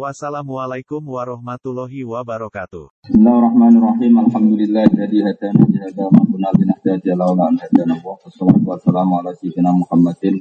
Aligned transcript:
Wassalamualaikum 0.00 1.04
warahmatullahi 1.04 2.08
wabarakatuh. 2.08 2.88
Bismillahirrahmanirrahim. 3.04 4.16
Alhamdulillahilladzi 4.16 5.20
hadana 5.20 5.60
li 5.68 5.76
hadza 5.76 6.08
ma 6.08 6.24
kunna 6.24 6.48
linahtadiya 6.56 7.20
laula 7.20 7.52
an 7.52 7.60
hadana 7.60 8.00
Allah. 8.00 8.16
Wassalatu 8.24 8.64
wassalamu 8.64 9.20
ala 9.20 9.36
sayyidina 9.36 9.68
Muhammadin 9.76 10.40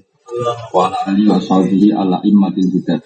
wa 0.72 0.88
ala 0.88 0.96
alihi 1.12 1.28
wa 1.28 1.44
sahbihi 1.44 1.92
ala 1.92 2.24
immatil 2.24 2.72
hudat. 2.72 3.04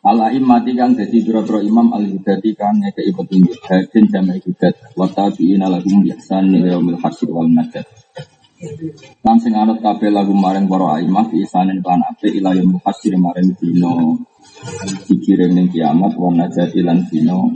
Ala 0.00 0.32
immati 0.32 0.72
kang 0.72 0.96
dadi 0.96 1.18
pira-pira 1.20 1.60
imam 1.60 1.92
al 1.92 2.04
hudati 2.16 2.56
kang 2.56 2.80
ngekeki 2.80 3.12
petunjuk 3.12 3.60
hadin 3.68 4.04
jama'i 4.08 4.40
hudat 4.48 4.80
wa 4.96 5.04
tabi'ina 5.12 5.68
lahum 5.68 6.08
bi 6.08 6.16
ihsan 6.16 6.48
ila 6.56 6.72
yaumil 6.72 6.96
hasyr 7.04 7.28
wal 7.28 7.52
najat. 7.52 7.84
Lan 9.20 9.36
anut 9.44 9.84
kabeh 9.84 10.08
lagu 10.08 10.32
maring 10.32 10.64
para 10.64 11.04
imam 11.04 11.28
bi 11.28 11.44
ihsanin 11.44 11.84
lan 11.84 12.00
apik 12.00 12.32
ila 12.32 12.56
yaumil 12.56 12.80
maring 13.20 13.52
dina 13.60 13.92
dikirim 15.06 15.52
ning 15.54 15.68
kiamat 15.70 16.12
wa 16.16 16.30
najati 16.32 16.80
lan 16.82 17.06
dino 17.08 17.52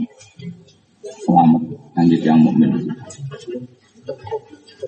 selamat 1.23 1.61
kangge 1.93 2.17
yang 2.23 2.39
mukmin. 2.41 2.71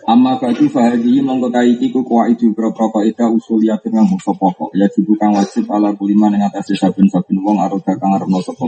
Amma 0.03 0.35
bagi 0.35 0.67
fahadi 0.67 1.23
mongko 1.23 1.53
iki 1.63 1.87
ku 1.93 2.03
itu 2.27 2.51
pro-pro 2.51 2.91
kaidah 2.91 3.29
usuliyatun 3.29 3.93
kang 3.93 4.07
musa 4.09 4.35
pokok 4.35 4.75
ya 4.75 4.89
jibu 4.91 5.15
kang 5.15 5.31
wajib 5.37 5.63
ala 5.71 5.95
kulima 5.95 6.27
ning 6.27 6.43
atase 6.43 6.75
saben-saben 6.75 7.39
wong 7.39 7.61
aroda 7.61 7.95
kang 7.95 8.11
arepno 8.11 8.43
sapa. 8.43 8.67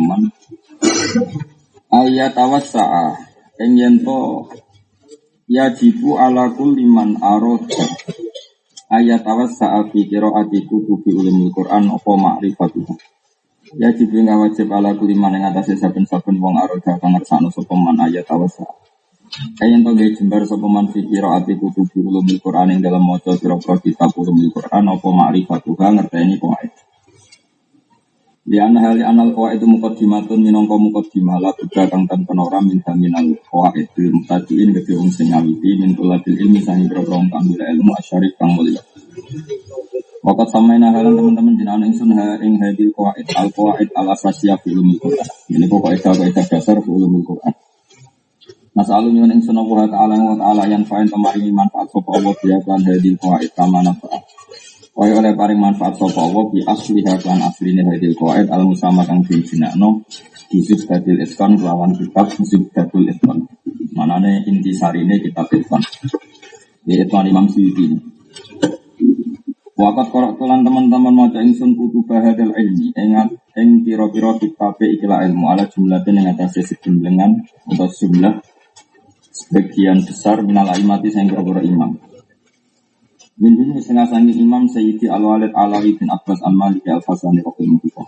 Ayat 1.92 2.36
awasa 2.40 3.20
ing 3.60 3.76
yen 3.76 3.96
to 4.06 4.48
ya 5.52 5.74
jibu 5.76 6.16
ala 6.16 6.56
kuliman 6.56 7.20
aroda 7.20 7.84
ayat 8.94 9.26
awasa 9.28 9.92
fi 9.92 10.08
qiraati 10.08 10.70
kutubi 10.70 11.12
ulumul 11.12 11.52
Quran 11.52 11.92
apa 11.92 12.12
makrifatuh. 12.16 13.15
Ya 13.76 13.92
jibril 13.92 14.24
nggak 14.24 14.40
wajib 14.40 14.72
ala 14.72 14.96
kuliman 14.96 15.36
yang 15.36 15.52
atasnya 15.52 15.76
saben-saben 15.76 16.40
wong 16.40 16.56
aroda 16.64 16.96
kang 16.96 17.12
ngersakno 17.12 17.52
sapa 17.52 17.76
ayat 18.08 18.24
awasa. 18.32 18.64
Kayen 19.60 19.84
to 19.84 19.92
ge 20.00 20.16
jembar 20.16 20.48
sapa 20.48 20.64
man 20.64 20.88
fi 20.96 21.04
qiraati 21.04 21.60
kutubi 21.60 22.00
ulumul 22.00 22.40
Quran 22.40 22.72
ing 22.72 22.80
dalam 22.80 23.04
maca 23.04 23.36
pira-pira 23.36 23.76
kitab 23.84 24.16
ulumul 24.16 24.48
Quran 24.56 24.96
apa 24.96 25.08
ma'rifatuha 25.12 25.88
ngerteni 25.92 26.40
qawaid. 26.40 26.85
Di 28.46 28.62
anna 28.62 28.78
hal 28.78 29.02
anal 29.02 29.34
qawaid 29.34 29.58
muqaddimatun 29.66 30.38
minangka 30.38 30.78
muqaddimah 30.78 31.42
la 31.42 31.50
buddha 31.58 31.90
kang 31.90 32.06
tanpa 32.06 32.30
ora 32.38 32.62
min 32.62 32.78
minal 33.02 33.34
qawaid 33.50 33.90
bil 33.98 34.14
mutadiin 34.14 34.70
gede 34.70 34.94
wong 34.94 35.10
sing 35.10 35.34
ngawiti 35.34 35.82
min 35.82 35.98
tulabil 35.98 36.38
ilmi 36.38 36.62
sing 36.62 36.86
kang 36.86 37.46
ilmu 37.50 37.92
asyarif 37.98 38.38
kang 38.38 38.54
mulya. 38.54 38.78
Wakat 40.22 40.48
samaina 40.54 40.94
halan 40.94 41.18
teman-teman 41.18 41.58
jenengan 41.58 41.90
ingsun 41.90 42.14
ha 42.14 42.38
ing 42.46 42.62
hadil 42.62 42.94
qawaid 42.94 43.26
al 43.34 43.50
qawaid 43.50 43.90
al 43.98 44.14
asasiyah 44.14 44.62
fi 44.62 44.78
ulumul 44.78 45.02
Quran. 45.02 45.30
Ini 45.50 45.66
pokok 45.66 45.92
itu 45.98 46.10
kaidah 46.14 46.46
dasar 46.46 46.78
fi 46.86 46.90
ulumul 46.94 47.26
Quran. 47.26 47.54
Nasalu 48.78 49.10
nyuwun 49.10 49.42
ingsun 49.42 49.58
Allah 49.58 49.90
taala 49.90 50.22
wa 50.22 50.38
taala 50.38 50.70
yang 50.70 50.86
fain 50.86 51.10
kemaringi 51.10 51.50
manfaat 51.50 51.90
sapa 51.90 52.10
Allah 52.14 52.38
lan 52.46 52.82
hadil 52.86 53.18
qawaid 53.18 53.50
kama 53.58 53.82
nafa'a. 53.82 54.22
Kaya 54.96 55.12
oleh 55.20 55.36
paring 55.36 55.60
manfaat 55.60 56.00
sapa 56.00 56.24
Allah 56.24 56.44
bi 56.56 56.64
asliha 56.64 57.20
lan 57.28 57.44
asline 57.44 57.84
hadil 57.84 58.16
qawaid 58.16 58.48
al 58.48 58.64
musama 58.64 59.04
kang 59.04 59.20
dijinakno 59.28 60.08
disub 60.48 60.88
dadil 60.88 61.20
iskon 61.20 61.60
lawan 61.60 61.92
kitab 62.00 62.32
disub 62.32 62.64
dadil 62.72 63.04
iskon. 63.12 63.44
Manane 63.92 64.48
inti 64.48 64.72
sarine 64.72 65.20
kitab 65.20 65.52
iskon. 65.52 65.84
Ini 66.88 67.12
Imam 67.12 67.44
Suyuti. 67.52 67.92
Wakat 69.76 70.08
korok 70.16 70.40
tulan 70.40 70.64
teman-teman 70.64 71.12
maca 71.12 71.44
ingsun 71.44 71.76
kutu 71.76 72.00
bahadal 72.08 72.56
ilmi 72.56 72.96
ingat 72.96 73.36
ing 73.60 73.84
pira-pira 73.84 74.40
kitabe 74.40 74.88
ikilah 74.96 75.28
ilmu 75.28 75.52
ala 75.52 75.68
jumlah 75.68 76.00
yang 76.08 76.32
atas 76.32 76.64
sejumlengan 76.64 77.44
atau 77.68 77.92
jumlah 77.92 78.40
sebagian 79.36 80.08
besar 80.08 80.40
minal 80.40 80.72
imati 80.72 81.12
sing 81.12 81.28
pira 81.28 81.60
imam. 81.60 82.15
Min 83.36 83.52
setengah 83.76 84.08
sangi 84.08 84.32
imam 84.40 84.64
Sayyidi 84.64 85.12
Al-Walid 85.12 85.52
Alawi 85.52 86.00
bin 86.00 86.08
Abbas 86.08 86.40
Al-Maliki 86.40 86.88
Al-Fasani 86.88 87.44
Rahimahullah. 87.44 88.08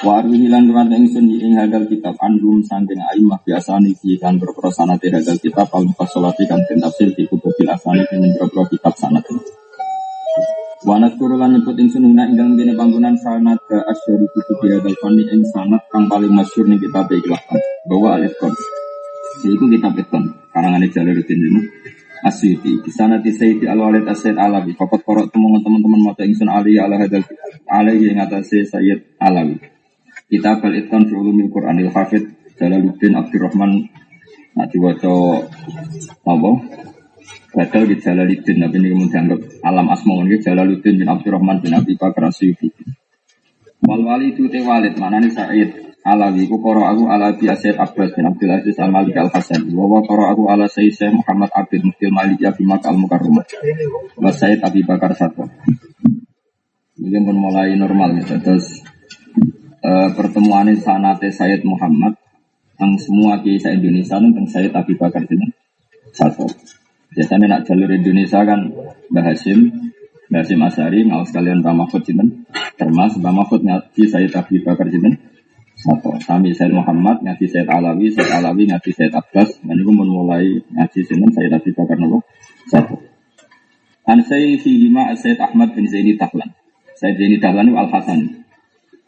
Wa 0.00 0.24
arwihi 0.24 0.48
lan 0.48 0.72
riwayat 0.72 0.88
ingsun 0.88 1.28
ing 1.28 1.52
hadal 1.52 1.84
kitab 1.84 2.16
andum 2.24 2.64
saking 2.64 2.96
aimah 2.96 3.36
biasa 3.44 3.76
niki 3.76 4.16
kan 4.16 4.40
berpro 4.40 4.72
sanate 4.72 5.12
hadal 5.12 5.36
kitab 5.36 5.68
al-mufasalati 5.68 6.48
kan 6.48 6.64
den 6.64 6.80
tafsir 6.80 7.12
di 7.12 7.28
kutubil 7.28 7.68
asani 7.68 8.08
dengan 8.08 8.32
berpro 8.40 8.64
kitab 8.72 8.96
sanad. 8.96 9.20
Wanat 10.88 11.20
kurulan 11.20 11.52
nyebut 11.52 11.76
ingsun 11.76 12.08
huna 12.08 12.24
ing 12.24 12.40
dalem 12.40 12.56
kene 12.56 12.72
panggonan 12.72 13.20
sanad 13.20 13.60
ke 13.68 13.76
asyari 13.84 14.26
kutu 14.32 14.52
biadal 14.64 14.96
fani 14.96 15.28
ing 15.28 15.44
sanad 15.52 15.84
kang 15.92 16.08
paling 16.08 16.32
masyhur 16.32 16.64
ning 16.64 16.80
kitab 16.80 17.04
ikhlas 17.12 17.44
bahwa 17.84 18.16
kon. 18.40 18.54
Iku 19.44 19.64
kitab 19.68 19.92
ikon 19.92 20.24
karangane 20.56 20.88
Jalaluddin 20.88 21.36
ini. 21.36 21.60
Asyiti 22.24 22.80
di 22.80 22.90
sana 22.94 23.20
di 23.20 23.34
Sayyidi 23.34 23.68
Al 23.68 23.80
Walid 23.80 24.08
Asyid 24.08 24.38
Alawi. 24.38 24.72
Fakat 24.72 25.04
korok 25.04 25.28
teman-teman 25.34 26.00
maca 26.00 26.24
ingsun 26.24 26.48
Ali 26.48 26.80
ala 26.80 26.96
hadal 26.96 27.24
alaihi 27.68 28.14
ing 28.14 28.22
atase 28.22 28.64
Sayyid 28.64 29.20
Alawi. 29.20 29.60
Kitab 30.26 30.64
al 30.64 30.74
itqan 30.80 31.04
fi 31.06 31.14
ulumil 31.14 31.52
Qur'anil 31.52 31.92
Hafid 31.92 32.24
Jalaluddin 32.56 33.14
Abdurrahman 33.14 33.84
Nah 34.56 34.64
diwaca 34.72 35.12
apa? 36.24 36.50
Badal 37.52 37.82
di 37.88 37.96
Jalaluddin, 38.00 38.56
tapi 38.64 38.76
ini 38.80 38.88
kemudian 38.92 39.28
alam 39.64 39.86
asma 39.92 40.24
ini 40.24 40.40
Jalaluddin 40.40 40.96
bin 40.96 41.08
Abdurrahman 41.08 41.60
bin 41.60 41.76
Abi 41.76 41.92
Bakar 41.96 42.32
Asyufi. 42.32 42.72
Wal 43.86 44.02
wali 44.02 44.34
itu 44.34 44.50
te 44.50 44.60
walid, 44.66 44.98
mana 44.98 45.22
nih 45.22 45.30
Said 45.30 45.86
Alawi, 46.06 46.46
ku 46.46 46.62
koro 46.62 46.86
aku 46.86 47.10
ala 47.10 47.34
bi 47.34 47.50
Asyid 47.50 47.74
Abbas 47.74 48.14
bin 48.14 48.30
Abdul 48.30 48.46
Aziz 48.54 48.78
Al 48.78 48.94
Malik 48.94 49.18
Al 49.18 49.26
Hasan. 49.26 49.66
Wawa 49.74 50.06
koro 50.06 50.30
aku 50.30 50.46
ala 50.46 50.70
Sayyid 50.70 50.94
Syekh 50.94 51.10
Muhammad 51.10 51.50
Abid 51.50 51.82
Muftil 51.82 52.14
Malik 52.14 52.38
ya 52.38 52.54
Bimak 52.54 52.86
Al 52.86 52.94
Mukarramah. 52.94 53.42
Wa 54.14 54.30
Sayyid 54.30 54.62
Abi 54.62 54.86
Bakar 54.86 55.18
Sato. 55.18 55.50
Ini 56.94 57.18
pun 57.26 57.34
mulai 57.34 57.74
normal 57.74 58.22
ya, 58.22 58.38
terus 58.38 58.86
uh, 59.82 60.14
pertemuan 60.14 60.70
sanate 60.78 61.34
Sayyid 61.34 61.66
Muhammad 61.66 62.14
yang 62.78 62.94
semua 63.02 63.42
kisah 63.42 63.74
Indonesia 63.74 64.22
tentang 64.22 64.46
Sayyid 64.46 64.72
Abi 64.78 64.94
Bakar 64.94 65.26
ini 65.26 65.50
satu. 66.14 66.46
Biasanya 67.18 67.46
nak 67.50 67.60
jalur 67.66 67.90
Indonesia 67.90 68.46
kan 68.46 68.70
Mbah 69.10 69.24
Hashim, 69.26 69.90
Hashim 70.26 70.58
Asari, 70.66 71.06
mau 71.06 71.22
sekalian 71.22 71.62
Mbah 71.62 71.74
Mahfud 71.74 72.02
Jinten, 72.02 72.46
termasuk 72.74 73.22
Mbah 73.22 73.34
Mahfud 73.34 73.62
ngaji 73.62 74.02
saya 74.10 74.26
Abi 74.34 74.58
Bakar 74.58 74.90
Jinten, 74.90 75.14
satu. 75.78 76.18
Kami 76.18 76.50
Said 76.50 76.74
Muhammad 76.74 77.22
ngaji 77.22 77.46
Said 77.46 77.70
Alawi, 77.70 78.10
Said 78.10 78.26
Alawi 78.34 78.66
ngaji 78.66 78.90
Said 78.90 79.14
Abbas, 79.14 79.62
dan 79.62 79.76
itu 79.78 79.92
mulai 79.94 80.58
ngaji 80.74 81.00
Jinten 81.06 81.30
Said 81.30 81.54
Abi 81.54 81.70
Bakar 81.70 81.94
Nabi, 81.94 82.18
satu. 82.66 82.96
An 84.06 84.18
saya 84.26 84.58
lima 84.58 85.14
Said 85.14 85.38
Ahmad 85.38 85.74
bin 85.78 85.86
Zaini 85.86 86.18
Tahlan. 86.18 86.50
Said 86.98 87.14
Zaini 87.14 87.38
Tahlan 87.38 87.70
itu 87.70 87.78
Al 87.78 87.88
Hasan. 87.90 88.20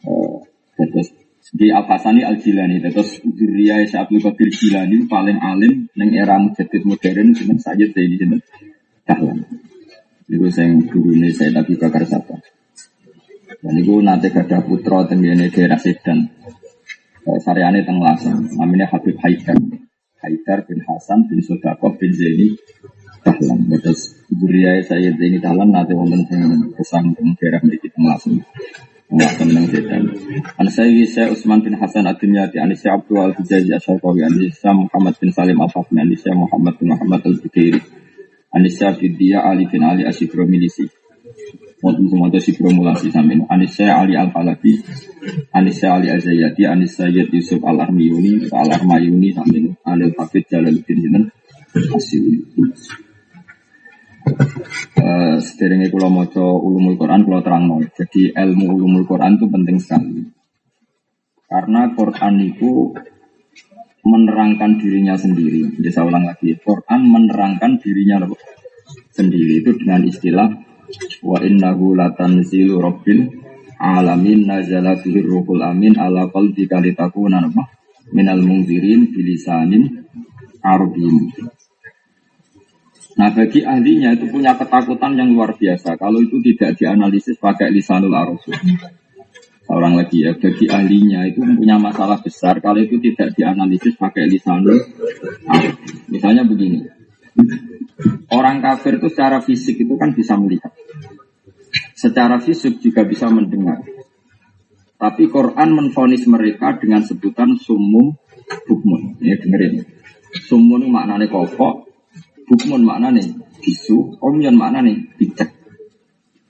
Uh, 0.07 0.39
terus 0.79 1.11
di 1.51 1.67
Al 1.71 1.83
Hasani 1.83 2.23
Al 2.23 2.39
Jilani 2.39 2.79
terus 2.79 3.19
Zuriya 3.23 3.83
Syabdul 3.83 4.23
Qadir 4.23 4.47
Jilani 4.51 5.03
paling 5.07 5.39
alim 5.39 5.91
neng 5.97 6.11
era 6.15 6.39
mujaddid 6.39 6.87
modern 6.87 7.35
dengan 7.35 7.57
saja 7.59 7.83
saya 7.89 8.05
di 8.07 8.15
itu 10.29 10.45
saya 10.53 10.69
guru 10.85 11.17
ini 11.17 11.33
saya 11.33 11.57
tapi 11.57 11.73
bakar 11.73 12.05
sapa. 12.05 12.37
Dan 13.59 13.73
itu 13.81 13.97
nanti 13.99 14.29
ada 14.29 14.61
putra 14.61 15.03
tenggine 15.09 15.49
daerah 15.49 15.81
Sedan. 15.81 16.29
Eh, 17.25 17.39
Saryane 17.41 17.81
teng 17.81 17.97
Lasem. 17.97 18.37
Namanya 18.55 18.87
Habib 18.93 19.17
Haidar. 19.19 19.57
Haidar 20.21 20.59
bin 20.69 20.79
Hasan 20.85 21.25
bin 21.25 21.41
Sodakoh 21.41 21.97
bin 21.97 22.13
Zaini 22.13 22.53
Dahlan. 23.25 23.67
Terus 23.81 24.21
Zuriya 24.29 24.79
saya 24.85 25.09
Zaini 25.17 25.41
Dahlan 25.41 25.73
nanti 25.73 25.97
wonten 25.97 26.21
sing 26.29 26.41
kesang 26.77 27.09
teng 27.17 27.33
daerah 27.35 27.59
mriki 27.65 27.89
teng 27.89 28.05
Lasem. 28.05 28.37
Nggak 29.09 29.31
tenang 29.41 29.65
setan. 29.73 30.03
An 30.61 30.69
saya 30.69 31.01
saya 31.09 31.33
Utsman 31.33 31.65
bin 31.65 31.73
Hasan 31.73 32.05
Ad-Dimyati, 32.05 32.61
an 32.61 32.69
Abdul 32.69 33.17
Al 33.17 33.33
Hijazi 33.33 33.73
Asyarqawi, 33.73 34.21
an 34.21 34.37
saya 34.53 34.77
Muhammad 34.77 35.17
bin 35.17 35.33
Salim 35.33 35.57
Al 35.57 35.73
Fahmi, 35.73 35.97
an 35.97 36.13
saya 36.13 36.37
Muhammad 36.37 36.77
bin 36.77 36.93
Muhammad 36.93 37.25
Al 37.25 37.41
Bukiri, 38.49 38.55
an 38.55 38.63
saya 38.69 38.93
Fidia 38.97 39.45
Ali 39.45 39.65
bin 39.69 39.83
Ali 39.85 40.03
Asyikro 40.05 40.45
Milisi. 40.45 40.89
Wonten 41.79 42.11
semua 42.11 42.27
itu 42.27 42.51
sikromulasi 42.51 43.07
sampeyan. 43.07 43.47
An 43.47 43.63
saya 43.71 44.03
Ali 44.03 44.17
Al 44.17 44.35
Falabi, 44.35 44.83
an 45.55 45.63
saya 45.71 45.95
Ali 45.95 46.11
Azayati, 46.11 46.67
an 46.67 46.83
saya 46.87 47.23
Yusuf 47.23 47.63
Al 47.63 47.79
Armiyuni, 47.79 48.51
Al 48.51 48.67
Armayuni. 48.67 49.31
An 49.37 49.47
Al 49.85 50.11
Hafid 50.17 50.43
Jalaluddin 50.51 50.97
Jinten 50.99 51.23
Asyikro. 51.71 52.67
sederenge 55.39 55.89
kula 55.89 56.11
maca 56.11 56.43
ulumul 56.43 56.99
Quran 56.99 57.23
kula 57.23 57.39
terangno. 57.41 57.81
Jadi 57.95 58.35
ilmu 58.35 58.65
ulumul 58.75 59.07
Quran 59.07 59.39
itu 59.39 59.45
penting 59.47 59.77
sekali. 59.79 60.21
Karena 61.49 61.89
Quran 61.97 62.35
itu 62.45 62.93
menerangkan 64.03 64.79
dirinya 64.79 65.15
sendiri. 65.19 65.75
Jadi 65.79 65.89
saya 65.91 66.07
ulang 66.07 66.25
lagi, 66.27 66.55
Quran 66.59 67.01
menerangkan 67.07 67.79
dirinya 67.83 68.23
sendiri 69.11 69.59
itu 69.59 69.75
dengan 69.75 70.01
istilah 70.07 70.49
wa 71.21 71.37
innahu 71.43 71.93
latanzilu 71.93 72.81
rabbil 72.81 73.29
alamin 73.77 74.49
nazala 74.49 74.97
bihi 74.97 75.21
ruhul 75.21 75.61
amin 75.61 75.95
ala 75.99 76.27
qalbika 76.31 76.81
litakuna 76.81 77.43
minal 78.11 78.41
munzirin 78.41 79.13
bilisanin 79.13 80.07
arabin. 80.65 81.29
Nah 83.19 83.29
bagi 83.35 83.67
ahlinya 83.67 84.15
itu 84.15 84.31
punya 84.31 84.55
ketakutan 84.55 85.19
yang 85.19 85.35
luar 85.35 85.51
biasa 85.59 85.99
kalau 85.99 86.23
itu 86.23 86.39
tidak 86.39 86.79
dianalisis 86.79 87.35
pakai 87.35 87.67
lisanul 87.67 88.15
arab. 88.15 88.39
Orang 89.69 89.93
lagi 90.01 90.25
ya, 90.25 90.33
bagi 90.33 90.65
ahlinya 90.65 91.29
itu 91.29 91.45
punya 91.45 91.77
masalah 91.77 92.17
besar 92.17 92.57
kalau 92.57 92.81
itu 92.81 92.97
tidak 92.97 93.37
dianalisis 93.37 93.93
pakai 93.93 94.25
lisanul 94.25 94.81
arab. 95.45 95.77
Misalnya 96.09 96.41
begini, 96.41 96.89
orang 98.33 98.65
kafir 98.65 98.97
itu 98.97 99.13
secara 99.13 99.45
fisik 99.45 99.77
itu 99.77 99.93
kan 99.93 100.17
bisa 100.17 100.33
melihat. 100.41 100.73
Secara 101.93 102.41
fisik 102.41 102.81
juga 102.81 103.05
bisa 103.05 103.29
mendengar. 103.29 103.85
Tapi 104.97 105.29
Quran 105.29 105.69
menfonis 105.77 106.25
mereka 106.25 106.73
dengan 106.81 107.05
sebutan 107.05 107.53
sumum 107.61 108.17
bukmun. 108.65 109.21
Ya 109.21 109.37
dengerin. 109.37 109.85
Sumun 110.49 110.89
maknanya 110.89 111.29
kopok, 111.29 111.89
Bukmun 112.49 112.81
mana 112.81 113.13
nih? 113.13 113.29
Bisu. 113.61 114.17
Omyon 114.17 114.57
mana 114.57 114.81
nih? 114.81 114.97
Bijak. 115.21 115.53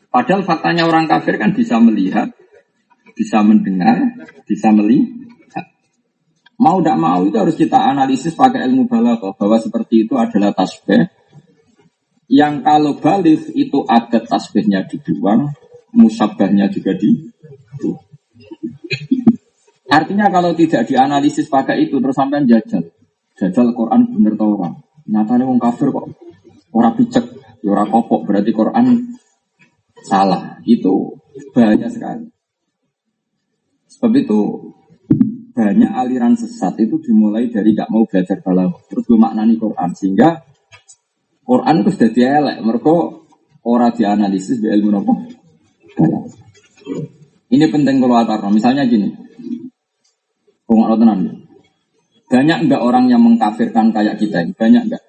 Padahal 0.10 0.48
faktanya 0.48 0.88
orang 0.88 1.06
kafir 1.06 1.36
kan 1.36 1.52
bisa 1.52 1.78
melihat, 1.78 2.32
bisa 3.20 3.44
mendengar, 3.44 4.16
bisa 4.48 4.72
melihat. 4.72 5.68
Mau 6.56 6.80
tidak 6.80 6.96
mau 6.96 7.20
itu 7.28 7.36
harus 7.36 7.60
kita 7.60 7.76
analisis 7.76 8.32
pakai 8.32 8.64
ilmu 8.72 8.88
balaghah 8.88 9.36
bahwa 9.36 9.60
seperti 9.60 10.08
itu 10.08 10.16
adalah 10.16 10.56
tasbih 10.56 11.12
yang 12.30 12.62
kalau 12.62 12.96
balik 13.02 13.52
itu 13.58 13.82
adat 13.90 14.30
tasbihnya 14.30 14.86
dibuang, 14.86 15.50
musabahnya 15.92 16.70
juga 16.70 16.94
di 16.96 17.28
Artinya 19.90 20.30
kalau 20.30 20.54
tidak 20.54 20.86
dianalisis 20.86 21.50
pakai 21.50 21.90
itu 21.90 21.98
terus 21.98 22.14
sampai 22.14 22.46
jajal. 22.46 22.86
Jajal 23.34 23.74
Quran 23.74 24.14
bener 24.14 24.38
tau 24.38 24.54
orang. 24.54 24.78
Nyatanya 25.10 25.50
wong 25.50 25.58
kafir 25.58 25.90
kok 25.90 26.06
orang 26.70 26.94
picek, 26.94 27.26
ya 27.66 27.74
orang 27.74 27.90
kopok 27.90 28.30
berarti 28.30 28.54
Quran 28.54 29.10
salah. 30.06 30.62
Itu 30.62 31.18
banyak 31.58 31.90
sekali. 31.90 32.30
Sebab 34.00 34.14
itu 34.16 34.40
banyak 35.52 35.92
aliran 35.92 36.40
sesat 36.40 36.80
itu 36.80 37.04
dimulai 37.04 37.52
dari 37.52 37.76
gak 37.76 37.92
mau 37.92 38.08
belajar 38.08 38.40
balaghah 38.40 38.80
terus 38.88 39.04
gue 39.04 39.20
maknani 39.20 39.60
Quran 39.60 39.92
sehingga 39.92 40.40
Quran 41.44 41.84
itu 41.84 41.90
sudah 41.92 42.12
dielek. 42.16 42.58
Mereka 42.64 42.96
orang 43.68 43.92
dianalisis 43.92 44.64
di 44.64 44.72
ilmu 44.72 45.04
apa 45.04 45.14
ini 47.50 47.66
penting 47.68 47.98
kalau 47.98 48.16
atar 48.22 48.46
misalnya 48.54 48.86
gini. 48.86 49.10
Tenang 50.70 51.20
banyak 52.30 52.58
enggak 52.70 52.82
orang 52.86 53.10
yang 53.10 53.26
mengkafirkan 53.26 53.90
kayak 53.90 54.22
kita 54.22 54.46
ini? 54.46 54.54
Banyak 54.54 54.84
enggak? 54.86 55.04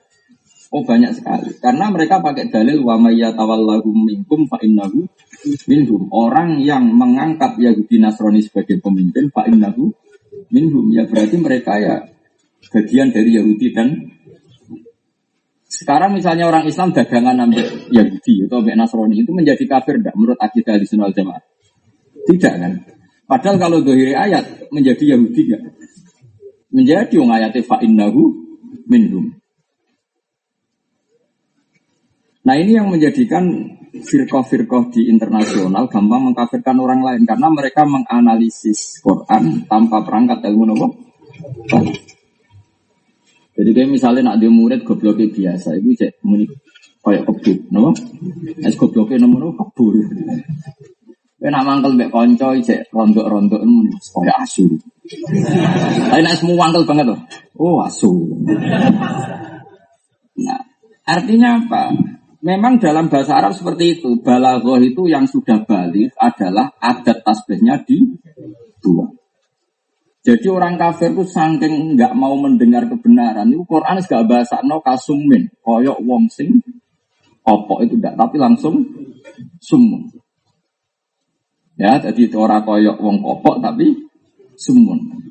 Oh 0.71 0.87
banyak 0.87 1.19
sekali. 1.19 1.51
Karena 1.59 1.91
mereka 1.91 2.23
pakai 2.23 2.47
dalil 2.47 2.79
wa 2.87 2.95
mayyatawallahu 2.95 3.91
minkum 3.91 4.47
fa 4.47 4.63
innahu 4.63 5.03
minhum. 5.67 6.07
Orang 6.15 6.63
yang 6.63 6.87
mengangkat 6.95 7.59
Yahudi 7.59 7.99
Nasrani 7.99 8.39
sebagai 8.39 8.79
pemimpin 8.79 9.35
fa 9.35 9.51
innahu 9.51 9.91
minhum. 10.55 10.87
Ya 10.95 11.11
berarti 11.11 11.37
mereka 11.43 11.75
ya 11.83 12.07
bagian 12.71 13.11
dari 13.11 13.35
Yahudi 13.35 13.75
dan 13.75 14.15
sekarang 15.67 16.15
misalnya 16.15 16.47
orang 16.47 16.67
Islam 16.71 16.95
dagangan 16.95 17.51
ambil 17.51 17.67
Yahudi 17.91 18.47
atau 18.47 18.63
ambil 18.63 18.79
Nasrani 18.79 19.17
itu 19.27 19.33
menjadi 19.35 19.65
kafir 19.67 19.99
enggak 19.99 20.15
menurut 20.15 20.39
akidah 20.39 20.79
di 20.79 20.87
jamaah? 20.87 21.43
Tidak 22.31 22.55
kan? 22.63 22.73
Padahal 23.27 23.57
kalau 23.59 23.79
dohiri 23.83 24.15
ayat 24.15 24.71
menjadi 24.71 25.19
Yahudi 25.19 25.51
enggak? 25.51 25.63
menjadi 26.71 27.19
ayate 27.27 27.67
fa 27.67 27.83
innahu 27.83 28.31
minhum. 28.87 29.40
Nah 32.41 32.55
ini 32.57 32.73
yang 32.73 32.89
menjadikan 32.89 33.45
firqah-firqah 33.91 34.89
di 34.95 35.13
internasional 35.13 35.91
gampang 35.91 36.33
mengkafirkan 36.33 36.77
orang 36.81 37.05
lain 37.05 37.23
karena 37.29 37.53
mereka 37.53 37.85
menganalisis 37.85 39.03
Quran 39.05 39.69
tanpa 39.69 40.01
perangkat 40.01 40.41
ilmu 40.49 40.65
nopo. 40.73 40.87
Jadi 43.61 43.71
kayak 43.77 43.91
misalnya 43.93 44.33
nak 44.33 44.41
dia 44.41 44.49
murid 44.49 44.89
gobloknya 44.89 45.29
biasa, 45.29 45.77
itu 45.77 45.93
cek 46.01 46.25
muni 46.25 46.49
kayak 47.05 47.29
kebun, 47.29 47.59
nopo? 47.69 47.91
Es 48.65 48.73
gobloknya 48.79 49.21
nomor 49.21 49.53
kebun. 49.53 50.01
Kena 51.41 51.61
mangkel 51.61 51.93
mbek 51.97 52.09
konco 52.09 52.57
cek 52.57 52.89
rondok-rondok 52.89 53.61
muni 53.69 53.93
kayak 54.17 54.49
asu. 54.49 54.65
Tapi 56.09 56.21
nak 56.25 56.37
semua 56.41 56.57
wangkel 56.57 56.89
banget 56.89 57.13
tuh. 57.13 57.21
Oh 57.61 57.85
asu. 57.85 58.33
Nah, 60.41 60.61
artinya 61.05 61.61
apa? 61.61 61.93
Memang 62.41 62.81
dalam 62.81 63.13
bahasa 63.13 63.37
Arab 63.37 63.53
seperti 63.53 64.01
itu. 64.01 64.17
Balaghah 64.25 64.81
itu 64.81 65.05
yang 65.05 65.29
sudah 65.29 65.61
balik 65.69 66.17
adalah 66.17 66.73
adat 66.81 67.21
tasbihnya 67.21 67.85
di 67.85 68.01
dua. 68.81 69.13
Jadi 70.21 70.49
orang 70.49 70.77
kafir 70.81 71.13
itu 71.17 71.25
saking 71.25 71.97
nggak 71.97 72.17
mau 72.17 72.33
mendengar 72.41 72.89
kebenaran. 72.89 73.49
Itu 73.53 73.65
Quran 73.69 74.01
gak 74.01 74.25
bahasa 74.25 74.65
no 74.65 74.81
kasumin. 74.81 75.53
Koyok 75.61 76.01
wong 76.01 76.33
sing 76.33 76.61
opok 77.45 77.85
itu 77.85 77.97
tidak, 78.01 78.17
tapi 78.17 78.37
langsung 78.37 78.85
sumun. 79.61 80.09
Ya, 81.77 81.97
jadi 81.97 82.29
itu 82.29 82.37
orang 82.37 82.65
koyok 82.65 83.01
wong 83.01 83.21
kopok 83.21 83.65
tapi 83.65 83.97
sumun. 84.57 85.29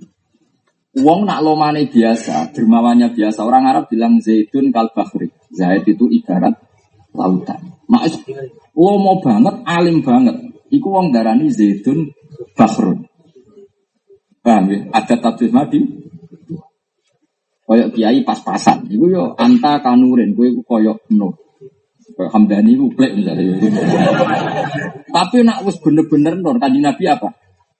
Wong 0.97 1.25
nak 1.25 1.41
lomane 1.45 1.85
biasa, 1.85 2.49
dermawannya 2.53 3.13
biasa. 3.13 3.45
Orang 3.45 3.69
Arab 3.69 3.89
bilang 3.89 4.17
zaitun 4.21 4.73
kal 4.73 4.89
bakhri. 4.93 5.29
Zait 5.53 5.85
itu 5.85 6.09
ibarat 6.09 6.68
lautan. 7.15 7.59
Mak 7.89 8.03
lomo 8.77 9.21
banget, 9.21 9.55
alim 9.65 10.05
banget. 10.05 10.35
Iku 10.69 10.87
wong 10.93 11.09
darani 11.09 11.49
zaitun 11.49 12.13
bakhrun. 12.53 13.09
Paham 14.45 14.65
ya? 14.69 14.79
Ada 14.93 15.15
tafsir 15.17 15.49
madi. 15.49 15.81
Koyok 17.65 17.89
kiai 17.93 18.21
pas-pasan. 18.25 18.89
Iku 18.89 19.05
yo 19.09 19.23
anta 19.37 19.81
kanurin. 19.81 20.37
Kowe 20.37 20.45
iku 20.45 20.61
koyok 20.65 21.09
no. 21.17 21.37
Koyok 22.17 22.31
Hamdani 22.33 22.77
iku 22.77 22.89
plek 22.93 23.17
misalnya. 23.17 23.57
Tapi 25.15 25.37
nak 25.41 25.65
wis 25.65 25.77
bener-bener 25.81 26.37
nur. 26.37 26.57
Kanji 26.57 26.79
Nabi 26.81 27.03
apa? 27.09 27.29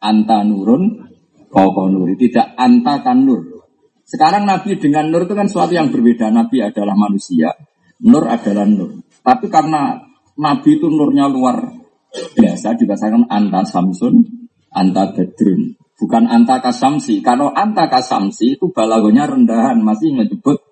Anta 0.01 0.46
nurun 0.46 1.10
Kau 1.50 1.74
nuri, 1.89 2.13
tidak 2.13 2.53
anta 2.53 3.01
kan 3.01 3.25
nur. 3.25 3.65
Sekarang 4.06 4.46
Nabi 4.46 4.77
dengan 4.77 5.10
nur 5.10 5.25
itu 5.25 5.34
kan 5.34 5.50
sesuatu 5.50 5.74
yang 5.74 5.89
berbeda. 5.89 6.30
Nabi 6.30 6.62
adalah 6.62 6.94
manusia, 6.94 7.50
nur 8.06 8.30
adalah 8.30 8.70
nur. 8.70 9.01
Tapi 9.29 9.45
karena 9.45 9.93
Nabi 10.41 10.81
itu 10.81 10.89
nurnya 10.89 11.29
luar 11.29 11.69
biasa, 12.09 12.74
dibahasakan 12.74 13.29
anta 13.29 13.62
samsun, 13.62 14.25
anta 14.74 15.13
bedrun. 15.13 15.77
Bukan 16.01 16.25
anta 16.25 16.57
kasamsi. 16.65 17.21
Kalau 17.21 17.53
anta 17.53 17.86
kasamsi 17.86 18.57
itu 18.57 18.74
balagonya 18.74 19.29
rendahan, 19.29 19.77
masih 19.86 20.17
menyebut 20.17 20.65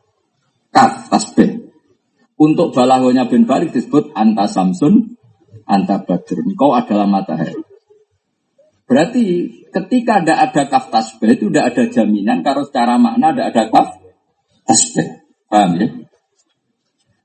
kaf 0.74 1.06
tasbih. 1.14 1.70
Untuk 2.42 2.74
balagonya 2.74 3.30
bin 3.30 3.46
Balik 3.46 3.78
disebut 3.78 4.18
anta 4.18 4.50
samsun, 4.50 5.22
anta 5.70 6.02
badrun. 6.02 6.58
Kau 6.58 6.74
adalah 6.74 7.06
matahari. 7.06 7.62
Berarti 8.90 9.52
ketika 9.70 10.24
tidak 10.24 10.40
ada 10.50 10.62
kaf 10.66 10.90
tasbih 10.90 11.30
itu 11.38 11.54
tidak 11.54 11.76
ada 11.76 11.84
jaminan 11.94 12.42
kalau 12.42 12.66
secara 12.66 12.98
makna 12.98 13.38
tidak 13.38 13.48
ada 13.54 13.64
kaf 13.70 13.88
tasbih. 14.66 15.28
Paham 15.46 15.72
ya? 15.78 16.07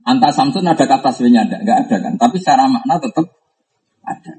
Anta 0.03 0.35
Samsun 0.35 0.67
ada 0.67 0.85
kaf 0.85 1.01
tasbihnya 1.03 1.47
ada, 1.47 1.63
nggak 1.63 1.79
ada 1.87 1.97
kan? 2.03 2.15
Tapi 2.19 2.37
secara 2.43 2.67
makna 2.67 2.99
tetap 2.99 3.27
ada. 4.03 4.33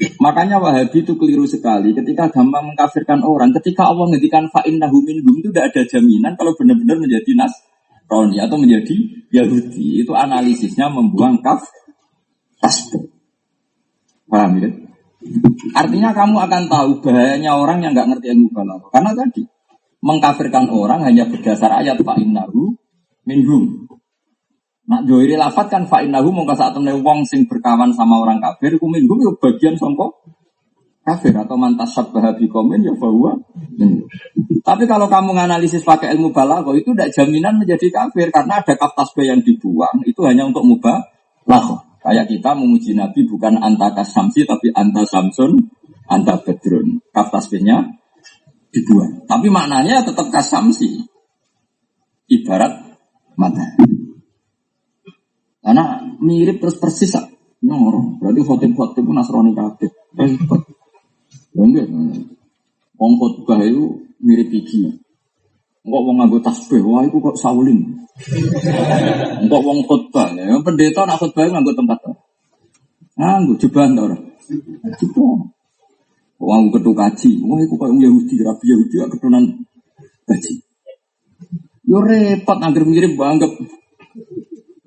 Makanya 0.00 0.56
Wahabi 0.56 1.04
itu 1.04 1.12
keliru 1.18 1.44
sekali 1.44 1.92
ketika 1.92 2.32
gampang 2.32 2.72
mengkafirkan 2.72 3.20
orang. 3.20 3.52
Ketika 3.52 3.92
Allah 3.92 4.08
ngedikan 4.08 4.48
fa'in 4.48 4.80
nahumin 4.80 5.20
itu 5.20 5.52
tidak 5.52 5.76
ada 5.76 5.82
jaminan 5.84 6.32
kalau 6.40 6.56
benar-benar 6.56 6.96
menjadi 6.96 7.36
nas 7.36 7.52
Roni 8.10 8.40
atau 8.40 8.56
menjadi 8.56 8.96
Yahudi. 9.30 10.02
Itu 10.02 10.16
analisisnya 10.16 10.88
membuang 10.88 11.44
kaf 11.44 11.62
tasbih. 12.58 13.12
Paham 14.26 14.56
ya? 14.58 14.70
Artinya 15.76 16.16
kamu 16.16 16.36
akan 16.48 16.62
tahu 16.72 16.90
bahayanya 17.04 17.52
orang 17.54 17.84
yang 17.84 17.92
nggak 17.92 18.08
ngerti 18.08 18.26
ilmu 18.32 18.48
balaghah. 18.56 18.88
Karena 18.88 19.12
tadi 19.12 19.44
mengkafirkan 20.00 20.72
orang 20.72 21.04
hanya 21.04 21.28
berdasar 21.28 21.76
ayat 21.76 22.00
fa'innahu 22.00 22.72
minhum. 23.28 23.89
Nak 24.90 25.06
joiri 25.06 25.38
lafat 25.38 25.70
kan 25.70 25.86
fa'inahu 25.86 26.34
mongko 26.34 26.58
saat 26.58 26.74
temen 26.74 26.98
wong 27.06 27.22
sing 27.22 27.46
berkawan 27.46 27.94
sama 27.94 28.18
orang 28.18 28.42
kafir 28.42 28.74
kumin 28.74 29.06
gue 29.06 29.22
yo 29.22 29.38
bagian 29.38 29.78
songko 29.78 30.18
kafir 31.06 31.30
atau 31.30 31.54
mantas 31.54 31.94
sabbaha 31.94 32.34
komen 32.34 32.82
ya 32.82 32.94
bahwa 32.98 33.38
tapi 34.66 34.84
kalau 34.90 35.06
kamu 35.06 35.30
menganalisis 35.32 35.86
pakai 35.86 36.18
ilmu 36.18 36.34
balago 36.34 36.74
itu 36.74 36.90
tidak 36.90 37.14
jaminan 37.14 37.62
menjadi 37.62 37.86
kafir 37.86 38.34
karena 38.34 38.58
ada 38.58 38.74
kaf 38.74 38.98
tasbih 38.98 39.30
yang 39.30 39.40
dibuang 39.40 40.02
itu 40.04 40.20
hanya 40.26 40.44
untuk 40.50 40.66
mubah 40.66 41.06
laho 41.46 41.78
kayak 42.02 42.26
kita 42.26 42.58
memuji 42.58 42.98
nabi 42.98 43.24
bukan 43.30 43.62
anta 43.62 43.94
kasamsi 43.94 44.42
tapi 44.42 44.74
anta 44.74 45.06
samsun 45.06 45.54
anta 46.10 46.34
bedrun 46.42 46.98
kaf 47.14 47.30
tasbihnya 47.30 48.00
dibuang. 48.70 49.26
Tapi 49.26 49.46
maknanya 49.50 50.06
tetap 50.06 50.30
kasamsi. 50.30 51.06
Ibarat 52.30 52.70
mata 53.34 53.66
karena 55.70 56.02
mirip 56.18 56.58
terus 56.58 56.82
persis 56.82 57.14
ah. 57.14 57.30
Nyoro. 57.62 58.18
Berarti 58.18 58.42
khotib-khotib 58.42 59.06
pun 59.06 59.14
Nasrani 59.14 59.54
kabeh. 59.54 59.86
Repot. 60.18 60.60
Wong 61.54 63.12
khotbah 63.22 63.62
itu 63.62 64.02
mirip 64.18 64.50
iki. 64.50 64.98
Enggak 65.86 66.02
wong 66.04 66.16
nganggo 66.18 66.42
tasbih, 66.42 66.82
wah 66.82 67.06
itu 67.06 67.22
kok 67.22 67.38
saulin. 67.38 68.02
Enggak 69.46 69.62
wong 69.62 69.86
khotbah, 69.86 70.34
ya 70.34 70.58
pendeta 70.60 71.06
nak 71.06 71.22
khotbah 71.22 71.46
nganggo 71.46 71.72
tempat. 71.72 71.98
Nganggo 73.14 73.54
jeban 73.56 73.94
to 73.94 74.00
ora. 74.10 74.18
Jeban. 74.98 75.54
Wong 76.40 76.62
ketu 76.74 76.92
kaji, 76.92 77.30
wah 77.46 77.62
itu 77.62 77.74
kok 77.78 77.88
Yahudi, 77.94 78.34
Rabi 78.42 78.66
Yahudi 78.74 78.96
keturunan 79.06 79.44
kaji. 80.26 80.52
Yo 81.86 82.02
repot 82.02 82.58
angger 82.58 82.84
mirip 82.84 83.14
banget 83.14 83.54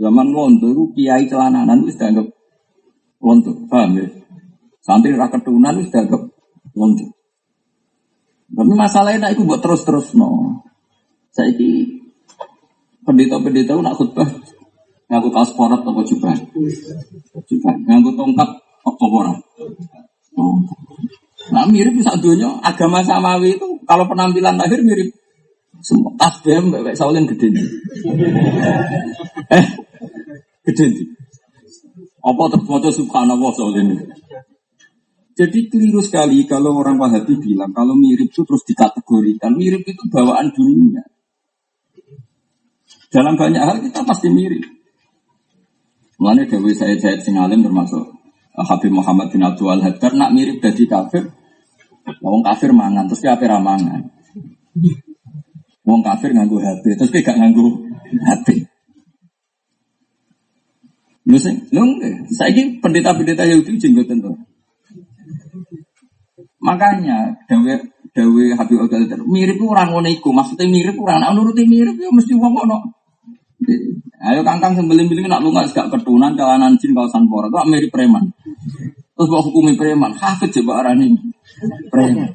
Zaman 0.04 0.36
lonto 0.36 0.68
itu 0.68 0.84
kiai 1.00 1.24
celananan 1.32 1.88
itu 1.88 1.96
sudah 1.96 2.08
anggap 2.12 2.28
lonto, 3.24 3.52
paham 3.72 4.04
ya? 4.04 4.08
Santri 4.84 5.16
raketunan 5.16 5.80
itu 5.80 5.88
sudah 5.88 6.02
anggap 6.04 6.24
lonto. 6.76 7.06
Tapi 8.52 8.74
masalahnya 8.76 9.32
itu 9.32 9.48
buat 9.48 9.64
terus-terus 9.64 10.12
no. 10.20 10.60
Saya 11.32 11.56
ini 11.56 11.88
pendeta-pendeta 13.08 13.80
nak 13.80 13.96
khutbah 13.96 14.28
ngaku 15.08 15.30
kaos 15.32 15.56
porat 15.56 15.80
atau 15.82 16.04
jubah, 16.04 16.36
jubah, 17.48 17.74
ngaku 17.88 18.12
tongkat 18.20 18.50
apa. 18.84 19.06
Oh. 20.34 20.58
Nah 21.54 21.64
mirip 21.70 21.96
dunia 22.20 22.60
agama 22.60 23.00
samawi 23.06 23.56
itu 23.56 23.68
kalau 23.88 24.04
penampilan 24.12 24.60
lahir 24.60 24.84
mirip 24.84 25.23
semua 25.84 26.16
tasbih 26.16 26.64
mbak 26.64 26.96
Saulin 26.96 27.28
gede 27.28 27.52
eh 29.52 29.66
Gede 30.64 30.86
nih. 30.88 31.08
Apa 32.24 32.44
terbaca 32.56 32.88
subhanallah 32.88 33.52
soal 33.52 33.76
ini. 33.84 34.00
Jadi 35.36 35.68
keliru 35.68 36.00
sekali 36.00 36.48
kalau 36.48 36.80
orang 36.80 36.96
Wahabi 36.96 37.36
bilang 37.36 37.76
kalau 37.76 38.00
mirip 38.00 38.32
itu 38.32 38.48
terus 38.48 38.64
dikategorikan. 38.64 39.52
Mirip 39.60 39.84
itu 39.84 40.04
bawaan 40.08 40.56
dunia. 40.56 41.04
Dalam 43.12 43.36
banyak 43.36 43.60
hal 43.60 43.78
kita 43.84 44.08
pasti 44.08 44.32
mirip. 44.32 44.64
Mulanya 46.22 46.48
Dewi 46.48 46.72
saya 46.72 46.96
Said 46.96 47.28
Singalim 47.28 47.60
termasuk 47.60 48.16
Habib 48.56 48.94
Muhammad 48.94 49.34
bin 49.34 49.44
Abdul 49.44 49.68
Al 49.68 49.84
Haddar 49.84 50.16
nak 50.16 50.32
mirip 50.32 50.64
dari 50.64 50.88
kafir. 50.88 51.28
Wong 52.24 52.46
kafir 52.46 52.72
mangan 52.72 53.12
terus 53.12 53.20
kafir 53.20 53.52
mangan. 53.60 54.08
Wong 55.84 56.00
kafir 56.00 56.32
nganggu 56.32 56.64
HP 56.64 56.96
terus 56.96 57.12
kayak 57.12 57.36
gak 57.36 57.38
nganggu 57.44 57.66
HP. 58.24 58.48
Lu 61.24 61.40
sing, 61.40 61.56
lu 61.72 61.84
saya 62.36 62.52
ini 62.52 62.84
pendeta-pendeta 62.84 63.48
Yahudi 63.48 63.80
jenggot 63.80 64.08
tentu. 64.08 64.32
Makanya 66.64 67.36
dawe 67.48 67.74
dawe 68.16 68.44
Habib 68.56 68.78
Abdul 68.88 69.28
mirip 69.28 69.60
orang 69.64 69.92
ngono 69.92 70.08
maksudnya 70.08 70.68
mirip 70.68 70.96
orang 71.00 71.20
nak 71.20 71.32
nuruti 71.36 71.68
mirip 71.68 71.96
ya 72.00 72.12
mesti 72.12 72.32
wong 72.36 72.54
ono. 72.68 72.78
Ayo 74.24 74.40
kangkang 74.48 74.80
sembelih 74.80 75.04
beli 75.12 75.28
nak 75.28 75.44
lu 75.44 75.52
nggak 75.52 75.76
gak 75.76 75.92
ketunan 75.92 76.32
jalanan 76.40 76.80
jin 76.80 76.96
kawasan 76.96 77.28
pora, 77.28 77.52
kok 77.52 77.68
mirip 77.68 77.92
preman. 77.92 78.32
Terus 79.16 79.28
bawa 79.28 79.44
hukumi 79.44 79.76
preman, 79.76 80.16
hafid 80.16 80.52
coba 80.60 80.84
arani 80.84 81.12
preman. 81.92 82.32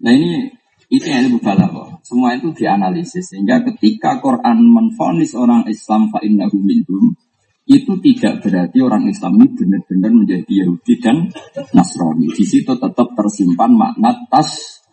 Nah 0.00 0.12
ini 0.12 0.48
itu 0.92 1.08
yang 1.08 1.24
kok. 1.40 2.04
Semua 2.04 2.36
itu 2.36 2.52
dianalisis 2.52 3.32
sehingga 3.32 3.64
ketika 3.64 4.20
Quran 4.20 4.60
menfonis 4.68 5.32
orang 5.32 5.64
Islam 5.64 6.12
fa 6.12 6.20
innahu 6.20 6.60
minhum 6.60 7.16
itu 7.64 7.96
tidak 8.04 8.44
berarti 8.44 8.78
orang 8.84 9.08
Islam 9.08 9.40
ini 9.40 9.56
benar-benar 9.56 10.12
menjadi 10.12 10.52
Yahudi 10.52 10.94
dan 11.00 11.32
Nasrani. 11.72 12.28
Di 12.28 12.44
situ 12.44 12.76
tetap 12.76 13.08
tersimpan 13.16 13.72
makna 13.72 14.20
tas. 14.28 14.84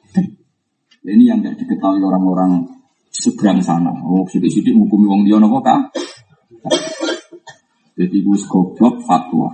Ini 1.03 1.35
yang 1.35 1.43
tidak 1.43 1.67
diketahui 1.67 1.99
orang-orang 1.99 2.63
seberang 3.11 3.59
sana. 3.59 3.91
Oh, 4.07 4.23
sidik-sidik 4.23 4.71
menghukumi 4.71 5.07
wong 5.09 5.21
dia 5.27 5.35
nopo 5.35 5.59
kah? 5.59 5.91
Jadi 7.99 8.17
gue 8.23 8.39
goblok 8.47 9.03
fatwa. 9.03 9.51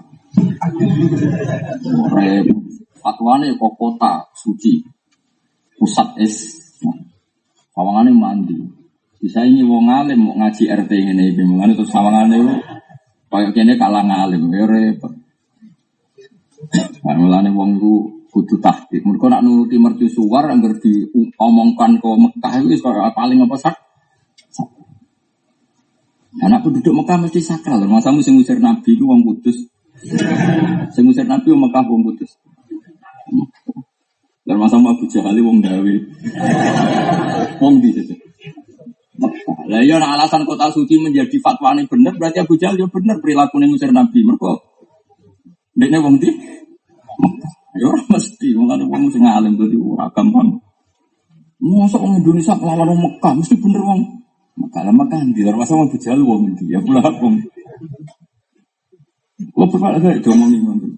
Fatwa 3.02 3.34
kok 3.42 3.74
kota 3.82 4.14
suci 4.38 4.95
pusat 5.78 6.16
es. 6.20 6.36
Sawangannya 7.76 8.16
mandi. 8.16 8.56
Bisa 9.20 9.42
ini 9.44 9.66
wong 9.66 9.90
alim 9.90 10.22
mau 10.22 10.38
ngaji 10.38 10.70
RT 10.70 10.92
ini, 10.92 11.34
gimana 11.34 11.74
terus 11.74 11.90
sawangannya 11.90 12.38
itu 12.40 12.54
kayak 13.28 13.52
kene 13.52 13.74
kalah 13.76 14.06
ngalim, 14.06 14.48
ya 14.54 14.64
repot. 14.70 15.14
Nah, 17.04 17.16
mulane 17.18 17.50
wong 17.52 17.82
ku 17.82 17.94
kudu 18.32 18.60
tahqiq. 18.60 19.02
Mergo 19.08 19.32
nak 19.32 19.44
nuruti 19.48 19.80
mercusuar 19.80 20.52
anggar 20.52 20.76
diomongkan 20.84 22.04
ke 22.04 22.10
Mekah 22.10 22.54
itu 22.64 22.84
paling 23.16 23.40
apa 23.48 23.56
sak? 23.56 23.76
Anak 26.44 26.68
penduduk 26.68 26.92
Mekah 26.92 27.16
mesti 27.16 27.40
sakral. 27.40 27.88
Masa 27.88 28.12
musim 28.12 28.36
usir 28.36 28.60
Nabi 28.60 29.00
itu 29.00 29.08
wong 29.08 29.24
kudus. 29.24 29.72
Sing 30.92 31.08
Nabi 31.08 31.48
wong 31.48 31.62
Mekah 31.72 31.84
wong 31.88 32.04
kudus. 32.12 32.36
Dan 34.46 34.62
masa 34.62 34.78
mau 34.78 34.94
Abu 34.94 35.10
Jahali 35.10 35.42
wong 35.42 35.58
gawe. 35.58 35.94
Wong 37.58 37.82
di 37.82 37.90
situ. 37.98 38.14
Lah 39.66 39.82
iya 39.82 39.98
alasan 39.98 40.46
kota 40.46 40.70
suci 40.70 41.02
menjadi 41.02 41.42
fatwa 41.42 41.74
ini 41.74 41.90
benar 41.90 42.14
berarti 42.14 42.46
Abu 42.46 42.54
Jahal 42.54 42.78
ya 42.78 42.86
perilaku 42.94 43.58
ini 43.58 43.74
ngusir 43.74 43.90
Nabi. 43.90 44.22
Mereka 44.22 44.76
Dene 45.76 46.00
wong 46.00 46.16
di 46.22 46.30
Ya 47.76 47.92
orang 47.92 48.08
mesti 48.08 48.56
wong 48.56 48.72
ada 48.72 48.88
wong 48.88 49.12
sing 49.12 49.28
alim 49.28 49.60
dadi 49.60 49.76
ora 49.76 50.08
gampang. 50.16 50.48
Masa 51.60 52.00
wong 52.00 52.24
Indonesia 52.24 52.56
melawan 52.56 52.88
wong 52.88 53.02
Mekah 53.04 53.34
mesti 53.36 53.56
bener 53.60 53.84
wong 53.84 54.00
Mekah 54.56 54.82
lah 54.88 54.96
Mekah 54.96 55.20
di 55.36 55.44
luar 55.44 55.60
masa 55.60 55.76
wong 55.76 55.92
Abu 55.92 56.00
Jahal 56.00 56.24
wong 56.24 56.56
ndi 56.56 56.72
ya 56.72 56.80
pula 56.80 57.04
wong. 57.04 57.36
Kok 59.52 59.68
pernah 59.68 60.00
ada 60.00 60.16
itu 60.16 60.32
ngomong 60.32 60.96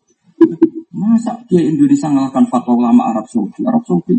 Masa 0.98 1.38
dia 1.46 1.62
Indonesia 1.62 2.10
ngalahkan 2.10 2.50
fatwa 2.50 2.74
ulama 2.74 3.14
Arab 3.14 3.30
Saudi? 3.30 3.62
Arab 3.62 3.86
Saudi 3.86 4.18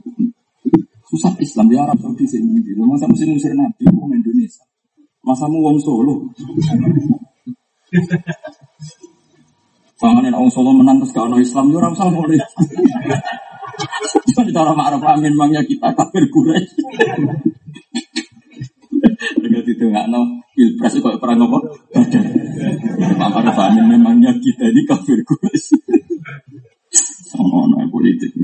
susah 1.08 1.32
Islam 1.42 1.66
di 1.66 1.76
Arab 1.80 1.98
Saudi 1.98 2.22
sini. 2.28 2.62
Masa 2.86 3.10
mesti 3.10 3.26
musir 3.26 3.50
Nabi 3.56 3.82
orang 3.90 4.14
Indonesia. 4.14 4.62
Masa 5.26 5.50
mu 5.50 5.58
wong 5.64 5.82
Solo. 5.82 6.22
Jangan 9.98 10.30
orang 10.30 10.52
Solo 10.54 10.70
menang 10.70 11.02
terus 11.02 11.10
kalau 11.10 11.42
Islam, 11.42 11.74
ya 11.74 11.82
orang 11.82 11.98
Solo 11.98 12.22
boleh. 12.22 12.38
Jadi 14.38 14.54
orang 14.54 14.78
Arab 14.78 15.02
amin 15.02 15.34
mangnya 15.34 15.66
kita 15.66 15.90
kafir 15.98 16.30
Quraisy. 16.30 16.78
Dengan 19.42 19.62
itu 19.66 19.84
nggak 19.90 20.06
no 20.14 20.20
pilpres 20.54 20.94
itu 20.94 21.10
perang 21.18 21.42
apa? 21.42 21.58
Arab 23.18 23.58
amin 23.58 23.98
memangnya 23.98 24.30
ini 24.66 24.82
kafir 24.82 25.22
Quraisy. 25.22 25.76
Oh, 27.38 27.68
no, 27.70 27.78
politik 27.92 28.34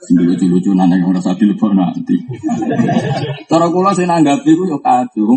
Sing 0.00 0.16
lucu-lucu 0.16 0.72
nana 0.72 0.96
yang 0.96 1.12
merasa 1.12 1.36
telepon 1.36 1.76
nanti. 1.76 2.16
Cara 3.44 3.68
kula 3.68 3.92
saya 3.92 4.08
nanggapi 4.08 4.50
ku 4.56 4.64
yo 4.64 4.80
kacau. 4.80 5.36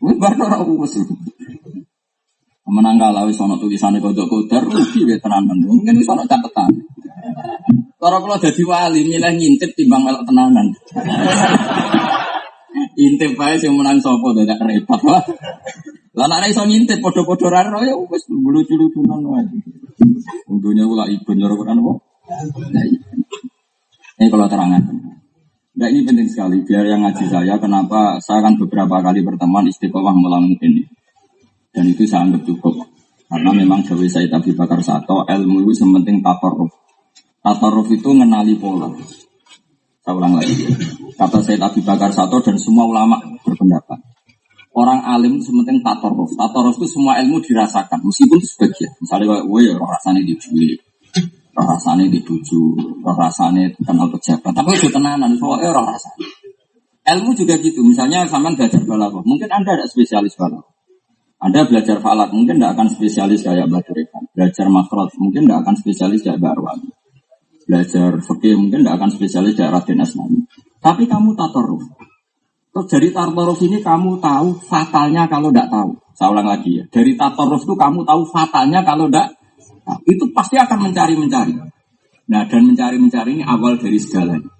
Wis 0.00 0.16
bar 0.16 0.32
ora 0.32 0.58
wis. 0.64 0.96
Menang 2.64 2.96
kalah 2.96 3.28
wis 3.28 3.36
ana 3.36 3.60
tulisane 3.60 4.00
kodok 4.00 4.32
kodar 4.32 4.64
rugi 4.64 5.04
wae 5.04 5.20
tenanan. 5.20 5.60
Mungkin 5.60 6.00
wis 6.00 6.08
ana 6.08 6.24
catatan. 6.24 6.72
Cara 8.00 8.16
kula 8.16 8.40
dadi 8.40 8.64
wali 8.64 9.04
milih 9.04 9.32
ngintip 9.36 9.76
timbang 9.76 10.08
melok 10.08 10.24
tenanan. 10.24 10.72
Intip 12.96 13.36
bae 13.36 13.60
sing 13.60 13.76
menang 13.76 14.00
sapa 14.00 14.24
dadak 14.32 14.64
repot 14.64 15.04
lah. 15.04 15.20
Lah 16.18 16.26
nek 16.26 16.50
iso 16.50 16.66
ngintip 16.66 16.98
padha-padha 16.98 17.62
ra 17.62 17.78
ya 17.86 17.94
wis 17.94 18.26
lucu-lucunan 18.26 19.22
wae. 19.22 19.46
Untungnya 20.50 20.82
kula 20.82 21.06
ibu 21.06 21.30
nyuruh 21.30 21.62
kan 21.62 21.78
apa? 21.78 21.92
Ini 24.18 24.26
kalau 24.26 24.50
terangan. 24.50 24.82
Nah 25.78 25.86
ini 25.86 26.02
penting 26.02 26.26
sekali, 26.26 26.66
biar 26.66 26.90
yang 26.90 27.06
ngaji 27.06 27.22
saya, 27.30 27.54
kenapa 27.62 28.18
saya 28.18 28.42
akan 28.42 28.58
beberapa 28.66 28.98
kali 28.98 29.22
berteman 29.22 29.70
istiqomah 29.70 30.10
melamun 30.10 30.58
ini. 30.58 30.82
Dan 31.70 31.86
itu 31.86 32.02
saya 32.02 32.26
anggap 32.26 32.42
cukup. 32.42 32.82
Karena 33.30 33.54
memang 33.54 33.86
Dewi 33.86 34.10
Said 34.10 34.34
Abi 34.34 34.58
Bakar 34.58 34.82
Sato, 34.82 35.22
ilmu 35.22 35.62
itu 35.62 35.78
sementing 35.78 36.18
tatoruf. 36.18 36.74
Tatoruf 37.38 37.86
itu 37.94 38.10
mengenali 38.10 38.58
pola. 38.58 38.90
Saya 40.02 40.18
ulang 40.18 40.34
lagi. 40.34 40.66
Kata 41.14 41.38
Said 41.46 41.62
Abi 41.62 41.78
Bakar 41.86 42.10
Sato 42.10 42.42
dan 42.42 42.58
semua 42.58 42.82
ulama 42.82 43.22
berpendapat. 43.46 44.17
Orang 44.78 45.02
alim 45.02 45.42
sementing 45.42 45.82
tatoruf. 45.82 46.30
Tatoruf 46.38 46.78
itu 46.78 46.86
semua 46.86 47.18
ilmu 47.18 47.42
dirasakan, 47.42 47.98
meskipun 47.98 48.38
itu 48.38 48.46
sebagian. 48.46 48.94
Misalnya, 49.02 49.42
gue 49.42 49.60
ya 49.66 49.74
rasanya 49.74 50.22
di 50.22 50.38
rasane 51.58 52.06
di 52.06 52.22
bojo, 52.22 52.78
rasane 53.02 53.74
kenal 53.82 54.06
pejabat. 54.14 54.54
Tapi 54.54 54.70
itu 54.78 54.86
tenanan, 54.94 55.34
soalnya 55.34 55.74
roh 55.74 55.82
rasane. 55.82 56.26
Ilmu 57.08 57.34
juga 57.34 57.58
gitu. 57.58 57.82
Misalnya 57.82 58.22
sampean 58.28 58.54
belajar 58.54 58.78
balaghah, 58.86 59.24
mungkin 59.26 59.48
Anda 59.50 59.82
ada 59.82 59.86
spesialis 59.90 60.38
balaghah. 60.38 60.70
Anda 61.38 61.66
belajar 61.70 62.02
falak, 62.02 62.34
mungkin 62.34 62.58
tidak 62.58 62.74
akan 62.74 62.86
spesialis 62.90 63.46
kayak 63.46 63.70
Mbak. 63.70 63.90
Belajar 64.34 64.66
makhraj, 64.66 65.10
mungkin 65.22 65.46
tidak 65.46 65.58
akan 65.62 65.74
spesialis 65.78 66.20
kayak 66.26 66.38
Mbak. 66.42 66.54
Belajar 67.66 68.10
fikih, 68.18 68.54
mungkin 68.58 68.82
tidak 68.82 68.94
akan 68.98 69.10
spesialis 69.14 69.54
kayak 69.54 69.70
Raden 69.70 70.02
Asnani. 70.02 70.38
Tapi 70.82 71.06
kamu 71.06 71.38
tatoruf. 71.38 71.82
Terus 72.78 72.86
dari 72.94 73.08
tatoruf 73.10 73.58
ini 73.66 73.82
kamu 73.82 74.22
tahu 74.22 74.54
fatalnya 74.70 75.26
kalau 75.26 75.50
tidak 75.50 75.66
tahu. 75.66 75.98
Saya 76.14 76.30
ulang 76.30 76.46
lagi 76.46 76.78
ya. 76.78 76.84
Dari 76.86 77.18
tatoruf 77.18 77.66
itu 77.66 77.74
kamu 77.74 78.06
tahu 78.06 78.22
fatalnya 78.30 78.86
kalau 78.86 79.10
tidak 79.10 79.34
Nah, 79.88 79.96
itu 80.04 80.28
pasti 80.36 80.60
akan 80.60 80.92
mencari-mencari. 80.92 81.56
Nah, 82.28 82.44
dan 82.44 82.62
mencari-mencari 82.68 83.40
ini 83.40 83.44
awal 83.48 83.80
dari 83.80 83.96
segalanya. 83.96 84.52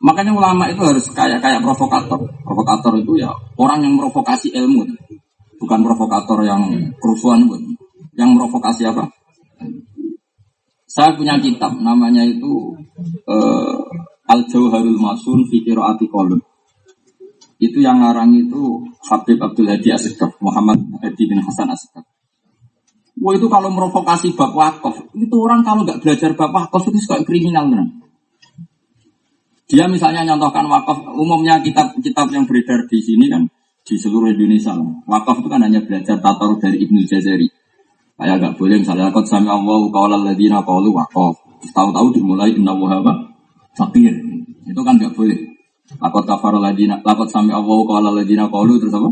Makanya 0.00 0.32
ulama 0.32 0.64
itu 0.72 0.80
harus 0.80 1.12
kayak 1.12 1.44
kayak 1.44 1.60
provokator. 1.60 2.24
Provokator 2.40 2.96
itu 2.98 3.20
ya 3.20 3.28
orang 3.60 3.84
yang 3.84 3.94
provokasi 4.00 4.50
ilmu, 4.56 4.88
bukan 5.60 5.80
provokator 5.84 6.40
yang 6.42 6.64
kerusuhan, 6.98 7.44
yang 8.16 8.32
provokasi 8.32 8.88
apa? 8.88 9.12
Saya 10.88 11.12
punya 11.14 11.36
kitab, 11.38 11.76
namanya 11.78 12.24
itu 12.24 12.74
uh, 13.28 13.80
Al 14.26 14.48
Jauharul 14.48 14.98
Masun 14.98 15.44
Fikiro 15.52 15.84
Atikolun. 15.84 16.51
Itu 17.62 17.78
yang 17.78 18.02
ngarang 18.02 18.34
itu 18.34 18.82
Habib 19.06 19.38
Abdul 19.38 19.70
Hadi 19.70 19.94
Asgaf, 19.94 20.34
Muhammad 20.42 20.82
Hadi 20.98 21.30
bin 21.30 21.38
Hasan 21.38 21.70
Asgaf. 21.70 22.02
Wah 23.22 23.38
itu 23.38 23.46
kalau 23.46 23.70
merovokasi 23.70 24.34
bab 24.34 24.50
wakaf, 24.50 25.14
itu 25.14 25.36
orang 25.38 25.62
kalau 25.62 25.86
nggak 25.86 26.02
belajar 26.02 26.34
bab 26.34 26.50
wakaf 26.50 26.90
itu 26.90 26.98
suka 26.98 27.22
kriminal 27.22 27.70
benar. 27.70 27.86
Dia 29.70 29.86
misalnya 29.86 30.26
nyontohkan 30.26 30.66
wakaf, 30.66 31.06
umumnya 31.14 31.62
kitab-kitab 31.62 32.34
yang 32.34 32.50
beredar 32.50 32.82
di 32.90 32.98
sini 32.98 33.30
kan 33.30 33.46
di 33.86 33.94
seluruh 33.94 34.34
Indonesia. 34.34 34.74
Wakaf 35.06 35.38
itu 35.38 35.48
kan 35.52 35.62
hanya 35.62 35.86
belajar 35.86 36.18
tatar 36.18 36.50
dari 36.58 36.82
Ibnu 36.82 37.06
Jazari. 37.06 37.46
Kayak 38.18 38.42
nggak 38.42 38.54
boleh 38.58 38.76
misalnya 38.82 39.14
kot 39.14 39.30
sami 39.30 39.46
Allah 39.46 39.86
kaulah 39.94 40.18
ladina 40.18 40.66
kaulu 40.66 40.90
wakaf. 40.90 41.38
Tahu-tahu 41.62 42.10
dimulai 42.10 42.50
inna 42.58 42.74
wahaba 42.74 43.22
fakir. 43.78 44.18
Itu 44.66 44.82
kan 44.82 44.98
nggak 44.98 45.14
boleh. 45.14 45.38
Lakot 45.98 46.24
kafar 46.24 46.54
ladina, 46.56 47.02
lakot 47.02 47.28
sami 47.28 47.50
Allah 47.50 47.78
kaulah 47.84 48.12
ladina 48.14 48.46
kaulu 48.48 48.78
terus 48.78 48.94
apa? 48.94 49.10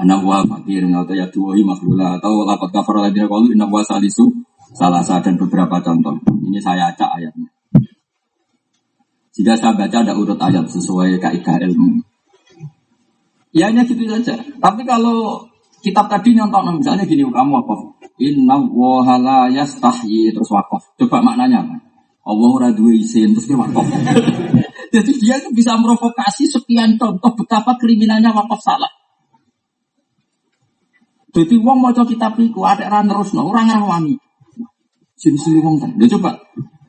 anak 0.00 0.20
wa 0.22 0.40
fakir 0.46 0.86
atau 0.86 1.12
ya 1.12 1.26
tuwai 1.28 1.60
makhlula 1.66 2.16
atau 2.16 2.46
lapat 2.46 2.70
kafar 2.70 3.08
ladina 3.08 3.26
kalu 3.26 3.52
inna 3.52 3.66
wa 3.66 3.82
salisu 3.82 4.30
salah 4.72 5.02
dan 5.02 5.34
beberapa 5.36 5.82
contoh. 5.82 6.14
Ini 6.46 6.58
saya 6.62 6.94
acak 6.94 7.10
ayatnya. 7.18 7.48
Jika 9.30 9.54
saya 9.54 9.72
baca 9.74 9.96
ada 10.02 10.12
urut 10.14 10.38
ayat 10.38 10.66
sesuai 10.66 11.18
kaidah 11.22 11.58
ilmu. 11.70 12.02
Ya 13.50 13.70
hanya 13.70 13.82
gitu 13.82 14.06
saja. 14.06 14.38
Tapi 14.38 14.82
kalau 14.86 15.42
kitab 15.82 16.06
tadi 16.06 16.38
nyontok 16.38 16.70
misalnya 16.78 17.02
gini 17.06 17.26
kamu 17.26 17.54
apa? 17.66 17.74
Inna 18.20 18.56
wa 18.62 19.16
la 19.18 19.50
yastahyi 19.50 20.30
terus 20.30 20.50
wakaf. 20.50 20.94
Coba 20.98 21.22
maknanya 21.24 21.66
apa? 21.66 21.76
Allah 22.26 22.48
ora 22.52 22.68
terus 22.70 23.16
dia 23.16 23.56
wakaf. 23.58 23.86
Jadi 24.90 25.12
dia 25.22 25.38
itu 25.38 25.54
bisa 25.54 25.78
merovokasi 25.78 26.50
sekian 26.50 26.98
contoh 26.98 27.32
betapa 27.38 27.78
kriminalnya 27.78 28.34
wakaf 28.34 28.58
salah. 28.58 28.90
Jadi 31.30 31.54
wong 31.62 31.78
maca 31.78 32.02
kitab 32.02 32.34
iku 32.42 32.66
ada 32.66 32.90
ran 32.90 33.06
terusno, 33.06 33.46
ora 33.46 33.62
ngrawani. 33.62 34.18
Sini-sini 35.14 35.62
wong 35.62 35.78
kan. 35.78 35.94
Coba. 35.94 36.34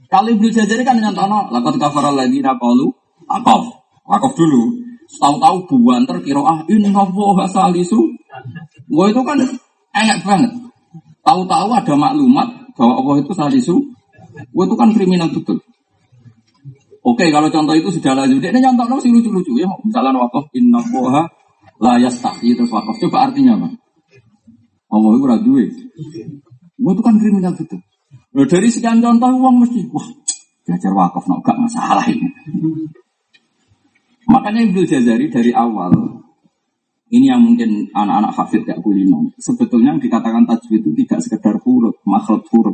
Kalau 0.09 0.33
Ibnu 0.33 0.49
Jazari 0.49 0.81
kan 0.81 0.97
nyantono, 0.97 1.53
laqad 1.53 1.77
kafara 1.77 2.09
alladziina 2.09 2.57
qalu 2.57 2.89
aqaf. 3.29 3.63
Wakaf 4.09 4.33
dulu. 4.33 4.81
Tahu-tahu 5.11 5.67
buanter 5.77 6.23
ah 6.41 6.65
ini 6.71 6.89
Allah 6.89 7.47
salisu. 7.47 7.99
Wah 8.89 9.07
itu 9.11 9.21
kan 9.21 9.37
enak 9.93 10.19
banget. 10.25 10.51
Tahu-tahu 11.21 11.67
ada 11.77 11.93
maklumat 11.93 12.47
bahwa 12.73 12.93
Allah 12.97 13.15
itu 13.21 13.31
salisu. 13.37 13.75
Wah 14.57 14.65
itu 14.65 14.75
kan 14.79 14.89
kriminal 14.95 15.29
betul. 15.29 15.61
Oke, 17.01 17.33
kalau 17.33 17.49
contoh 17.49 17.73
itu 17.73 17.89
sudah 17.89 18.13
lanjut. 18.13 18.45
Ini 18.45 18.61
nyontok 18.61 19.01
sih 19.01 19.09
lucu-lucu 19.09 19.57
ya. 19.57 19.65
Misalnya 19.81 20.21
wakaf 20.21 20.53
inna 20.53 20.77
boha 20.93 21.25
la 21.81 21.97
yastahi 21.97 22.53
terus 22.53 22.69
wakaf. 22.69 22.93
Coba 23.01 23.29
artinya 23.29 23.57
apa? 23.57 23.69
Allah 24.91 25.11
itu 25.17 25.25
duwe. 25.41 25.65
Wah 26.81 26.91
itu 26.93 27.01
kan 27.01 27.15
kriminal 27.17 27.53
gitu. 27.57 27.77
Loh, 28.31 28.45
dari 28.47 28.69
sekian 28.69 29.01
contoh 29.01 29.27
uang 29.27 29.65
mesti 29.65 29.85
wah 29.91 30.07
belajar 30.61 30.91
wakaf 30.93 31.25
no 31.25 31.41
masalah 31.41 32.05
ini. 32.05 32.29
Makanya 34.29 34.61
Ibnu 34.69 34.85
Jazari 34.87 35.27
dari 35.27 35.51
awal 35.51 35.91
ini 37.11 37.27
yang 37.27 37.43
mungkin 37.43 37.91
anak-anak 37.91 38.31
hafid 38.31 38.63
gak 38.63 38.79
kulino. 38.79 39.35
Sebetulnya 39.35 39.91
yang 39.91 39.99
dikatakan 39.99 40.47
tajwid 40.47 40.79
itu 40.79 40.95
tidak 41.03 41.19
sekedar 41.19 41.59
huruf, 41.59 41.99
makhluk 42.07 42.47
huruf. 42.47 42.71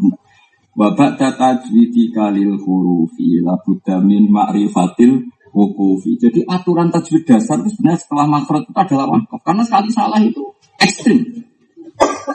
Wabak 0.77 1.17
tajwidi 1.17 2.13
kalil 2.13 2.53
hurufi 2.61 3.41
labudda 3.41 3.97
min 3.97 4.29
ma'rifatil 4.29 5.25
wukufi. 5.49 6.21
Jadi 6.21 6.45
aturan 6.45 6.93
tajwid 6.93 7.25
dasar 7.25 7.65
itu 7.65 7.73
sebenarnya 7.73 7.97
setelah 7.97 8.29
makhluk 8.29 8.69
itu 8.69 8.77
adalah 8.77 9.09
wakaf. 9.09 9.41
Karena 9.41 9.63
sekali 9.65 9.89
salah 9.89 10.21
itu 10.21 10.53
ekstrim. 10.77 11.25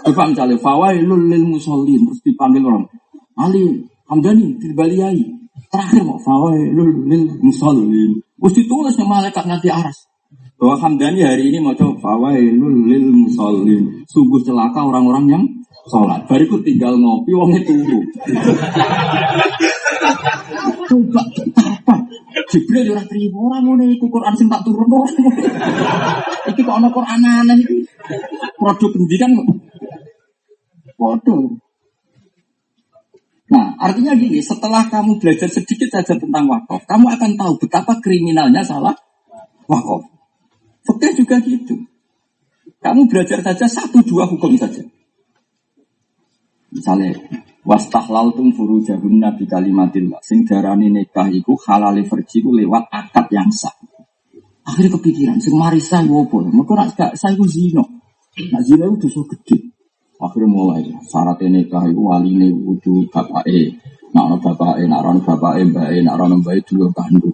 Coba 0.02 0.26
misalnya 0.26 0.58
fawailul 0.58 1.30
lil 1.30 1.46
musallin 1.46 2.02
terus 2.02 2.20
dipanggil 2.26 2.66
orang. 2.66 2.90
Ali 3.38 3.86
Hamdani 4.10 4.58
dibaliai. 4.58 5.22
Terakhir 5.70 6.02
mau 6.02 6.18
fawailul 6.18 7.06
lil 7.06 7.38
musallin. 7.38 8.18
Terus 8.18 8.54
ditulis 8.58 8.98
sama 8.98 9.22
malaikat 9.22 9.46
nanti 9.46 9.70
aras. 9.70 10.10
Bahwa 10.58 10.82
Hamdani 10.82 11.22
hari 11.22 11.54
ini 11.54 11.62
mau 11.62 11.78
coba 11.78 11.94
fawailul 12.02 12.90
lil 12.90 13.06
musallin. 13.06 14.02
Sungguh 14.10 14.42
celaka 14.42 14.82
orang-orang 14.82 15.24
yang 15.30 15.44
sholat. 15.88 16.20
Bariku 16.30 16.62
tinggal 16.62 16.94
ngopi, 16.98 17.30
wong 17.34 17.50
itu 17.58 17.74
turu. 17.74 18.00
Coba 20.86 21.22
apa? 21.58 21.94
Jibril 22.52 22.92
ora 22.92 23.04
trimo 23.08 23.48
ora 23.48 23.58
ngene 23.64 23.96
iku 23.96 24.06
Quran 24.12 24.34
sing 24.36 24.48
tak 24.52 24.62
turun. 24.62 24.88
Iki 26.52 26.60
kok 26.62 26.76
ana 26.78 26.88
Quran 26.92 27.20
aneh 27.22 27.56
iki. 27.58 27.76
Produk 28.58 28.90
pendidikan 28.92 29.30
Waduh. 31.00 31.58
Nah, 33.52 33.76
artinya 33.76 34.16
gini, 34.16 34.40
setelah 34.40 34.88
kamu 34.88 35.20
belajar 35.20 35.50
sedikit 35.50 35.92
saja 35.92 36.16
tentang 36.16 36.48
wakaf, 36.48 36.88
kamu 36.88 37.04
akan 37.20 37.30
tahu 37.36 37.52
betapa 37.60 38.00
kriminalnya 38.00 38.64
salah 38.64 38.96
wakaf. 39.68 40.08
Fakir 40.88 41.12
juga 41.18 41.36
gitu. 41.42 41.84
Kamu 42.80 43.10
belajar 43.10 43.44
saja 43.44 43.66
satu 43.68 44.00
dua 44.02 44.24
hukum 44.24 44.56
saja. 44.56 44.80
Misalnya, 46.72 47.12
wastahlal 47.68 48.32
tum 48.32 48.48
furu 48.56 48.80
jahun 48.80 49.20
nabi 49.20 49.44
kalimatillah. 49.44 50.24
Sing 50.24 50.48
darani 50.48 50.88
nikah 50.88 51.28
iku 51.28 51.52
halali 51.68 52.08
verji 52.08 52.40
lewat 52.40 52.88
akad 52.88 53.28
yang 53.28 53.52
sah. 53.52 53.76
Akhirnya 54.64 54.96
kepikiran, 54.96 55.36
sing 55.42 55.52
marisa 55.58 56.00
wopo. 56.06 56.40
Mereka 56.40 56.72
nak 56.72 56.88
gak 56.96 57.12
saya 57.18 57.36
zino. 57.44 57.84
Nak 58.32 58.62
zino 58.64 58.88
itu 58.88 59.10
dosa 59.10 59.20
gede. 59.36 59.72
Akhirnya 60.22 60.48
mulai 60.54 60.86
syarat 61.02 61.42
nikah 61.42 61.82
itu 61.90 61.98
wali 61.98 62.30
ini 62.38 62.48
kudu 62.54 63.10
bapak 63.10 63.42
e. 63.42 63.74
Nak 64.14 64.24
ono 64.30 64.36
bapak 64.38 64.78
e, 64.78 64.86
nak 64.86 65.02
ono 65.02 65.18
bapak 65.18 65.58
e, 65.58 65.62
mbak 65.66 65.88
e, 65.90 65.98
nak 66.06 66.14
ono 66.14 66.38
e 66.38 66.62
dua 66.62 66.86
kandu. 66.94 67.26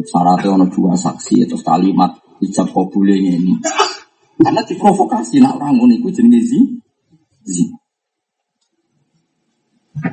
Syaratnya 0.00 0.56
ono 0.56 0.66
dua 0.72 0.96
saksi 0.96 1.44
atau 1.44 1.60
kalimat 1.60 2.16
ijab 2.40 2.72
kabule 2.72 3.12
ini. 3.20 3.52
Karena 4.40 4.64
diprovokasi 4.64 5.44
nak 5.44 5.60
orang 5.60 5.76
ngono 5.76 5.92
iku 5.92 6.08
jenenge. 6.08 6.80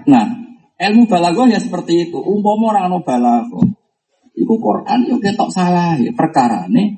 Nah, 0.08 0.26
ilmu 0.76 1.08
balaghah 1.08 1.48
ya 1.52 1.60
seperti 1.60 2.10
itu. 2.10 2.20
Umpama 2.20 2.76
orang 2.76 2.92
ono 2.92 3.00
balaghah, 3.04 3.66
iku 4.40 4.56
Quran 4.58 5.00
yo 5.06 5.20
ketok 5.20 5.52
salah 5.52 6.00
ya 6.00 6.16
perkara 6.16 6.66
nih 6.72 6.96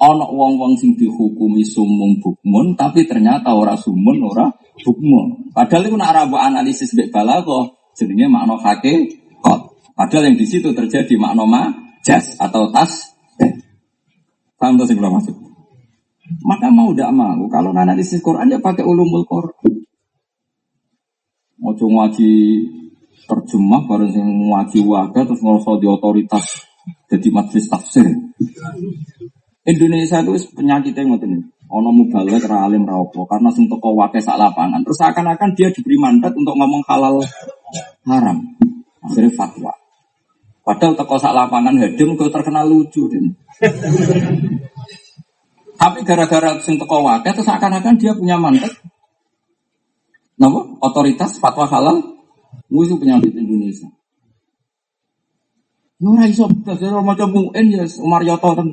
ono 0.00 0.30
wong-wong 0.30 0.78
sing 0.78 0.96
dihukumi 0.96 1.66
sumum 1.66 2.22
bukmun 2.22 2.78
tapi 2.78 3.04
ternyata 3.04 3.52
ora 3.52 3.74
sumun 3.76 4.22
ora 4.24 4.48
bukmun. 4.80 5.52
Padahal 5.52 5.90
itu 5.90 5.96
nak 5.98 6.14
rabu 6.14 6.38
analisis 6.38 6.94
bek 6.94 7.10
balago 7.10 7.76
jenenge 7.98 8.30
makna 8.30 8.56
kot. 9.42 9.60
Padahal 9.98 10.30
yang 10.30 10.36
di 10.38 10.46
situ 10.46 10.70
terjadi 10.70 11.18
makna 11.18 11.44
ma 11.44 11.62
jas 12.06 12.38
atau 12.38 12.70
tas. 12.70 13.14
Paham 14.58 14.74
tuh 14.74 14.90
sih 14.90 14.98
maksud? 14.98 15.34
Maka 16.42 16.68
mau 16.68 16.92
tidak 16.92 17.14
mau, 17.14 17.40
kalau 17.48 17.72
analisis 17.72 18.20
Quran 18.20 18.52
ya 18.52 18.58
pakai 18.60 18.84
ulumul 18.84 19.24
Quran. 19.24 19.77
Mau 21.58 21.74
ngaji 21.74 22.30
terjemah 23.28 23.82
bareng 23.84 24.10
sing 24.14 24.24
ngaji 24.24 24.78
waga 24.86 25.20
terus 25.26 25.42
ngerasa 25.42 25.76
di 25.82 25.86
otoritas 25.90 26.46
jadi 27.08 27.28
majelis 27.34 27.66
tafsir. 27.68 28.06
Indonesia 29.68 30.24
itu 30.24 30.32
penyakitnya 30.56 31.04
ngoten 31.04 31.52
Ono 31.68 31.92
mubalek 31.92 32.48
ra 32.48 32.64
alim 32.64 32.88
ra 32.88 32.96
karena 33.04 33.52
sing 33.52 33.68
teko 33.68 33.92
wae 33.92 34.16
sak 34.16 34.40
lapangan. 34.40 34.80
Terus 34.80 34.96
seakan-akan 35.04 35.52
dia 35.52 35.68
diberi 35.68 36.00
mandat 36.00 36.32
untuk 36.32 36.56
ngomong 36.56 36.80
halal 36.88 37.20
haram. 38.08 38.40
Akhirnya 39.04 39.28
fatwa. 39.36 39.76
Padahal 40.64 40.96
teko 40.96 41.20
sak 41.20 41.36
lapangan 41.36 41.76
hadim 41.76 42.16
kok 42.16 42.32
terkenal 42.32 42.64
lucu. 42.64 43.12
Den. 43.12 43.36
Tapi 45.76 45.98
gara-gara 46.08 46.56
sing 46.64 46.80
teko 46.80 47.04
wae 47.04 47.20
terus 47.20 47.44
seakan-akan 47.44 48.00
dia 48.00 48.16
punya 48.16 48.40
mandat. 48.40 48.72
Napa? 50.38 50.60
Otoritas 50.80 51.42
fatwa 51.42 51.66
halal 51.66 51.98
musuh 52.70 52.96
penyakit 52.96 53.34
Indonesia. 53.34 53.90
Ora 55.98 56.30
iso 56.30 56.46
dasar 56.62 56.94
maca 57.02 57.26
muen 57.26 57.66
ya 57.74 57.82
Umar 57.98 58.22
Yoto 58.22 58.54
kan. 58.54 58.68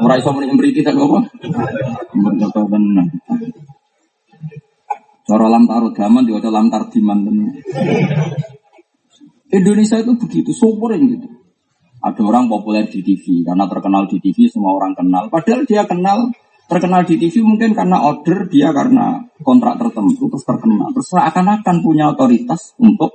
Ora 0.00 0.16
iso 0.16 0.32
muni 0.32 0.48
mriki 0.48 0.80
tak 0.80 0.96
apa? 0.96 1.28
Berkata 2.16 2.60
tenan. 2.64 3.06
Cara 5.28 5.46
lam 5.46 5.68
tarut 5.68 5.92
gaman 5.92 6.24
diwaca 6.24 6.48
lam 6.48 6.72
tardiman 6.72 7.18
tenan. 7.28 7.52
Indonesia 9.50 10.00
itu 10.00 10.16
begitu, 10.16 10.50
yang 10.56 11.04
gitu. 11.04 11.28
Ada 12.00 12.22
orang 12.24 12.48
populer 12.48 12.88
di 12.88 13.04
TV 13.04 13.44
karena 13.44 13.68
terkenal 13.68 14.08
di 14.08 14.16
TV 14.24 14.48
semua 14.48 14.72
orang 14.72 14.96
kenal. 14.96 15.28
Padahal 15.28 15.68
dia 15.68 15.84
kenal 15.84 16.32
terkenal 16.70 17.02
di 17.02 17.18
TV 17.18 17.42
mungkin 17.42 17.74
karena 17.74 17.98
order 17.98 18.46
dia 18.46 18.70
karena 18.70 19.18
kontrak 19.42 19.74
tertentu 19.74 20.30
terus 20.30 20.46
terkenal. 20.46 20.94
Terus 20.94 21.10
seakan-akan 21.10 21.76
punya 21.82 22.14
otoritas 22.14 22.78
untuk 22.78 23.10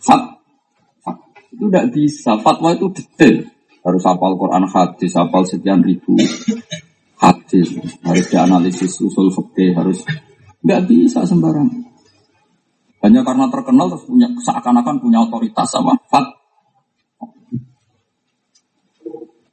fat, 0.00 0.40
fat. 1.04 1.20
Itu 1.52 1.68
tidak 1.68 1.92
bisa. 1.92 2.40
Fatwa 2.40 2.72
itu 2.72 2.88
detail 2.96 3.44
harus 3.84 4.02
hafal 4.08 4.40
Quran 4.40 4.64
hadis, 4.64 5.12
hafal 5.12 5.44
sekian 5.44 5.84
ribu 5.84 6.16
hadis, 7.20 7.76
harus 8.00 8.26
dianalisis 8.32 9.04
usul 9.04 9.28
fikih, 9.36 9.76
harus 9.76 10.00
nggak 10.64 10.88
bisa 10.88 11.28
sembarang. 11.28 11.68
Hanya 13.04 13.20
karena 13.20 13.46
terkenal 13.52 13.92
terus 13.92 14.08
punya 14.08 14.32
seakan-akan 14.32 14.96
punya 14.96 15.28
otoritas 15.28 15.68
sama 15.68 15.92
fat. 16.08 16.24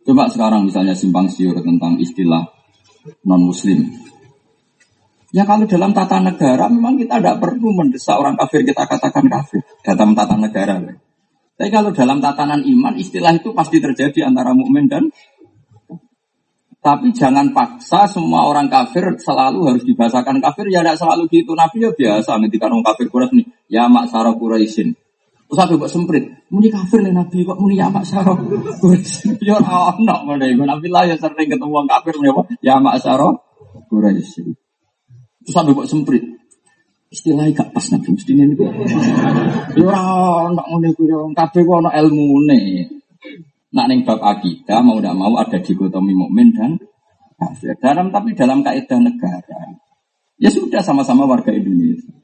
Coba 0.06 0.30
sekarang 0.30 0.70
misalnya 0.70 0.96
simpang 0.96 1.28
siur 1.28 1.58
tentang 1.60 1.98
istilah 1.98 2.55
non 3.26 3.42
muslim. 3.46 3.86
Ya 5.36 5.44
kalau 5.44 5.68
dalam 5.68 5.92
tata 5.92 6.24
negara 6.24 6.72
memang 6.72 6.96
kita 6.96 7.20
tidak 7.20 7.44
perlu 7.44 7.76
mendesak 7.76 8.16
orang 8.16 8.40
kafir 8.40 8.64
kita 8.64 8.88
katakan 8.88 9.28
kafir. 9.28 9.62
Dalam 9.84 10.16
tata 10.16 10.36
negara. 10.40 10.80
Tapi 11.56 11.70
kalau 11.72 11.92
dalam 11.92 12.24
tatanan 12.24 12.64
iman 12.64 12.96
istilah 12.96 13.36
itu 13.36 13.52
pasti 13.52 13.84
terjadi 13.84 14.28
antara 14.28 14.56
mukmin 14.56 14.88
dan 14.88 15.12
tapi 16.80 17.10
jangan 17.18 17.50
paksa 17.50 18.06
semua 18.06 18.46
orang 18.46 18.70
kafir 18.70 19.18
selalu 19.18 19.74
harus 19.74 19.84
dibahasakan 19.84 20.40
kafir. 20.40 20.72
Ya 20.72 20.86
tidak 20.86 21.02
selalu 21.02 21.28
gitu. 21.34 21.52
Nabi 21.58 21.84
ya 21.84 21.92
biasa 21.92 22.38
ketika 22.48 22.72
orang 22.72 22.86
kafir 22.86 23.08
Quraisy 23.12 23.36
nih. 23.42 23.46
Ya 23.68 23.90
mak 23.90 24.08
sarah 24.08 24.38
Quraisyin 24.38 24.94
terus 25.46 25.60
aku 25.62 25.74
buat 25.78 25.92
semprit 25.94 26.26
muni 26.50 26.74
kafir 26.74 27.06
nih 27.06 27.14
nabi 27.14 27.46
kok 27.46 27.58
muni 27.62 27.78
ya 27.78 27.88
mak 27.94 28.02
sarah 28.02 28.34
Quraisyin 28.82 29.38
ya 29.46 29.62
orang 29.62 30.26
mana 30.26 30.46
ibu 30.50 30.66
nabi 30.66 30.90
lah 30.90 31.06
ya 31.06 31.16
sering 31.22 31.48
ketemu 31.50 31.70
orang 31.70 31.90
kafir 31.90 32.18
muni 32.18 32.30
apa? 32.34 32.42
Ya 32.66 32.82
mak 32.82 32.98
sarah 32.98 33.34
Quraisyin 33.90 34.58
terus 35.46 35.56
aku 35.58 35.78
buat 35.78 35.86
semprit 35.86 36.26
istilahnya 37.14 37.54
gak 37.54 37.70
pas 37.72 37.86
nabi 37.94 38.08
mesti 38.18 38.32
ini 38.34 38.54
kok 38.58 38.74
ya 39.78 39.86
orang 39.86 40.58
nak 40.58 40.66
ngono 40.66 40.88
iku 40.90 41.04
ya. 41.06 41.18
Kabeh 41.36 41.62
kok 41.62 41.78
ana 41.84 41.92
ilmune. 42.00 42.60
Nak 43.76 43.86
ning 43.92 44.08
bab 44.08 44.24
akidah 44.24 44.80
mau 44.80 45.04
tidak 45.04 45.16
mau 45.20 45.36
ada 45.36 45.60
dikotomi 45.60 46.16
mukmin 46.16 46.56
dan 46.56 46.80
kafir. 47.36 47.76
Dalam 47.76 48.08
tapi 48.08 48.32
dalam 48.32 48.64
kaidah 48.64 49.00
negara. 49.04 49.60
Ya 50.40 50.48
sudah 50.48 50.80
sama-sama 50.80 51.28
warga 51.28 51.52
Indonesia 51.52 52.15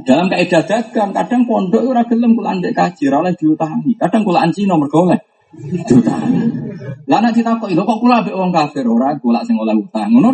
Dalam 0.00 0.26
kaidah 0.32 0.64
dagang, 0.64 1.10
kadang 1.12 1.44
pondok 1.44 1.84
ora 1.84 2.02
gelem 2.08 2.32
kula 2.32 2.56
andek 2.56 2.72
kaji, 2.72 3.12
ora 3.12 3.28
oleh 3.28 3.34
diutangi. 3.36 3.92
Kadang 4.00 4.22
kula 4.24 4.40
anci 4.40 4.64
nomor 4.64 4.88
golek. 4.88 5.20
Diutangi. 5.84 6.42
Lah 7.06 7.18
nek 7.20 7.36
ditakoki, 7.36 7.76
lho 7.76 7.84
kok 7.84 8.00
kula 8.00 8.24
ambek 8.24 8.32
wong 8.32 8.50
kafir 8.50 8.88
ora 8.88 9.12
kula 9.20 9.44
sing 9.44 9.60
oleh 9.60 9.76
utang. 9.76 10.08
Ngono. 10.08 10.32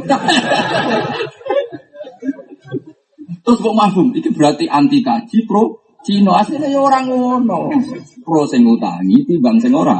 Terus 3.42 3.58
kok 3.58 3.76
mafhum? 3.76 4.14
Iki 4.14 4.30
berarti 4.36 4.64
anti 4.70 5.02
kaji 5.02 5.48
pro 5.48 5.82
Cina 6.06 6.38
aslinya 6.38 6.70
ya 6.70 6.78
orang 6.78 7.10
ngono. 7.10 7.74
Pro 8.22 8.46
sing 8.46 8.62
utangi 8.62 9.26
timbang 9.26 9.58
sing 9.58 9.74
ora. 9.74 9.98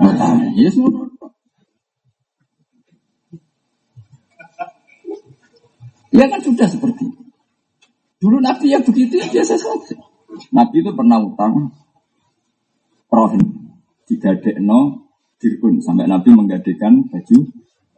Utangi. 0.00 0.48
Ya 0.56 0.70
ngono. 0.72 1.02
Ya 6.14 6.30
kan 6.30 6.40
sudah 6.40 6.70
seperti 6.70 7.10
itu. 7.10 7.23
Dulu 8.24 8.40
Nabi 8.40 8.72
ya 8.72 8.80
begitu 8.80 9.20
ya 9.20 9.28
biasa 9.28 9.52
saja. 9.60 10.00
Nabi 10.56 10.80
itu 10.80 10.96
pernah 10.96 11.20
utang 11.20 11.68
rohin. 13.12 13.44
Digadekno 14.08 15.12
dirkun. 15.36 15.84
Sampai 15.84 16.08
Nabi 16.08 16.32
menggadekan 16.32 17.04
baju 17.12 17.38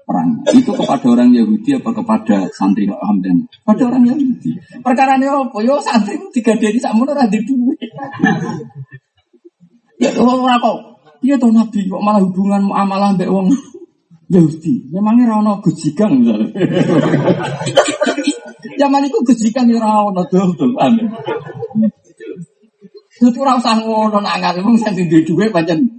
perang. 0.02 0.42
Itu 0.50 0.74
kepada 0.74 1.06
orang 1.14 1.30
Yahudi 1.30 1.78
apa 1.78 1.94
kepada 1.94 2.50
santri 2.50 2.90
Hamdan? 2.90 3.46
Pada 3.62 3.86
orang 3.86 4.02
Yahudi. 4.02 4.58
Perkara 4.82 5.14
ini 5.14 5.30
apa? 5.30 5.58
Yo 5.62 5.78
santri 5.78 6.18
tiga 6.34 6.58
sama 6.82 7.06
orang 7.06 7.30
di 7.30 7.38
duit. 7.46 7.78
ya 10.02 10.10
orang 10.18 10.58
kok. 10.58 10.76
Iya 11.22 11.38
tuh 11.38 11.54
Nabi 11.54 11.86
kok 11.86 12.02
malah 12.02 12.18
hubungan 12.18 12.66
muamalah 12.66 13.14
mbak 13.14 13.30
wong 13.30 13.54
Yahudi. 14.26 14.90
Memangnya 14.90 15.38
rano 15.38 15.62
gejikan 15.62 16.18
misalnya. 16.18 16.50
Zaman 18.76 19.08
itu 19.08 19.18
gejikan 19.24 19.66
ya 19.72 19.80
rano 19.80 20.22
tuh 20.28 20.52
tuh 20.56 20.76
aneh. 20.76 21.08
Itu 23.16 23.38
ora 23.40 23.56
usah 23.56 23.80
ngono 23.80 24.20
nak 24.20 24.36
ngal 24.44 24.60
mung 24.60 24.76
sing 24.76 25.08
duwe 25.08 25.48
pancen 25.48 25.96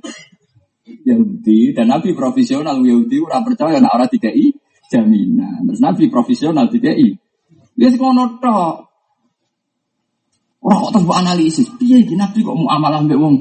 Yahudi 1.02 1.74
dan 1.74 1.90
Nabi 1.90 2.14
profesional 2.14 2.78
Yahudi 2.78 3.18
ora 3.18 3.42
percaya 3.42 3.82
nak 3.82 3.98
ora 3.98 4.06
dikai 4.06 4.54
jaminan. 4.94 5.66
Terus 5.66 5.82
Nabi 5.82 6.04
profesional 6.14 6.70
dikai. 6.70 7.18
Sing 7.74 7.98
ngono 7.98 8.38
tok. 8.38 8.74
Ora 10.62 10.76
kok 10.78 10.92
terus 10.94 11.10
analisis. 11.18 11.68
Piye 11.82 12.06
iki 12.06 12.14
Nabi 12.14 12.46
kok 12.46 12.54
mau 12.54 12.70
amalah 12.70 13.02
mbek 13.02 13.18
wong 13.18 13.36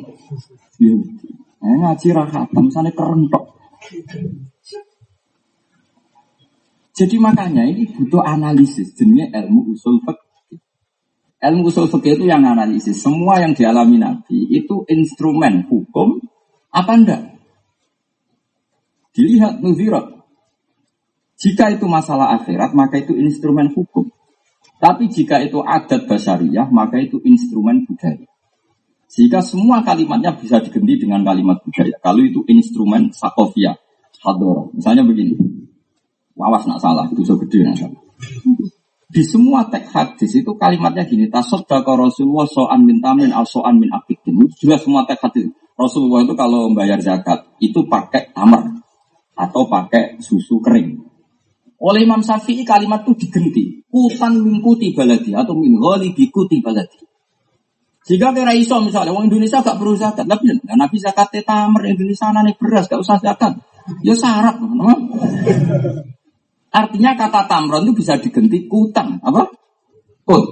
Yahudi. 0.80 1.28
Eh 1.60 1.76
ngaji 1.76 2.08
ra 2.16 2.24
khatam 2.24 2.72
sane 2.72 2.94
kerentok. 2.96 3.44
Jadi 6.96 7.20
makanya 7.20 7.68
ini 7.68 7.92
butuh 7.92 8.24
analisis 8.24 8.96
jenenge 8.96 9.28
ilmu 9.28 9.76
usul 9.76 10.00
fikih. 10.00 10.58
Ilmu 11.44 11.68
usul 11.68 11.92
fikih 11.92 12.16
itu 12.16 12.24
yang 12.24 12.40
analisis 12.40 12.96
semua 13.04 13.36
yang 13.44 13.52
dialami 13.52 14.00
Nabi 14.00 14.48
itu 14.48 14.80
instrumen 14.88 15.68
hukum 15.68 16.16
apa 16.72 16.92
enggak? 16.96 17.22
Dilihat 19.12 19.60
nuzirat. 19.60 20.16
Jika 21.36 21.68
itu 21.72 21.84
masalah 21.84 22.36
akhirat, 22.40 22.72
maka 22.72 22.96
itu 23.00 23.12
instrumen 23.12 23.72
hukum. 23.76 24.08
Tapi 24.80 25.08
jika 25.08 25.40
itu 25.40 25.60
adat 25.60 26.08
basariyah, 26.08 26.68
maka 26.68 27.00
itu 27.00 27.20
instrumen 27.24 27.84
budaya. 27.84 28.24
Jika 29.08 29.40
semua 29.40 29.80
kalimatnya 29.84 30.36
bisa 30.36 30.60
diganti 30.60 31.00
dengan 31.00 31.24
kalimat 31.24 31.60
budaya. 31.64 31.96
Kalau 32.00 32.24
itu 32.24 32.44
instrumen 32.48 33.12
sakofia, 33.12 33.76
hadoro. 34.20 34.72
Misalnya 34.76 35.04
begini. 35.04 35.36
Wawas 36.36 36.68
nak 36.68 36.78
salah, 36.84 37.08
itu 37.08 37.24
gede 37.24 37.64
nak 37.64 37.76
salah. 37.80 38.00
Di 39.06 39.22
semua 39.24 39.64
teks 39.72 39.88
hadis 39.96 40.36
itu 40.36 40.52
kalimatnya 40.60 41.08
gini, 41.08 41.32
tasoddaka 41.32 41.96
Rasulullah 41.96 42.44
so'an 42.44 42.84
min 42.84 43.00
tamin 43.00 43.32
al 43.32 43.48
so'an 43.48 43.80
min. 43.80 43.88
Itu 44.04 44.36
jelas 44.60 44.84
semua 44.84 45.08
teks 45.08 45.24
hadis. 45.24 45.48
Rasulullah 45.76 46.20
itu 46.28 46.36
kalau 46.36 46.68
membayar 46.68 47.00
zakat, 47.00 47.48
itu 47.56 47.88
pakai 47.88 48.36
tamar 48.36 48.68
atau 49.32 49.64
pakai 49.68 50.20
susu 50.20 50.60
kering. 50.60 51.00
Oleh 51.76 52.08
Imam 52.08 52.24
Syafi'i 52.24 52.64
kalimat 52.64 53.04
itu 53.04 53.28
digenti. 53.28 53.84
Kutan 53.88 54.40
mingkuti 54.40 54.96
baladi 54.96 55.32
atau 55.32 55.56
min 55.56 55.76
bikuti 56.12 56.60
baladi. 56.64 57.00
Jika 58.06 58.30
kira 58.30 58.54
iso 58.54 58.78
misalnya, 58.80 59.10
orang 59.10 59.26
Indonesia 59.26 59.58
gak 59.60 59.82
perlu 59.82 59.98
zakat, 59.98 60.30
tapi 60.30 60.46
ya, 60.46 60.54
Nabi 60.78 60.96
zakat 61.00 61.26
tamer 61.42 61.90
Indonesia 61.90 62.30
naik 62.30 62.54
beras 62.54 62.86
gak 62.86 63.02
usah 63.02 63.18
zakat. 63.18 63.58
Ya 64.06 64.14
syarat? 64.14 64.56
Artinya 66.76 67.16
kata 67.16 67.48
tamron 67.48 67.88
itu 67.88 68.04
bisa 68.04 68.20
diganti 68.20 68.68
kutan, 68.68 69.16
apa? 69.24 69.48
Kut. 70.28 70.44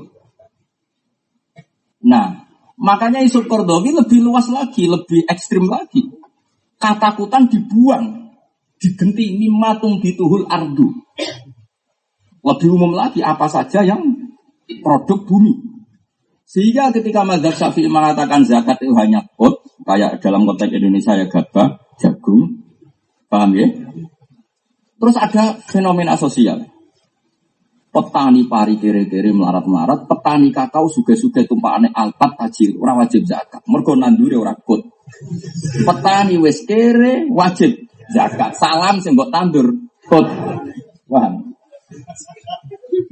Nah, 2.05 2.45
Makanya 2.75 3.23
isu 3.23 3.47
Kordowi 3.47 3.95
lebih 3.95 4.19
luas 4.19 4.51
lagi, 4.51 4.91
lebih 4.91 5.31
ekstrim 5.31 5.71
lagi. 5.71 6.11
Katakutan 6.77 7.47
dibuang, 7.47 8.35
digenti 8.83 9.39
mimatung 9.39 10.03
dituhul 10.03 10.51
ardu. 10.51 10.91
Lebih 12.45 12.69
umum 12.75 12.93
lagi 12.93 13.23
apa 13.23 13.47
saja 13.47 13.87
yang 13.87 14.03
produk 14.83 15.23
bumi. 15.23 15.55
Sehingga 16.45 16.93
ketika 16.93 17.25
Mazhab 17.25 17.57
Syafi'i 17.57 17.89
mengatakan 17.89 18.45
zakat 18.45 18.79
itu 18.85 18.93
hanya 19.01 19.25
kot, 19.39 19.65
kayak 19.87 20.21
dalam 20.21 20.45
konteks 20.45 20.77
Indonesia 20.77 21.17
ya 21.17 21.27
gabah, 21.31 21.81
jagung, 21.97 22.69
paham 23.33 23.57
ya? 23.57 23.69
Terus 25.01 25.17
ada 25.19 25.59
fenomena 25.67 26.15
sosial. 26.15 26.65
Petani 27.95 28.51
pari 28.51 28.75
kere-kere 28.75 29.31
melarat-melarat, 29.31 30.11
petani 30.11 30.51
kakao 30.51 30.91
suge-suge 30.91 31.47
tumpakane 31.47 31.95
alpat 31.95 32.35
tajir, 32.35 32.75
ora 32.83 32.99
wajib 32.99 33.23
zakat. 33.23 33.63
Mergo 33.71 33.95
nandure 33.95 34.35
ora 34.35 34.55
kut. 34.59 34.83
Petani 35.87 36.35
wis 36.43 36.67
kere 36.67 37.31
wajib 37.31 37.87
zakat. 38.11 38.59
Salam 38.59 38.99
sing 38.99 39.15
mbok 39.15 39.31
tandur 39.31 39.71
kut. 40.11 40.27
Wah. 41.07 41.31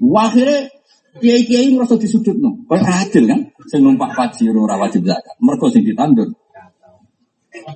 Akhirnya 0.03 0.67
kiai-kiai 1.23 1.71
merasa 1.79 1.95
disudutno. 1.95 2.67
Kok 2.67 2.83
adil 2.83 3.31
kan? 3.31 3.41
Sing 3.71 3.87
numpak 3.87 4.19
pajero 4.19 4.67
ora 4.67 4.75
wajib 4.83 5.07
zakat. 5.07 5.39
Mergo 5.39 5.71
sing 5.71 5.87
ditandur 5.87 6.35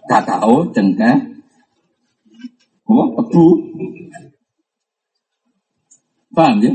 kakao, 0.08 0.72
cengkeh, 0.72 1.16
oh, 2.90 3.08
tebu, 3.18 3.44
Paham 6.36 6.60
ya? 6.60 6.72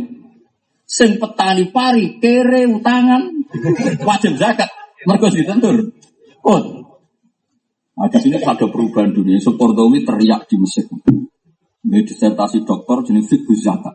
Sing 0.89 1.21
petani 1.21 1.69
pari 1.69 2.17
kere 2.17 2.65
utangan 2.65 3.30
wajib 4.10 4.34
zakat. 4.41 4.67
Mergo 5.06 5.30
ditentur. 5.30 5.78
Kot. 6.41 6.63
Nah, 7.93 8.10
di 8.10 8.17
sini 8.17 8.41
ada 8.41 8.65
perubahan 8.65 9.13
dunia. 9.13 9.38
Supordowi 9.38 10.02
teriak 10.02 10.50
di 10.50 10.58
Mesir. 10.58 10.89
Ini 11.86 12.02
disertasi 12.02 12.65
dokter 12.65 13.13
jenis 13.13 13.30
fikus 13.30 13.62
zakat. 13.62 13.93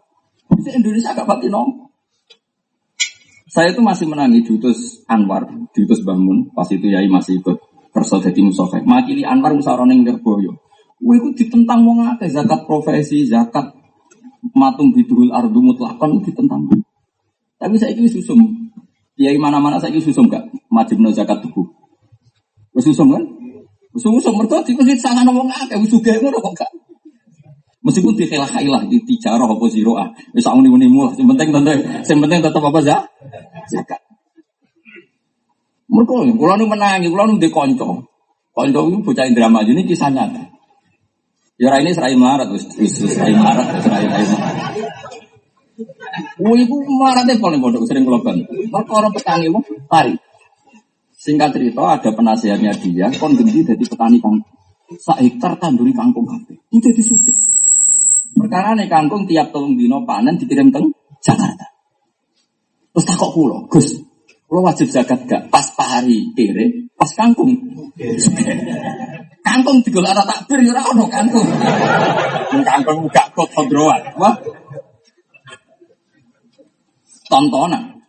Di 0.63 0.71
Indonesia 0.71 1.11
agak 1.11 1.27
pati 1.27 1.51
nom. 1.51 1.91
Saya 3.51 3.75
itu 3.75 3.83
masih 3.83 4.07
menangi 4.07 4.43
Dutus 4.43 5.07
Anwar, 5.07 5.49
Dutus 5.71 6.03
Bangun, 6.05 6.51
pas 6.53 6.67
itu 6.69 6.93
Yai 6.93 7.09
masih 7.09 7.41
ikut 7.41 7.57
kerso 7.95 8.21
jadi 8.23 8.39
musafir. 8.43 8.85
Makili 8.87 9.23
Anwar 9.27 9.55
musaroning 9.55 10.07
derboyo. 10.07 10.66
Wih, 10.97 11.21
itu 11.21 11.29
ditentang 11.45 11.85
mau 11.85 11.93
ngake 12.01 12.25
zakat 12.33 12.65
profesi, 12.65 13.29
zakat 13.29 13.69
matung 14.57 14.97
bidul 14.97 15.29
ardu 15.29 15.61
mutlakon 15.61 16.25
ditentang. 16.25 16.65
Tapi 17.61 17.75
saya 17.77 17.93
ini 17.93 18.09
susum. 18.09 18.41
Kiai 19.17 19.37
mana-mana 19.41 19.81
saya 19.81 19.97
ini 19.97 20.01
susum 20.01 20.29
gak? 20.29 20.45
no 20.73 21.09
zakat 21.13 21.41
tubuh. 21.45 21.65
Susum 22.81 23.13
kan? 23.13 23.25
Susum 23.97 24.37
mertua 24.37 24.61
di 24.61 24.77
masjid 24.77 25.01
sana 25.01 25.25
ngomong 25.25 25.49
akeh 25.49 25.81
usuge 25.81 26.21
ngono 26.21 26.37
kok 26.41 26.65
gak. 26.65 26.71
Meskipun 27.81 28.19
di 28.19 28.27
khilah 28.29 28.51
khilah 28.51 28.83
di 28.89 28.99
tijarah 29.05 29.49
apa 29.49 29.65
ziroah. 29.73 30.09
Wis 30.33 30.49
uni 30.49 30.69
uni 30.69 30.89
mulah. 30.89 31.17
Yang 31.17 31.29
penting 31.33 31.49
tentu, 31.53 31.73
yang 31.81 32.21
penting 32.25 32.41
tetap 32.45 32.63
apa 32.65 32.79
sih? 32.85 33.01
Zakat. 33.73 34.01
Mereka, 35.87 36.15
kalau 36.35 36.55
nu 36.59 36.67
menangi, 36.67 37.07
kalau 37.09 37.31
nu 37.31 37.39
dikonco. 37.39 38.11
Konco 38.51 38.81
itu 38.91 38.99
bocah 39.05 39.29
drama 39.31 39.63
ini 39.63 39.87
kisah. 39.87 40.11
Ya 41.57 41.73
ini 41.81 41.97
serai 41.97 42.13
marat, 42.21 42.53
wis 42.53 42.69
serai 42.69 43.33
marat, 43.33 43.81
serai 43.81 44.05
marat. 44.05 44.29
Wih, 46.37 46.69
itu 46.69 46.77
maratnya 47.01 47.41
paling 47.41 47.61
bodoh, 47.65 47.81
sering 47.89 48.05
kalau 48.05 48.21
orang 48.93 49.13
petani 49.13 49.49
mau 49.49 49.65
pari. 49.89 50.13
Singkat 51.17 51.57
cerita, 51.57 51.97
ada 51.97 52.13
penasihatnya 52.13 52.77
dia, 52.77 53.09
kon 53.17 53.35
ganti 53.41 53.65
jadi 53.65 53.81
petani 53.81 54.21
kangkung. 54.21 54.45
Sak 55.01 55.19
hektar 55.19 55.57
tanduri 55.57 55.97
kangkung 55.97 56.29
kafe. 56.29 56.61
Itu 56.71 56.93
jadi 56.93 57.03
suke. 57.03 57.33
Perkara 58.37 58.77
nih 58.77 58.87
kangkung 58.87 59.25
tiap 59.25 59.49
tolong 59.49 59.81
dino 59.81 60.05
panen 60.05 60.37
dikirim 60.37 60.69
teng 60.69 60.93
Jakarta. 61.25 61.73
Terus 62.93 63.05
takut 63.09 63.33
pulau, 63.33 63.65
Gus, 63.67 63.97
lo 64.47 64.59
wajib 64.63 64.89
zakat 64.91 65.27
gak? 65.27 65.43
Pas 65.51 65.67
pari 65.75 66.31
kere, 66.35 66.91
pas 66.95 67.11
kangkung. 67.15 67.55
Kangkung 69.47 69.79
digolek 69.79 70.11
ana 70.11 70.27
takbir 70.27 70.59
ya 70.59 70.75
ora 70.75 70.83
ono 70.91 71.07
kangkung. 71.07 71.47
Kangkung 72.67 73.07
gak 73.15 73.31
kok 73.31 73.47
kodroan. 73.55 74.03
Wah. 74.19 74.35
Tontonan. 77.31 78.03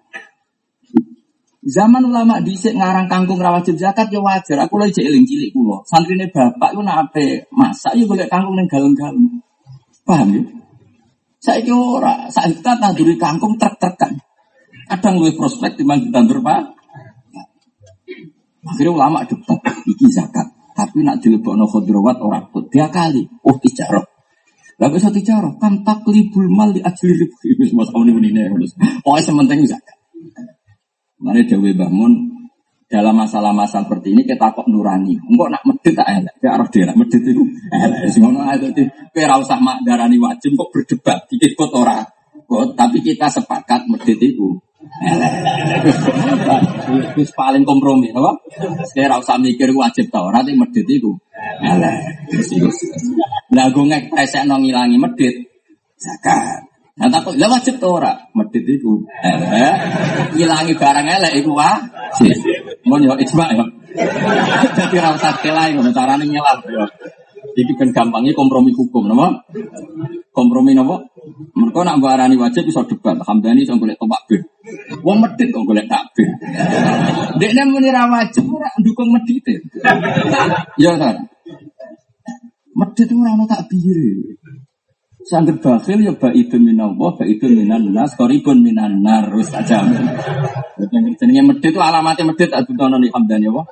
Zaman 1.62 2.10
ulama 2.10 2.42
dhisik 2.42 2.74
ngarang 2.74 3.06
kangkung 3.06 3.38
ra 3.38 3.54
wajib 3.54 3.78
zakat 3.78 4.10
ya 4.10 4.18
wajar. 4.18 4.66
Aku 4.66 4.82
lagi 4.82 5.06
eling 5.06 5.30
cilik 5.30 5.54
kula. 5.54 5.86
Santrine 5.86 6.26
bapak 6.34 6.74
ku 6.74 6.82
nak 6.82 7.06
ape 7.06 7.46
masak 7.54 7.94
ya 7.94 8.10
golek 8.10 8.34
kangkung 8.34 8.58
ning 8.58 8.66
galung-galung. 8.66 9.38
Paham 10.10 10.28
ya? 10.34 10.42
Saiki 11.38 11.70
ora, 11.70 12.26
saiki 12.34 12.60
kita 12.60 12.82
tanduri 12.82 13.14
kangkung 13.14 13.62
trek-trekan. 13.62 14.18
Kadang 14.88 15.20
luwih 15.20 15.36
prospek 15.36 15.76
timbang 15.76 16.00
ditandur 16.08 16.40
Pak. 16.40 16.64
Akhirnya 18.68 18.92
ulama 18.92 19.24
debat, 19.24 19.60
iki 19.88 20.08
zakat. 20.12 20.48
Tapi 20.76 21.02
nak 21.02 21.24
dilebokno 21.24 21.66
khudrawat 21.66 22.22
ora 22.22 22.44
put. 22.48 22.70
Dia 22.70 22.88
kali. 22.92 23.26
Oh 23.44 23.58
tijarah. 23.58 24.06
Lah 24.78 24.90
bisa 24.94 25.10
tijarah 25.10 25.58
kan 25.58 25.82
taklibul 25.82 26.46
mal 26.54 26.70
di 26.70 26.86
ajli 26.86 27.14
ribu. 27.18 27.36
Wis 27.60 27.74
ini 27.74 28.12
menine 28.14 28.54
wis. 28.62 28.78
Pokoke 29.02 29.22
sementing 29.26 29.66
zakat. 29.66 29.98
Mane 31.18 31.50
dewe 31.50 31.74
bangun 31.74 32.30
dalam 32.86 33.18
masalah-masalah 33.18 33.90
seperti 33.90 34.14
ini 34.14 34.22
kita 34.22 34.54
kok 34.54 34.70
nurani. 34.70 35.18
Enggak 35.18 35.50
nak 35.50 35.64
medit 35.66 35.98
tak 35.98 36.08
elek. 36.14 36.36
Kayak 36.38 36.54
arah 36.62 36.68
dia 36.70 36.94
medit 36.94 37.22
itu 37.26 37.44
elek. 37.74 38.00
Sing 38.14 38.22
ngono 38.22 38.46
ae 38.46 38.62
dadi 38.62 38.86
kowe 38.86 39.42
usah 39.42 39.58
mak 39.58 39.82
darani 39.82 40.22
wajib 40.22 40.54
kok 40.54 40.70
berdebat 40.70 41.26
dikit 41.26 41.58
kok 41.58 41.74
ora. 41.74 42.06
Kok 42.46 42.78
tapi 42.78 43.02
kita 43.02 43.34
sepakat 43.34 43.90
medit 43.90 44.22
itu 44.22 44.62
Wis 47.18 47.30
paling 47.34 47.64
kompromi, 47.68 48.14
apa? 48.14 48.38
Saya 48.94 49.18
usah 49.18 49.38
mikir 49.42 49.74
wajib 49.74 50.10
tau, 50.14 50.30
nanti 50.32 50.54
medit 50.54 50.88
itu. 50.88 51.12
Elek. 51.62 51.98
Lah 53.54 53.68
gue 53.72 53.86
ngepresekno 53.86 54.56
ngilangi 54.62 54.98
medit. 55.00 55.36
Zakat. 55.98 56.68
Nah 56.98 57.14
takut 57.14 57.38
lah 57.38 57.50
wajib 57.54 57.78
tau 57.78 58.02
ora? 58.02 58.14
Medit 58.34 58.66
itu. 58.66 59.06
Elek. 59.22 59.76
Ngilangi 60.34 60.74
barang 60.78 61.08
elek 61.08 61.34
iku 61.42 61.52
wajib. 61.54 62.38
Mau 62.86 62.98
yo 63.02 63.14
ijma 63.18 63.46
ya. 63.54 63.66
Jadi 64.78 64.96
ora 64.98 65.18
usah 65.18 65.38
kelai 65.42 65.74
ngono 65.74 65.90
carane 65.94 66.26
nyelam 66.26 66.60
yo. 66.70 66.86
Iki 67.58 67.74
kan 67.74 67.90
gampangnya 67.90 68.38
kompromi 68.38 68.70
hukum, 68.70 69.10
nama? 69.10 69.34
Kompromi 70.30 70.78
nama? 70.78 71.02
Mereka 71.58 71.82
nak 71.82 71.98
barani 71.98 72.38
wajib 72.38 72.70
bisa 72.70 72.86
debat. 72.86 73.18
Hamdani 73.18 73.66
bisa 73.66 73.74
boleh 73.74 73.98
topak 73.98 74.30
bir. 74.30 74.46
Wong 75.02 75.18
medit 75.26 75.50
kok 75.50 75.66
boleh 75.66 75.82
takbir. 75.90 76.30
Dia 77.42 77.66
muni 77.66 77.90
ra 77.90 78.06
wajib 78.06 78.46
ora 78.46 78.70
dukung 78.78 79.10
medit. 79.10 79.42
Ya 80.78 80.94
kan. 81.02 81.26
Medit 82.78 83.10
ora 83.10 83.34
ono 83.34 83.50
takbir. 83.50 83.98
Sangger 85.28 85.60
bakhil 85.60 86.08
ya 86.08 86.16
baidun 86.16 86.64
minallah, 86.64 87.20
baidun 87.20 87.52
minan 87.52 87.92
nas, 87.92 88.16
koribun 88.16 88.64
minan 88.64 89.04
nar, 89.04 89.28
wis 89.36 89.52
aja. 89.52 89.84
Jenenge 91.20 91.42
medit 91.44 91.76
itu 91.76 91.80
alamatnya 91.84 92.32
medit 92.32 92.48
adu 92.56 92.72
tono 92.80 92.96
nih 92.96 93.12
hamdani 93.12 93.52
apa? 93.52 93.64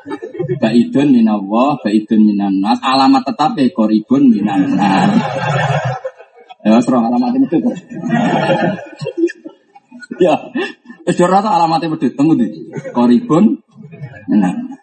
Baidun 0.60 1.16
minallah, 1.16 1.80
baidun 1.80 2.28
minan 2.28 2.60
nas, 2.60 2.84
alamat 2.84 3.24
tetap 3.24 3.56
ya 3.56 3.72
koribun 3.72 4.36
minan 4.36 4.76
nar. 4.76 5.16
Ya, 6.60 6.76
serah 6.84 7.08
alamatnya 7.08 7.48
medit. 7.48 7.64
Ya, 10.20 10.36
wis 11.08 11.18
rata 11.24 11.56
alamatnya 11.56 11.96
medit 11.96 12.20
temu 12.20 12.36
di 12.36 12.68
koribun 12.92 13.64
minan. 14.28 14.76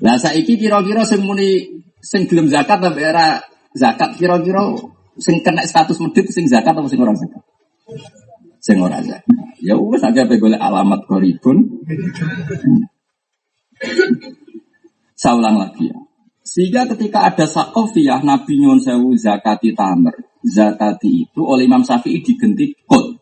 Lah 0.00 0.16
saiki 0.16 0.56
kira-kira 0.56 1.04
sing 1.04 1.20
muni 1.28 1.76
sing 2.00 2.24
gelem 2.24 2.48
zakat 2.48 2.80
tapi 2.80 3.04
era 3.04 3.52
zakat 3.74 4.14
kira-kira 4.16 4.62
sing 5.18 5.42
kena 5.42 5.66
status 5.66 5.98
medit 5.98 6.30
sing 6.30 6.46
zakat 6.46 6.74
atau 6.74 6.86
sing 6.86 7.02
ora 7.02 7.12
zakat? 7.14 7.42
Sing 8.62 8.78
ora 8.80 9.02
zakat. 9.02 9.26
Ya 9.60 9.74
wis 9.76 10.02
aja 10.02 10.24
pe 10.24 10.38
golek 10.38 10.62
alamat 10.62 11.04
koribun. 11.10 11.84
Saya 15.14 15.34
ulang 15.38 15.58
lagi 15.60 15.90
ya. 15.90 15.98
Sehingga 16.44 16.86
ketika 16.94 17.26
ada 17.26 17.48
sakofiyah 17.48 18.22
Nabi 18.22 18.60
nyuwun 18.62 18.78
sewu 18.78 19.16
zakati 19.18 19.74
tamer. 19.74 20.14
Zakati 20.44 21.24
itu 21.24 21.40
oleh 21.40 21.64
Imam 21.64 21.80
Syafi'i 21.80 22.20
digenti 22.20 22.76
kod. 22.84 23.16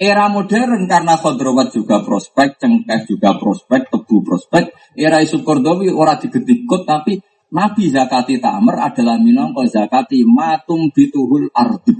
Era 0.00 0.32
modern 0.32 0.88
karena 0.88 1.20
khodrowat 1.20 1.76
juga 1.76 2.00
prospek, 2.00 2.56
cengkeh 2.56 3.04
juga 3.04 3.36
prospek, 3.36 3.92
tebu 3.92 4.24
prospek. 4.24 4.72
Era 4.96 5.20
isu 5.20 5.44
kordowi 5.44 5.92
ora 5.92 6.16
digenti 6.16 6.64
kod 6.64 6.88
tapi 6.88 7.20
Nabi 7.50 7.90
zakati 7.90 8.38
tamer 8.38 8.78
adalah 8.78 9.18
minangka 9.18 9.66
zakati 9.66 10.22
matum 10.22 10.86
bituhul 10.94 11.50
ardu. 11.50 11.98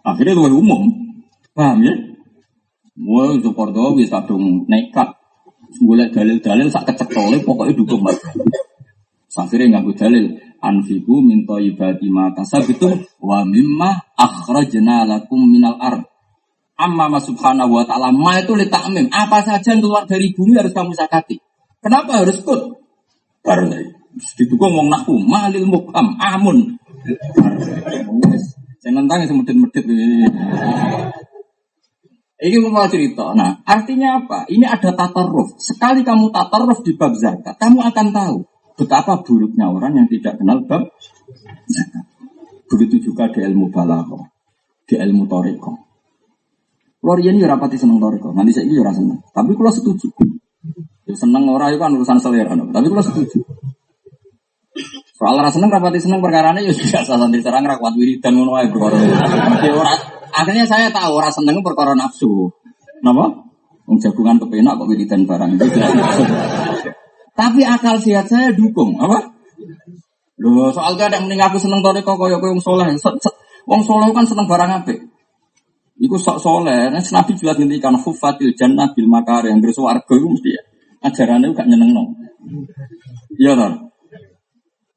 Akhirnya 0.00 0.32
lebih 0.40 0.64
umum. 0.64 0.82
Paham 1.52 1.84
ya? 1.84 1.94
Wah, 2.98 3.36
itu 3.36 3.52
Kordowi 3.52 4.08
kadung 4.08 4.64
nekat. 4.64 5.12
Golek 5.84 6.16
dalil-dalil 6.16 6.72
sak 6.72 6.88
kecekole 6.88 7.44
pokoknya 7.44 7.76
dukung 7.76 8.00
mas. 8.00 8.16
Akhirnya 9.36 9.78
nganggo 9.78 9.92
dalil 9.94 10.34
anfiku 10.58 11.20
minta 11.22 11.60
ibadi 11.60 12.08
ma 12.10 12.32
kasabitum 12.34 13.04
wa 13.22 13.44
mimma 13.44 14.16
akhrajna 14.16 15.04
lakum 15.04 15.44
minal 15.44 15.76
ard. 15.76 16.02
Amma 16.80 17.12
ma 17.12 17.20
subhanahu 17.20 17.76
wa 17.76 17.84
ta'ala 17.84 18.10
ma 18.10 18.40
itu 18.40 18.56
litakmim. 18.56 19.12
Apa 19.12 19.44
saja 19.44 19.76
yang 19.76 19.84
keluar 19.84 20.08
dari 20.08 20.32
bumi 20.32 20.56
harus 20.56 20.72
kamu 20.72 20.96
sakati. 20.96 21.36
Kenapa 21.84 22.24
harus 22.24 22.40
kut? 22.42 22.80
Karena 23.44 23.78
didukung 24.36 24.74
ngomong 24.74 24.88
nahu 24.90 25.14
malil 25.22 25.64
mukam 25.66 26.18
amun. 26.18 26.78
Saya 28.78 28.92
nentang 28.94 29.26
yang 29.26 29.42
medit-medit. 29.42 29.84
Ini 32.38 32.56
mau 32.62 32.86
cerita. 32.86 33.34
Nah, 33.34 33.66
artinya 33.66 34.22
apa? 34.22 34.46
Ini 34.46 34.62
ada 34.62 34.94
tatarruf. 34.94 35.58
Sekali 35.58 36.06
kamu 36.06 36.30
tatarruf 36.30 36.86
di 36.86 36.94
bab 36.94 37.10
zakat, 37.18 37.58
kamu 37.58 37.82
akan 37.82 38.06
tahu 38.14 38.36
betapa 38.78 39.26
buruknya 39.26 39.66
orang 39.66 39.98
yang 39.98 40.06
tidak 40.06 40.38
kenal 40.38 40.62
bab. 40.62 40.86
Begitu 42.70 43.10
juga 43.10 43.26
di 43.34 43.42
ilmu 43.42 43.74
balaghah, 43.74 44.30
di 44.86 44.94
ilmu 44.94 45.26
toriko. 45.26 45.72
Luar 47.02 47.18
ini 47.18 47.42
rapati 47.42 47.74
seneng 47.74 47.98
toriko. 47.98 48.30
Nanti 48.30 48.54
saya 48.54 48.70
ini 48.70 48.78
seneng. 48.78 49.18
Tapi 49.34 49.54
kalau 49.58 49.74
setuju. 49.74 50.06
Ya, 51.08 51.14
seneng 51.18 51.48
orang 51.50 51.74
itu 51.74 51.78
kan 51.80 51.94
urusan 51.94 52.18
selera. 52.22 52.54
Tapi 52.54 52.86
kalau 52.86 53.02
setuju. 53.02 53.38
Soal 55.18 55.34
rasa 55.34 55.58
seneng 55.58 55.74
rapati 55.74 55.98
seneng 55.98 56.22
perkara 56.22 56.54
ini 56.54 56.70
ya 56.70 56.74
biasa 56.78 57.18
santri 57.18 57.42
serang 57.42 57.66
rakwat 57.66 57.98
wiridan 57.98 58.38
ngono 58.38 58.54
ae 58.54 58.70
perkara. 58.70 58.94
Akhirnya 60.30 60.62
saya 60.62 60.94
tahu 60.94 61.18
orang 61.18 61.34
seneng 61.34 61.58
perkara 61.58 61.98
nafsu. 61.98 62.54
Napa? 63.02 63.26
Wong 63.90 63.98
jagungan 63.98 64.38
kepenak 64.38 64.78
kok 64.78 64.86
wiridan 64.86 65.26
barang. 65.26 65.58
Tapi 67.34 67.60
akal 67.66 67.98
sehat 67.98 68.30
saya 68.30 68.54
dukung, 68.54 68.94
apa? 68.98 69.34
Loh, 70.38 70.70
soal 70.70 70.94
gak 70.94 71.10
ada 71.10 71.18
mending 71.18 71.42
aku 71.42 71.58
seneng 71.58 71.82
toriko 71.82 72.14
kaya 72.14 72.38
kaya 72.38 72.54
wong 72.54 72.62
soleh. 72.62 72.86
Wong 73.66 73.82
soleh 73.82 74.06
kan 74.14 74.22
seneng 74.22 74.46
barang 74.46 74.70
apik. 74.70 75.02
Iku 75.98 76.14
sok 76.14 76.38
soleh. 76.38 76.94
Nah, 76.94 77.02
Nabi 77.02 77.34
jelas 77.34 77.58
ngendikan 77.58 77.98
hufatil 77.98 78.54
jannah 78.54 78.94
bil 78.94 79.10
makar 79.10 79.50
yang 79.50 79.58
warga 79.58 80.14
itu 80.14 80.26
mesti 80.30 80.50
ya. 80.54 80.62
Ajarannya 81.10 81.58
gak 81.58 81.66
nyeneng 81.66 81.90
no. 81.90 82.14
Iya. 83.34 83.87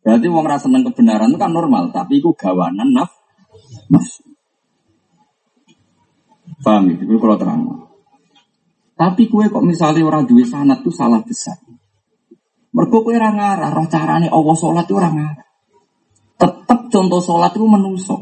Berarti 0.02 0.28
wong 0.28 0.46
rasa 0.50 0.66
seneng 0.66 0.82
kebenaran 0.90 1.30
itu 1.30 1.38
kan 1.38 1.54
normal, 1.54 1.94
tapi 1.94 2.18
itu 2.18 2.34
gawanan 2.34 2.90
naf 2.90 3.14
nafsu. 3.94 4.26
Paham 6.62 6.94
ya? 6.94 6.96
Itu 7.02 7.18
kalau 7.22 7.38
terang. 7.38 7.62
Tapi 8.98 9.26
kue 9.30 9.50
kok 9.50 9.66
misalnya 9.66 10.06
orang 10.06 10.30
duit 10.30 10.46
sanat 10.46 10.86
tuh 10.86 10.94
salah 10.94 11.26
besar. 11.26 11.58
Mereka 12.72 12.98
kue 13.02 13.18
orang 13.18 13.38
ngarah, 13.38 13.70
roh 13.74 13.88
carane 13.90 14.30
Allah 14.30 14.56
sholat 14.58 14.86
itu 14.86 14.96
orang 14.98 15.16
ngarah. 15.18 15.48
Tetap 16.38 16.80
contoh 16.90 17.22
sholat 17.22 17.52
itu 17.54 17.66
menusuk. 17.66 18.22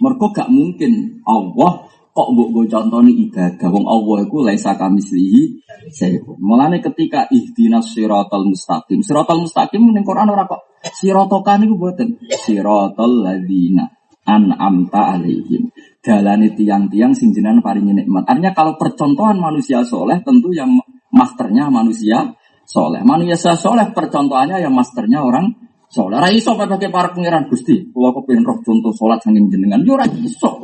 Mereka 0.00 0.24
gak 0.32 0.48
mungkin 0.48 1.20
Allah 1.28 1.91
kok 2.12 2.28
mbok 2.28 2.48
go 2.52 2.60
contoni 2.68 3.24
ibadah 3.28 3.68
wong 3.72 3.88
Allah 3.88 4.16
iku 4.28 4.44
laisa 4.44 4.76
kamislihi 4.76 5.64
sayun. 5.88 6.36
Mulane 6.38 6.84
ketika 6.84 7.24
ihdinas 7.32 7.88
siratal 7.96 8.44
mustaqim. 8.44 9.00
Siratal 9.00 9.40
mustaqim 9.40 9.80
ning 9.80 10.04
Quran 10.04 10.28
ora 10.28 10.44
kok 10.44 10.76
siratokan 10.92 11.64
niku 11.64 11.80
mboten. 11.80 12.20
Siratal 12.28 13.12
ladzina 13.24 13.88
an'amta 14.28 15.16
alaihim. 15.16 15.72
Dalane 16.04 16.52
tiang-tiang 16.52 17.16
sing 17.16 17.32
jenengan 17.32 17.64
paringi 17.64 17.96
nikmat. 17.96 18.28
Artinya 18.28 18.52
kalau 18.52 18.76
percontohan 18.76 19.40
manusia 19.40 19.80
soleh 19.80 20.20
tentu 20.20 20.52
yang 20.52 20.68
masternya 21.16 21.72
manusia 21.72 22.36
soleh. 22.68 23.00
Manusia 23.00 23.56
soleh 23.56 23.88
percontohannya 23.96 24.60
yang 24.60 24.76
masternya 24.76 25.24
orang 25.24 25.48
soleh. 25.88 26.20
Ora 26.20 26.28
iso 26.28 26.52
pakai 26.60 26.92
para 26.92 27.16
pangeran 27.16 27.48
Gusti. 27.48 27.88
Kalau 27.88 28.12
kepengin 28.20 28.44
roh 28.44 28.60
contoh 28.60 28.92
salat 28.92 29.24
saking 29.24 29.48
jenengan 29.48 29.80
yo 29.80 29.96
ora 29.96 30.04
iso. 30.04 30.60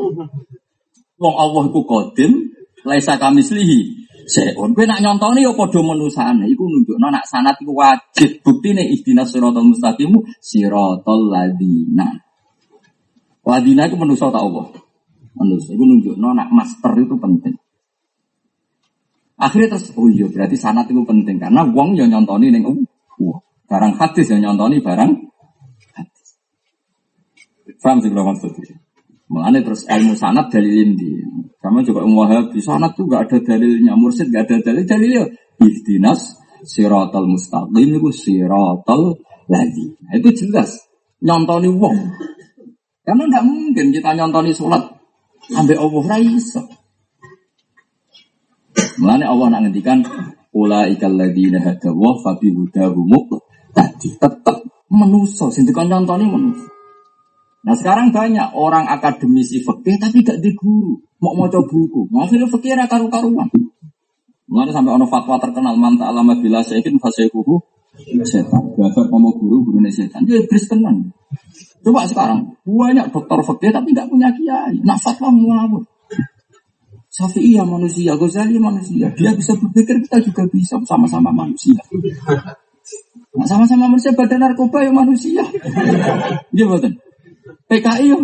Wong 1.18 1.34
Allah 1.34 1.62
iku 1.66 1.82
kodim, 1.82 2.54
laisa 2.86 3.18
kamislihi. 3.18 4.08
Seon, 4.28 4.76
kowe 4.76 4.84
nak 4.84 5.00
nyontoni 5.00 5.40
ya 5.40 5.56
padha 5.56 5.80
menusane, 5.80 6.44
iku 6.52 6.68
nunjukno 6.68 7.08
nak 7.08 7.24
sanat 7.24 7.56
iku 7.64 7.72
wajib. 7.72 8.44
Buktine 8.44 8.84
ihdinas 8.84 9.32
siratal 9.32 9.64
mustaqim 9.64 10.12
siratal 10.38 11.32
ladina. 11.32 12.12
Ladina 13.48 13.88
iku 13.88 13.96
manusa 13.96 14.28
tak 14.28 14.44
Allah. 14.44 14.68
Manusa 15.32 15.72
iku 15.72 15.80
nunjukno 15.80 16.36
nak 16.36 16.52
master 16.52 16.92
itu 17.00 17.16
penting. 17.16 17.56
Akhirnya 19.38 19.78
terus, 19.78 19.94
oh 19.94 20.10
iya 20.10 20.26
berarti 20.28 20.58
sanat 20.58 20.90
itu 20.90 21.00
penting 21.06 21.38
karena 21.38 21.62
wong 21.62 21.94
yang 21.94 22.10
nyontoni 22.10 22.50
ning 22.50 22.66
uh, 22.66 23.38
barang 23.70 23.94
hadis 23.96 24.34
yang 24.34 24.44
nyontoni 24.44 24.82
barang 24.82 25.10
hadis. 25.94 26.28
Faham 27.78 28.02
sih 28.02 28.10
kalau 28.10 28.34
maksudnya? 28.34 28.76
Mengenai 29.28 29.60
terus 29.60 29.84
ilmu 29.84 30.16
sanat 30.16 30.48
dalilin 30.48 30.96
di. 30.96 31.10
Sama 31.60 31.84
juga 31.84 32.06
Wahabi 32.06 32.60
sanat 32.64 32.96
tuh 32.96 33.04
gak 33.04 33.28
ada 33.28 33.38
dalilnya, 33.44 33.92
mursid 33.92 34.32
gak 34.32 34.48
ada 34.48 34.56
dalil 34.64 34.84
dalilnya. 34.88 35.24
Ihdinas 35.60 36.38
siratal 36.64 37.28
mustaqim 37.28 37.98
itu 37.98 38.10
siratal 38.14 39.20
lagi. 39.50 39.86
Nah, 40.00 40.12
itu 40.16 40.28
jelas 40.32 40.80
nyontoni 41.20 41.68
wong. 41.68 41.98
Karena 43.04 43.24
tidak 43.28 43.44
mungkin 43.44 43.86
kita 43.92 44.10
nyontoni 44.16 44.52
sholat 44.54 44.82
sampai 45.50 45.76
Allah 45.76 46.02
raiso. 46.08 46.62
Mengenai 48.98 49.28
Allah 49.28 49.46
nak 49.52 49.60
ngendikan 49.68 49.98
Ula 50.48 50.88
ikal 50.88 51.12
ladina 51.14 51.60
hadawa 51.60 52.18
fabi 52.24 52.50
hudahu 52.50 53.04
tadi 53.76 54.16
tetap 54.16 54.64
menuso, 54.88 55.52
sintikan 55.52 55.86
nyontoni 55.92 56.24
menuso. 56.24 56.77
Nah 57.68 57.76
sekarang 57.76 58.08
banyak 58.16 58.56
orang 58.56 58.88
akademisi 58.88 59.60
fikih 59.60 60.00
tapi 60.00 60.24
gak 60.24 60.40
di 60.40 60.56
guru, 60.56 60.96
mau 61.20 61.36
mau 61.36 61.52
coba 61.52 61.68
buku, 61.68 62.08
akhirnya 62.16 62.48
fikih 62.48 62.72
karu-karuan. 62.88 63.44
Mulai 64.48 64.72
sampai 64.72 64.96
ono 64.96 65.04
fatwa 65.04 65.36
terkenal 65.36 65.76
manta 65.76 66.08
alama 66.08 66.32
bila 66.40 66.64
seikin 66.64 66.96
fasekuhu 66.96 67.60
setan. 68.24 68.72
Gafar 68.72 69.12
mau 69.12 69.36
guru 69.36 69.68
guru 69.68 69.84
setan. 69.92 70.24
Dia 70.24 70.40
iblis 70.40 70.64
tenan. 70.64 71.12
Coba 71.84 72.08
sekarang 72.08 72.56
banyak 72.64 73.12
dokter 73.12 73.36
fikih 73.44 73.70
tapi 73.76 73.92
nggak 73.92 74.08
punya 74.08 74.32
kiai. 74.32 74.80
Nah 74.80 74.96
fatwa 74.96 75.28
ngawur. 75.28 75.84
Syafi'i 77.12 77.60
ya 77.60 77.68
manusia, 77.68 78.16
Ghazali 78.16 78.56
manusia. 78.56 79.12
Dia 79.12 79.36
bisa 79.36 79.52
berpikir 79.60 80.00
kita 80.08 80.24
juga 80.24 80.48
bisa 80.48 80.80
sama-sama 80.88 81.28
manusia. 81.28 81.76
Nah, 83.36 83.44
sama-sama 83.44 83.92
manusia 83.92 84.16
badan 84.16 84.40
narkoba 84.40 84.80
ya 84.80 84.92
manusia. 84.94 85.44
Dia 86.56 86.64
betul. 86.64 86.96
PKI 87.68 88.08
yo 88.08 88.18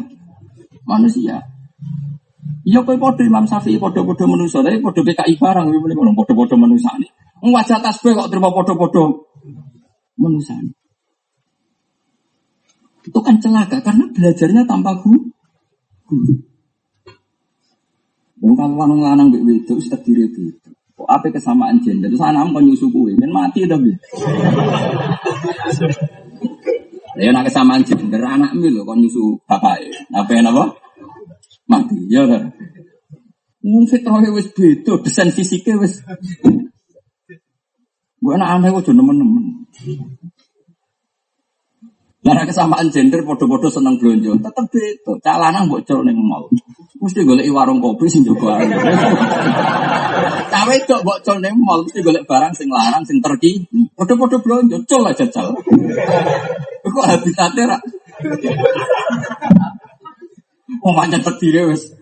manusia. 0.88 1.44
Iya 2.64 2.80
kowe 2.80 2.96
padha 2.96 3.22
Imam 3.28 3.44
Syafi'i 3.44 3.76
padha-padha 3.76 4.24
manusia, 4.24 4.64
tapi 4.64 4.80
padha 4.80 5.04
PKI 5.04 5.36
barang 5.36 5.68
kuwi 5.68 5.78
mrene 5.84 6.16
padha-padha 6.16 6.56
manusia 6.56 6.90
ini. 6.96 7.08
Wajah 7.44 7.76
tasbih 7.84 8.16
kok 8.16 8.32
terima 8.32 8.48
padha-padha 8.48 9.04
manusia. 10.16 10.56
Itu 13.04 13.20
kan 13.20 13.36
celaka 13.36 13.84
karena 13.84 14.08
belajarnya 14.16 14.64
tanpa 14.64 14.96
guru. 14.96 15.28
Wong 18.40 18.56
kalau 18.56 18.76
lanang 18.80 19.00
lanang 19.00 19.26
mbek 19.28 19.44
wedok 19.44 19.76
wis 19.76 19.92
terdiri 19.92 20.32
itu. 20.32 20.56
Kok 20.96 21.08
apa 21.08 21.28
kesamaan 21.28 21.84
gender? 21.84 22.08
Terus 22.08 22.24
anak 22.24 22.48
kok 22.48 22.64
nyusu 22.64 22.88
kuwi, 22.88 23.12
men 23.20 23.28
mati 23.28 23.68
dah 23.68 23.76
Ya 27.14 27.30
nak 27.30 27.46
kesamaan 27.46 27.86
gender 27.86 28.22
anak 28.26 28.58
mi 28.58 28.68
lho 28.74 28.82
kon 28.82 28.98
nyusu 28.98 29.38
bapak. 29.46 29.86
Apa 30.10 30.34
apa? 30.42 30.64
Mati. 31.70 31.98
Ya 32.10 32.26
kan. 32.26 32.50
Wong 33.64 33.88
fitrahnya 33.88 34.28
wis 34.34 34.52
beda, 34.52 35.00
desain 35.00 35.32
fisiknya 35.32 35.80
wis. 35.80 36.04
Bu 38.20 38.36
anak 38.36 38.60
aneh 38.60 38.68
kok 38.68 38.92
nemen-nemen. 38.92 39.64
Karena 42.24 42.48
kesamaan 42.48 42.88
gender 42.88 43.20
podo-podo 43.20 43.68
seneng 43.68 44.00
belanja, 44.00 44.32
tetep 44.40 44.64
beda. 44.72 45.12
Cak 45.20 45.36
lanang 45.36 45.68
mbok 45.68 45.84
col 45.84 46.00
ning 46.08 46.16
mall. 46.16 46.48
Mesti 47.04 47.20
golek 47.20 47.52
warung 47.52 47.84
kopi 47.84 48.08
sing 48.08 48.24
jaga 48.24 48.64
ae. 48.64 48.64
Cak 50.48 50.64
wedok 50.64 51.04
mbok 51.04 51.20
col 51.20 51.38
ning 51.44 51.52
mall 51.60 51.84
mesti 51.84 52.00
golek 52.00 52.24
barang 52.24 52.56
sing 52.56 52.72
larang 52.72 53.04
sing 53.04 53.20
terki. 53.20 53.68
Podo-podo 53.92 54.40
belanja, 54.40 54.80
col 54.88 55.04
aja 55.04 55.28
jajal. 55.28 55.52
Kok 56.80 57.06
habitatnya 57.12 57.76
ra? 57.76 57.78
Oh 60.80 60.96
manjat 60.96 61.20
terdiri 61.28 61.68
wes. 61.68 61.92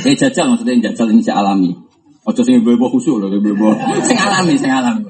Eh 0.00 0.16
jajal 0.16 0.48
maksudnya 0.48 0.88
jajal 0.88 1.12
ini 1.12 1.28
alami. 1.28 1.76
Ojo 2.24 2.40
sing 2.40 2.64
ibu-ibu 2.64 2.88
khusyuk 2.88 3.20
loh, 3.20 3.28
ibu-ibu. 3.28 3.68
Sing 4.08 4.16
alami, 4.16 4.56
sing 4.56 4.72
alami. 4.72 5.04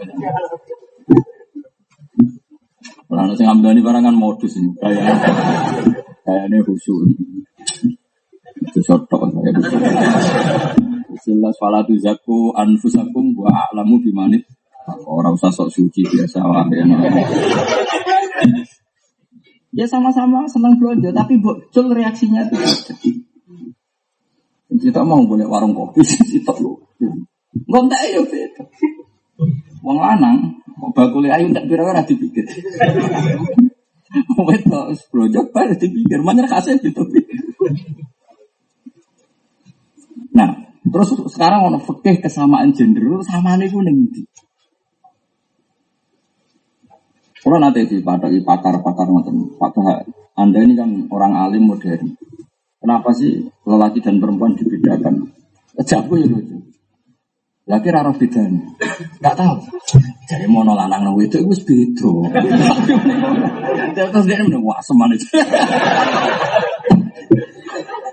Kalau 3.11 3.35
sing 3.35 3.51
ambil 3.51 3.75
barangan 3.83 4.15
modus 4.15 4.55
ini, 4.55 4.71
kayak 4.79 5.03
kayak 6.23 6.45
ini 6.47 6.63
khusyuk. 6.63 7.11
Itu 8.71 8.81
sotok 8.87 9.35
saya. 9.35 9.51
jelas 11.21 11.59
falatu 11.59 11.99
zaku 11.99 12.55
anfusakum 12.55 13.35
wa 13.35 13.51
a'lamu 13.51 13.99
bimanit. 13.99 14.47
Orang 15.11 15.35
usah 15.35 15.51
sok 15.51 15.75
suci 15.75 16.07
biasa 16.07 16.39
wae. 16.39 16.81
Ya 19.71 19.87
sama-sama 19.87 20.47
senang 20.47 20.79
belanja, 20.79 21.11
tapi 21.11 21.39
bocil 21.39 21.91
reaksinya 21.91 22.47
tuh. 22.47 22.59
Kita 24.71 25.03
mau 25.03 25.23
boleh 25.27 25.47
warung 25.51 25.75
kopi, 25.75 26.03
kita 26.39 26.55
lu. 26.63 26.79
Ngontek 27.67 28.03
ya 28.15 28.23
beda. 28.23 28.63
Wong 29.83 29.99
lanang, 29.99 30.60
bakul 30.97 31.29
ayu 31.29 31.53
tak 31.53 31.69
pira-pira 31.69 32.03
dipikir. 32.05 32.45
Wes 34.43 34.63
tok 34.67 34.91
blonjo 35.13 35.41
bae 35.55 35.77
dipikir, 35.77 36.19
mana 36.25 36.49
kasih 36.49 36.81
gitu. 36.83 37.05
Nah, 40.35 40.51
terus 40.87 41.11
sekarang 41.31 41.71
ono 41.71 41.79
fikih 41.79 42.23
kesamaan 42.23 42.71
gender, 42.75 43.23
sama 43.27 43.59
nih 43.59 43.71
ning 43.71 44.11
ndi? 44.11 44.23
Kalau 47.41 47.57
nanti 47.57 47.89
di 47.89 48.05
pakar-pakar 48.05 49.09
ngoten, 49.09 49.57
Pak 49.57 49.73
Anda 50.37 50.61
ini 50.61 50.77
kan 50.77 51.09
orang 51.09 51.33
alim 51.41 51.73
modern. 51.73 52.13
Kenapa 52.81 53.17
sih 53.17 53.49
lelaki 53.65 54.05
dan 54.05 54.21
perempuan 54.21 54.57
dibedakan? 54.57 55.33
Jago 55.81 56.21
ya 56.21 56.29
lucu. 56.29 56.60
Lagi 57.69 57.89
raro 57.93 58.13
beda 58.17 58.41
Gak 59.21 59.37
tahu. 59.37 59.57
Jadi 60.25 60.47
mau 60.49 60.65
lanang 60.65 61.03
nang 61.05 61.17
itu 61.21 61.43
itu 61.43 61.61
beda. 61.67 62.13
Terus 63.95 64.25
dia 64.25 64.41
udah 64.41 64.61
wah 64.65 64.81
itu. 65.13 65.27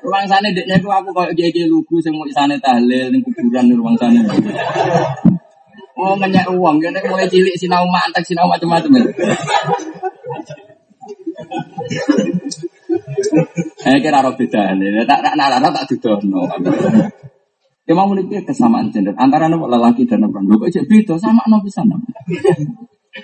Ruang 0.08 0.24
sana 0.24 0.48
deknya 0.56 0.80
aku 0.80 0.88
aku 0.88 1.10
kayak 1.12 1.36
gigi 1.36 1.68
lugu 1.68 2.00
sing 2.00 2.16
mau 2.16 2.24
isane 2.24 2.56
tahlil 2.64 3.12
ning 3.12 3.20
kuburan 3.28 3.68
ruang 3.76 3.96
sana. 4.00 4.24
Oh 6.00 6.16
ngenyak 6.16 6.48
uang, 6.54 6.80
kan 6.80 6.96
mulai 7.12 7.28
cilik 7.28 7.58
sinau 7.60 7.84
mantek 7.92 8.24
sinau 8.24 8.48
macam-macam. 8.48 9.04
Eh 13.84 13.98
kira 14.00 14.24
roh 14.24 14.32
beda 14.38 14.78
nih, 14.80 15.04
tak 15.04 15.20
tak 15.26 15.34
nak 15.36 15.60
tak 15.60 15.86
dudono. 15.92 16.48
Ya 17.88 17.96
mau 17.96 18.12
memiliki 18.12 18.44
kesamaan 18.44 18.92
gender 18.92 19.16
antara 19.16 19.48
lelaki 19.48 20.04
dan 20.04 20.28
perempuan. 20.28 20.60
Kok 20.60 20.72
jadi 20.76 20.84
beda 20.84 21.16
sama 21.16 21.48
no 21.48 21.64
bisa 21.64 21.88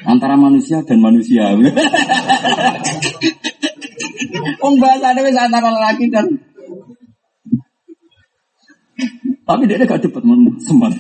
Antara 0.08 0.40
manusia 0.40 0.80
dan 0.88 1.04
manusia. 1.04 1.52
Om 4.64 4.74
bahasa 4.80 5.12
wis 5.20 5.36
antara 5.36 5.68
lelaki 5.68 6.08
dan 6.08 6.26
tapi 9.44 9.68
dia 9.68 9.84
gak 9.84 10.00
dapat 10.00 10.24
sempat. 10.64 10.96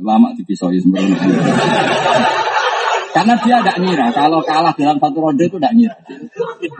Lama 0.00 0.32
dipisoi 0.40 0.80
sembrono. 0.80 1.12
Karena 3.14 3.34
dia 3.44 3.62
tidak 3.62 3.78
ngira 3.78 4.06
kalau 4.10 4.42
kalah 4.42 4.74
dalam 4.74 4.98
satu 4.98 5.18
ronde 5.22 5.44
itu 5.46 5.54
tidak 5.60 5.74
ngira. 5.76 5.96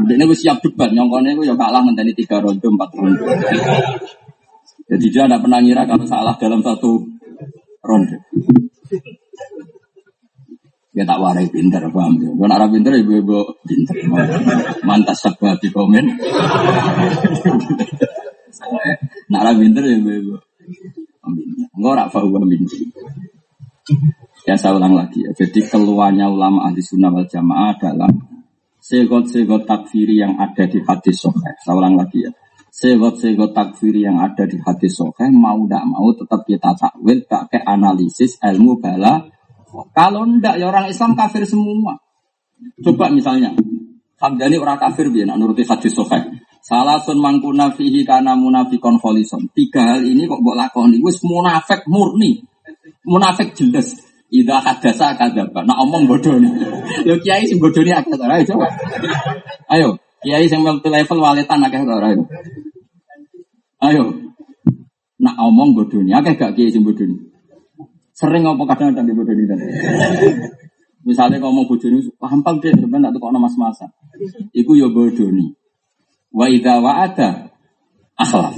Dia 0.09 0.25
gue 0.25 0.35
siap 0.35 0.59
debat, 0.65 0.91
nyongkone 0.91 1.37
gue 1.39 1.47
ya 1.47 1.55
kalah 1.55 1.85
menteri 1.85 2.11
tiga 2.11 2.43
ronde, 2.43 2.65
empat 2.65 2.91
ronde. 2.97 3.23
Jadi 4.85 5.07
dia 5.09 5.25
tidak 5.25 5.41
pernah 5.41 5.61
ngira 5.65 5.83
kalau 5.89 6.05
salah 6.05 6.37
dalam 6.37 6.61
satu 6.61 7.01
ronde. 7.81 8.21
Ya 10.95 11.03
tak 11.03 11.19
warai 11.19 11.51
pinter, 11.51 11.83
paham 11.91 12.23
ya. 12.23 12.31
Kalau 12.31 12.55
arah 12.55 12.71
pinter, 12.71 12.95
ibu-ibu 12.95 13.59
pinter. 13.67 13.99
Mantas 14.87 15.27
sebuah 15.27 15.59
di 15.59 15.67
komen. 15.75 16.07
Nak 19.27 19.41
arah 19.43 19.55
pinter, 19.59 19.83
ibu-ibu. 19.83 20.39
Enggak 21.75 21.95
rak 21.99 22.09
fahuwa 22.15 22.47
minji. 22.47 22.87
Ya 24.47 24.55
saya 24.55 24.79
ulang 24.79 24.95
lagi 24.95 25.27
ya. 25.27 25.35
Jadi 25.35 25.67
keluarnya 25.67 26.31
ulama 26.31 26.71
ahli 26.71 26.79
sunnah 26.79 27.11
wal 27.11 27.27
jamaah 27.27 27.75
adalah 27.75 28.13
segot-segot 28.79 29.67
takfiri 29.67 30.21
yang 30.21 30.39
ada 30.39 30.69
di 30.69 30.79
hadis 30.85 31.17
soheh. 31.27 31.59
Saya 31.59 31.75
ulang 31.75 31.99
lagi 31.99 32.23
ya. 32.23 32.31
Segot-segot 32.75 33.55
takfiri 33.55 34.03
yang 34.03 34.19
ada 34.19 34.51
di 34.51 34.59
hadis 34.59 34.99
soheh 34.99 35.31
mau 35.31 35.63
tidak 35.63 35.87
mau 35.87 36.11
tetap 36.11 36.43
kita 36.43 36.75
takwil 36.75 37.23
pakai 37.23 37.63
analisis 37.63 38.35
ilmu 38.43 38.83
bala. 38.83 39.31
Kalau 39.95 40.27
ndak 40.27 40.59
ya 40.59 40.75
orang 40.75 40.91
Islam 40.91 41.15
kafir 41.15 41.47
semua. 41.47 41.95
Coba 42.83 43.15
misalnya 43.15 43.55
Hamdani 44.19 44.59
orang 44.59 44.83
kafir 44.83 45.07
biar 45.07 45.39
nuruti 45.39 45.63
hadis 45.63 45.95
soheh. 45.95 46.19
Salah 46.67 46.99
sun 46.99 47.23
mangkuna 47.23 47.71
fihi 47.71 48.03
karena 48.03 48.35
munafikon 48.35 48.99
kholison. 48.99 49.47
Tiga 49.55 49.95
hal 49.95 50.03
ini 50.03 50.27
kok 50.27 50.43
buat 50.43 50.59
lakoni. 50.59 50.99
Wis 50.99 51.23
munafik 51.23 51.87
murni. 51.87 52.43
Munafik 53.07 53.55
jelas. 53.55 53.95
Ida 54.35 54.59
hadasa 54.59 55.15
kadaba. 55.15 55.63
Nak 55.63 55.79
omong 55.79 56.11
bodoh 56.11 56.43
nih. 56.43 56.51
Yo 57.09 57.21
kiai 57.23 57.47
sing 57.47 57.63
bodoh 57.63 57.87
nih 57.87 57.95
agak 57.95 58.19
coba. 58.51 58.67
Ayo. 59.71 59.95
Kiai 60.25 60.49
sing 60.49 60.65
level 60.65 61.19
waletan 61.21 61.61
agak 61.61 61.85
ora. 61.85 62.17
Ayo. 62.17 62.25
Ayo. 63.85 64.05
Nak 65.21 65.37
omong 65.37 65.77
bodoh 65.77 66.01
nih. 66.01 66.17
Agak 66.17 66.41
gak 66.41 66.53
kiai 66.57 66.73
sing 66.73 66.81
bodoh 66.81 67.05
nih. 67.05 67.21
Sering 68.17 68.49
ngomong 68.49 68.65
kadang-kadang 68.65 69.05
di 69.05 69.13
bodoh 69.13 69.37
nih. 69.37 69.47
Misalnya 71.05 71.37
ngomong 71.45 71.69
bodoh 71.69 71.93
nih, 71.93 72.09
gampang 72.17 72.57
deh 72.65 72.73
sebenarnya 72.73 73.13
tak 73.13 73.21
tuh 73.21 73.37
mas-masa. 73.37 73.87
Iku 74.57 74.73
yo 74.81 74.89
bodoh 74.89 75.29
nih. 75.29 75.53
Wa 76.33 76.49
ida 76.49 76.81
wa 76.81 77.05
ada 77.05 77.53
akhlaf. 78.17 78.57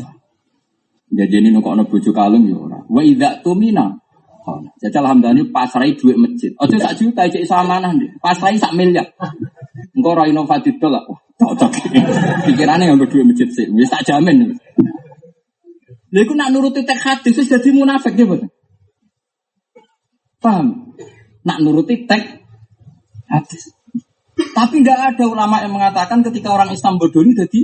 Jadi 1.06 1.34
ini 1.38 1.50
nukok 1.50 1.86
bojo 1.90 2.10
kalung 2.14 2.46
ya 2.46 2.56
ora. 2.56 2.78
Wa 2.86 3.02
ida 3.02 3.42
tumina 3.42 3.98
Jajal 4.78 5.02
Hamdani 5.10 5.50
pasrai 5.50 5.98
duit 5.98 6.14
masjid. 6.14 6.54
Ojo 6.62 6.78
sak 6.78 6.94
juta 6.94 7.26
cek 7.26 7.42
mana 7.66 7.90
nih. 7.90 8.14
Pasrai 8.22 8.54
sak 8.54 8.78
miliar. 8.78 9.10
Engkau 9.90 10.14
ora 10.14 10.30
inovatif 10.30 10.78
lah. 10.86 11.02
Cocok. 11.36 11.70
Pikirannya 12.48 12.88
yang 12.88 12.96
duit 12.96 13.12
masjid 13.24 13.48
sih. 13.52 13.68
Wis 13.76 13.92
tak 13.92 14.08
jamin. 14.08 14.56
Lha 16.12 16.20
iku 16.24 16.32
nak 16.32 16.48
nuruti 16.54 16.80
tek 16.86 16.96
hadis 16.96 17.36
wis 17.36 17.50
dadi 17.50 17.76
munafik 17.76 18.16
ya, 18.16 18.24
Pak. 18.24 18.40
Paham? 20.40 20.96
Nak 21.44 21.58
nuruti 21.60 22.08
tek 22.08 22.40
hadis. 23.28 23.68
Tapi 24.36 24.80
tidak 24.80 25.16
ada 25.16 25.24
ulama 25.28 25.60
yang 25.60 25.72
mengatakan 25.76 26.24
ketika 26.24 26.52
orang 26.52 26.72
Islam 26.72 26.96
bodoh 26.96 27.24
ini 27.24 27.36
jadi 27.36 27.60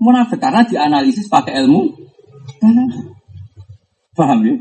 munafik 0.00 0.40
karena 0.40 0.64
dianalisis 0.68 1.28
pakai 1.32 1.64
ilmu. 1.64 1.88
Paham 4.12 4.38
ya? 4.44 4.54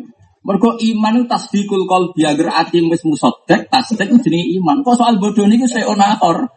Mergo 0.43 0.75
iman 0.75 1.23
itu 1.23 1.25
tasdikul 1.27 1.87
qalbi 1.87 2.27
agar 2.27 2.67
ati 2.67 2.83
wis 2.83 3.03
musaddaq, 3.07 3.71
tasdik 3.71 4.11
jenenge 4.23 4.47
iman. 4.59 4.83
Kok 4.83 4.95
soal 4.99 5.15
bodoh 5.15 5.47
niku 5.47 5.67
saya 5.67 5.87
onahor. 5.87 6.51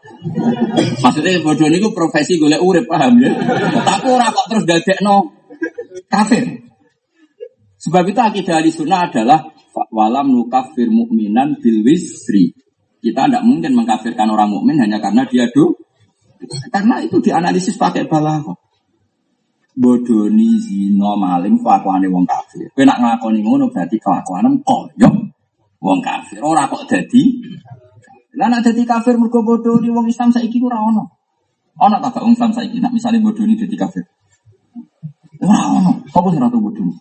Maksudnya 1.03 1.41
bodoh 1.43 1.69
niku 1.71 1.91
profesi 1.93 2.41
golek 2.41 2.63
urip, 2.63 2.87
paham 2.89 3.21
ya? 3.21 3.31
Tapi 3.83 4.07
ora 4.11 4.29
kok 4.33 4.47
terus 4.51 4.65
dadekno 4.65 5.33
kafir. 6.11 6.45
Sebab 7.77 8.05
itu 8.09 8.21
akidah 8.21 8.59
ahli 8.59 8.71
sunnah 8.73 9.07
adalah 9.07 9.41
walam 9.93 10.33
nukafir 10.33 10.89
mukminan 10.91 11.61
bil 11.63 11.87
wisri. 11.87 12.53
Kita 12.99 13.31
tidak 13.31 13.47
mungkin 13.47 13.77
mengkafirkan 13.77 14.27
orang 14.27 14.51
mukmin 14.51 14.81
hanya 14.83 14.99
karena 14.99 15.23
dia 15.29 15.47
do. 15.53 15.77
Karena 16.73 17.01
itu 17.01 17.23
dianalisis 17.23 17.79
pakai 17.79 18.05
balaghah 18.09 18.67
bodoni 19.77 20.57
zina 20.57 21.13
maling 21.21 21.61
kelakuane 21.61 22.09
wong 22.09 22.25
kafir. 22.25 22.65
Kowe 22.73 22.85
nak 22.89 22.97
nglakoni 22.97 23.45
ngono 23.45 23.69
berarti 23.69 24.01
kelakuanem 24.01 24.65
koyo 24.65 25.09
wong 25.85 26.01
kafir. 26.01 26.41
Ora 26.41 26.65
kok 26.67 26.89
dadi 26.89 27.23
Lah 28.37 28.53
nek 28.53 28.61
dadi 28.69 28.85
kafir 28.85 29.17
mergo 29.17 29.41
bodoni 29.41 29.89
wong 29.89 30.13
Islam 30.13 30.29
saiki 30.29 30.61
ora 30.61 30.77
ono. 30.77 31.05
Ono 31.81 31.97
tak 32.05 32.21
wong 32.21 32.37
Islam 32.37 32.53
saiki 32.53 32.85
nak 32.85 32.93
misale 32.93 33.17
bodoni 33.17 33.57
dadi 33.57 33.77
kafir. 33.81 34.05
Ora 35.41 35.61
ono. 35.73 36.05
Apa 36.05 36.27
sing 36.29 36.41
ratu 36.45 36.61
bodoni? 36.61 36.93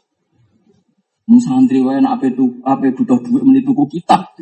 Mung 1.25 1.41
santri 1.43 1.83
wae 1.83 1.99
nak 1.99 2.21
ape 2.21 2.37
tu 2.37 2.61
ape 2.63 2.95
butuh 2.95 3.19
duit 3.19 3.43
meni 3.43 3.59
tuku 3.67 3.83
kitab. 3.91 4.23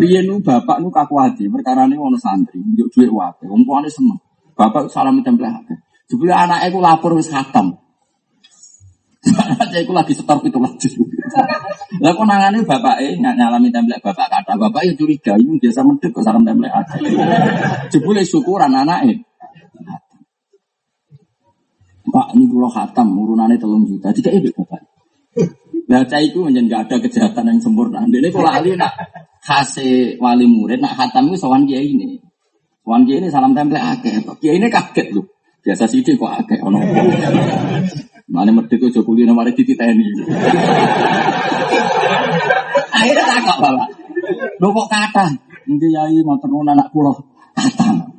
Riyen 0.00 0.28
bapak 0.44 0.78
nu 0.80 0.92
kaku 0.92 1.16
hati 1.20 1.48
perkara 1.48 1.88
ini 1.88 1.96
ono 1.96 2.16
santri, 2.16 2.62
njuk 2.62 2.88
duit 2.88 3.10
wae. 3.12 3.44
Wong 3.44 3.68
tuane 3.68 3.92
seneng. 3.92 4.16
Bapak 4.56 4.88
salam 4.88 5.20
tempel 5.20 5.52
hati. 5.52 5.76
Jebule 6.08 6.32
anak 6.32 6.64
aku 6.64 6.78
lapor 6.80 7.12
wis 7.18 7.28
khatam. 7.28 7.76
Anak 9.42 9.74
aku 9.74 9.90
lagi 9.90 10.14
setor 10.14 10.38
itu 10.46 10.54
lagi. 10.62 10.86
Lah 12.02 12.12
kok 12.14 12.26
nangane 12.26 12.62
bapake 12.62 13.18
nyalami 13.18 13.68
templek 13.72 14.00
bapak 14.02 14.26
kata 14.30 14.52
bapak 14.54 14.82
ya 14.86 14.92
curiga 14.94 15.34
ini 15.38 15.58
biasa 15.58 15.82
medek 15.82 16.10
kok 16.14 16.22
salam 16.22 16.46
templek 16.46 16.72
aja. 16.72 16.96
Jebule 17.90 18.22
syukuran 18.22 18.74
anake. 18.74 19.26
Pak 22.06 22.38
ini 22.38 22.46
kalau 22.46 22.70
khatam 22.70 23.18
urunannya 23.18 23.58
telung 23.58 23.82
juta, 23.82 24.14
jika 24.14 24.30
ini 24.30 24.48
bapak. 24.54 24.80
Nah, 25.86 26.02
cah 26.02 26.18
itu 26.18 26.42
menjadi 26.42 26.82
ada 26.82 26.96
kejahatan 26.98 27.46
yang 27.46 27.58
sempurna. 27.62 28.02
Ini 28.06 28.30
kalau 28.34 28.50
ahli 28.50 28.74
nak 28.74 28.94
kasih 29.42 30.18
wali 30.18 30.46
murid, 30.46 30.82
nak 30.82 30.98
khatam 30.98 31.30
itu 31.30 31.38
sowan 31.38 31.62
dia 31.66 31.78
ini. 31.78 32.18
Wan 32.86 33.02
Kiai 33.02 33.18
ini 33.18 33.28
salam 33.30 33.54
tempel 33.54 33.82
akeh. 33.82 34.22
Kiai 34.38 34.62
ini 34.62 34.70
kaget 34.70 35.10
loh. 35.10 35.26
Biasa 35.62 35.90
sih 35.90 36.02
kok 36.06 36.30
agak 36.30 36.62
ono. 36.62 36.78
Mana 38.26 38.50
medit 38.50 38.82
kok 38.82 38.90
Jokowi 38.90 39.22
nomor 39.22 39.46
dititeni. 39.54 40.02
Akhirnya 42.90 43.22
tak 43.22 43.38
kok 43.46 43.58
bapak. 43.62 43.88
Lo 44.58 44.74
kok 44.74 44.88
kata? 44.90 45.26
Ini 45.70 45.86
yai 45.94 46.18
mau 46.26 46.34
terus 46.42 46.66
anak 46.66 46.90
pulau 46.90 47.14
kata. 47.54 48.10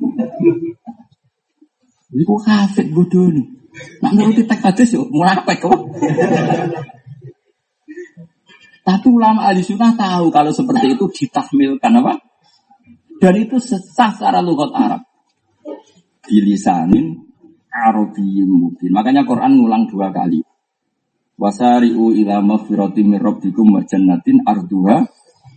Ini 2.08 2.22
kok 2.24 2.40
kafir 2.40 2.88
bodoh 2.88 3.28
nih. 3.28 3.46
Nak 4.00 4.12
nuruti 4.16 4.42
teks 4.48 4.64
hadis 4.64 4.96
mulai 5.12 5.36
apa 5.36 5.52
kok? 5.60 5.76
Tapi 8.88 9.06
ulama 9.12 9.44
ahli 9.44 9.60
sunnah 9.60 9.92
tahu 9.92 10.32
kalau 10.32 10.48
seperti 10.48 10.96
itu 10.96 11.04
ditahmilkan 11.04 12.00
apa? 12.00 12.16
Dan 13.20 13.34
itu 13.44 13.60
sesah 13.60 14.16
secara 14.16 14.40
lugat 14.40 14.72
Arab. 14.72 15.04
Bilisanin 16.24 17.27
Arabiyyin 17.68 18.48
mungkin. 18.48 18.90
Makanya 18.90 19.28
Quran 19.28 19.60
ngulang 19.60 19.86
dua 19.88 20.10
kali. 20.10 20.40
Wasari'u 21.38 22.18
ila 22.18 22.42
maghfirati 22.42 23.06
min 23.06 23.22
rabbikum 23.22 23.70
wa 23.70 23.86
jannatin 23.86 24.42
arduha 24.42 25.06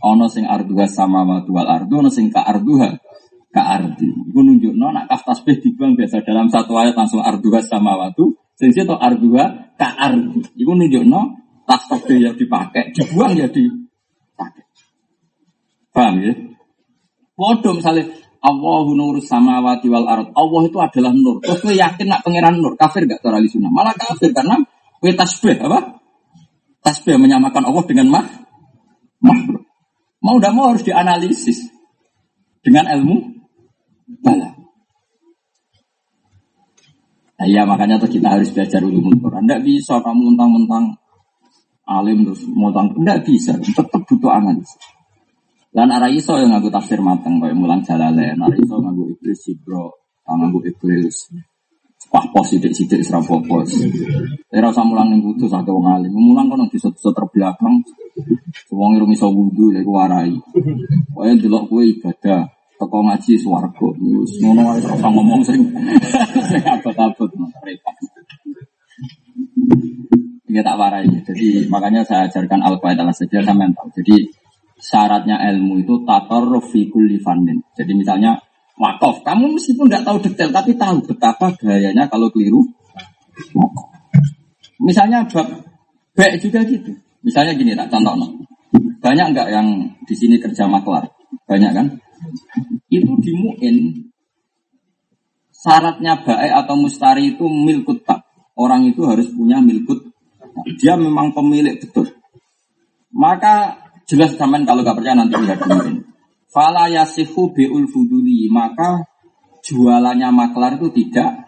ana 0.02 0.26
sing 0.30 0.46
arduha 0.46 0.86
sama 0.86 1.26
wal 1.26 1.70
ardu 1.70 2.06
ana 2.06 2.10
sing 2.14 2.30
ka 2.30 2.46
arduha 2.46 3.02
ka 3.50 3.62
ardi. 3.66 4.08
Iku 4.30 4.40
nunjukno 4.46 4.94
nak 4.94 5.10
kaf 5.10 5.26
tasbih 5.26 5.58
dibuang 5.58 5.98
biasa 5.98 6.22
dalam 6.22 6.48
satu 6.54 6.78
ayat 6.78 6.94
langsung 6.94 7.26
arduha 7.26 7.60
sama 7.66 7.98
watu. 7.98 8.38
Sing 8.56 8.70
to 8.78 8.94
arduha 8.94 9.74
ka 9.76 9.90
ardi. 9.98 10.46
Iku 10.54 10.72
nunjukno 10.78 11.20
tas 11.66 11.84
tasbih 11.90 12.30
yang 12.30 12.36
dipakai 12.38 12.94
dibuang 12.94 13.34
ya 13.34 13.50
dipakai. 13.50 14.66
Paham 15.92 16.16
ya? 16.22 16.34
Waduh 17.36 17.74
misalnya 17.82 18.06
Allahu 18.42 18.98
nur 18.98 19.22
samawati 19.22 19.86
wal 19.88 20.10
ard. 20.10 20.34
Allah 20.34 20.62
itu 20.66 20.78
adalah 20.82 21.14
nur. 21.14 21.38
Terus 21.46 21.62
gue 21.62 21.78
yakin 21.78 22.10
nak 22.10 22.26
pangeran 22.26 22.58
nur. 22.58 22.74
Kafir 22.74 23.06
gak 23.06 23.22
cara 23.22 23.38
sunnah? 23.46 23.70
Malah 23.70 23.94
kafir 23.94 24.34
karena 24.34 24.58
gue 24.98 25.14
tasbih 25.14 25.62
apa? 25.62 26.02
Tasbih 26.82 27.22
menyamakan 27.22 27.70
Allah 27.70 27.84
dengan 27.86 28.10
mah 28.10 28.26
makhluk. 29.22 29.62
Mau 30.22 30.38
tidak 30.42 30.54
mau 30.58 30.66
harus 30.74 30.82
dianalisis 30.82 31.70
dengan 32.66 32.90
ilmu 32.90 33.46
bala. 34.26 34.50
Nah, 37.42 37.46
iya 37.50 37.66
makanya 37.66 37.98
tuh 38.02 38.10
kita 38.10 38.38
harus 38.38 38.50
belajar 38.54 38.82
ulumul 38.82 39.18
Quran. 39.18 39.46
Tidak 39.46 39.62
bisa 39.66 40.02
kamu 40.02 40.34
mentang-mentang 40.34 41.02
alim 41.92 42.24
terus 42.24 42.46
mau 42.48 42.72
tang 42.72 42.94
tidak 42.96 43.28
bisa 43.28 43.52
tetap 43.60 44.02
butuh 44.08 44.32
analisis 44.32 44.80
dan 45.72 45.88
arah 45.88 46.12
iso 46.12 46.36
yang 46.36 46.52
ngaku 46.52 46.68
tafsir 46.68 47.00
mateng 47.00 47.40
kayak 47.40 47.56
mulang 47.56 47.80
jalale. 47.80 48.36
Arah 48.36 48.58
iso 48.60 48.76
ngaku 48.76 49.16
iblis 49.16 49.40
sibro 49.40 50.02
ngaku 50.28 50.60
iblis 50.68 51.16
wah 52.12 52.26
pos 52.34 52.52
sidik 52.52 52.76
sidik 52.76 53.06
serapo 53.08 53.40
pos 53.40 53.72
era 54.52 54.68
usah 54.68 54.84
mulang 54.84 55.16
ning 55.16 55.24
kudu 55.24 55.48
sak 55.48 55.64
wong 55.70 55.88
alim. 55.88 56.12
Mulang 56.12 56.52
kono 56.52 56.68
di 56.68 56.76
satu 56.76 57.16
terbelakang. 57.16 57.80
Wong 58.68 58.92
irung 59.00 59.16
iso 59.16 59.32
wudu 59.32 59.72
lek 59.72 59.88
warai. 59.88 60.36
Wae 61.16 61.40
delok 61.40 61.72
kowe 61.72 61.80
ibadah 61.80 62.52
teko 62.76 62.98
ngaji 63.08 63.34
swarga. 63.40 63.88
Wis 63.96 64.44
ngono 64.44 64.62
wae 64.76 64.84
ora 64.84 65.08
ngomong 65.08 65.42
sing 65.48 65.60
sing 66.52 66.64
abot-abot 66.68 67.32
repot. 67.64 67.96
Dia 70.52 70.62
tak 70.68 70.76
warai. 70.76 71.08
Jadi 71.08 71.72
makanya 71.72 72.04
saya 72.04 72.28
ajarkan 72.28 72.60
al 72.60 72.76
adalah 72.76 73.16
saja 73.16 73.40
saya 73.40 73.56
mental. 73.56 73.88
Jadi 73.96 74.28
syaratnya 74.82 75.38
ilmu 75.54 75.86
itu 75.86 76.02
tator 76.04 76.50
fi 76.66 76.90
kulli 76.90 77.22
Jadi 77.78 77.94
misalnya 77.94 78.42
wakaf, 78.82 79.22
kamu 79.22 79.56
meskipun 79.56 79.86
tidak 79.88 80.04
tahu 80.10 80.18
detail 80.26 80.50
tapi 80.50 80.72
tahu 80.74 80.98
betapa 81.06 81.54
gayanya 81.62 82.10
kalau 82.10 82.34
keliru 82.34 82.66
Misalnya 84.82 85.22
bab 85.30 85.46
baik 86.18 86.42
juga 86.42 86.66
gitu. 86.66 86.90
Misalnya 87.22 87.54
gini 87.54 87.78
tak 87.78 87.94
contoh 87.94 88.18
no. 88.18 88.28
Banyak 88.98 89.34
enggak 89.34 89.48
yang 89.54 89.68
di 90.10 90.16
sini 90.18 90.42
kerja 90.42 90.66
maklar? 90.66 91.06
Banyak 91.46 91.72
kan? 91.74 91.88
Itu 92.90 93.14
dimuin 93.22 94.10
syaratnya 95.54 96.26
baik 96.26 96.54
atau 96.66 96.76
mustari 96.82 97.38
itu 97.38 97.46
milkut 97.46 98.02
tak. 98.02 98.26
Orang 98.58 98.90
itu 98.90 99.06
harus 99.06 99.30
punya 99.30 99.62
milkut 99.62 100.12
dia 100.82 100.98
memang 100.98 101.32
pemilik 101.32 101.78
betul. 101.78 102.10
Maka 103.12 103.81
jelas 104.12 104.36
zaman 104.36 104.68
kalau 104.68 104.84
gak 104.84 105.00
percaya 105.00 105.16
nanti 105.16 105.40
lihat 105.40 105.64
mungkin. 105.64 106.04
Fala 106.52 106.92
yasihu 106.92 107.56
bi'ul 107.56 107.88
fuduli. 107.88 108.52
Maka 108.52 109.08
jualannya 109.64 110.28
maklar 110.36 110.76
itu 110.76 110.92
tidak. 110.92 111.48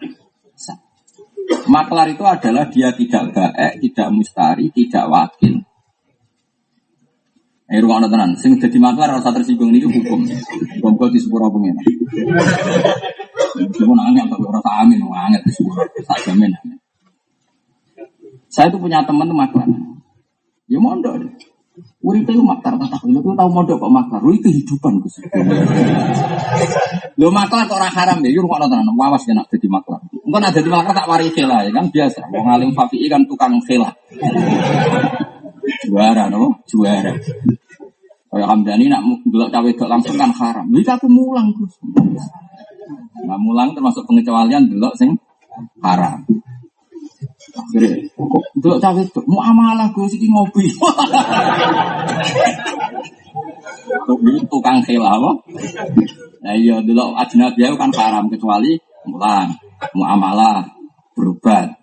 Maklar 1.68 2.08
itu 2.08 2.24
adalah 2.24 2.72
dia 2.72 2.96
tidak 2.96 3.36
baik, 3.36 3.84
tidak 3.84 4.08
mustari, 4.16 4.72
tidak 4.72 5.04
wakil. 5.12 5.60
Eh 7.68 7.80
rumah 7.80 8.04
tenan, 8.08 8.36
sing 8.36 8.56
jadi 8.60 8.76
maklar 8.80 9.20
rasa 9.20 9.32
tersinggung 9.32 9.72
ini 9.72 9.84
hukum. 9.84 10.24
Hukum 10.80 11.08
di 11.12 11.20
sepura 11.20 11.52
pengen. 11.52 11.76
Cuma 13.76 13.92
nangis 13.96 14.24
atau 14.24 14.48
rasa 14.48 14.70
amin, 14.84 15.04
nangis 15.04 15.40
di 15.44 15.52
sepura, 15.52 15.84
tak 16.04 16.18
jamin. 16.28 16.52
Saya 18.48 18.72
itu 18.72 18.76
punya 18.80 19.04
teman 19.04 19.28
maklar. 19.32 19.68
Ya 20.68 20.80
mondok 20.80 21.24
deh. 21.24 21.53
Uripe 22.04 22.30
itu 22.30 22.42
maklar 22.46 22.78
tak 22.78 22.88
tahu. 22.94 23.10
Lu 23.10 23.34
tahu 23.34 23.50
mondok 23.50 23.82
kok 23.82 23.90
maklar. 23.90 24.20
Lu 24.22 24.30
kehidupan 24.38 25.02
Gus. 25.02 25.18
Lu 27.18 27.26
maklar 27.34 27.66
kok 27.66 27.76
orang 27.82 27.90
haram 27.90 28.18
ya. 28.22 28.30
Yur 28.30 28.46
kok 28.46 28.62
tenan. 28.70 28.94
Wawas 28.94 29.26
ya 29.26 29.34
nak 29.34 29.50
jadi 29.50 29.66
maklar. 29.66 29.98
Engko 30.22 30.38
nak 30.38 30.54
jadi 30.54 30.68
maklar 30.70 30.94
tak 30.94 31.08
wari 31.10 31.28
khela 31.34 31.66
ya 31.66 31.70
kan 31.74 31.90
biasa. 31.90 32.30
Wong 32.30 32.46
alim 32.46 32.70
fafi'i 32.70 33.10
kan 33.10 33.26
tukang 33.26 33.58
khela. 33.66 33.90
Juara 35.90 36.30
no, 36.30 36.62
juara. 36.70 37.10
Kayak 38.30 38.48
Hamdani 38.50 38.86
nak 38.86 39.02
delok 39.26 39.50
cawe 39.50 39.70
dok 39.74 39.90
langsung 39.90 40.14
kan 40.14 40.30
haram. 40.30 40.66
Iki 40.70 40.90
aku 40.94 41.06
mulang 41.10 41.50
Gus. 41.58 41.74
Nah 43.26 43.38
mulang 43.40 43.74
termasuk 43.74 44.06
pengecualian 44.06 44.70
delok 44.70 44.94
sing 44.94 45.18
haram. 45.82 46.22
Kok 47.52 48.44
delok 48.56 48.78
cawe 48.80 49.00
itu 49.04 49.20
mau 49.28 49.44
amalah 49.44 49.92
gue 49.92 50.06
sih 50.08 50.24
ngopi. 50.24 50.64
Tukang 54.48 54.80
khila 54.84 55.20
apa? 55.20 55.30
Nah 56.44 56.54
iya 56.56 56.80
delok 56.80 57.18
ajnabi 57.20 57.60
kan 57.76 57.92
haram 57.92 58.32
kecuali 58.32 58.80
mulang, 59.04 59.52
mau 59.92 60.06
amalah 60.08 60.64
berobat. 61.12 61.76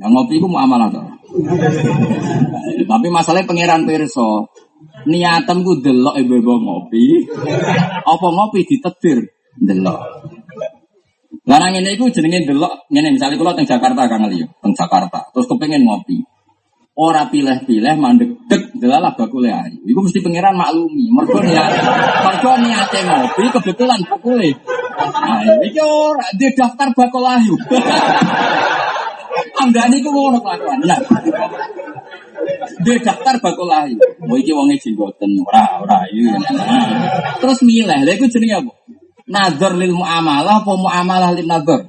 Yang 0.00 0.10
ngopi 0.10 0.34
itu 0.40 0.46
mau 0.48 0.64
amalah 0.64 0.88
tuh. 0.90 1.06
Tapi 2.86 3.06
masalahnya 3.12 3.46
pangeran 3.46 3.84
perso. 3.84 4.50
Niatan 5.06 5.62
gue 5.62 5.84
delok 5.84 6.18
ibu-ibu 6.18 6.58
ngopi. 6.58 7.28
Apa 8.02 8.26
ngopi 8.26 8.66
ditetir 8.66 9.30
delok. 9.60 10.00
Lah 11.46 11.70
ini 11.70 11.94
iku 11.94 12.10
jenenge 12.10 12.42
delok 12.42 12.90
ngene 12.90 13.14
misalnya 13.14 13.38
kula 13.38 13.54
teng 13.54 13.70
Jakarta 13.70 14.10
Kang 14.10 14.26
Ali, 14.26 14.42
teng 14.42 14.74
Jakarta. 14.74 15.30
Terus 15.30 15.46
kepengen 15.46 15.86
ngopi. 15.86 16.18
Ora 16.98 17.30
pilih-pilih 17.30 17.94
mandek 18.02 18.34
dek 18.50 18.74
delalah 18.82 19.14
bakule 19.14 19.52
ayu. 19.52 19.78
Iku 19.86 20.00
mesti 20.02 20.18
pangeran 20.26 20.58
maklumi. 20.58 21.06
Mergo 21.12 21.38
niat 21.38 21.70
mergo 22.24 22.52
niate 22.58 22.98
ngopi 23.06 23.44
kebetulan 23.52 24.00
bakule. 24.10 24.50
Nah, 24.96 25.60
iki 25.62 25.78
ora 25.78 26.26
di 26.34 26.50
daftar 26.50 26.90
bakul 26.98 27.22
ayu. 27.22 27.54
Amdani 29.62 30.02
ku 30.02 30.10
ngono 30.10 30.42
kelakuan. 30.42 30.82
Nah. 30.82 30.98
Di 32.82 32.92
daftar 33.06 33.38
bakul 33.38 33.70
ayu. 33.70 33.94
Mau 34.26 34.34
iki 34.34 34.50
wonge 34.50 34.74
jenggoten 34.82 35.30
ora 35.46 35.78
ora 35.78 36.10
ayu. 36.10 36.26
Terus 37.38 37.62
milih. 37.62 38.02
Lha 38.02 38.12
iku 38.18 38.26
jenenge 38.26 38.66
apa? 38.66 38.72
Nazar 39.26 39.74
lil 39.74 39.92
muamalah 39.94 40.62
apa 40.62 40.72
muamalah 40.74 41.30
lil 41.34 41.46
nazar? 41.50 41.80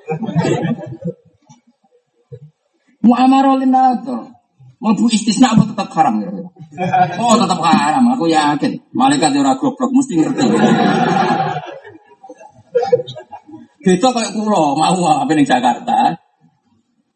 Muamalah 3.05 3.55
lil 3.61 3.71
nazar. 3.71 4.33
Mau 4.77 4.93
istisna 5.09 5.57
apa 5.57 5.65
tetap 5.73 5.89
haram 5.97 6.21
ya? 6.21 6.29
Oh 7.17 7.33
tetap 7.33 7.57
haram, 7.65 8.03
aku 8.13 8.29
yakin. 8.29 8.77
Malaikat 8.93 9.33
ora 9.33 9.57
goblok 9.57 9.89
mesti 9.89 10.13
ngerti. 10.21 10.45
Beda 13.81 14.09
kayak 14.13 14.31
kulo, 14.37 14.77
mau 14.77 15.01
apa 15.01 15.31
ning 15.33 15.49
Jakarta. 15.49 16.13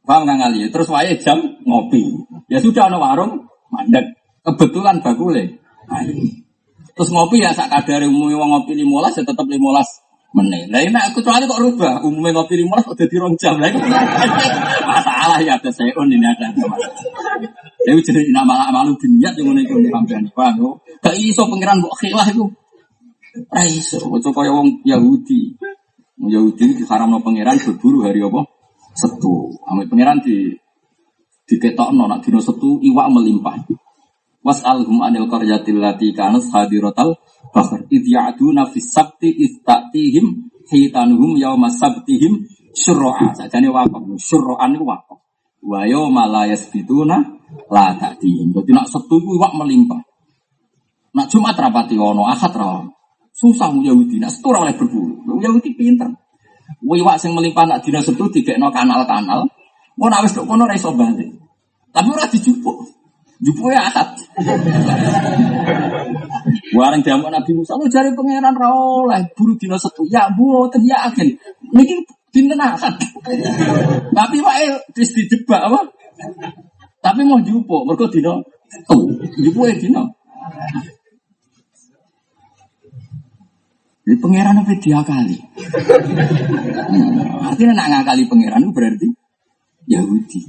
Paham 0.01 0.25
nggak 0.25 0.37
ngali? 0.41 0.59
Terus 0.73 0.89
wae 0.89 1.13
jam 1.21 1.37
ngopi. 1.61 2.01
Ya 2.49 2.57
sudah 2.57 2.89
ada 2.89 2.97
warung 2.97 3.45
mandek. 3.69 4.17
Kebetulan 4.41 5.05
bakule. 5.05 5.61
Nah, 5.85 6.01
Terus 6.91 7.09
ngopi 7.13 7.39
ya 7.39 7.53
sak 7.55 7.71
kadare 7.71 8.09
wong 8.09 8.33
ngopi 8.35 8.73
15 8.75 9.21
ya 9.21 9.23
tetap 9.23 9.45
15 9.47 10.00
menit. 10.31 10.71
Nah 10.71 10.79
ini 10.79 10.95
aku 10.95 11.19
kecuali 11.19 11.43
kok 11.43 11.59
rubah, 11.59 11.93
umumnya 12.07 12.39
ngopi 12.39 12.55
lima 12.55 12.79
udah 12.79 13.07
di 13.07 13.17
rong 13.19 13.35
jam 13.35 13.59
lagi. 13.59 13.75
masalah 14.87 15.39
ya 15.43 15.59
ada 15.59 15.69
saya 15.71 15.91
on 15.99 16.07
ini 16.07 16.23
ada 16.23 16.47
masalah. 16.55 16.87
Jadi 17.83 18.31
nama 18.31 18.71
malu 18.71 18.95
dunia 18.95 19.33
yang 19.35 19.51
mana 19.51 19.59
itu 19.59 19.75
hampir 19.91 20.19
paham. 20.31 20.79
Gak 21.03 21.15
iso 21.19 21.43
pangeran 21.49 21.83
buat 21.83 21.95
khilah 21.99 22.27
itu. 22.31 22.45
Raiso, 23.47 23.99
itu 24.19 24.29
kaya 24.35 24.51
wong 24.51 24.83
Yahudi. 24.83 25.55
Yahudi 26.19 26.83
diharamno 26.83 27.23
pangeran 27.23 27.55
berburu 27.63 28.03
hari 28.03 28.19
apa? 28.19 28.43
Setu. 28.91 29.55
Ame 29.71 29.87
pangeran 29.87 30.19
di 30.19 30.51
diketokno 31.47 32.07
nak 32.07 32.23
dina 32.23 32.43
setu 32.43 32.79
iwak 32.83 33.07
melimpah. 33.11 33.55
Was'alhum 34.41 34.99
anil 35.05 35.31
qaryatil 35.31 35.79
lati 35.79 36.11
kanat 36.11 36.43
hadiratal 36.49 37.15
bahr 37.51 37.83
id 37.91 38.05
ya'duna 38.07 38.71
fis 38.71 38.89
sabti 38.89 39.29
id 39.29 39.63
ta'tihim 39.67 40.49
hitanuhum 40.71 41.35
yawma 41.37 41.67
sabtihim 41.67 42.47
syurra'a. 42.71 43.35
Sajane 43.35 43.67
wakaf, 43.69 44.03
syurra'an 44.17 44.75
iku 44.75 44.85
wakaf. 44.87 45.19
Wa 45.61 45.85
yawma 45.85 46.25
la 46.25 46.43
yasbituna 46.49 47.17
la 47.69 47.85
ta'tihim. 47.99 48.55
Dadi 48.55 48.71
nak 48.71 48.87
setu 48.87 49.19
iku 49.19 49.37
iwak 49.37 49.53
melimpah. 49.55 50.01
Nak 51.11 51.27
Jumat 51.27 51.59
rapati 51.59 51.99
ono, 51.99 52.23
Ahad 52.23 52.55
ra 52.55 52.87
Susah 53.31 53.71
Yahudi, 53.71 54.19
nak 54.19 54.31
oleh 54.43 54.75
berburu. 54.75 55.23
Yahudi 55.39 55.71
pinter. 55.75 56.07
Wiwak 56.83 57.19
sing 57.19 57.35
melimpah 57.35 57.67
nak 57.67 57.79
dina 57.83 57.99
setu 57.99 58.27
digekno 58.31 58.71
kanal-kanal. 58.71 59.47
Mau 59.99 60.07
nak 60.07 60.23
wis 60.23 60.35
kono 60.35 60.63
ra 60.63 60.75
iso 60.75 60.91
balik. 60.95 61.29
Tapi 61.91 62.07
ora 62.07 62.25
dijupuk. 62.31 62.77
Jupuk 63.41 63.73
ya 63.73 63.89
akad. 63.89 64.09
Warang 66.71 67.03
jamu 67.03 67.27
Nabi 67.27 67.51
Musa, 67.51 67.75
lu 67.75 67.91
cari 67.91 68.15
pangeran 68.15 68.55
ra 68.55 68.71
oleh 68.71 69.27
buru 69.35 69.59
dina 69.59 69.75
setu. 69.75 70.07
Ya 70.07 70.31
mboten 70.31 70.87
ya 70.87 71.11
agen. 71.11 71.35
Niki 71.75 72.07
dinten 72.31 72.59
akad. 72.59 72.95
Tapi 74.17 74.37
wae 74.39 74.71
wis 74.95 75.11
dijebak 75.11 75.67
apa? 75.67 75.91
Tapi 77.03 77.27
mau 77.27 77.43
jupuk 77.43 77.83
mergo 77.83 78.07
dina 78.07 78.39
setu. 78.71 79.03
Jupuk 79.43 79.67
ya 79.67 79.75
dina. 79.75 80.03
Jadi 84.01 84.17
pangeran 84.17 84.63
apa 84.63 84.73
dia 84.79 84.99
kali? 85.03 85.37
Hmm, 86.89 87.47
artinya 87.47 87.73
nak 87.83 87.87
ngakali 87.91 88.23
pangeran 88.31 88.63
itu 88.63 88.71
berarti 88.73 89.07
Yahudi. 89.91 90.41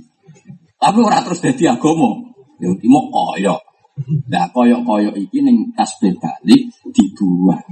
Tapi 0.79 0.99
orang 1.03 1.23
terus 1.27 1.43
jadi 1.43 1.75
agama. 1.75 2.31
Yahudi 2.63 2.87
mau 2.87 3.11
koyok. 3.11 3.72
Nah 4.31 4.47
koyok-koyok 4.51 5.15
ini 5.19 5.39
neng 5.43 5.57
tasbih 5.77 6.17
balik 6.19 6.73
dibuang. 6.91 7.65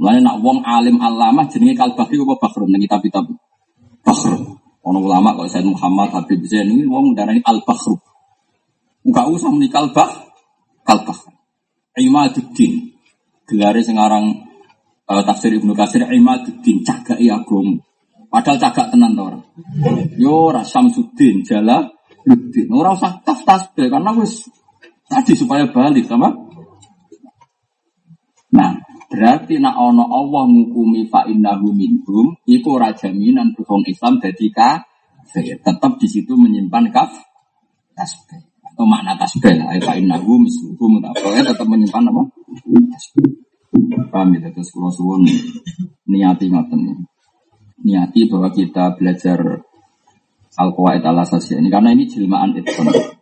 Mulane 0.00 0.20
nak 0.24 0.36
wong 0.40 0.64
alim 0.64 0.96
alama 0.96 1.44
jenenge 1.44 1.76
kalbahri 1.76 2.16
apa 2.16 2.34
bakhrun 2.40 2.72
nang 2.72 2.80
kitab-kitab. 2.80 3.24
Bakhrun. 4.00 4.60
Ono 4.80 4.98
ulama 5.04 5.36
kok 5.36 5.52
Said 5.52 5.68
Muhammad 5.68 6.08
Habib 6.08 6.40
Zain 6.48 6.72
ini 6.72 6.88
wong 6.88 7.12
darani 7.12 7.44
al 7.44 7.60
bakhru. 7.60 8.00
Enggak 9.04 9.28
usah 9.28 9.52
muni 9.52 9.68
kalbah, 9.68 10.08
kalbah. 10.88 11.20
Imaduddin. 12.00 12.96
Gelare 13.44 13.84
sing 13.84 14.00
aran 14.00 14.40
uh, 15.04 15.22
tafsir 15.26 15.52
Ibnu 15.52 15.76
Katsir 15.76 16.08
Imaduddin 16.08 16.80
cagak 16.80 17.20
agama. 17.20 17.76
Padahal 18.30 18.56
cagak 18.62 18.94
tenan 18.94 19.12
to. 19.18 19.24
Yo 20.16 20.48
ora 20.48 20.64
Samsuddin 20.64 21.44
jala 21.44 21.84
Luddin. 22.24 22.72
Ora 22.72 22.96
usah 22.96 23.20
taf 23.20 23.44
tasbih 23.44 23.90
karena 23.92 24.16
wis 24.16 24.48
tadi 25.10 25.34
supaya 25.34 25.66
balik 25.66 26.06
sama. 26.06 26.30
Nah, 28.54 28.78
berarti 29.10 29.58
nak 29.58 29.74
ono 29.74 30.06
Allah 30.06 30.46
ngukumi 30.46 31.10
fa 31.10 31.26
innahu 31.26 31.74
minhum 31.74 32.38
itu 32.46 32.66
ora 32.70 32.94
jaminan 32.94 33.50
wong 33.58 33.82
Islam 33.90 34.22
dadi 34.22 34.54
kafir. 34.54 35.58
Tetap 35.58 35.98
di 35.98 36.06
situ 36.06 36.38
menyimpan 36.38 36.94
kaf 36.94 37.10
tasbih 37.98 38.46
atau 38.62 38.86
makna 38.86 39.18
tasbih 39.18 39.58
lah. 39.58 39.74
Fa 39.82 39.98
innahu 39.98 40.38
misluhum 40.38 41.02
ya 41.02 41.42
tetap 41.42 41.66
menyimpan 41.66 42.06
apa? 42.06 42.22
Tasbih. 42.94 43.50
Paham 44.10 44.34
ya, 44.34 44.50
terus 44.50 44.74
kalau 44.74 44.90
suwun 44.90 45.22
niati 46.10 46.50
ngoten 46.50 47.06
Niati 47.80 48.28
bahwa 48.28 48.50
kita 48.52 48.98
belajar 48.98 49.40
Al-Qawaid 50.58 51.06
al 51.06 51.22
ini 51.22 51.68
karena 51.70 51.94
ini 51.94 52.04
jilmaan 52.10 52.58
Idkon. 52.58 53.19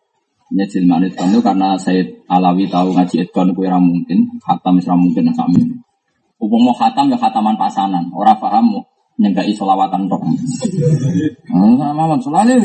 Ini 0.48 0.64
jilmaan 0.64 1.04
Idkon 1.04 1.28
itu 1.28 1.44
karena 1.44 1.76
saya 1.76 2.00
Alawi 2.24 2.64
tahu 2.72 2.96
ngaji 2.96 3.28
Idkon 3.28 3.52
itu 3.52 3.68
yang 3.68 3.84
mungkin, 3.84 4.40
khatam 4.40 4.80
itu 4.80 4.88
mungkin. 4.96 5.28
Upung 6.40 6.62
mau 6.64 6.72
khatam 6.72 7.12
ya 7.12 7.18
khataman 7.20 7.58
pasanan, 7.60 8.08
orang 8.14 8.38
paham 8.40 8.80
nyegai 9.18 9.52
solawatan 9.52 10.08
tok. 10.08 10.24
Muhammad 11.52 12.22
selalu. 12.22 12.56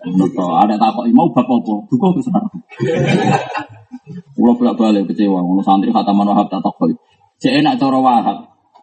Betul, 0.00 0.50
ada 0.56 0.80
takut 0.80 1.04
mau 1.12 1.28
bab 1.28 1.44
apa? 1.44 1.74
Duka 1.92 2.08
besar. 2.16 2.40
Pulau 4.32 4.56
bolak 4.56 4.74
balik 4.80 5.12
kecewa, 5.12 5.44
ngono 5.44 5.60
santri 5.60 5.92
khataman 5.92 6.24
wahab 6.24 6.48
tak 6.48 6.64
takut. 6.64 6.96
Cek 7.36 7.60
enak 7.60 7.76
cara 7.76 7.98
wahab. 8.00 8.38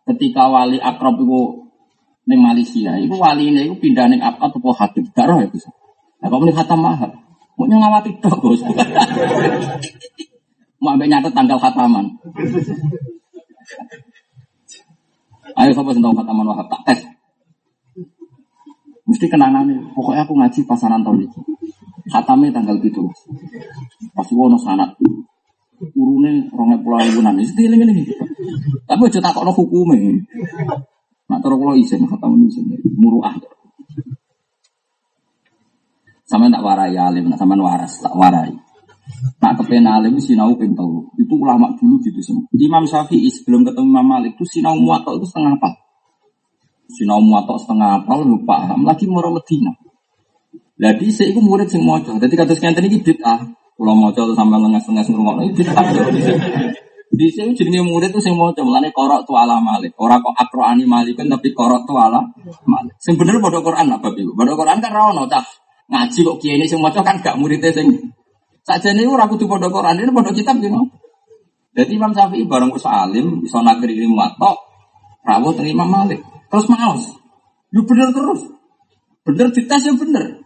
Ketika 0.05 0.45
wali 0.45 0.77
akrab 0.77 1.17
itu 1.17 1.67
neng 2.29 2.39
Malaysia, 2.43 2.93
itu 3.01 3.15
wali 3.17 3.49
ini 3.49 3.65
itu 3.65 3.75
pindah 3.81 4.05
neng 4.07 4.21
apa 4.21 4.51
tuh 4.53 4.71
hakim, 4.71 5.09
gak 5.11 5.25
roh 5.25 5.41
itu. 5.41 5.57
Nah, 6.17 6.27
kamu 6.33 6.49
khatam 6.49 6.79
mahal, 6.81 7.11
mau 7.57 7.65
ngawati 7.65 8.09
tok 8.21 8.37
bos. 8.41 8.61
Mau 10.77 10.93
ambil 10.93 11.09
nyatet 11.09 11.33
tanggal 11.33 11.57
khataman. 11.57 12.05
Ayo 15.57 15.71
sobat 15.73 15.97
tentang 15.97 16.13
khataman 16.13 16.45
wahab 16.45 16.69
tak 16.69 16.81
tes. 16.85 16.99
Mesti 19.09 19.25
kenangan 19.25 19.65
nih. 19.65 19.79
Pokoknya 19.97 20.21
aku 20.21 20.37
ngaji 20.37 20.59
pasaran 20.69 21.01
tahun 21.01 21.25
ini. 21.25 21.39
Khatamnya 22.13 22.53
tanggal 22.53 22.77
gitu. 22.81 23.09
Pas 24.13 24.29
wono 24.29 24.57
sanat 24.61 24.93
urune 25.77 26.49
rongnya 26.49 26.77
pulau 26.81 26.97
ribu 26.97 27.21
nanti 27.21 27.45
itu 27.45 27.69
ini 27.69 27.77
ini 27.77 28.03
tapi 28.89 29.01
aja 29.05 29.21
tak 29.21 29.37
kok 29.37 29.45
hukumnya 29.53 30.09
nak 31.29 31.39
terus 31.45 31.57
kalau 31.59 31.75
izin 31.77 32.01
kata 32.09 32.25
izin 32.49 32.65
muruah 32.97 33.37
sama 36.27 36.51
tak 36.51 36.59
warai 36.59 36.91
alim 36.99 37.31
nak 37.31 37.39
sama 37.39 37.55
waras 37.55 38.03
tak 38.03 38.11
warai. 38.11 38.51
Nak 39.39 39.53
kepen 39.63 39.87
alim 39.87 40.19
sinau 40.19 40.51
pintu 40.59 41.07
itu 41.15 41.33
ulama 41.39 41.71
dulu 41.79 41.95
gitu 42.03 42.19
semua. 42.19 42.43
Imam 42.51 42.83
Syafi'i 42.83 43.31
sebelum 43.31 43.63
ketemu 43.63 43.87
Imam 43.95 44.05
Malik 44.19 44.35
itu 44.35 44.43
sinau 44.43 44.75
muatok 44.75 45.23
itu 45.23 45.25
setengah 45.31 45.55
apa 45.55 45.71
sinau 46.91 47.23
muatok 47.23 47.55
setengah 47.63 48.03
apa 48.03 48.11
lu 48.19 48.43
paham. 48.43 48.83
Lagi 48.83 49.07
mau 49.07 49.23
Medina. 49.31 49.71
Jadi 50.77 51.09
saya 51.09 51.33
itu 51.33 51.41
murid 51.41 51.71
sing 51.71 51.81
mojo 51.81 52.19
jadi 52.19 52.33
kata 52.35 52.53
sekian 52.53 52.75
tadi 52.75 52.91
bid'ah. 52.91 53.47
Coba 53.77 54.33
sampai 54.33 54.57
lengas-lengas 54.57 55.07
ngurungok 55.13 55.53
itu 55.53 55.61
tidak 55.61 55.85
Di 57.07 57.29
sini 57.31 57.55
jenis 57.55 57.85
murid 57.87 58.11
itu 58.11 58.19
mau 58.35 58.51
coba 58.51 58.67
mulane 58.67 58.91
korok 58.91 59.23
tu 59.23 59.31
ala 59.37 59.63
malik. 59.63 59.95
Orang 59.95 60.19
kok 60.19 60.35
akroani 60.35 60.83
kan 61.15 61.31
tapi 61.31 61.55
korok 61.55 61.87
tu 61.87 61.95
ala 61.95 62.19
malik. 62.67 62.91
Sing 62.99 63.15
bener 63.15 63.39
bodoh 63.39 63.63
Quran 63.63 63.95
apa 63.95 64.11
ibu? 64.11 64.35
Bodoh 64.35 64.59
Quran 64.59 64.83
kan 64.83 64.91
rawon 64.91 65.23
cah 65.31 65.45
ngaji 65.87 66.19
kok 66.19 66.37
kiai 66.43 66.59
ini 66.59 66.67
mau 66.79 66.91
kan 66.91 67.17
gak 67.23 67.35
muridnya 67.39 67.71
sing. 67.71 67.87
Saja 68.67 68.91
ini 68.91 69.07
orang 69.07 69.31
kudu 69.31 69.47
bodoh 69.47 69.71
Quran 69.71 70.03
ini 70.03 70.11
bodoh 70.11 70.35
kitab 70.35 70.59
gitu. 70.59 70.75
Jadi 71.77 71.93
Imam 71.95 72.11
Syafi'i 72.11 72.43
bareng 72.43 72.73
usaha 72.73 73.07
alim 73.07 73.39
bisa 73.39 73.63
nakri 73.63 73.95
ilmu 73.95 74.19
atok 74.19 74.57
rawuh 75.23 75.55
terima 75.55 75.87
Malik. 75.87 76.19
Terus 76.51 76.67
malas. 76.67 77.07
Lu 77.71 77.83
bener 77.87 78.11
terus. 78.11 78.43
Bener 79.23 79.47
dites 79.51 79.83
ya 79.83 79.93
bener. 79.95 80.43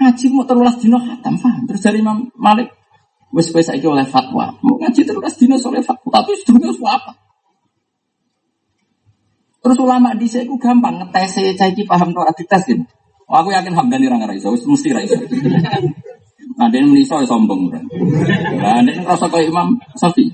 Ngaji 0.00 0.24
mau 0.32 0.44
terulas 0.44 0.76
dino 0.76 1.00
hatam, 1.00 1.40
paham? 1.40 1.64
Terus 1.64 1.80
dari 1.80 2.04
Imam 2.04 2.28
Malik, 2.36 2.68
wes 3.32 3.48
wes 3.56 3.68
saiki 3.72 3.88
oleh 3.88 4.04
fatwa. 4.04 4.52
Mau 4.60 4.76
ngaji 4.76 5.00
terulas 5.00 5.32
dino 5.40 5.56
oleh 5.56 5.80
fatwa, 5.80 6.08
tapi 6.12 6.36
sedurunge 6.44 6.76
apa? 6.84 7.12
Terus 9.64 9.78
ulama 9.80 10.12
di 10.12 10.28
saya 10.28 10.44
gampang 10.44 11.00
ngetes 11.00 11.40
saya 11.40 11.56
saiki 11.56 11.88
paham 11.88 12.12
tuh 12.12 12.28
tes 12.36 12.62
gitu. 12.68 12.84
Oh, 13.24 13.36
aku 13.40 13.48
yakin 13.56 13.72
Hamdani 13.72 14.04
orang 14.08 14.28
raiso, 14.28 14.52
mesti 14.52 14.92
raiso. 14.92 15.16
Nah, 16.54 16.70
dia 16.70 16.84
meniso 16.86 17.18
ya 17.18 17.26
sombong. 17.26 17.72
Nah, 18.62 18.78
dia 18.84 18.94
ngerasa 19.00 19.26
kayak 19.26 19.50
Imam 19.50 19.74
Safi. 19.98 20.30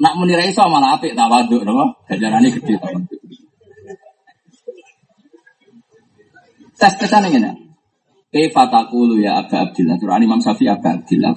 Nak 0.00 0.16
muni 0.16 0.32
raiso 0.34 0.64
malah 0.66 0.96
apik 0.96 1.12
tawaduk, 1.12 1.62
no? 1.62 1.92
Gajarannya 2.08 2.50
gede 2.56 2.74
tawaduk. 2.80 3.20
Tes-tesan 6.80 7.28
ini. 7.28 7.52
Kaifa 8.32 8.64
taqulu 8.72 9.20
ya 9.20 9.44
Aba 9.44 9.68
Abdillah? 9.68 10.00
Quran 10.00 10.24
Imam 10.24 10.40
Syafi'i 10.40 10.72
Aba 10.72 10.96
Abdillah. 10.96 11.36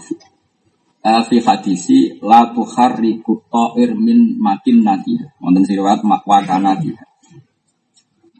Uh, 1.04 1.20
fi 1.28 1.44
hadisi 1.44 2.16
la 2.24 2.56
tuharriku 2.56 3.44
ta'ir 3.52 3.92
min 3.92 4.40
makin 4.40 4.88
nadi. 4.88 5.20
Wonten 5.44 5.68
makwa 6.08 6.40
nadi. 6.48 6.96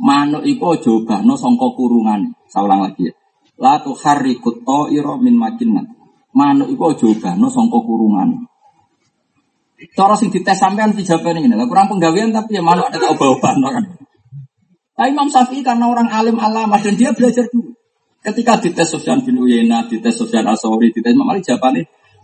Manuk 0.04 0.44
iku 0.44 0.76
aja 0.76 0.92
obahno 0.92 1.40
sangka 1.40 1.72
kurungan. 1.80 2.36
Saulang 2.52 2.84
lagi 2.84 3.08
ya. 3.08 3.14
La 3.56 3.80
tuharriku 3.80 4.60
ta'ir 4.60 5.08
min 5.24 5.40
makin 5.40 5.70
nadi. 5.80 5.96
Manuk 6.36 6.68
iku 6.68 6.92
aja 6.92 7.06
obahno 7.08 7.48
sangka 7.48 7.80
kurungan. 7.80 8.44
Cara 9.96 10.16
sing 10.20 10.32
dites 10.32 10.60
sampean 10.60 10.96
dijawab 10.96 11.36
ini, 11.36 11.52
kurang 11.68 11.92
penggawean 11.92 12.32
tapi 12.32 12.56
ya 12.56 12.64
manuk 12.64 12.88
ada 12.88 13.04
obah-obahno 13.12 13.68
kan. 13.68 13.84
Tapi 14.94 15.10
Imam 15.12 15.28
Syafi'i 15.28 15.60
karena 15.66 15.90
orang 15.90 16.08
alim 16.08 16.40
alama 16.40 16.80
dan 16.80 16.96
dia 16.96 17.12
belajar 17.12 17.48
dulu. 17.52 17.76
Ketika 18.24 18.60
dites 18.64 18.88
Sofyan 18.88 19.20
bin 19.24 19.40
Uyena, 19.44 19.84
dites 19.84 20.16
Sofyan 20.16 20.48
Asori, 20.48 20.96
dites 20.96 21.12
Imam 21.12 21.28
Malik 21.28 21.44
jawabannya 21.44 21.84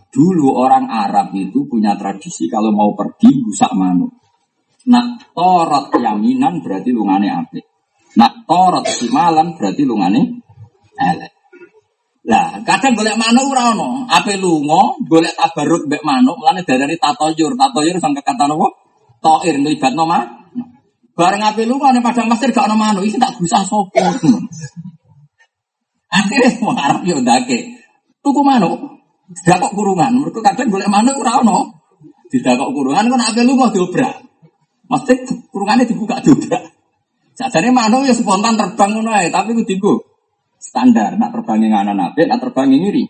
dulu 0.09 0.57
orang 0.57 0.89
Arab 0.89 1.36
itu 1.38 1.69
punya 1.69 1.93
tradisi 1.99 2.49
kalau 2.49 2.73
mau 2.73 2.91
pergi 2.95 3.30
busak 3.45 3.71
manu. 3.75 4.09
Nak 4.89 5.36
torot 5.38 5.93
yaminan 5.93 6.63
berarti 6.63 6.89
lungane 6.89 7.30
apik. 7.30 7.68
Nak 8.20 8.43
torot 8.43 8.84
simalan 8.84 9.55
berarti 9.55 9.88
lungane 9.88 10.43
elek. 10.99 11.32
Lah, 12.28 12.61
kadang 12.67 12.93
golek 12.93 13.15
manuk 13.15 13.55
ora 13.55 13.72
ono. 13.72 14.03
Ape 14.11 14.36
lunga 14.36 14.99
golek 15.07 15.34
tabaruk 15.39 15.88
mbek 15.88 16.03
manuk, 16.03 16.36
mulane 16.36 16.67
darani 16.67 16.99
tatoyur. 16.99 17.55
Tatoyur 17.55 17.95
sang 17.97 18.11
kata 18.11 18.45
napa? 18.45 18.67
Toir 19.24 19.55
nglibatno 19.55 20.03
mah. 20.03 20.24
Bareng 21.15 21.41
ape 21.41 21.63
lunga 21.63 21.95
ning 21.95 22.03
padang 22.03 22.28
pasir 22.28 22.51
gak 22.51 22.67
ono 22.67 22.76
manuk, 22.76 23.07
iki 23.07 23.15
tak 23.15 23.39
gusah 23.39 23.63
sapa. 23.63 24.03
Akhirnya 26.20 26.49
mau 26.59 26.76
Arab 26.76 27.07
yo 27.07 27.24
ndake. 27.24 27.80
Tuku 28.20 28.41
manuk. 28.43 28.78
Tidak 29.30 29.57
kok 29.61 29.74
kurungan. 29.74 30.11
Mereka 30.20 30.43
kadang 30.43 30.67
golek 30.67 30.91
manuk 30.91 31.15
ora 31.24 31.39
ono. 31.39 31.88
Tidak 32.28 32.53
kok 32.59 32.72
kurungan 32.76 33.09
kan 33.09 33.22
ape 33.32 33.41
lunga 33.47 33.72
diobrak. 33.72 34.28
Mesti 34.91 35.13
kurungannya 35.49 35.88
dibuka 35.88 36.22
diobrak. 36.22 36.78
Sajane 37.39 37.71
manuk 37.71 38.03
ya 38.03 38.11
spontan 38.11 38.59
terbang 38.59 38.99
ngono 38.99 39.15
tapi 39.31 39.55
ku 39.55 39.63
dienggo 39.63 40.03
standar. 40.59 41.15
Nak 41.15 41.31
terbangnya 41.31 41.79
nganan 41.79 41.95
nabi, 41.95 42.27
nak 42.27 42.43
terbangnya 42.43 42.83
ngiri. 42.83 43.07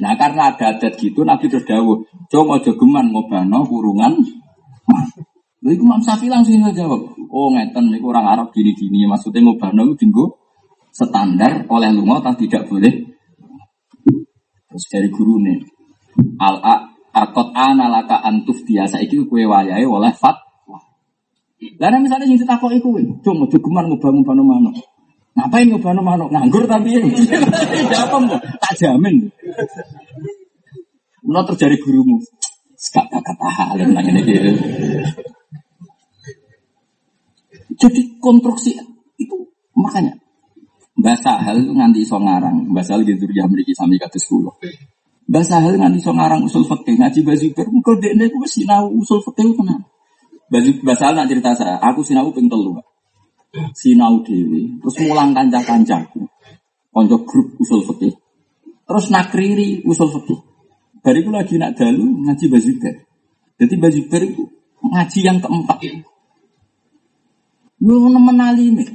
Nah 0.00 0.16
karena 0.16 0.56
ada 0.56 0.72
adat 0.72 0.96
gitu, 0.96 1.20
Nabi 1.20 1.52
terus 1.52 1.68
dawuh, 1.68 2.00
coba 2.32 2.56
aja 2.56 2.72
geman 2.72 3.12
ngobano 3.12 3.68
kurungan. 3.68 4.16
Lalu 5.60 5.76
itu 5.76 5.84
Imam 5.84 6.00
Syafi'i 6.00 6.32
langsung 6.32 6.64
jawab, 6.72 7.12
oh 7.28 7.48
ngeten, 7.52 7.92
ini 7.92 8.00
orang 8.00 8.24
Arab 8.24 8.48
gini-gini, 8.56 9.04
maksudnya 9.04 9.44
ngobano 9.44 9.92
itu 9.92 10.08
tinggu 10.08 10.24
standar 10.88 11.68
oleh 11.68 11.92
lunga 11.92 12.24
tak 12.24 12.40
tidak 12.40 12.64
boleh. 12.72 12.92
Terus 14.72 14.84
dari 14.88 15.08
guru 15.12 15.36
nih, 15.44 15.60
al 16.40 16.56
akot 17.12 17.52
analaka 17.52 18.24
antuf 18.24 18.64
biasa 18.64 19.04
itu 19.04 19.28
kue 19.28 19.44
wayai 19.44 19.84
oleh 19.84 20.16
fat. 20.16 20.49
Lalu 21.60 22.08
misalnya 22.08 22.24
yang 22.24 22.40
ditakut 22.40 22.72
itu, 22.72 22.88
cuma 23.20 23.44
geman 23.44 23.84
ngobano 23.92 24.40
manuk. 24.40 24.74
Ngapain 25.36 25.68
ngobano 25.68 26.00
manuk? 26.00 26.28
Nganggur 26.32 26.64
tapi 26.64 26.96
ya. 26.96 27.04
Apa 28.00 28.16
mau? 28.16 28.40
Tak 28.40 28.72
jamin. 28.80 29.28
Menurut 31.20 31.46
terjadi 31.52 31.76
gurumu. 31.84 32.16
Sekak 32.80 33.12
kata 33.12 33.48
hal 33.52 33.76
yang 33.76 33.92
ini 33.92 34.20
gitu. 34.24 34.50
Jadi 37.76 38.00
konstruksi 38.24 38.76
itu 39.20 39.36
makanya 39.76 40.16
bahasa 40.96 41.40
hal 41.44 41.60
itu 41.60 41.76
nganti 41.76 42.00
iso 42.08 42.16
ngarang. 42.16 42.72
Bahasa 42.72 42.96
hal 42.96 43.04
gitu 43.04 43.28
ya 43.36 43.44
memiliki 43.44 43.76
sami 43.76 44.00
kata 44.00 44.16
sepuluh. 44.16 44.56
Bahasa 45.28 45.60
hal 45.60 45.76
nganti 45.76 46.00
iso 46.00 46.16
ngarang 46.16 46.40
usul 46.48 46.64
fakih 46.64 46.96
ngaji 46.96 47.20
baju 47.20 47.46
ber. 47.52 47.66
Engkau 47.68 47.94
dek 48.00 48.16
nek 48.16 48.32
sinau 48.48 48.88
usul 48.96 49.20
fakih 49.20 49.52
kenapa? 49.52 49.89
Bahasa 50.50 51.02
hal 51.10 51.14
nak 51.14 51.30
cerita 51.30 51.54
saya. 51.54 51.78
Aku 51.78 52.02
sinau 52.02 52.34
ping 52.34 52.50
telu 52.50 52.74
sinau 53.74 54.22
dewi, 54.22 54.78
terus 54.78 54.96
mulang 55.02 55.34
kanca-kancaku, 55.34 56.22
konco 56.94 57.16
grup 57.26 57.58
usul 57.58 57.82
fikih, 57.82 58.14
terus 58.86 59.10
nakriri 59.10 59.82
usul 59.82 60.10
fikih. 60.14 60.38
Bariku 61.00 61.32
lagi 61.32 61.56
nak 61.56 61.80
dalu 61.80 62.28
ngaji 62.28 62.44
bazuber. 62.52 62.94
Jadi 63.56 63.74
bazuber 63.80 64.20
itu 64.20 64.44
ngaji 64.84 65.20
yang 65.24 65.38
keempat. 65.40 65.80
Lu 67.80 68.04
menali 68.20 68.68
nih. 68.68 68.88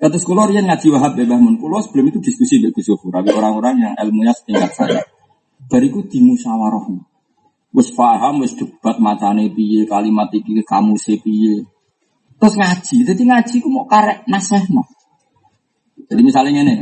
Kata 0.00 0.16
sekolah 0.16 0.48
yang 0.48 0.64
ngaji 0.64 0.88
wahab 0.88 1.12
bebah. 1.20 1.36
Kulo 1.60 1.84
sebelum 1.84 2.08
itu 2.08 2.24
diskusi 2.24 2.56
dengan 2.56 2.72
Tapi 2.80 3.28
orang-orang 3.36 3.76
yang 3.76 3.92
ilmunya 4.00 4.32
setingkat 4.32 4.72
saya. 4.72 5.04
Bariku 5.68 6.00
dimusyawarah. 6.08 7.09
Wes 7.70 7.94
paham, 7.94 8.42
wes 8.42 8.58
debat 8.58 8.98
matane 8.98 9.46
piye, 9.54 9.86
kalimat 9.86 10.26
iki 10.34 10.58
kamu 10.66 10.98
piye. 10.98 11.62
Terus 12.40 12.54
ngaji, 12.56 12.96
jadi 13.06 13.22
ngaji 13.22 13.56
ku 13.62 13.68
mau 13.70 13.86
karek 13.86 14.26
naseh 14.26 14.64
mau. 14.74 14.82
Jadi 16.08 16.22
misalnya 16.24 16.66
ini, 16.66 16.74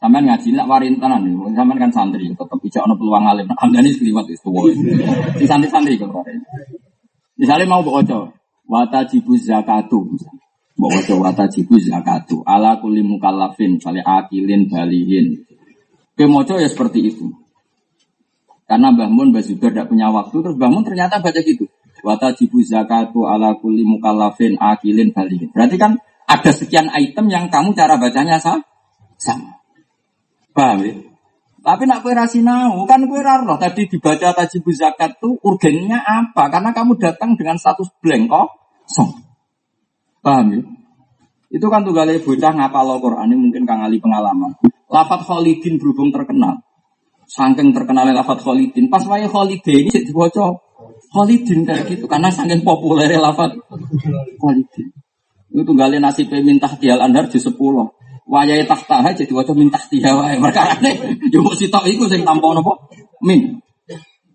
sampean 0.00 0.26
ngaji 0.26 0.56
nak 0.56 0.66
warin 0.66 0.98
tenan 0.98 1.22
nih, 1.22 1.36
sampean 1.54 1.78
kan 1.78 1.92
santri, 1.94 2.26
tetap 2.32 2.58
bisa 2.58 2.82
ono 2.82 2.98
peluang 2.98 3.22
alim. 3.22 3.46
Hamdani 3.60 3.92
sekeliwat 3.92 4.26
itu, 4.32 4.50
si 5.38 5.44
santri-santri 5.46 6.00
kalau 6.00 6.24
Misalnya 7.38 7.66
mau 7.68 7.84
baca, 7.84 8.32
wata 8.66 9.00
jibu 9.06 9.36
zakatu, 9.36 10.16
bawa 10.74 10.90
baca 10.96 11.14
wata 11.22 11.44
jibu 11.46 11.76
zakatu, 11.78 12.42
ala 12.42 12.80
kulli 12.80 13.04
mukallafin, 13.04 13.78
misalnya 13.78 14.02
akilin, 14.02 14.66
balihin. 14.66 15.44
Kemoco 16.16 16.56
ya 16.56 16.68
seperti 16.68 17.08
itu. 17.12 17.41
Karena 18.72 18.88
Mbah 18.88 19.12
Mun, 19.12 19.36
Mbah 19.36 19.44
Zubair 19.44 19.76
tidak 19.76 19.92
punya 19.92 20.08
waktu, 20.08 20.32
terus 20.32 20.56
Mbah 20.56 20.70
Mun 20.72 20.80
ternyata 20.80 21.20
baca 21.20 21.36
gitu. 21.44 21.68
Wata 22.00 22.32
jibu 22.32 22.64
zakatu 22.64 23.28
ala 23.28 23.52
kulli 23.60 23.84
mukallafin 23.84 24.56
akilin 24.56 25.12
balikin. 25.12 25.52
Berarti 25.52 25.76
kan 25.76 26.00
ada 26.24 26.50
sekian 26.56 26.88
item 26.88 27.28
yang 27.28 27.52
kamu 27.52 27.76
cara 27.76 28.00
bacanya 28.00 28.40
sah? 28.40 28.64
sama. 29.20 29.60
Paham 30.56 30.88
ya? 30.88 30.94
Tapi 31.62 31.84
nak 31.84 32.00
kue 32.00 32.16
rasinau, 32.16 32.80
kan 32.88 33.04
kue 33.04 33.20
raro. 33.20 33.60
Tadi 33.60 33.92
dibaca 33.92 34.32
tajibu 34.32 34.72
zakat 34.72 35.20
tuh 35.20 35.36
urgennya 35.44 36.00
apa? 36.00 36.48
Karena 36.48 36.72
kamu 36.72 36.96
datang 36.96 37.36
dengan 37.36 37.60
status 37.60 37.92
blank 38.00 38.32
kok. 38.32 38.48
So. 38.88 39.04
Paham 40.24 40.46
ya? 40.56 40.60
Itu 41.52 41.68
kan 41.68 41.84
tuh 41.84 41.92
bocah 41.92 42.52
ngapal 42.56 42.88
Quran 43.04 43.28
ini 43.28 43.36
mungkin 43.36 43.68
kang 43.68 43.84
ali 43.84 44.00
pengalaman. 44.00 44.56
Lafat 44.88 45.28
Khalidin 45.28 45.76
berhubung 45.76 46.08
terkenal. 46.08 46.64
Sangking 47.32 47.72
terkenalnya 47.72 48.20
lafat 48.20 48.44
Khalidin. 48.44 48.92
Pas 48.92 49.00
wae 49.08 49.24
Khalidin 49.24 49.88
ini 49.88 49.98
dibaca 50.04 50.52
Khalidin 51.16 51.64
kayak 51.64 51.88
gitu 51.88 52.04
karena 52.04 52.28
saking 52.28 52.60
populer 52.60 53.08
lafat 53.16 53.56
Khalidin. 54.36 54.86
Itu 55.48 55.64
tunggalin 55.64 56.04
nasib 56.04 56.28
minta 56.44 56.68
tial 56.76 57.00
andar 57.00 57.32
di 57.32 57.40
sepuluh. 57.40 57.88
Wajah 58.28 58.68
tahta 58.68 59.16
jadi 59.16 59.32
wajah 59.32 59.56
minta 59.56 59.80
tial 59.88 60.20
wae. 60.20 60.36
Mereka 60.36 60.76
aneh. 60.76 61.16
Yo 61.32 61.40
si 61.56 61.64
sitok 61.64 61.88
iku 61.88 62.04
sing 62.04 62.20
tampa? 62.20 62.52
Min. 63.24 63.64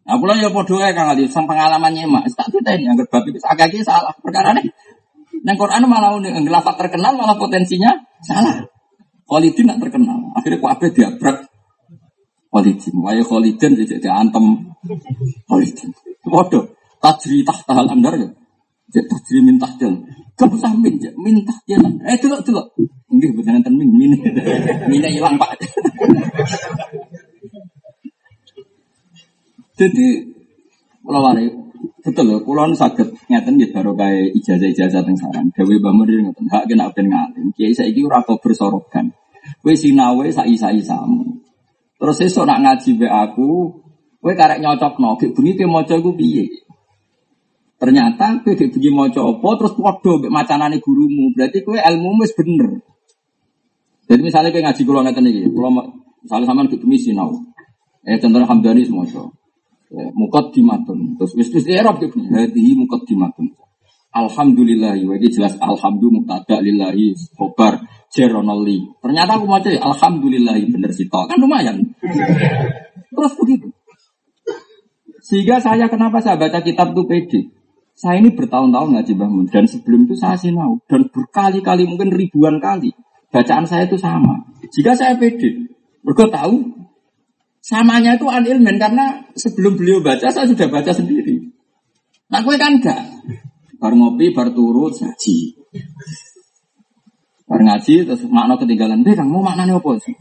Nah, 0.07 0.15
kula 0.17 0.39
ya 0.39 0.49
padha 0.49 0.87
ae 0.87 0.95
Kang 0.95 1.11
Ali, 1.11 1.27
sang 1.29 1.45
pengalaman 1.45 1.91
nyemak. 1.91 2.25
Tak 2.33 2.49
ini 2.49 2.87
anggere 2.87 3.11
bab 3.11 3.27
agak 3.27 3.75
salah. 3.83 4.15
Perkara 4.17 4.57
ini 4.57 4.73
nang 5.45 5.53
Quran 5.53 5.85
malah 5.85 6.17
ning 6.17 6.49
lafat 6.49 6.81
terkenal 6.81 7.13
malah 7.13 7.37
potensinya 7.37 7.93
salah. 8.25 8.65
Khalidin 9.29 9.69
nak 9.69 9.85
terkenal. 9.85 10.17
Akhirnya 10.33 10.63
kok 10.63 10.71
ape 10.73 10.87
diabrak 10.95 11.37
Khalidin. 12.51 12.95
Waya 13.03 13.23
Khalidin 13.23 13.71
jadi 13.75 14.09
antem 14.11 14.71
Khalidin. 15.47 15.89
Waduh, 16.27 16.63
tajri 17.03 17.43
tahta 17.43 17.71
hal 17.77 17.87
andar 17.91 18.15
ya. 18.15 18.29
Jadi 18.91 19.07
tajri 19.11 19.39
min 19.43 19.57
tahtil. 19.59 19.93
Gak 20.37 20.53
usah 20.53 20.69
min, 20.77 21.01
min. 21.17 21.35
Eh, 22.05 22.17
dulu, 22.21 22.37
dulu. 22.45 22.61
Enggak, 23.09 23.31
beneran 23.33 23.61
ten 23.65 23.73
min, 23.73 23.89
min. 23.89 24.13
Minnya 24.89 25.09
hilang, 25.09 25.33
Pak. 25.41 25.49
Jadi, 29.77 30.07
kalau 31.05 31.21
wari, 31.21 31.45
betul 32.01 32.25
loh, 32.25 32.41
kalau 32.41 32.73
sakit 32.73 33.29
ngeten 33.29 33.61
gitu 33.61 33.73
baru 33.77 33.93
kayak 33.93 34.33
ijazah 34.37 34.69
ijazah 34.73 35.01
teng 35.05 35.17
saran. 35.17 35.53
Dewi 35.53 35.77
bamur 35.77 36.09
dia 36.09 36.21
ngeten, 36.21 36.45
hak 36.49 36.65
kena 36.65 36.89
ben 36.93 37.09
ngalim. 37.09 37.53
Kiai 37.53 37.73
saya 37.77 37.89
ini 37.89 38.05
rata 38.09 38.37
bersorokan. 38.41 39.13
Kue 39.61 39.73
sinawe 39.77 40.25
sai 40.33 40.57
sai. 40.57 40.81
Terus 41.97 42.17
esok 42.21 42.45
nak 42.45 42.61
ngaji 42.61 42.89
be 43.01 43.07
aku, 43.09 43.49
Kue 44.17 44.33
karek 44.33 44.59
nyocok 44.59 44.97
no, 44.97 45.13
kayak 45.15 45.33
bunyi 45.37 45.53
kayak 45.53 45.71
moco 45.71 45.93
gue 45.93 46.15
piye. 46.17 46.45
Ternyata 47.77 48.41
kayak 48.41 48.73
bunyi 48.73 48.89
moco 48.89 49.19
opo, 49.23 49.49
terus 49.61 49.73
podo 49.77 50.19
be 50.19 50.27
macanane 50.33 50.81
gurumu. 50.81 51.31
Berarti 51.37 51.61
kue 51.61 51.77
ilmu 51.77 52.09
mes 52.17 52.33
bener. 52.33 52.81
Jadi 54.09 54.21
misalnya 54.23 54.49
kayak 54.49 54.65
ngaji 54.67 54.81
kulo 54.83 54.99
ngeten 55.05 55.29
iki, 55.29 55.41
kulo 55.53 55.69
misalnya 56.25 56.45
sama 56.49 56.65
kayak 56.65 56.81
bunyi 56.81 56.97
sinau. 56.97 57.29
Eh 58.03 58.17
contohnya 58.17 58.49
hamdani 58.49 58.81
semoco. 58.83 59.31
Eh, 59.87 60.11
mukot 60.11 60.51
dimatun. 60.51 61.15
Terus 61.15 61.31
wis 61.37 61.47
wis 61.53 61.63
erop 61.69 62.01
kayak 62.01 62.11
bunyi. 62.11 62.27
Hadi 62.33 62.73
mukot 62.73 63.05
dimatun. 63.05 63.53
Alhamdulillah, 64.11 64.97
ini 64.97 65.29
jelas 65.29 65.55
alhamdulillah 65.61 66.25
muktada 66.25 66.57
lillahi 66.57 67.13
khobar 67.37 67.79
jeronoli. 68.17 68.97
Ternyata 68.97 69.37
aku 69.37 69.45
mau 69.45 69.61
alhamdulillah 69.61 70.57
bener 70.73 70.89
sih 70.89 71.05
kan 71.05 71.37
lumayan. 71.37 71.93
Terus 73.13 73.33
begitu. 73.37 73.69
Sehingga 75.21 75.61
saya 75.61 75.85
kenapa 75.85 76.17
saya 76.17 76.41
baca 76.41 76.57
kitab 76.65 76.97
itu 76.97 77.03
pede. 77.05 77.41
Saya 77.97 78.21
ini 78.21 78.29
bertahun-tahun 78.33 78.93
ngaji 78.93 79.13
bangun 79.17 79.45
dan 79.49 79.65
sebelum 79.65 80.05
itu 80.05 80.13
saya 80.13 80.37
sinau 80.37 80.77
dan 80.85 81.09
berkali-kali 81.09 81.89
mungkin 81.89 82.13
ribuan 82.13 82.61
kali 82.61 82.93
bacaan 83.33 83.65
saya 83.65 83.89
itu 83.89 83.97
sama. 83.97 84.37
Jika 84.69 84.93
saya 84.93 85.17
pede, 85.17 85.65
mereka 86.05 86.29
tahu 86.29 86.61
samanya 87.57 88.15
itu 88.15 88.29
anilmen 88.29 88.77
karena 88.77 89.25
sebelum 89.33 89.73
beliau 89.75 89.97
baca 89.99 90.29
saya 90.29 90.45
sudah 90.45 90.69
baca 90.69 90.93
sendiri. 90.93 91.41
Nah 92.29 92.45
gue 92.45 92.55
kan 92.55 92.77
enggak. 92.77 93.01
Bar 93.77 93.93
ngopi, 93.93 94.33
bar 94.33 94.53
turut, 94.53 94.93
ngaji. 94.93 95.37
Bar 97.47 97.61
ngaji, 97.63 98.03
terus 98.03 98.27
makna 98.27 98.59
ketinggalan. 98.59 99.07
Deh, 99.07 99.15
mau 99.23 99.39
maknanya 99.39 99.79
apa 99.79 99.95
sih? 100.03 100.11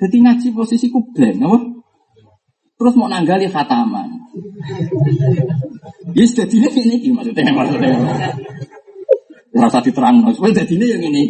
Jadi 0.00 0.16
ngaji 0.24 0.46
posisiku 0.56 1.04
blank, 1.12 1.44
apa? 1.44 1.58
Terus 2.80 2.94
mau 2.96 3.12
nanggali 3.12 3.44
khataman. 3.44 4.08
Ya 6.16 6.24
sudah 6.24 6.48
dini 6.48 6.68
ini 6.72 6.96
iki 6.96 7.12
maksudnya 7.12 7.52
maksudnya. 7.52 7.92
Rasa 9.52 9.84
diterang, 9.84 10.24
supaya 10.32 10.64
jadi 10.64 10.74
ini 10.80 10.86
yang 10.88 11.02
ini. 11.12 11.22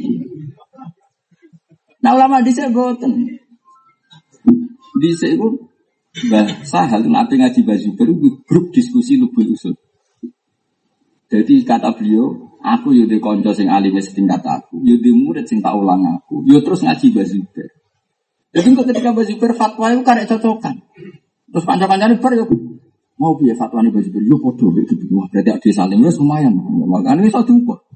Nah 2.07 2.15
ulama 2.15 2.39
di 2.39 2.55
sini 2.55 2.71
boten. 2.71 3.13
Di 5.03 5.11
sini 5.19 5.37
Mbah 6.11 6.67
Sahal 6.67 7.07
nabi 7.07 7.39
ngaji 7.39 7.63
baju 7.63 7.89
baru 7.95 8.13
grup 8.47 8.67
diskusi 8.75 9.15
lubul 9.15 9.55
usul. 9.55 9.75
Jadi 11.31 11.63
kata 11.63 11.95
beliau, 11.95 12.50
aku 12.61 12.93
yudi 12.93 13.17
konco 13.19 13.51
sing 13.57 13.73
alim 13.73 13.97
setingkat 13.99 14.45
aku, 14.45 14.81
yudi 14.85 15.11
murid 15.13 15.49
sing 15.49 15.65
tak 15.65 15.75
ulang 15.75 16.05
aku, 16.07 16.45
yo 16.45 16.61
terus 16.61 16.85
ngaji 16.85 17.07
baju 17.13 17.39
baru. 17.53 17.77
Jadi 18.51 18.69
ketika 18.75 19.11
baju 19.15 19.33
baru 19.39 19.55
fatwa 19.55 19.87
itu 19.95 20.03
karek 20.03 20.27
cocokan. 20.29 20.77
Terus 21.51 21.65
panjang-panjangnya 21.67 22.23
bar 22.23 22.33
yo 22.35 22.45
mau 23.21 23.37
biar 23.37 23.57
fatwa 23.57 23.85
ini 23.85 23.91
baju 23.93 24.09
baru, 24.13 24.25
yo 24.27 24.37
podo 24.39 24.67
begitu. 24.73 25.05
Wah 25.13 25.27
berarti 25.29 25.51
ada 25.57 25.71
saling, 25.71 26.01
wes 26.05 26.17
lumayan. 26.19 26.55
Makanya 26.57 27.25
ini 27.25 27.31
satu 27.31 27.53
kok. 27.65 27.91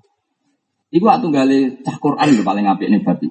Iku 0.95 1.07
atau 1.11 1.27
gale 1.35 1.83
cah 1.83 1.99
Quran 1.99 2.47
paling 2.47 2.67
apik 2.71 2.87
nih 2.87 3.03
babi. 3.03 3.27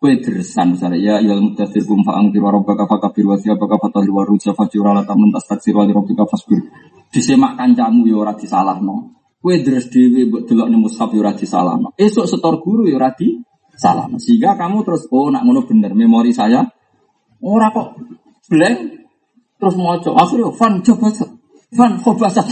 Kue 0.00 0.20
dersan 0.20 0.76
misalnya 0.76 1.00
ya 1.00 1.14
ya 1.20 1.36
mudasir 1.40 1.84
kum 1.88 2.04
faang 2.04 2.28
tiru 2.28 2.48
rabbaka 2.48 2.84
fakabir 2.84 3.24
wa 3.24 3.40
siyabaka 3.40 3.80
fatal 3.80 4.04
wa 4.12 4.20
ruja 4.24 4.52
fajura 4.52 4.92
la 4.92 5.00
tamun 5.04 5.32
tastaksir 5.32 5.72
wa 5.72 5.84
rabbika 5.84 6.28
fasbir. 6.28 6.60
Disemak 7.08 7.56
kancamu 7.56 8.04
ya 8.08 8.20
ora 8.20 8.32
disalahno. 8.36 9.23
Kue 9.44 9.60
deres 9.60 9.92
dhewe 9.92 10.24
mbok 10.24 10.48
delok 10.48 10.68
ning 10.72 10.80
mushaf 10.80 11.12
ya 11.12 11.20
ora 11.20 11.36
disalahno. 11.36 11.92
Esuk 12.00 12.24
setor 12.24 12.64
guru 12.64 12.88
ya 12.88 12.96
ora 12.96 13.12
disalahno. 13.12 14.16
Sehingga 14.16 14.56
kamu 14.56 14.80
terus 14.88 15.04
oh 15.12 15.28
nak 15.28 15.44
ngono 15.44 15.68
bener 15.68 15.92
memori 15.92 16.32
saya 16.32 16.64
ora 17.44 17.68
kok 17.68 17.92
blank. 18.48 19.04
Terus 19.60 19.76
maca 19.76 20.10
akhirnya 20.16 20.48
fan 20.56 20.80
coba 20.80 21.12
fan 21.76 21.92
khobasat 22.00 22.48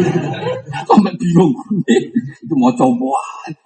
sampai 0.92 1.16
bingung. 1.16 1.56
Itu 2.44 2.54
mau 2.60 2.76
coba 2.76 3.16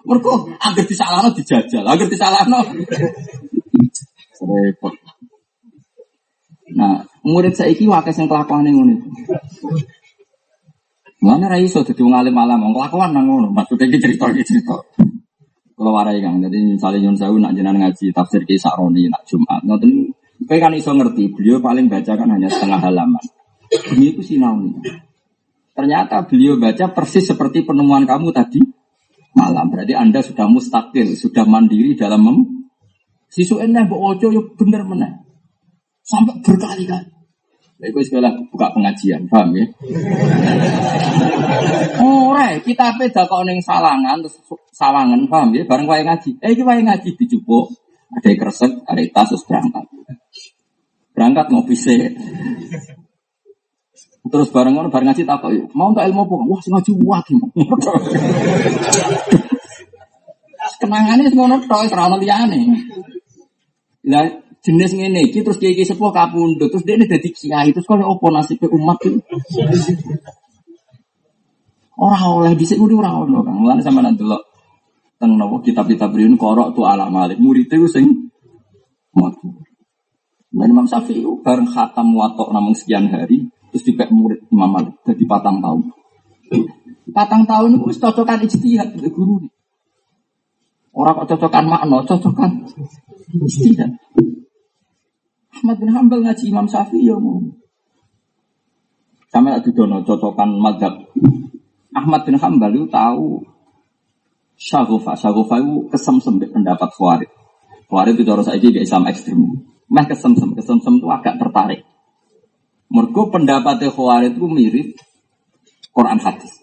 mereka 0.06 0.32
agar 0.70 0.84
disalahno 0.86 1.34
dijajal 1.34 1.82
agar 1.82 2.06
disalahno. 2.06 2.62
Repot. 4.46 4.94
Nah 6.78 7.02
murid 7.26 7.58
saya 7.58 7.74
iki 7.74 7.90
wakas 7.90 8.22
yang 8.22 8.30
kelakuan 8.30 8.70
ngono 8.70 9.02
Mana 11.26 11.50
rai 11.50 11.66
so 11.66 11.82
jadi 11.82 12.06
ngalim 12.06 12.30
malam, 12.30 12.62
mau 12.62 12.70
kelakuan 12.70 13.10
nang 13.10 13.26
ngono. 13.26 13.50
Maksudnya 13.50 13.90
kita 13.90 14.06
cerita 14.06 14.30
kita 14.30 14.46
cerita. 14.46 14.78
Kalau 15.76 15.92
warai 15.92 16.22
kang, 16.22 16.38
jadi 16.38 16.56
misalnya 16.62 17.10
Yun 17.10 17.18
Sewu 17.18 17.36
nak 17.42 17.52
jenengan 17.52 17.90
ngaji 17.90 18.14
tafsir 18.14 18.46
kisah 18.46 18.72
Roni 18.78 19.10
nak 19.10 19.26
Jumat, 19.28 19.60
nanti 19.66 20.08
kan 20.46 20.72
iso 20.72 20.94
ngerti. 20.94 21.34
Beliau 21.34 21.58
paling 21.58 21.90
baca 21.90 22.14
kan 22.14 22.30
hanya 22.30 22.48
setengah 22.48 22.80
halaman. 22.80 23.24
Ini 23.92 24.14
itu 24.14 24.22
sinau 24.22 24.56
nih. 24.56 25.02
Ternyata 25.76 26.24
beliau 26.24 26.56
baca 26.56 26.94
persis 26.94 27.26
seperti 27.26 27.66
penemuan 27.66 28.06
kamu 28.06 28.32
tadi 28.32 28.62
malam. 29.36 29.68
Berarti 29.68 29.92
Anda 29.92 30.24
sudah 30.24 30.48
mustakil, 30.48 31.12
sudah 31.12 31.44
mandiri 31.44 31.98
dalam 31.98 32.22
mem 32.22 32.38
Sisu 33.26 33.58
enak 33.58 33.90
mbok 33.90 34.00
ojo 34.16 34.26
yo 34.30 34.42
bener 34.54 34.86
mana? 34.86 35.26
Sampai 36.06 36.38
berkali-kali. 36.40 37.15
Lha 37.76 37.92
iku 37.92 38.00
sekolah 38.00 38.32
buka 38.48 38.72
pengajian, 38.72 39.28
paham 39.28 39.52
ya? 39.52 39.68
Ora, 42.00 42.56
kita 42.64 42.96
beda 42.96 43.28
kok 43.28 43.44
ning 43.44 43.60
salangan 43.60 44.24
terus 44.24 44.40
paham 45.28 45.52
ya? 45.52 45.62
Bareng 45.68 45.84
wae 45.84 46.00
ngaji. 46.00 46.40
Eh 46.40 46.56
iki 46.56 46.64
wae 46.64 46.80
ngaji 46.80 47.12
dijupuk, 47.20 47.76
ada 48.16 48.32
kresek, 48.32 48.80
ada 48.88 49.02
tas 49.12 49.28
terus 49.28 49.44
berangkat. 49.44 49.84
Berangkat 51.12 51.46
ngopi 51.52 51.76
sih. 51.76 52.16
Terus 54.24 54.48
bareng 54.48 54.72
ngono 54.72 54.88
bareng 54.88 55.12
ngaji 55.12 55.28
takok. 55.28 55.76
Mau 55.76 55.92
tak 55.92 56.08
ilmu 56.08 56.24
apa? 56.24 56.34
Wah, 56.48 56.60
sing 56.64 56.72
ngaji 56.72 56.92
wae. 56.96 57.34
Kenangane 60.80 61.28
ngono 61.28 61.60
tok 61.68 61.92
ora 61.92 62.08
ono 62.08 62.16
liyane. 62.16 62.56
Lah 64.08 64.45
jenis 64.66 64.98
ngene 64.98 65.30
iki 65.30 65.46
terus 65.46 65.62
kiai 65.62 65.86
sepuh 65.86 66.10
kapundhut 66.10 66.66
terus 66.66 66.82
dia 66.82 66.98
dadi 66.98 67.30
kiai 67.30 67.70
terus 67.70 67.86
kok 67.86 68.02
opo 68.02 68.26
nasib 68.34 68.58
umat 68.66 68.98
iki. 69.06 69.22
Ora 71.96 72.18
oleh 72.28 72.52
dhisik 72.58 72.76
kudu 72.76 72.98
ora 72.98 73.14
ono 73.14 73.46
Kang. 73.46 73.62
Mulane 73.62 73.80
sama 73.80 74.02
nang 74.02 74.18
delok 74.18 74.42
teng 75.16 75.38
napa 75.38 75.62
kitab-kitab 75.64 76.12
riyen 76.12 76.34
korok 76.36 76.74
tu 76.74 76.82
ala 76.82 77.08
malik 77.08 77.38
murid 77.38 77.70
itu 77.70 77.86
sing 77.86 78.28
matu. 79.14 79.48
Dan 80.50 80.72
Imam 80.72 80.88
Syafi'i 80.88 81.24
bareng 81.40 81.68
khatam 81.68 82.16
watok 82.16 82.48
namung 82.48 82.72
sekian 82.72 83.12
hari 83.12 83.44
Terus 83.76 83.92
dipek 83.92 84.08
murid 84.08 84.40
Imam 84.48 84.72
Malik 84.72 84.96
jadi 85.04 85.24
patang 85.28 85.60
tahun. 85.60 85.92
Patang 87.12 87.44
tahun 87.44 87.76
itu 87.76 88.00
cocokan 88.00 88.40
ijtihad 88.48 88.88
guru. 89.12 89.44
Orang 90.96 91.12
kok 91.20 91.36
cocokan 91.36 91.64
makna, 91.68 92.00
cocokan 92.08 92.64
ijtihad. 93.36 93.92
Ahmad 95.66 95.82
bin 95.82 95.90
Hambal 95.90 96.22
ngaji 96.22 96.44
Imam 96.46 96.70
Syafi'i 96.70 97.10
ya 97.10 97.18
mau. 97.18 97.42
Sama 99.34 99.58
lagi 99.58 99.74
dono 99.74 99.98
cocokan 100.06 100.62
madhab. 100.62 100.94
Ahmad 101.90 102.22
bin 102.22 102.38
Hambal 102.38 102.70
itu 102.70 102.86
tahu 102.86 103.42
Syagofa, 104.54 105.18
Syagofa 105.18 105.58
itu 105.58 105.90
kesemsem 105.90 106.38
pendapat 106.38 106.86
Khawarij. 106.94 107.26
Khawarij 107.90 108.14
itu 108.14 108.22
cara 108.22 108.46
saya 108.46 108.62
gak 108.62 108.78
Islam 108.78 109.10
ekstrim. 109.10 109.42
Meh 109.90 110.06
kesemsem, 110.06 110.54
kesemsem 110.54 111.02
itu 111.02 111.10
agak 111.10 111.34
tertarik. 111.34 111.82
Mergo 112.86 113.34
pendapatnya 113.34 113.90
Khawarij 113.90 114.38
itu 114.38 114.46
mirip 114.46 114.94
Quran 115.90 116.22
hadis. 116.22 116.62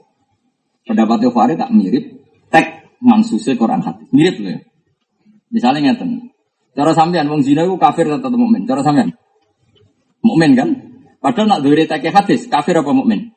Pendapatnya 0.87 1.27
Khawarij 1.27 1.59
tak 1.59 1.75
mirip 1.75 2.23
tek 2.47 2.87
mansusnya 3.03 3.59
Quran 3.59 3.83
hadis. 3.83 4.07
Mirip 4.15 4.39
loh 4.39 4.55
ya. 4.55 4.63
Misalnya 5.51 5.91
ngeten. 5.91 6.32
Cara 6.73 6.91
sampean 6.97 7.29
wong 7.29 7.45
zina 7.45 7.61
itu 7.65 7.77
kafir 7.77 8.09
atau 8.09 8.33
mukmin? 8.33 8.65
Cara 8.65 8.81
sampean? 8.81 9.13
Mukmin 10.25 10.57
kan? 10.57 10.69
Padahal 11.21 11.47
nak 11.47 11.61
diri 11.61 11.85
tek 11.85 12.03
hadis, 12.09 12.49
kafir 12.49 12.75
apa 12.75 12.91
mukmin? 12.91 13.31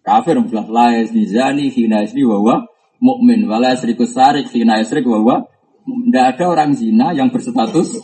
Kafir 0.00 0.40
belah 0.40 0.66
la 0.66 1.04
zani 1.04 1.68
hina 1.68 2.02
isni 2.02 2.24
wa 2.24 2.64
mukmin 3.00 3.44
wala 3.44 3.76
yasriku 3.76 4.08
sarik 4.08 4.48
hina 4.48 4.80
yasrik 4.80 5.04
wa 5.04 5.44
tidak 5.84 6.26
ada 6.36 6.44
orang 6.48 6.70
zina 6.76 7.12
yang 7.16 7.28
berstatus 7.32 8.00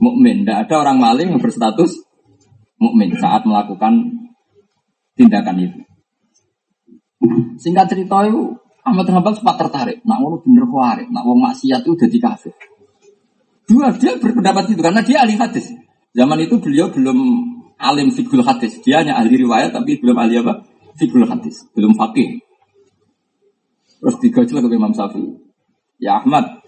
mukmin, 0.00 0.42
tidak 0.42 0.66
ada 0.68 0.74
orang 0.86 0.98
maling 0.98 1.28
yang 1.34 1.42
berstatus 1.42 2.02
mukmin 2.80 3.14
saat 3.18 3.44
melakukan 3.44 4.26
tindakan 5.16 5.56
itu. 5.60 5.78
Singkat 7.56 7.86
cerita 7.88 8.28
itu 8.28 8.56
Ahmad 8.86 9.08
Hambal 9.10 9.34
sempat 9.34 9.58
tertarik. 9.58 10.04
Nak 10.06 10.18
ngono 10.22 10.36
bener 10.44 10.64
kuare, 10.68 11.04
nak 11.10 11.24
wong 11.26 11.42
maksiat 11.42 11.82
itu 11.82 11.96
udah 11.96 12.08
kafir. 12.30 12.54
Dua 13.66 13.90
dia 13.98 14.14
berpendapat 14.14 14.70
itu 14.70 14.80
karena 14.80 15.02
dia 15.02 15.26
ahli 15.26 15.34
hadis. 15.34 15.74
Zaman 16.14 16.38
itu 16.38 16.56
beliau 16.62 16.86
belum 16.88 17.18
alim 17.82 18.14
fikul 18.14 18.46
hadis. 18.46 18.78
Dia 18.86 19.02
hanya 19.02 19.18
ahli 19.18 19.42
riwayat 19.42 19.74
tapi 19.74 19.98
belum 19.98 20.16
ahli 20.16 20.38
apa? 20.38 20.62
Fikul 20.96 21.26
hadis, 21.26 21.66
belum 21.74 21.98
fakih. 21.98 22.40
Terus 24.00 24.16
digojol 24.22 24.64
ke 24.64 24.76
Imam 24.76 24.94
Syafi'i. 24.94 25.28
Ya 25.98 26.22
Ahmad, 26.22 26.62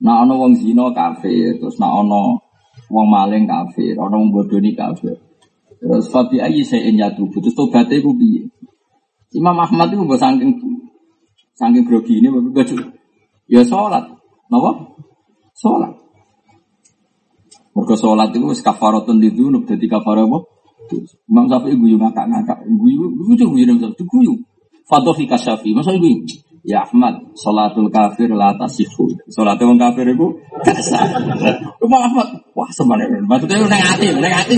nak 0.00 0.16
ono 0.26 0.34
wong 0.46 0.52
zina 0.58 0.90
kafir, 0.94 1.58
terus 1.58 1.76
nak 1.78 1.92
ono 1.92 2.40
wong 2.90 3.06
maling 3.10 3.44
kafir, 3.44 3.98
ana 3.98 4.14
wong 4.14 4.30
bodoni 4.30 4.72
kafir. 4.74 5.18
Terus 5.78 6.08
fabi 6.08 6.40
ayi 6.40 6.64
saya 6.64 6.88
nyatu, 6.88 7.28
terus 7.28 7.52
tobatnya 7.52 8.00
ku 8.00 8.16
piye? 8.16 8.48
Imam 9.34 9.58
Ahmad 9.58 9.90
itu 9.90 10.02
mbok 10.06 10.18
saking 10.18 10.54
saking 11.58 11.84
grogi 11.84 12.22
ini 12.22 12.30
baju. 12.30 12.76
Ya 13.50 13.60
sholat, 13.66 14.06
napa? 14.48 14.70
Sholat. 15.58 16.03
Mergo 17.74 17.94
sholat 17.98 18.30
itu 18.30 18.46
wis 18.46 18.62
kafaratun 18.62 19.18
lidunub 19.18 19.66
dadi 19.66 19.90
kafarah 19.90 20.30
apa? 20.30 20.38
Imam 21.26 21.50
Syafi'i 21.50 21.74
guyu 21.74 21.96
ngakak-ngakak, 21.98 22.62
guyu 22.70 23.10
guyu 23.18 23.44
guyu 23.50 23.64
Imam 23.66 23.82
Syafi'i 23.82 24.06
guyu. 24.06 24.34
Fadhi 24.86 25.24
kasyafi, 25.26 25.74
masa 25.74 25.90
guyu. 25.98 26.22
Ya 26.64 26.80
Ahmad, 26.80 27.20
sholatul 27.36 27.92
kafir 27.92 28.32
la 28.32 28.56
tasihu. 28.56 29.12
Sholatul 29.28 29.74
wong 29.74 29.80
kafir 29.80 30.08
itu 30.08 30.32
gak 30.64 30.80
sah. 30.80 31.04
Ahmad, 31.84 32.28
wah 32.56 32.70
sebenarnya 32.72 33.20
maksudnya 33.20 33.68
neng 33.68 33.84
ati, 33.84 34.06
neng 34.16 34.32
ati. 34.32 34.56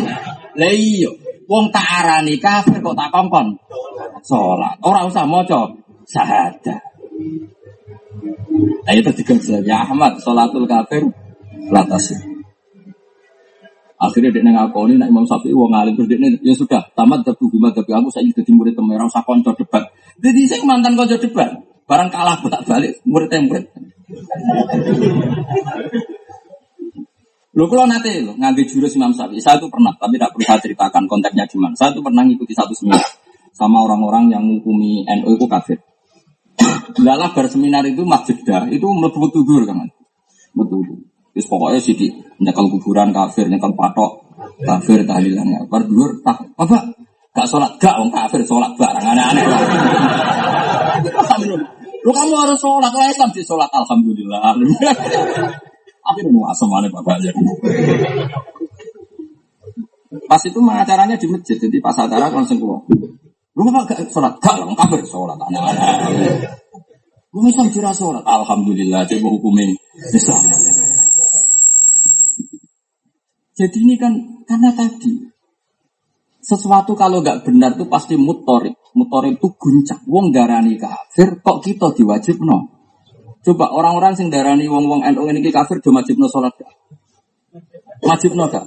Lah 0.54 0.70
iya, 0.70 1.10
wong 1.50 1.74
tak 1.74 1.82
arani 1.82 2.38
kafir 2.38 2.78
kok 2.78 2.94
tak 2.94 3.10
kongkon. 3.10 3.58
Sholat, 4.22 4.78
orang 4.86 5.10
usah 5.10 5.26
maca 5.26 5.66
syahadat. 6.06 6.82
Nah 8.86 8.94
itu 8.94 9.10
tiga 9.18 9.34
Ya 9.66 9.82
Ahmad, 9.82 10.22
sholatul 10.22 10.70
kafir 10.70 11.10
la 11.74 11.82
tasihu. 11.90 12.35
Akhirnya 13.96 14.28
dia 14.28 14.44
ngakoni 14.44 15.00
nak 15.00 15.08
Imam 15.08 15.24
Syafi'i 15.24 15.56
wong 15.56 15.72
alim 15.72 15.96
terus 15.96 16.12
dia 16.12 16.20
ya 16.44 16.52
sudah 16.52 16.84
tamat 16.92 17.24
tapi 17.24 17.48
gimana 17.48 17.72
tapi 17.72 17.96
aku 17.96 18.12
saya 18.12 18.28
jadi 18.28 18.52
murid 18.52 18.76
temen 18.76 19.00
usah 19.00 19.24
konco 19.24 19.56
debat. 19.56 19.88
Jadi 20.20 20.40
saya 20.44 20.60
mantan 20.68 21.00
konco 21.00 21.16
debat. 21.16 21.56
Barang 21.88 22.12
kalah 22.12 22.36
tak 22.44 22.62
balik 22.68 23.00
murid 23.08 23.32
murid. 23.48 23.64
Lo 27.56 27.64
kalau 27.72 27.88
nanti 27.88 28.20
lo 28.20 28.36
ngambil 28.36 28.68
jurus 28.68 28.92
Imam 29.00 29.16
Syafi'i, 29.16 29.40
saya 29.40 29.56
itu 29.56 29.72
pernah, 29.72 29.96
tapi 29.96 30.20
tidak 30.20 30.36
perlu 30.36 30.44
saya 30.44 30.60
ceritakan 30.60 31.08
konteksnya 31.08 31.48
gimana. 31.48 31.72
Saya 31.72 31.96
itu 31.96 32.04
pernah 32.04 32.20
ngikuti 32.28 32.52
satu 32.52 32.76
seminar 32.76 33.00
sama 33.56 33.80
orang-orang 33.80 34.28
yang 34.28 34.44
menghukumi 34.44 35.08
NU 35.08 35.40
itu 35.40 35.48
kafir. 35.48 35.80
Dalam 37.00 37.32
berseminar 37.32 37.80
itu 37.88 38.04
masjid 38.04 38.36
dah, 38.44 38.68
itu 38.68 38.84
melebu 38.84 39.32
tudur 39.32 39.64
kan, 39.64 39.88
betul. 40.52 41.05
Terus 41.36 41.52
pokoknya 41.52 41.84
sih 41.84 41.92
di 41.92 42.08
nyekal 42.40 42.64
kuburan 42.72 43.12
kafir, 43.12 43.44
nyekal 43.52 43.76
patok 43.76 44.24
kafir 44.64 45.04
tahlilannya. 45.04 45.68
Berdua 45.68 46.16
tak 46.24 46.48
apa? 46.56 46.96
Gak 47.36 47.44
sholat 47.44 47.76
gak, 47.76 48.00
wong 48.00 48.08
kafir 48.08 48.40
sholat 48.40 48.72
barang 48.80 49.04
aneh-aneh. 49.04 49.44
Lu 52.00 52.08
kamu 52.08 52.32
harus 52.40 52.56
sholat, 52.56 52.88
kalau 52.88 53.04
Islam 53.04 53.28
sih 53.36 53.44
sholat 53.44 53.68
alhamdulillah. 53.68 54.56
Tapi 56.08 56.20
nu 56.24 56.40
asam 56.48 56.72
mana 56.72 56.88
bapak 56.88 57.20
aja. 57.20 57.28
Pas 60.24 60.40
itu 60.40 60.56
acaranya 60.64 61.20
di 61.20 61.28
masjid, 61.28 61.60
jadi 61.60 61.76
pas 61.84 62.00
acara 62.00 62.32
langsung 62.32 62.56
keluar. 62.56 62.80
Lu 63.52 63.60
apa 63.68 63.92
gak 63.92 64.08
sholat? 64.08 64.40
Gak, 64.40 64.56
lu 64.64 64.72
kafir 64.72 65.04
sholat. 65.04 65.36
Anak-anak. 65.36 66.00
Lu 67.36 67.44
Islam 67.44 67.68
kira 67.68 67.92
sholat. 67.92 68.24
Alhamdulillah, 68.24 69.04
coba 69.04 69.28
hukumin 69.36 69.76
Islam. 70.16 70.40
Jadi 73.56 73.88
ini 73.88 73.96
kan 73.96 74.12
karena 74.44 74.68
tadi 74.76 75.32
sesuatu 76.44 76.92
kalau 76.92 77.24
gak 77.24 77.48
benar 77.48 77.72
itu 77.72 77.88
pasti 77.88 78.14
mutorik. 78.20 78.76
Mutorik 78.92 79.40
itu 79.40 79.48
guncang. 79.56 80.04
Wong 80.04 80.28
darani 80.28 80.76
kafir, 80.76 81.40
kok 81.40 81.64
kita 81.64 81.90
diwajib 81.96 82.36
no? 82.44 82.68
Coba 83.40 83.72
orang-orang 83.72 84.12
sing 84.12 84.28
darani 84.28 84.68
wong-wong 84.68 85.08
NU 85.08 85.24
ini 85.32 85.48
kafir 85.48 85.80
do 85.80 85.88
no 85.88 86.28
salat 86.28 86.52
gak? 86.52 86.72
no 88.36 88.44
gak? 88.52 88.64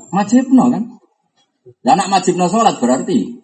no 0.50 0.66
kan? 0.74 0.84
Ya 1.86 1.94
anak 1.94 2.26
no 2.34 2.46
salat 2.50 2.82
berarti 2.82 3.38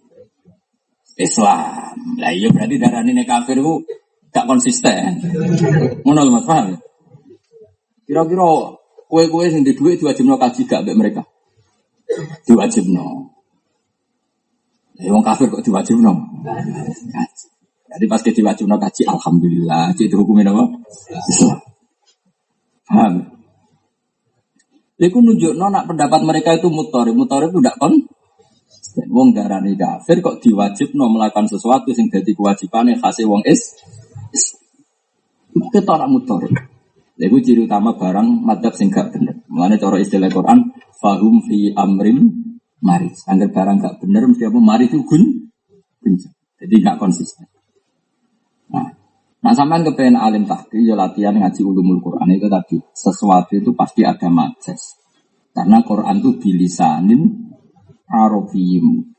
Islam. 1.16 2.18
Lah 2.18 2.34
iya 2.34 2.50
berarti 2.50 2.76
darani 2.82 3.14
ini 3.14 3.24
kafir 3.30 3.62
itu 3.62 3.86
gak 4.34 4.50
konsisten. 4.50 5.22
Lho 6.02 6.22
Mas 6.34 6.46
paham? 6.50 6.82
Kira-kira 8.10 8.50
kue-kue 9.06 9.46
sing 9.54 9.62
di 9.62 9.78
duit 9.78 10.02
no 10.02 10.42
kaji 10.42 10.62
gak 10.66 10.82
mereka? 10.90 11.35
No. 12.92 13.36
Ya 14.96 15.12
wong 15.12 15.24
kafir 15.24 15.52
kok 15.52 15.64
no? 15.68 16.14
Kaji. 16.44 17.46
Jadi 17.96 18.06
pas 18.12 18.20
wajib 18.20 18.68
kaji, 18.68 19.02
alhamdulillah, 19.08 19.96
itu 19.96 20.16
hukumnya 20.20 20.52
apa? 20.52 20.68
Islam. 21.32 21.60
Paham? 22.84 23.14
Iku 24.96 25.18
nunjuk 25.20 25.56
nak 25.60 25.88
pendapat 25.88 26.24
mereka 26.24 26.56
itu 26.56 26.68
mutori, 26.72 27.12
mutori 27.12 27.52
itu 27.52 27.60
tidak 27.60 27.76
kon. 27.80 27.96
Wong 29.12 29.36
darani 29.36 29.76
kafir 29.76 30.24
kok 30.24 30.40
diwajib 30.40 30.96
no 30.96 31.12
melakukan 31.12 31.52
sesuatu 31.52 31.92
sing 31.92 32.08
kewajiban 32.12 32.92
yang 32.92 33.00
khasnya 33.00 33.28
wong 33.28 33.44
is. 33.44 33.76
Kita 35.52 35.88
orang 35.88 36.16
mutori. 36.16 36.52
Lalu 37.16 37.38
ciri 37.44 37.64
utama 37.64 37.96
barang 37.96 38.28
madhab 38.44 38.76
sing 38.76 38.92
gak 38.92 39.12
bener. 39.12 39.40
Cara 39.80 40.00
istilah 40.00 40.28
Quran, 40.28 40.72
fahum 41.02 41.44
fi 41.46 41.72
amrim 41.76 42.32
maris. 42.84 43.26
Angger 43.26 43.50
barang 43.52 43.78
gak 43.82 43.96
bener, 44.04 44.30
mesti 44.30 44.48
apa 44.48 44.60
maris 44.60 44.90
itu 44.92 45.02
gun. 45.04 45.24
Jadi 46.62 46.76
gak 46.82 46.98
konsisten. 47.02 47.48
Nah, 48.72 48.90
nah 49.42 49.54
sampean 49.54 49.86
kepengen 49.86 50.18
alim 50.18 50.46
tahki, 50.46 50.86
ya 50.86 50.98
latihan 50.98 51.38
ngaji 51.38 51.62
ulumul 51.62 52.02
Quran 52.02 52.34
itu 52.36 52.48
tadi. 52.48 52.78
Sesuatu 52.94 53.54
itu 53.58 53.74
pasti 53.74 54.06
ada 54.06 54.30
majas. 54.30 54.98
Karena 55.56 55.80
Quran 55.82 56.20
itu 56.20 56.32
bilisanin 56.42 57.22
arabiyim. 58.12 59.16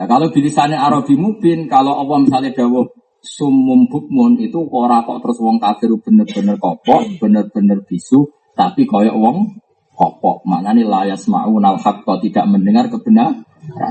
Nah, 0.00 0.08
kalau 0.08 0.32
bilisanin 0.32 0.80
Arabi 0.80 1.12
mubin, 1.12 1.68
kalau 1.68 2.00
Allah 2.00 2.24
misalnya 2.24 2.56
dawuh 2.56 2.88
sumum 3.20 3.84
bukmun 3.84 4.40
itu 4.40 4.56
ora 4.72 5.04
kok 5.04 5.20
terus 5.20 5.36
wong 5.44 5.60
kafir 5.60 5.92
bener-bener 6.00 6.56
kopok, 6.56 7.20
bener-bener 7.20 7.84
bisu, 7.84 8.32
tapi 8.56 8.88
koyok 8.88 9.12
wong 9.12 9.60
kopok. 10.00 10.48
Maknanya 10.48 10.88
layas 10.88 11.28
ma'un 11.28 11.60
al 11.60 11.76
tidak 12.24 12.44
mendengar 12.48 12.88
kebenaran. 12.88 13.44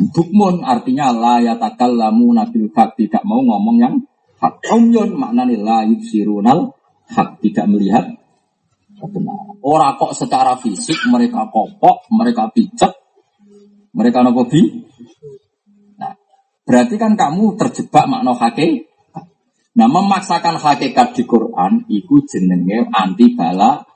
Bukmun 0.09 0.65
artinya 0.65 1.13
layatakal 1.13 1.93
lamu 1.93 2.33
nabil 2.33 2.73
hak 2.73 2.97
tidak 2.97 3.21
mau 3.21 3.37
ngomong 3.45 3.77
yang 3.77 3.95
hak. 4.41 4.65
Umyun 4.73 5.13
maknanya 5.13 5.61
la 5.61 5.77
yubsirunal 5.85 6.73
hak 7.13 7.37
tidak 7.45 7.69
melihat 7.69 8.09
kebenaran. 8.97 9.61
Orang 9.61 10.01
kok 10.01 10.17
secara 10.17 10.57
fisik 10.57 10.97
mereka 11.13 11.45
kopok, 11.53 12.09
mereka 12.09 12.49
pijat, 12.49 12.97
mereka 13.93 14.25
nopo 14.25 14.49
bi. 14.49 14.61
Nah, 16.01 16.13
berarti 16.65 16.95
kan 16.97 17.13
kamu 17.13 17.53
terjebak 17.59 18.09
makna 18.09 18.33
hakikat. 18.33 18.89
Nah, 19.77 19.87
memaksakan 19.87 20.57
hakikat 20.59 21.13
di 21.15 21.23
Quran 21.23 21.85
itu 21.87 22.25
jenenge 22.25 22.89
anti 22.89 23.37
bala. 23.37 23.88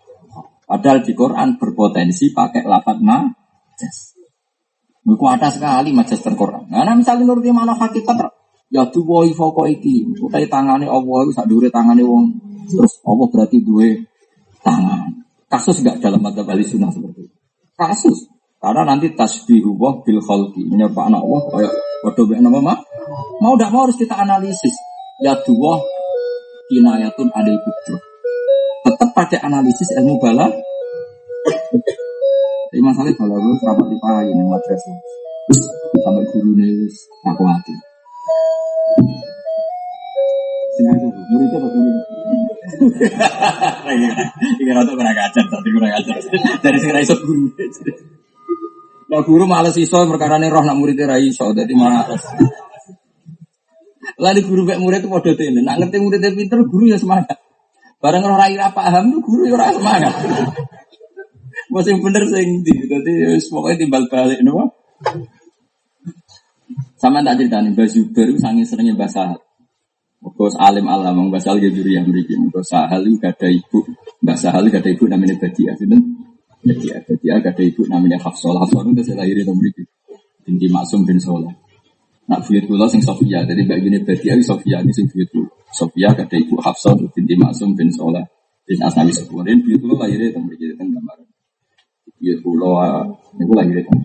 Padahal 0.63 1.03
di 1.03 1.13
Quran 1.13 1.59
berpotensi 1.59 2.31
pakai 2.31 2.63
lapat 2.63 2.97
majas. 3.03 4.15
Kuat 5.03 5.43
sekali 5.51 5.91
majas 5.91 6.23
terquran. 6.23 6.71
Nah, 6.71 6.95
misalnya 6.95 7.27
nuruti 7.27 7.51
makna 7.51 7.75
hakikat 7.75 8.15
Ya 8.73 8.89
tuwa 8.89 9.21
foko 9.29 9.69
iki. 9.69 10.01
Utai 10.17 10.49
tangane 10.49 10.89
Allah 10.89 11.17
itu 11.29 11.31
sak 11.37 11.45
dure 11.45 11.69
tangane 11.69 12.01
wong. 12.01 12.25
Terus 12.65 13.05
Allah 13.05 13.27
berarti 13.29 13.61
duwe 13.61 14.01
tangan. 14.65 15.13
Kasus 15.45 15.85
enggak 15.85 16.01
dalam 16.01 16.17
mata 16.17 16.41
bali 16.41 16.65
sunnah 16.65 16.89
seperti 16.89 17.29
itu. 17.29 17.37
Kasus. 17.77 18.25
Karena 18.57 18.81
nanti 18.81 19.13
tasbihu 19.13 19.77
wa 19.77 20.01
bil 20.01 20.17
khalqi. 20.17 20.65
Menyebut 20.65 21.05
anak 21.05 21.21
Allah 21.21 21.41
kayak 21.53 21.73
waduh 22.01 22.25
mek 22.25 22.41
nama 22.41 22.59
mah. 22.65 22.79
Mau 23.45 23.53
tidak 23.53 23.69
mau 23.69 23.85
harus 23.85 23.93
kita 23.93 24.17
analisis. 24.17 24.73
Ya 25.21 25.37
dua 25.45 25.77
kinayatun 26.73 27.29
ada 27.29 27.53
butuh. 27.53 28.12
Tetap 29.03 29.19
pakai 29.19 29.43
analisis 29.43 29.91
ilmu 29.99 30.15
bala. 30.15 30.47
Tapi 32.71 32.79
masalahnya 32.79 33.19
bala 33.19 33.35
gue 33.35 33.55
serapat 33.59 33.91
dipakai 33.91 34.31
nih 34.31 34.47
madrasah. 34.47 34.95
Sampai 35.99 36.23
guru 36.31 36.55
nih 36.55 36.87
aku 37.27 37.43
hati. 37.43 37.75
Muridnya 41.35 41.57
apa 41.59 41.67
guru? 41.67 41.91
Ini 44.63 44.71
rata 44.71 44.91
kurang 44.95 45.19
ajar, 45.19 45.45
tapi 45.51 45.67
kurang 45.75 45.91
ajar. 45.99 46.15
Dari 46.63 46.77
segera 46.79 47.03
iso 47.03 47.19
guru. 47.19 47.51
Nah 49.11 49.19
guru 49.27 49.43
malas 49.43 49.75
iso 49.75 49.99
perkara 50.07 50.39
ini 50.39 50.47
roh 50.47 50.63
nak 50.63 50.79
muridnya 50.79 51.11
rai 51.11 51.27
iso, 51.27 51.51
jadi 51.51 51.75
malas. 51.75 52.23
Lalu 54.15 54.47
guru 54.47 54.63
kayak 54.63 54.79
murid 54.79 55.03
itu 55.03 55.11
podo 55.11 55.35
ini, 55.35 55.59
nak 55.59 55.83
ngerti 55.83 55.99
muridnya 55.99 56.31
pinter, 56.31 56.63
guru 56.63 56.87
ya 56.87 56.95
semangat. 56.95 57.42
Barang 58.03 58.27
roh 58.27 58.35
rai 58.35 58.59
apa 58.59 58.75
paham 58.75 59.15
tuh 59.15 59.21
guru 59.23 59.47
ya 59.47 59.55
rai 59.55 59.71
semangat. 59.71 60.11
Masih 61.71 61.95
bener 62.03 62.27
sing 62.27 62.59
di, 62.59 62.75
jadi 62.83 63.39
pokoknya 63.47 63.79
timbal 63.79 64.03
balik, 64.11 64.43
no? 64.43 64.75
Sama 66.99 67.23
tak 67.23 67.39
cerita 67.39 67.63
nih, 67.63 67.71
Mbak 67.71 67.87
Zuber 67.87 68.27
itu 68.27 68.39
sangat 68.43 68.67
seringnya 68.67 68.99
bahasa 68.99 69.39
Bos 70.23 70.55
alim 70.55 70.87
alam, 70.87 71.31
Mbak 71.31 71.39
Sahal 71.43 71.63
gitu 71.63 71.83
yang 71.87 72.07
berikin. 72.07 72.47
Mbak 72.51 72.63
Sahal 72.63 73.07
gak 73.19 73.39
ada 73.39 73.47
ibu, 73.51 73.79
Mbak 74.23 74.37
Sahal 74.39 74.67
gak 74.67 74.87
ibu 74.87 75.03
namanya 75.07 75.35
Badia. 75.39 75.71
Itu 75.75 75.99
Badia, 76.63 76.95
Badia 77.03 77.33
gak 77.39 77.59
ibu 77.59 77.81
namanya 77.87 78.19
Hafsol. 78.19 78.55
Hafsol 78.59 78.95
itu 78.95 79.03
saya 79.03 79.23
lahir 79.23 79.35
itu 79.39 79.51
berikin. 79.51 79.87
Binti 80.43 80.67
Maksum 80.71 81.03
bin 81.07 81.19
Soleh. 81.19 81.51
Nak 82.23 82.39
buyut 82.47 82.63
kula 82.71 82.87
sing 82.87 83.03
Sofia, 83.03 83.43
jadi 83.43 83.67
mbak 83.67 83.77
gini 83.83 83.97
Badia 83.99 84.31
itu 84.39 84.47
Sofia 84.47 84.79
ini 84.79 84.91
sing 84.95 85.05
buyut 85.11 85.27
kula. 85.33 85.49
Sofia 85.75 86.07
gak 86.15 86.31
ada 86.31 86.37
ibu 86.39 86.55
Hafsol 86.63 87.03
binti 87.11 87.35
Maksum 87.35 87.75
bin 87.75 87.91
Soleh. 87.91 88.23
Bin 88.63 88.79
Asnawi 88.79 89.11
Sepuh. 89.11 89.43
Dan 89.43 89.59
buyut 89.59 89.83
kula 89.83 90.07
lahir 90.07 90.23
itu 90.23 90.39
berikin 90.39 90.71
itu 90.71 90.83
gambar. 90.87 91.17
Buyut 92.15 92.39
kula, 92.39 93.03
ini 93.35 93.43
kula 93.43 93.59
lahir 93.59 93.77
itu. 93.83 93.95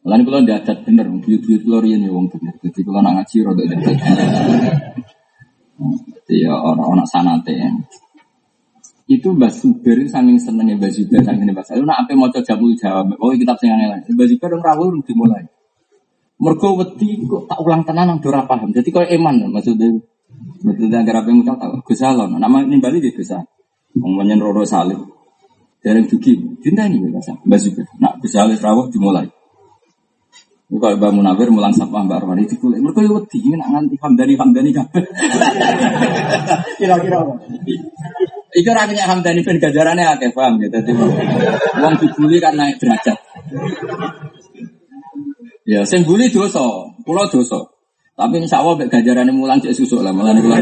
Lalu 0.00 0.22
kalau 0.24 0.40
tidak 0.40 0.58
adat 0.64 0.78
bener, 0.88 1.06
buyut-buyut 1.12 1.60
kalau 1.60 1.80
rian 1.84 2.00
ya 2.00 2.08
wong 2.08 2.26
bener. 2.32 2.56
Jadi 2.64 2.80
kalau 2.88 3.00
nak 3.04 3.12
ngaji 3.20 3.36
roda 3.44 3.62
adat. 3.68 3.96
Jadi 6.24 6.34
ya 6.40 6.52
orang-orang 6.56 7.08
sanate 7.08 7.52
ya. 7.52 7.68
Itu 9.10 9.36
Mbak 9.36 9.52
Suber 9.52 9.98
saking 10.08 10.40
senengnya 10.40 10.80
Mbak 10.80 10.92
Suber 10.96 11.20
saking 11.20 11.52
Mbak 11.52 11.64
Suber. 11.68 11.84
Nak 11.84 11.98
apa 12.04 12.12
mau 12.16 12.32
coba 12.32 12.66
jawab. 12.80 13.12
Oh 13.20 13.28
kitab 13.36 13.60
sing 13.60 13.76
aneh 13.76 14.00
Mbak 14.08 14.26
Suber 14.32 14.48
dong 14.56 14.64
rawuh 14.64 14.88
dimulai. 15.04 15.44
Mergo 16.40 16.68
wedi 16.80 17.20
kok 17.28 17.52
tak 17.52 17.60
ulang 17.60 17.84
tenan 17.84 18.08
nang 18.08 18.18
ora 18.24 18.48
paham. 18.48 18.72
Jadi 18.72 18.88
kau 18.88 19.04
eman 19.04 19.52
maksudnya. 19.52 19.92
Maksudnya 20.64 21.04
agar 21.04 21.20
apa 21.20 21.28
yang 21.28 21.44
tahu 21.44 21.56
tahu. 21.60 21.74
Gusalon. 21.84 22.32
Nama 22.40 22.56
ini 22.64 22.80
Bali 22.80 22.98
di 23.04 23.12
Gusal. 23.12 23.44
Wong 24.00 24.12
menyen 24.16 24.40
Roro 24.40 24.64
Salim. 24.64 25.04
Dereng 25.84 26.08
dugi. 26.08 26.40
Dinta 26.64 26.88
ini 26.88 27.12
Mbak 27.12 27.60
Suber. 27.60 27.84
Nak 28.00 28.24
Gusal 28.24 28.56
rawuh 28.56 28.88
dimulai. 28.88 29.28
Buka 30.70 30.96
Mbak 30.96 31.12
Munawir 31.12 31.52
mulang 31.52 31.76
sapa 31.76 32.08
Mbak 32.08 32.24
Arwani 32.24 32.48
itu 32.48 32.56
kulit. 32.56 32.80
Mereka 32.80 33.04
ya 33.04 33.12
wedi 33.12 33.38
nak 33.60 33.68
nganti 33.76 33.96
hamdani 34.00 34.34
hamdani 34.40 34.70
kabeh. 34.72 35.04
Kira-kira 36.80 37.20
apa? 37.20 37.34
Iku 38.50 38.68
ora 38.74 38.82
kaya 38.82 39.06
Hamdani 39.06 39.46
ben 39.46 39.62
ganjarane 39.62 40.02
akeh 40.02 40.30
paham 40.34 40.58
gitu. 40.58 40.74
Dadi 40.74 40.90
wong 40.94 41.94
dibuli 42.02 42.38
kan 42.42 42.54
naik 42.58 42.82
derajat. 42.82 43.18
Ya, 45.70 45.86
sing 45.86 46.02
bully 46.02 46.26
dosa, 46.34 46.66
kula 47.06 47.30
dosa. 47.30 47.62
Tapi 48.18 48.42
insya 48.42 48.58
Allah 48.58 48.74
mek 48.74 48.90
ganjarane 48.90 49.30
mulang 49.30 49.62
cek 49.62 49.70
susuk 49.70 50.02
lah 50.02 50.10
malah 50.10 50.34
kula. 50.34 50.58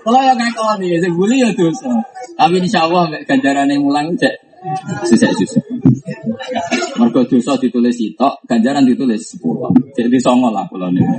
Kalau 0.00 0.20
yang 0.24 0.40
ngakoni, 0.40 0.96
sing 0.96 1.12
bully 1.12 1.44
ya 1.44 1.52
dosa. 1.52 1.92
Tapi 2.32 2.64
insya 2.64 2.88
Allah 2.88 3.12
mek 3.12 3.28
ganjarane 3.28 3.76
mulang 3.76 4.16
cek 4.16 4.32
susuk 5.04 5.36
susuk. 5.36 5.60
Mergo 6.96 7.28
dosa 7.28 7.60
ditulis 7.60 7.92
sitok, 7.92 8.40
ganjaran 8.48 8.88
ditulis 8.88 9.20
sepuluh. 9.20 9.68
Jadi 9.92 10.16
songo 10.16 10.48
lah 10.48 10.64
kula 10.72 10.88
niku. 10.88 11.12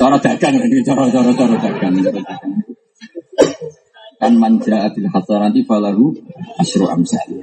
Cara 0.00 0.16
dagang 0.16 0.56
ini, 0.64 0.80
cara 0.80 1.04
cara 1.12 1.28
cara 1.36 1.54
dagang. 1.60 1.92
Kan 4.20 4.38
manja 4.38 4.88
adil 4.88 5.10
hasanati 5.10 5.66
falahu 5.66 6.14
asru 6.60 6.86
amsalih. 6.86 7.42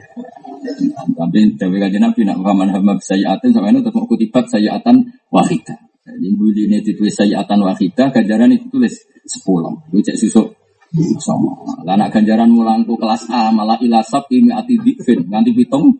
Tapi 1.17 1.39
dari 1.57 1.77
kajian 1.81 2.03
Nabi 2.05 2.21
nak 2.23 2.37
pahaman 2.41 2.69
hamba 2.69 2.93
sayyatan 3.01 3.49
sama 3.49 3.73
ini 3.73 3.81
tetap 3.81 4.05
kutibat 4.05 4.45
sayyatan 4.47 5.09
wahidah. 5.33 5.77
Jadi 6.01 6.27
buli 6.33 6.69
ini 6.69 6.81
ditulis 6.81 7.13
sayyatan 7.13 7.61
wahidah, 7.61 8.09
ganjaran 8.09 8.49
itu 8.53 8.65
tulis 8.69 8.93
sepuluh. 9.25 9.73
Itu 9.89 10.01
cek 10.01 10.17
susuk 10.17 10.47
sama. 11.21 11.55
Lah 11.87 11.95
nak 11.97 12.11
ganjaran 12.11 12.51
mulangku 12.51 12.97
kelas 12.99 13.29
A 13.31 13.49
malah 13.53 13.79
ilasab 13.79 14.27
ini 14.33 14.51
ati 14.51 14.77
dikfin 14.81 15.29
nganti 15.29 15.51
pitung 15.53 15.97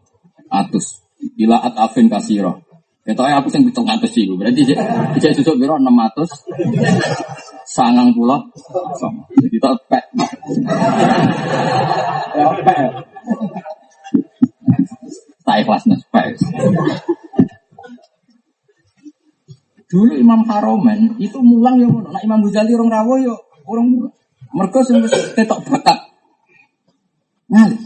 atus. 0.50 1.06
Ila 1.38 1.62
at 1.62 1.78
afin 1.78 2.10
kasiro. 2.10 2.66
Ketoknya 3.02 3.42
aku 3.42 3.50
sing 3.50 3.66
pitung 3.66 3.90
atus 3.90 4.14
sih, 4.14 4.30
berarti 4.30 4.62
cek 5.18 5.34
susuk 5.42 5.58
biro 5.58 5.78
enam 5.78 5.98
atus 6.06 6.30
sangang 7.72 8.12
sama. 9.00 9.24
Jadi 9.40 9.58
tak 9.64 9.74
pek. 9.88 10.06
Pek. 12.68 12.78
Tak 15.42 15.56
ikhlas 15.64 15.84
mas 15.88 16.04
Dulu 19.92 20.16
Imam 20.16 20.48
Haromen 20.48 21.20
itu 21.20 21.36
mulang 21.44 21.76
ya 21.76 21.88
Nah 21.92 22.22
Imam 22.24 22.40
Ghazali 22.48 22.72
orang 22.76 22.92
rawo 22.92 23.16
ya 23.20 23.36
orang 23.68 23.88
mulang. 23.88 24.14
Mereka 24.52 24.80
sing 24.84 25.00
tetok 25.36 25.64
bakat. 25.68 26.00
Ngalih. 27.52 27.80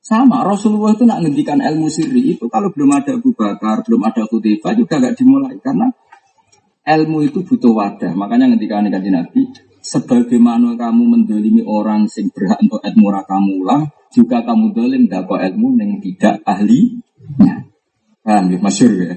Sama 0.00 0.42
Rasulullah 0.42 0.96
itu 0.96 1.04
nak 1.06 1.22
ngendikan 1.22 1.60
ilmu 1.60 1.86
sirri 1.86 2.34
itu 2.34 2.44
kalau 2.50 2.72
belum 2.74 2.98
ada 2.98 3.14
Abu 3.14 3.30
Bakar, 3.30 3.86
belum 3.86 4.02
ada 4.10 4.26
Khutifah 4.26 4.74
juga 4.74 4.98
gak 4.98 5.14
dimulai 5.14 5.54
karena 5.62 5.86
ilmu 6.86 7.18
itu 7.26 7.44
butuh 7.44 7.72
wadah. 7.72 8.12
Makanya 8.16 8.52
ngendikan 8.52 8.88
kanjeng 8.88 9.16
Nabi, 9.16 9.52
sebagaimana 9.80 10.76
kamu 10.76 11.02
mendolimi 11.04 11.64
orang 11.64 12.08
sing 12.08 12.28
berhak 12.32 12.60
untuk 12.60 12.80
ilmu 12.80 13.08
kamu 13.24 13.50
ulang, 13.64 13.82
juga 14.10 14.42
kamu 14.42 14.74
dolim 14.74 15.02
dako 15.06 15.38
ilmu 15.38 15.76
yang 15.78 16.00
tidak 16.02 16.40
ahli. 16.44 17.00
Paham 18.20 18.52
ya, 18.52 18.58
masyur 18.60 18.92
ya. 18.92 19.14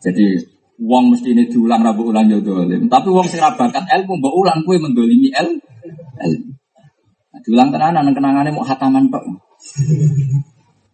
Jadi 0.00 0.40
uang 0.80 1.12
mesti 1.12 1.32
ini 1.32 1.48
diulang 1.48 1.80
rabu 1.84 2.08
ulang 2.08 2.28
yo 2.28 2.40
dolim. 2.40 2.88
Tapi 2.88 3.08
uang 3.08 3.26
sing 3.28 3.40
bakat 3.40 3.84
ilmu 3.84 4.20
mbok 4.20 4.34
ulang 4.36 4.60
kue 4.64 4.76
mendolimi 4.80 5.28
el 5.32 5.60
ilmu. 6.24 6.50
Nah, 7.32 7.40
diulang 7.44 7.68
tenanan 7.68 8.12
kenangannya 8.16 8.56
mau 8.56 8.64
hataman 8.64 9.12
tok. 9.12 9.24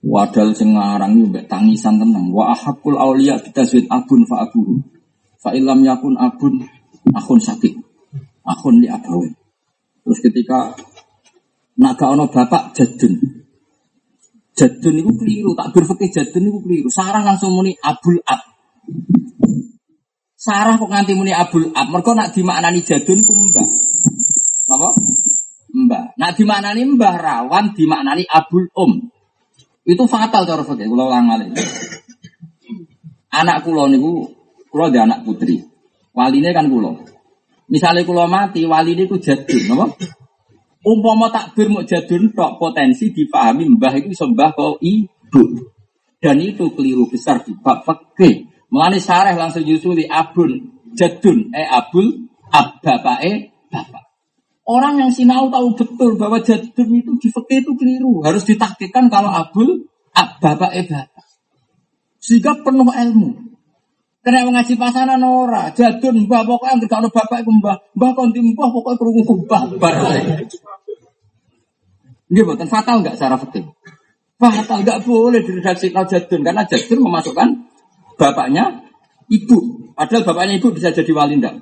Wadal 0.02 0.54
sing 0.58 0.74
ngarang 0.74 1.18
yo 1.18 1.26
tangisan 1.46 2.02
tenang. 2.02 2.30
Wa 2.34 2.54
ahakul 2.54 2.98
auliya 2.98 3.38
bitaswid 3.42 3.86
abun 3.90 4.26
fa 4.26 4.46
abuhu. 4.46 4.82
Fa 5.43 5.51
ilam 5.51 5.82
yakun 5.82 6.14
abun 6.14 6.62
akun 7.11 7.38
sakit. 7.43 7.74
Akun 8.47 8.78
li 8.78 8.86
abawe. 8.86 9.26
Terus 10.07 10.18
ketika 10.22 10.70
naga 11.82 12.14
ono 12.14 12.30
bapak 12.30 12.70
jadun. 12.78 13.43
Jadun 14.53 15.01
itu 15.01 15.11
keliru, 15.16 15.57
tak 15.57 15.72
berfikir 15.72 16.12
jadun 16.12 16.47
itu 16.47 16.59
keliru. 16.62 16.88
Sarah 16.93 17.24
langsung 17.24 17.57
muni 17.57 17.74
abul 17.82 18.20
ab. 18.22 18.38
Sarah 20.36 20.76
kok 20.78 20.90
nganti 20.90 21.16
muni 21.18 21.34
abul 21.34 21.72
ab. 21.74 21.90
Mereka 21.90 22.12
nak 22.14 22.30
dimaknani 22.36 22.80
jadun 22.86 23.26
ku 23.26 23.32
mbah. 23.34 23.68
Apa? 24.70 24.88
Mbah. 25.72 26.05
Nak 26.20 26.30
dimaknani 26.38 26.82
mbah 26.95 27.14
rawan 27.18 27.74
dimaknani 27.74 28.28
abul 28.28 28.68
um. 28.78 29.11
Itu 29.82 30.07
fatal 30.07 30.47
cara 30.47 30.62
fikih 30.62 30.86
kula 30.86 31.11
ulang. 31.11 31.32
Anak 33.32 33.64
kula 33.64 33.88
niku 33.88 34.41
kula 34.72 34.88
dia 34.88 35.04
anak 35.04 35.28
putri. 35.28 35.60
Waline 36.16 36.56
kan 36.56 36.72
kula. 36.72 36.96
Misalnya 37.68 38.08
kula 38.08 38.24
mati, 38.24 38.64
waline 38.64 39.04
ku 39.04 39.20
jadun, 39.20 39.76
apa? 39.76 39.86
Umpama 40.82 41.30
takbir 41.30 41.70
mau 41.70 41.86
jadun 41.86 42.34
tok 42.34 42.58
potensi 42.58 43.14
dipahami 43.14 43.70
mbah 43.78 43.94
itu 44.02 44.10
sembah 44.18 44.50
kau 44.50 44.82
ibu. 44.82 45.42
Dan 46.18 46.42
itu 46.42 46.74
keliru 46.74 47.06
besar 47.06 47.46
di 47.46 47.54
bab 47.54 47.86
fakih. 47.86 48.50
Melani 48.66 48.98
sareh 48.98 49.38
langsung 49.38 49.62
yusuli 49.62 50.10
abun 50.10 50.82
jadun 50.98 51.54
eh 51.54 51.70
abul 51.70 52.26
ab 52.50 52.82
bapak 52.82 53.18
eh 53.22 53.36
bapak. 53.70 54.10
Orang 54.66 54.98
yang 54.98 55.10
sinau 55.14 55.50
tahu 55.50 55.74
betul 55.78 56.18
bahwa 56.18 56.42
jadun 56.42 56.88
itu 56.98 57.14
di 57.18 57.28
fakih 57.30 57.62
itu 57.62 57.72
keliru. 57.78 58.26
Harus 58.26 58.42
ditaktikkan 58.42 59.06
kalau 59.06 59.30
abul 59.30 59.86
ab 60.18 60.42
bapak 60.42 60.70
eh 60.74 60.82
bapak. 60.82 61.26
Sehingga 62.18 62.58
penuh 62.58 62.90
ilmu. 62.90 63.51
Kena 64.22 64.46
mengaji 64.46 64.78
pasaran 64.78 65.18
ora, 65.26 65.74
jadun 65.74 66.30
mbah 66.30 66.46
pokoknya 66.46 66.86
kalau 66.86 67.10
bapak 67.10 67.42
itu 67.42 67.50
mbah, 67.58 67.74
mbah 67.98 68.14
mbah 68.14 68.68
pokoknya 68.70 68.98
kerungu 69.02 69.34
mbah 69.42 69.62
bar. 69.82 69.94
Ini 72.30 72.40
buatan 72.46 72.70
fatal 72.70 73.02
nggak 73.02 73.18
secara 73.18 73.34
fikih? 73.42 73.66
Fatal 74.38 74.86
nggak 74.86 75.02
boleh 75.02 75.42
diredaksi 75.42 75.90
jadun 75.90 76.40
karena 76.46 76.62
jadun 76.70 77.02
memasukkan 77.02 77.66
bapaknya 78.14 78.86
ibu. 79.26 79.90
Padahal 79.98 80.22
bapaknya 80.22 80.54
ibu 80.62 80.70
bisa 80.70 80.94
jadi 80.94 81.10
wali 81.10 81.42
ndak? 81.42 81.58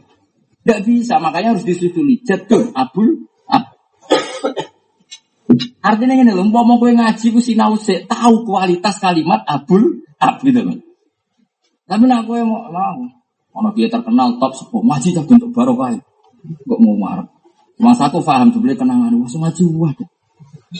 Nggak 0.61 0.81
bisa, 0.85 1.17
makanya 1.17 1.57
harus 1.57 1.65
disetujui 1.65 2.21
jadun 2.29 2.77
abul 2.77 3.25
ab. 3.49 3.73
Artinya 5.81 6.13
ini 6.13 6.29
loh, 6.29 6.45
mau 6.45 6.77
gue 6.77 6.93
ngaji 6.93 7.27
gue 7.33 7.41
sinau 7.41 7.81
tahu 7.81 8.35
kualitas 8.45 9.01
kalimat 9.01 9.49
abul 9.49 10.05
ab 10.21 10.45
gitu 10.45 10.61
loh. 10.61 10.90
Tapi 11.91 12.07
nak 12.07 12.23
gue 12.23 12.39
mau 12.47 12.71
mau, 12.71 13.03
mau 13.51 13.71
dia 13.75 13.91
terkenal 13.91 14.39
top 14.39 14.55
sepuh, 14.55 14.79
ngaji 14.79 15.11
tak 15.11 15.27
bentuk 15.27 15.51
barokah. 15.51 15.99
Kok 16.71 16.79
mau 16.79 16.95
marah? 16.95 17.27
Masa 17.83 18.07
aku 18.07 18.23
paham 18.23 18.55
sebenarnya 18.55 18.79
kenangan, 18.79 19.11
wah 19.19 19.27
ngaji 19.27 19.63
waduh. 19.75 20.09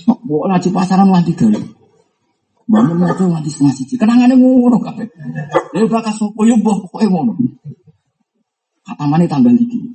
Bawa 0.07 0.55
ngaji 0.55 0.69
pasaran 0.71 1.11
wanti 1.11 1.35
dulu. 1.35 1.59
Bangun 2.71 3.03
ngaji 3.03 3.27
wanti 3.27 3.51
setengah 3.51 3.75
siji. 3.75 3.99
Kenangannya 3.99 4.39
ngono 4.39 4.79
kabeh. 4.79 5.11
Lalu 5.75 5.87
bakal 5.91 6.15
sopo 6.15 6.47
yo 6.47 6.55
mbah 6.55 6.79
pokoke 6.87 7.11
ngono. 7.11 7.35
Kata 8.87 9.05
mana 9.11 9.27
tambah 9.27 9.51
lagi. 9.51 9.91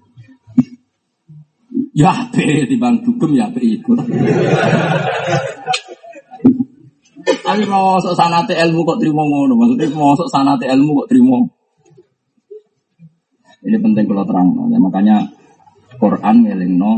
Ya 1.96 2.12
ape 2.12 2.68
bang 2.76 3.00
dugem 3.08 3.40
ya 3.40 3.48
ape 3.48 3.64
itu. 3.64 3.96
Tapi 7.26 7.64
mau 7.66 7.98
masuk 7.98 8.14
sanate 8.14 8.54
ilmu 8.54 8.86
kok 8.86 9.02
terima 9.02 9.26
ngono. 9.26 9.58
Maksudnya 9.58 9.90
mau 9.98 10.14
masuk 10.14 10.30
sanate 10.30 10.70
ilmu 10.70 10.92
kok 11.04 11.10
terima. 11.10 11.38
Ini 13.66 13.78
penting 13.82 14.06
kalau 14.06 14.26
terang. 14.30 14.54
Makanya 14.54 15.26
Quran 15.98 16.46
ngelingno 16.46 16.94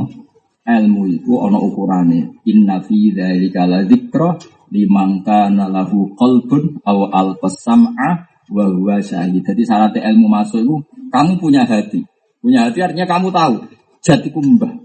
ilmu 0.67 1.01
itu 1.07 1.31
ana 1.39 1.63
ukurane 1.63 2.43
inna 2.43 2.83
fi 2.83 3.15
dzalika 3.15 3.63
la 3.63 3.87
dzikra 3.87 4.35
liman 4.75 5.23
kana 5.23 5.71
lahu 5.71 6.11
qalbun 6.19 6.83
aw 6.83 7.07
alqasam'a 7.07 8.09
wa 8.51 8.63
huwa 8.67 8.99
syahid. 8.99 9.39
Jadi 9.47 9.63
syarat 9.63 9.95
ilmu 9.95 10.27
masuk 10.27 10.59
itu 10.59 10.75
kamu 11.07 11.39
punya 11.39 11.63
hati. 11.63 12.03
Punya 12.43 12.67
hati 12.67 12.83
artinya 12.83 13.07
kamu 13.07 13.31
tahu 13.31 13.63
jatiku 14.03 14.43
mbah. 14.43 14.75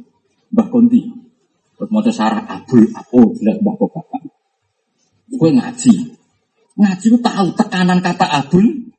Mbah 0.54 0.66
Konti. 0.70 1.02
Terus 1.74 1.88
mau 1.90 2.04
sarah 2.14 2.46
abul 2.46 2.86
oh 3.10 3.34
jelas 3.34 3.58
mbah 3.58 3.74
kok 3.74 3.90
bapak. 3.90 4.31
Gue 5.32 5.50
ngaji. 5.52 5.94
Ngaji 6.76 7.04
itu 7.08 7.18
tahu 7.20 7.48
tekanan 7.56 8.00
kata 8.00 8.26
abul 8.28 8.92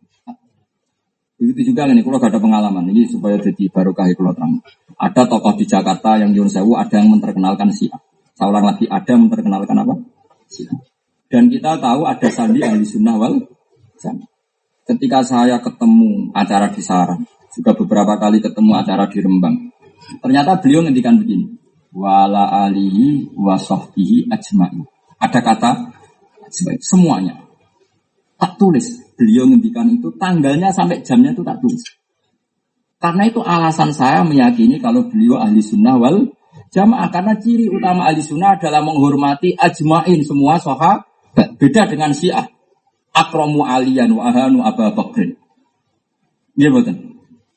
Begitu 1.43 1.75
juga 1.75 1.91
ini, 1.91 1.99
kalau 2.07 2.23
gak 2.23 2.31
ada 2.31 2.39
pengalaman 2.39 2.87
ini 2.87 3.03
supaya 3.03 3.35
jadi 3.35 3.67
barokah 3.67 4.07
kalau 4.15 4.31
terang. 4.31 4.63
Ada 4.95 5.27
tokoh 5.27 5.59
di 5.59 5.67
Jakarta 5.67 6.15
yang 6.15 6.31
Yun 6.31 6.47
Sewu, 6.47 6.79
ada 6.79 6.95
yang 7.03 7.11
memperkenalkan 7.11 7.67
Syiah. 7.67 7.99
Saya 8.31 8.63
lagi, 8.63 8.87
ada 8.87 9.03
yang 9.11 9.27
memperkenalkan 9.27 9.75
apa? 9.75 9.91
Syiah. 10.47 10.79
Dan 11.27 11.51
kita 11.51 11.83
tahu 11.83 12.07
ada 12.07 12.27
sandi 12.31 12.63
ahli 12.63 12.87
sunnah 12.87 13.19
wal. 13.19 13.43
Ketika 14.87 15.19
saya 15.19 15.59
ketemu 15.59 16.31
acara 16.31 16.71
di 16.71 16.79
Sarang, 16.79 17.27
juga 17.51 17.75
beberapa 17.75 18.15
kali 18.15 18.39
ketemu 18.39 18.71
acara 18.79 19.03
di 19.11 19.19
Rembang. 19.19 19.55
Ternyata 20.23 20.63
beliau 20.63 20.87
ngendikan 20.87 21.19
begini. 21.19 21.59
Wala 21.91 22.71
alihi 22.71 23.35
wa 23.35 23.59
ajma'i. 23.59 24.81
Ada 25.19 25.39
kata 25.43 25.71
semuanya. 26.79 27.41
Tak 28.37 28.61
tulis 28.61 28.85
beliau 29.17 29.49
ngendikan 29.49 29.89
itu 29.89 30.13
tanggalnya 30.19 30.69
sampai 30.69 31.01
jamnya 31.01 31.33
itu 31.33 31.41
tak 31.41 31.57
tulis. 31.63 31.83
Karena 33.01 33.27
itu 33.27 33.43
alasan 33.43 33.91
saya 33.91 34.23
meyakini 34.23 34.79
kalau 34.79 35.11
beliau 35.11 35.41
ahli 35.41 35.59
sunnah 35.59 35.99
wal 35.99 36.31
jamaah. 36.71 37.11
Karena 37.11 37.35
ciri 37.35 37.67
utama 37.67 38.07
ahli 38.07 38.23
sunnah 38.23 38.55
adalah 38.55 38.79
menghormati 38.79 39.57
ajmain 39.59 40.23
semua 40.23 40.55
soha. 40.61 41.03
Beda 41.33 41.89
dengan 41.89 42.13
syiah. 42.13 42.45
Akromu 43.13 43.65
aliyan 43.65 44.09
wa 44.13 44.29
ahanu 44.29 44.61
abu 44.63 44.85
bakrin. 44.93 45.35
Iya 46.53 46.69
betul. 46.69 47.13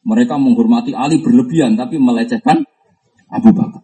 Mereka 0.07 0.39
menghormati 0.39 0.95
Ali 0.95 1.19
berlebihan 1.19 1.75
tapi 1.75 1.99
melecehkan 1.99 2.63
Abu 3.27 3.51
Bakar. 3.51 3.83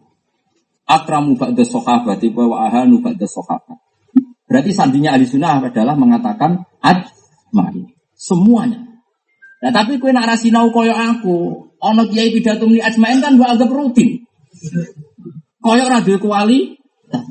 Akramu 0.87 1.35
ba'da 1.35 1.63
sahabat 1.67 2.23
wa 2.31 2.57
ahanu 2.63 3.03
ba'da 3.03 3.27
sahabat. 3.27 3.79
Berarti 4.53 4.69
sandinya 4.69 5.17
ahli 5.17 5.25
sunnah 5.25 5.65
adalah 5.65 5.97
mengatakan 5.97 6.61
ajmain. 6.77 7.89
Semuanya. 8.13 8.85
Nah 9.65 9.73
tapi 9.73 9.97
kue 9.97 10.13
nak 10.13 10.29
rasinau 10.29 10.69
koyo 10.69 10.93
aku, 10.93 11.65
ono 11.81 12.05
kiai 12.05 12.29
pidato 12.29 12.69
muni 12.69 12.77
ajmain 12.77 13.17
kan 13.17 13.33
gua 13.33 13.57
anggap 13.57 13.73
rutin. 13.73 14.21
Koyo 15.57 15.89
radio 15.89 16.21
kuali, 16.21 16.77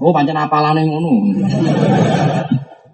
oh 0.03 0.11
pancen 0.11 0.35
apalane 0.35 0.83
ngono. 0.83 1.31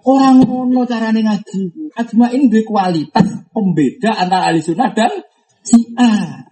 Orang 0.05 0.45
ngono 0.45 0.85
carane 0.85 1.25
ngaji. 1.25 1.89
Ajmain 1.97 2.53
duwe 2.53 2.61
kualitas 2.61 3.25
pembeda 3.49 4.13
antara 4.13 4.53
ahli 4.53 4.61
sunnah 4.61 4.93
dan 4.93 5.25
si 5.65 5.89
A. 5.97 6.45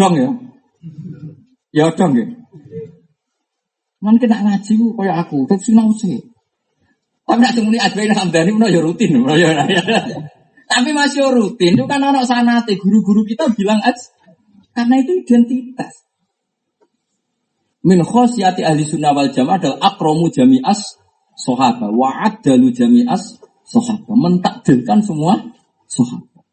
Dong 0.00 0.16
ya. 0.16 0.28
Ya 1.76 1.92
dong 1.92 2.16
ya. 2.16 2.39
Man 4.00 4.16
kena 4.16 4.40
ngaji 4.40 4.72
ku 4.80 4.96
koyo 4.96 5.12
aku, 5.12 5.44
terus 5.44 5.68
sinau 5.68 5.92
sih. 5.92 6.16
Tapi 7.28 7.40
nak 7.46 7.54
muni 7.62 7.78
ajmain 7.78 8.10
hamdani 8.10 8.50
menawa 8.56 8.74
ya 8.74 8.80
rutin, 8.82 9.22
ya. 9.38 9.50
Tapi 10.70 10.90
masih 10.94 11.30
rutin 11.34 11.74
itu 11.74 11.84
kan 11.86 12.02
anak 12.02 12.26
sanate 12.26 12.78
guru-guru 12.78 13.26
kita 13.26 13.50
bilang 13.54 13.82
aja 13.82 14.06
karena 14.70 15.02
itu 15.02 15.26
identitas. 15.26 16.06
Min 17.82 18.06
khosyati 18.06 18.62
ahli 18.62 18.86
sunnah 18.86 19.10
wal 19.10 19.34
jamaah 19.34 19.58
adalah 19.58 19.78
akromu 19.82 20.30
jami'as 20.30 21.00
sohaba 21.34 21.90
wa 21.90 22.22
adalu 22.22 22.70
jami'as 22.70 23.42
sohaba 23.66 24.14
mentakdirkan 24.14 25.02
semua 25.02 25.42
sohaba. 25.90 26.46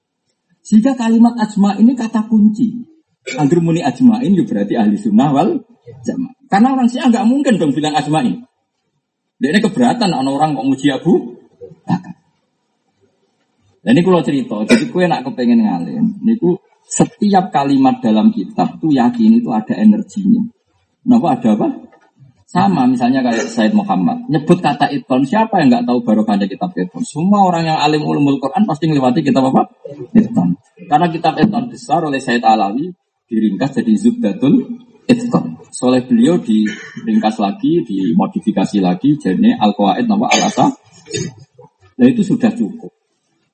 Jika 0.65 0.98
kalimat 0.98 1.38
ajma 1.38 1.78
ini 1.78 1.94
kata 1.94 2.26
kunci. 2.26 2.90
Agar 3.38 3.60
muni 3.60 3.84
ajmain 3.84 4.34
ya 4.34 4.44
berarti 4.48 4.74
ahli 4.80 4.98
sunnah 4.98 5.30
wal 5.36 5.61
jamaah. 6.03 6.35
Karena 6.47 6.68
orang 6.76 6.88
sih 6.88 6.99
nggak 6.99 7.26
mungkin 7.27 7.59
dong 7.59 7.72
bilang 7.72 7.95
ajmain. 7.95 8.43
Dia 9.38 9.53
ini 9.53 9.59
keberatan 9.61 10.09
orang-orang 10.09 10.57
kok 10.57 10.68
muji 10.68 10.88
Abu 10.89 11.38
dan 13.88 13.95
ini 13.95 14.03
kalau 14.03 14.19
cerita, 14.19 14.68
jadi 14.68 14.84
kue 14.91 15.07
nak 15.07 15.23
kepengen 15.23 15.64
ngalim, 15.64 16.19
niku 16.19 16.59
setiap 16.84 17.55
kalimat 17.55 18.03
dalam 18.03 18.35
kitab 18.35 18.84
tuh 18.84 18.91
yakin 18.91 19.39
itu 19.39 19.47
ada 19.47 19.80
energinya. 19.80 20.43
Kenapa 21.07 21.39
ada 21.39 21.55
apa? 21.55 21.68
Sama 22.51 22.84
misalnya 22.84 23.23
kayak 23.23 23.47
Said 23.47 23.72
Muhammad 23.72 24.27
nyebut 24.27 24.59
kata 24.59 24.91
iton 24.91 25.23
siapa 25.23 25.64
yang 25.64 25.72
nggak 25.72 25.88
tahu 25.88 26.03
barokahnya 26.03 26.51
kitab 26.51 26.76
iton? 26.76 26.99
Semua 27.03 27.47
orang 27.47 27.64
yang 27.64 27.80
alim 27.80 28.03
ulumul 28.03 28.43
Quran 28.43 28.68
pasti 28.68 28.91
melewati 28.91 29.23
kitab 29.23 29.55
apa? 29.55 29.72
Iton. 30.15 30.59
Karena 30.91 31.07
kitab 31.07 31.39
iton 31.39 31.72
besar 31.72 32.03
oleh 32.03 32.19
Said 32.19 32.43
Alawi 32.43 32.91
diringkas 33.31 33.72
jadi 33.72 33.93
Zubdatul 33.95 34.68
Iton. 35.07 35.45
Soleh 35.71 36.03
beliau 36.03 36.35
diringkas 36.41 37.39
lagi, 37.39 37.84
dimodifikasi 37.88 38.77
lagi 38.84 39.15
jadi 39.15 39.55
Al-Qawaid 39.55 40.05
nama 40.05 40.27
Al-Asa. 40.27 40.67
Nah 41.97 42.07
itu 42.07 42.21
sudah 42.21 42.51
cukup. 42.51 42.91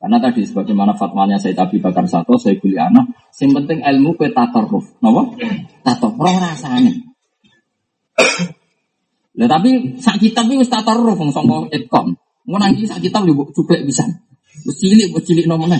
Karena 0.03 0.19
tadi 0.19 0.43
sebagaimana 0.43 0.91
fatwanya 0.99 1.39
saya 1.39 1.63
Abi 1.63 1.79
Bakar 1.79 2.03
Sato, 2.11 2.35
saya 2.35 2.59
anak, 2.59 3.07
yang 3.39 3.55
penting 3.55 3.79
ilmu 3.79 4.19
ke 4.19 4.35
tatarruf. 4.35 4.99
Napa? 4.99 5.31
Tatarruf 5.79 6.35
rasanya. 6.43 6.91
Lah 9.33 9.47
tapi 9.47 9.97
sak 10.03 10.19
kitab 10.19 10.51
tatarruf 10.51 11.15
wong 11.15 11.31
sangka 11.31 11.71
etkom. 11.71 12.19
Ngono 12.43 12.65
iki 12.75 12.83
sak 12.83 12.99
kitab 12.99 13.23
yo 13.23 13.47
cukup 13.55 13.79
bisa. 13.87 14.03
Cilik 14.67 15.15
cilik 15.23 15.47
nomene. 15.47 15.79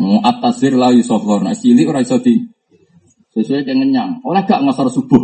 Atasir 0.00 0.74
la 0.74 0.90
yusofor. 0.90 1.46
Nah 1.46 1.54
cilik 1.54 1.86
ora 1.86 2.02
iso 2.02 2.18
di 2.18 2.42
sesuai 3.34 3.66
dengan 3.66 3.88
nyang. 3.90 4.10
Oleh 4.26 4.42
gak 4.46 4.62
ngasar 4.62 4.90
subuh. 4.90 5.22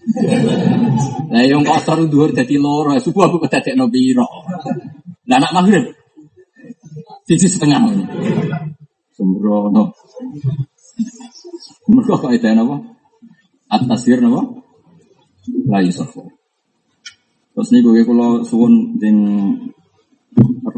Lah 1.32 1.44
yang 1.44 1.60
kosor 1.60 2.08
dhuwur 2.08 2.32
dadi 2.32 2.56
loro, 2.56 2.96
subuh 2.96 3.28
aku 3.28 3.36
kedadekno 3.44 3.86
piro. 3.92 4.26
Lah 5.28 5.36
anak 5.36 5.52
maghrib. 5.52 5.84
Sisi 7.28 7.46
setengah. 7.46 7.84
Sembrono. 9.12 9.92
Mereka 11.90 12.14
kok 12.16 12.32
itu 12.32 12.48
apa? 12.48 12.76
Atasir 13.70 14.18
apa? 14.24 14.42
Lai 15.68 15.92
sofu. 15.92 16.26
Terus 17.54 17.68
nih 17.76 17.80
gue 17.84 18.02
kalau 18.08 18.40
suwun 18.46 18.96
ding 18.96 19.18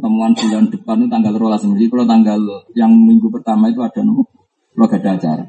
pertemuan 0.03 0.35
bulan 0.35 0.67
depan 0.67 0.99
itu 0.99 1.09
tanggal 1.15 1.35
rolas. 1.39 1.63
Jadi 1.63 1.87
kalau 1.87 2.03
tanggal 2.03 2.41
yang 2.75 2.91
minggu 2.91 3.31
pertama 3.31 3.71
itu 3.71 3.87
ada 3.87 4.03
nopo, 4.03 4.27
kalau 4.75 4.91
gak 4.91 4.99
ada 4.99 5.11
acara. 5.15 5.45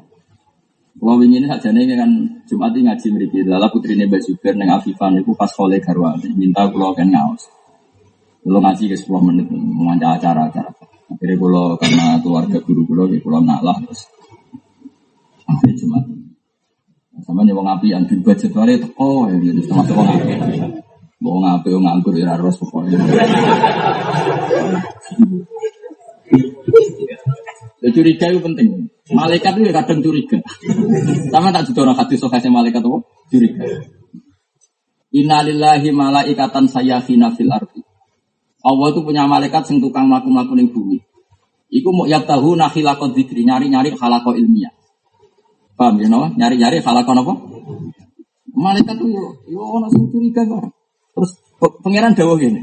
Kalau 0.94 1.18
ini 1.26 1.42
saja 1.42 1.74
nih 1.74 1.98
kan 1.98 2.10
Jumat 2.46 2.70
ini 2.78 2.86
ngaji 2.86 3.06
mereka. 3.10 3.42
Lalu 3.50 3.66
putri 3.74 3.98
Mbak 3.98 4.22
Zubair 4.22 4.54
neng 4.54 4.70
Afifan 4.70 5.18
itu 5.18 5.34
pas 5.34 5.50
kole 5.50 5.82
garwa 5.82 6.14
minta 6.38 6.70
kalau 6.70 6.94
kan 6.94 7.10
ngaus. 7.10 7.50
Kalau 8.46 8.62
ngaji 8.62 8.94
ke 8.94 8.94
10 8.94 9.26
menit 9.26 9.50
mengajar 9.50 10.22
acara-acara. 10.22 10.70
Akhirnya 11.10 11.34
kalau 11.34 11.74
karena 11.74 12.06
keluarga 12.22 12.58
guru 12.62 12.86
kalau 12.86 13.10
ya 13.10 13.18
kalau 13.18 13.42
ngalah 13.42 13.76
terus 13.82 14.06
akhirnya 15.50 15.74
Jumat. 15.82 16.04
Sama 17.26 17.42
nih 17.42 17.58
wong 17.58 17.66
api 17.66 17.90
yang 17.90 18.06
di 18.06 18.14
budget 18.22 18.54
itu 18.54 18.86
oh 19.02 19.26
ya 19.26 19.34
jadi 19.34 19.60
termasuk 19.66 19.98
wong 19.98 20.08
api. 20.14 20.83
Wong 21.24 21.40
api 21.40 21.72
wong 21.72 21.88
nganggur 21.88 22.12
ya 22.20 22.36
harus 22.36 22.60
pokoknya. 22.60 23.00
Ya, 27.80 27.88
curiga 27.92 28.28
itu 28.28 28.40
penting. 28.44 28.92
Malaikat 29.08 29.56
itu 29.56 29.72
kadang 29.72 30.04
curiga. 30.04 30.36
Sama 31.32 31.48
tak 31.48 31.72
juga 31.72 31.88
orang 31.88 31.96
hadis 31.96 32.20
sokasnya 32.20 32.52
malaikat 32.52 32.84
itu 32.84 33.00
curiga. 33.32 33.64
Innalillahi 35.16 35.88
malaikatan 35.96 36.68
sayyafina 36.68 37.32
fil 37.32 37.48
ardi. 37.48 37.80
Allah 38.60 38.86
itu 38.92 39.00
punya 39.00 39.24
malaikat 39.24 39.64
sing 39.64 39.80
tukang 39.80 40.12
mlaku-mlaku 40.12 40.52
ning 40.60 40.72
bumi. 40.76 41.00
Iku 41.72 41.88
mau 41.88 42.04
tahu 42.04 42.56
nakhilaqad 42.56 43.16
dzikri, 43.16 43.48
nyari-nyari 43.48 43.96
halaqo 43.96 44.36
ilmiah. 44.36 44.76
Paham 45.72 46.04
ya 46.04 46.08
no? 46.12 46.28
Nyari-nyari 46.36 46.84
halaqo 46.84 47.16
apa? 47.16 47.34
Malaikat 48.52 48.96
itu 49.00 49.08
yo 49.48 49.60
ono 49.60 49.88
sing 49.88 50.04
curiga 50.12 50.44
kok. 50.44 50.83
Terus 51.14 51.30
pangeran 51.80 52.12
dawuh 52.18 52.36
gini. 52.36 52.60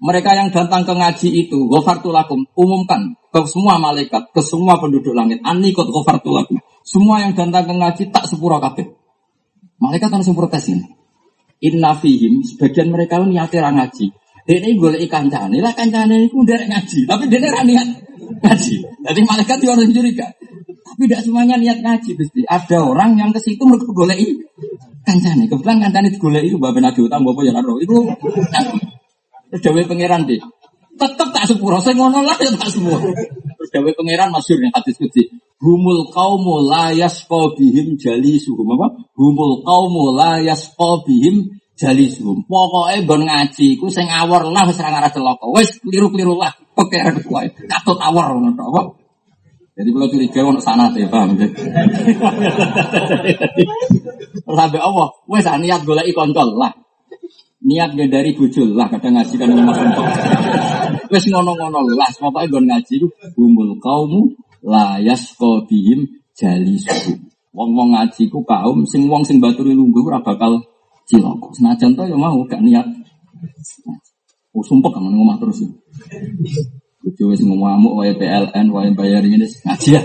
Mereka 0.00 0.32
yang 0.32 0.48
datang 0.48 0.88
ke 0.88 0.96
ngaji 0.96 1.28
itu, 1.44 1.68
gofartulakum, 1.68 2.48
umumkan 2.56 3.20
ke 3.28 3.44
semua 3.44 3.76
malaikat, 3.76 4.32
ke 4.32 4.40
semua 4.40 4.80
penduduk 4.80 5.12
langit. 5.12 5.44
Anikot 5.44 5.92
gofartulakum. 5.92 6.56
Semua 6.80 7.20
yang 7.20 7.36
datang 7.36 7.68
ke 7.68 7.74
ngaji 7.76 8.02
tak 8.08 8.24
sepura 8.24 8.56
kabeh. 8.64 8.88
Malaikat 9.76 10.08
langsung 10.08 10.32
protes 10.32 10.72
ini. 10.72 10.88
Inna 11.60 11.92
fihim, 11.92 12.40
sebagian 12.40 12.88
mereka 12.88 13.20
niatnya 13.20 13.68
ngaji. 13.68 14.08
Ini 14.48 14.80
gue 14.80 14.98
ikan 15.06 15.28
kancane, 15.28 15.60
lah 15.60 15.76
kancane 15.76 16.26
itu 16.26 16.42
udah 16.42 16.58
ngaji, 16.58 17.06
tapi 17.06 17.28
dia 17.30 17.38
ini 17.38 17.70
niat 17.70 17.88
ngaji. 18.40 18.76
Jadi 19.04 19.20
malaikat 19.22 19.56
itu 19.62 19.68
orang 19.70 19.92
curiga. 19.92 20.26
Tapi 20.80 21.06
tidak 21.06 21.20
semuanya 21.22 21.54
niat 21.60 21.78
ngaji, 21.84 22.10
pasti. 22.16 22.40
Ada 22.48 22.82
orang 22.82 23.20
yang 23.20 23.30
ke 23.30 23.38
situ 23.38 23.62
mau 23.62 23.78
golek 23.78 24.18
kancane. 25.06 25.44
Kebetulan 25.48 25.78
kancane 25.82 26.08
digolek 26.12 26.42
itu 26.48 26.56
bapak 26.56 26.80
nabi 26.82 27.00
utang 27.04 27.22
bapak 27.24 27.42
yang 27.46 27.56
ada. 27.58 27.72
Itu 27.80 27.96
Terus 29.50 29.62
dawe 29.66 29.80
pangeran 29.90 30.30
deh. 30.30 30.38
Tetep 30.94 31.28
tak 31.32 31.44
sepuro, 31.48 31.80
saya 31.82 31.96
ngono 31.96 32.22
lah 32.22 32.36
ya 32.38 32.54
tak 32.54 32.70
semua. 32.70 33.02
Terus 33.02 33.70
dawe 33.74 33.90
pangeran 33.98 34.30
masyur 34.30 34.62
yang 34.62 34.70
hadis 34.70 34.94
kudsi. 34.94 35.26
Humul 35.60 36.08
kaumu 36.14 36.64
la 36.64 36.94
yasqa 36.94 37.52
bihim 37.58 37.98
suhum 38.40 38.68
apa? 38.78 39.10
Humul 39.18 39.66
kaumu 39.66 40.14
la 40.14 40.38
yasqa 40.40 41.02
bihim 41.04 41.60
suhum. 41.76 42.46
Pokoknya 42.46 43.02
gon 43.04 43.22
ngaji 43.26 43.76
ku 43.80 43.90
sing 43.90 44.06
awor 44.06 44.46
lah 44.48 44.68
wis 44.70 44.78
ora 44.78 44.94
ngarah 44.94 45.10
celaka. 45.10 45.46
Wis 45.50 45.82
kliru-kliru 45.82 46.38
lah 46.38 46.54
pangeran 46.78 47.18
kuwi. 47.26 47.50
Katut 47.66 47.98
awor 47.98 48.38
ngono 48.38 48.54
apa? 48.70 48.99
Jadi 49.80 49.96
kalau 49.96 50.12
curiga 50.12 50.40
ono 50.44 50.60
sana 50.60 50.92
ya 50.92 51.08
paham 51.08 51.40
ya. 51.40 51.48
Sampai 54.44 54.76
Allah, 54.76 55.08
wes 55.24 55.48
niat 55.48 55.88
golek 55.88 56.12
koncol. 56.12 56.52
Lah 56.60 56.68
niat 57.64 57.96
dari 57.96 58.36
bujul. 58.36 58.76
Lah 58.76 58.92
kadang 58.92 59.16
ngaji 59.16 59.34
kan 59.40 59.48
mas 59.64 59.80
untuk 59.80 60.04
wes 61.08 61.24
ngono-ngono. 61.32 61.80
Lah 61.96 62.12
pokoke 62.12 62.52
gon 62.52 62.68
ngaji 62.68 63.08
humul 63.40 63.80
kaumu 63.80 64.36
la 64.60 65.00
yasqa 65.00 65.64
bihim 65.64 66.04
suku 66.36 67.16
wong-wong 67.56 67.96
ngaji 67.96 68.28
ku 68.28 68.44
kaum 68.44 68.84
sing 68.84 69.08
wong 69.08 69.24
sing 69.24 69.40
baturi 69.40 69.72
lungguh 69.72 70.04
ora 70.04 70.20
bakal 70.20 70.60
cilaka. 71.08 71.56
Senajan 71.56 71.96
to 71.96 72.04
ya 72.04 72.20
mau 72.20 72.36
gak 72.44 72.60
niat. 72.60 72.84
Oh 74.52 74.60
sumpah 74.60 74.92
kan 74.92 75.08
ngomong 75.08 75.40
terus 75.40 75.64
Bojo 77.00 77.32
wis 77.32 77.40
ngamuk 77.40 77.96
wae 77.96 78.12
PLN 78.12 78.66
wae 78.76 78.92
bayar 78.92 79.24
ini 79.24 79.40
ngaji 79.40 79.88
ya. 79.96 80.02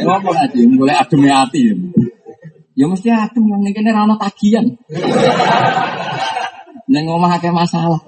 Ngomong 0.00 0.32
ngaji 0.32 0.60
mulai 0.72 0.96
adem 0.96 1.28
hati. 1.28 1.60
Ya 2.72 2.88
mesti 2.88 3.12
adem 3.12 3.44
yang 3.44 3.60
ngene 3.60 3.90
ra 3.92 4.08
ono 4.08 4.16
tagihan. 4.16 4.64
Neng 6.88 7.04
omah 7.04 7.36
akeh 7.36 7.52
masalah. 7.52 8.00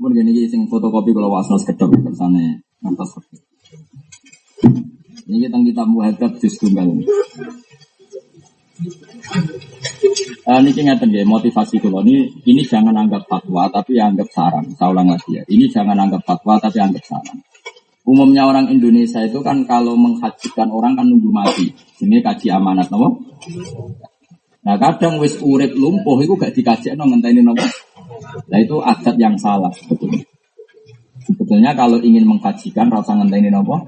Mun 0.00 0.10
gini 0.16 0.32
iki 0.32 0.48
sing 0.48 0.64
fotokopi 0.72 1.12
kalau 1.12 1.36
wasno 1.36 1.60
sekedok 1.60 1.92
kersane 1.92 2.64
ngantos. 2.80 3.20
Ini 5.28 5.36
kita 5.44 5.56
kita 5.60 5.82
muhadzab 5.84 6.32
juz 6.40 6.56
tunggal. 6.56 6.88
Uh, 10.42 10.58
ini 10.58 10.70
ngeten 10.74 11.14
ya 11.14 11.22
motivasi 11.22 11.78
kalau 11.78 12.02
ini 12.02 12.26
ini 12.42 12.66
jangan 12.66 12.90
anggap 12.98 13.30
fatwa 13.30 13.70
tapi 13.70 13.96
anggap 14.02 14.26
saran. 14.34 14.66
Saya 14.74 14.90
ulang 14.90 15.14
lagi 15.14 15.38
ya. 15.38 15.42
Ini 15.46 15.70
jangan 15.70 15.94
anggap 15.94 16.26
fatwa 16.26 16.58
tapi 16.58 16.82
anggap 16.82 17.04
saran. 17.06 17.38
Umumnya 18.02 18.50
orang 18.50 18.66
Indonesia 18.66 19.22
itu 19.22 19.38
kan 19.46 19.62
kalau 19.62 19.94
menghajikan 19.94 20.66
orang 20.74 20.98
kan 20.98 21.06
nunggu 21.06 21.30
mati. 21.30 21.70
Ini 22.02 22.18
kaji 22.18 22.50
amanat, 22.50 22.90
nopo. 22.90 23.22
Nah 24.66 24.74
kadang 24.78 25.22
wis 25.22 25.38
urip 25.38 25.74
lumpuh 25.74 26.18
itu 26.22 26.34
gak 26.34 26.54
dikaji 26.54 26.98
no 26.98 27.06
ngenteni 27.06 27.46
nopo. 27.46 27.62
Nah 28.50 28.58
itu 28.58 28.82
adat 28.82 29.14
yang 29.14 29.38
salah 29.38 29.70
sebetulnya. 29.70 30.26
Sebetulnya 31.22 31.70
kalau 31.78 32.02
ingin 32.02 32.26
mengkajikan 32.26 32.90
rasa 32.90 33.14
ngenteni 33.14 33.54
nopo 33.54 33.78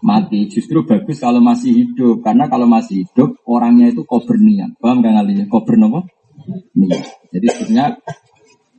mati. 0.00 0.48
Justru 0.48 0.84
bagus 0.84 1.20
kalau 1.20 1.40
masih 1.40 1.72
hidup. 1.72 2.24
Karena 2.24 2.48
kalau 2.48 2.66
masih 2.68 3.06
hidup, 3.06 3.40
orangnya 3.46 3.92
itu 3.92 4.04
kober 4.04 4.36
niat. 4.40 4.76
Paham 4.80 5.04
gak 5.04 5.14
kali 5.20 5.44
Kober 5.46 5.74
nopo? 5.76 6.00
Niat. 6.76 7.30
Jadi 7.30 7.46
sebenarnya 7.52 8.00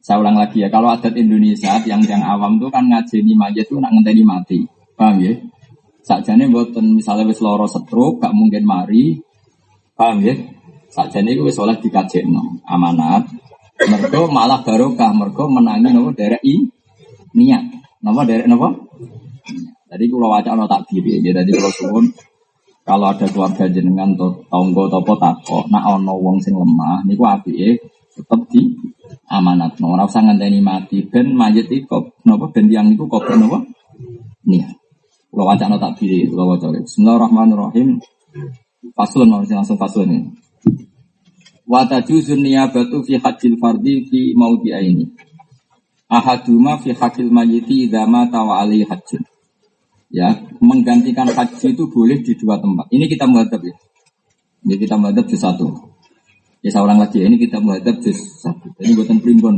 saya 0.02 0.18
ulang 0.18 0.34
lagi 0.34 0.66
ya, 0.66 0.68
kalau 0.74 0.90
adat 0.90 1.14
Indonesia 1.14 1.78
yang 1.86 2.02
yang 2.10 2.26
awam 2.26 2.58
tuh 2.58 2.74
kan 2.74 2.90
ngajeni 2.90 3.38
mayat 3.38 3.70
tuh 3.70 3.78
nak 3.78 3.94
ngenteni 3.94 4.26
mati. 4.26 4.60
Paham 4.98 5.22
ya? 5.22 5.34
Sakjane 6.02 6.50
buatan 6.50 6.98
misalnya 6.98 7.30
wis 7.30 7.38
loro 7.46 7.70
setruk, 7.70 8.18
gak 8.18 8.34
mungkin 8.34 8.66
mari. 8.66 9.22
Paham 9.94 10.26
ya? 10.26 10.34
Sakjane 10.90 11.38
itu 11.38 11.46
wis 11.46 11.56
oleh 11.62 11.78
dikajekno 11.78 12.66
amanat. 12.66 13.30
Mergo 13.82 14.30
malah 14.30 14.62
barokah, 14.66 15.14
mergo 15.14 15.46
menangi 15.50 15.94
nopo 15.94 16.14
derek 16.18 16.42
niat. 17.38 17.64
Nopo 18.02 18.22
derek 18.26 18.50
nopo? 18.50 18.90
Jadi 19.92 20.08
kalau 20.08 20.32
wajah 20.32 20.56
no 20.56 20.64
tak 20.72 20.88
diri, 20.88 21.20
ya. 21.20 21.36
jadi 21.36 21.52
kalau 21.52 21.74
suwun 21.76 22.06
kalau 22.88 23.12
ada 23.12 23.28
keluarga 23.28 23.68
jenengan 23.68 24.16
atau 24.16 24.40
tonggo 24.48 24.88
atau 24.88 25.04
potako, 25.04 25.68
nak 25.68 25.84
ono 26.00 26.16
wong 26.16 26.40
sing 26.40 26.56
lemah, 26.56 27.04
niku 27.04 27.28
api 27.28 27.52
ya 27.54 27.70
tetap 28.16 28.42
di 28.48 28.72
amanat. 29.32 29.76
No, 29.84 29.96
orang 29.96 30.08
usah 30.08 30.24
ngenteni 30.24 30.60
mati, 30.64 31.04
ben 31.08 31.36
mayat 31.36 31.68
itu, 31.68 31.88
nopo 32.24 32.46
ben 32.52 32.68
itu 32.72 33.04
kok 33.08 33.28
nopo? 33.36 33.68
Nih, 34.48 34.64
kalau 35.32 35.46
wajah 35.48 35.68
no 35.68 35.78
tak 35.80 36.00
diri, 36.00 36.28
kalau 36.32 36.56
wajah. 36.56 36.72
Bismillahirrahmanirrahim. 36.72 38.00
Faslun, 38.96 39.28
langsung 39.28 39.80
faslun 39.80 40.10
ini. 40.10 40.30
Wata 41.68 42.04
juzun 42.04 42.44
niyabatu 42.44 43.00
fi 43.08 43.16
hajil 43.16 43.56
fardi 43.56 44.04
fi 44.08 44.36
maudi 44.36 44.76
ini. 44.76 45.06
Ahaduma 46.12 46.76
fi 46.76 46.92
hakil 46.92 47.32
mayiti 47.32 47.88
idama 47.88 48.28
tawa 48.28 48.60
alaihi 48.60 48.84
hajjin 48.84 49.24
ya 50.12 50.28
menggantikan 50.60 51.32
haji 51.32 51.74
itu 51.74 51.84
boleh 51.88 52.20
di 52.22 52.36
dua 52.36 52.60
tempat. 52.60 52.92
Ini 52.92 53.08
kita 53.08 53.26
menghadap 53.26 53.64
ya. 53.64 53.76
Ini 54.68 54.76
kita 54.78 55.00
menghadap 55.00 55.26
di 55.26 55.38
satu. 55.40 55.68
Ya 56.62 56.70
seorang 56.70 57.02
lagi 57.02 57.24
ini 57.24 57.42
kita 57.42 57.58
menghadap 57.58 57.98
di 58.04 58.12
satu. 58.14 58.70
Ini 58.78 58.94
buatan 58.94 59.18
primbon. 59.24 59.56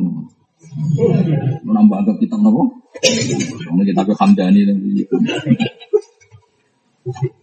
Menambah 1.68 1.98
agak 2.06 2.18
kita 2.24 2.40
nopo. 2.40 2.88
Ini 3.04 3.84
kita 3.84 4.02
ke 4.08 4.14
Hamdani 4.16 4.62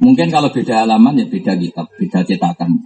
Mungkin 0.01 0.32
kalau 0.32 0.49
beda 0.49 0.89
halaman 0.89 1.20
ya 1.20 1.28
beda 1.28 1.53
kitab, 1.61 1.93
beda 1.93 2.24
cetakan. 2.24 2.81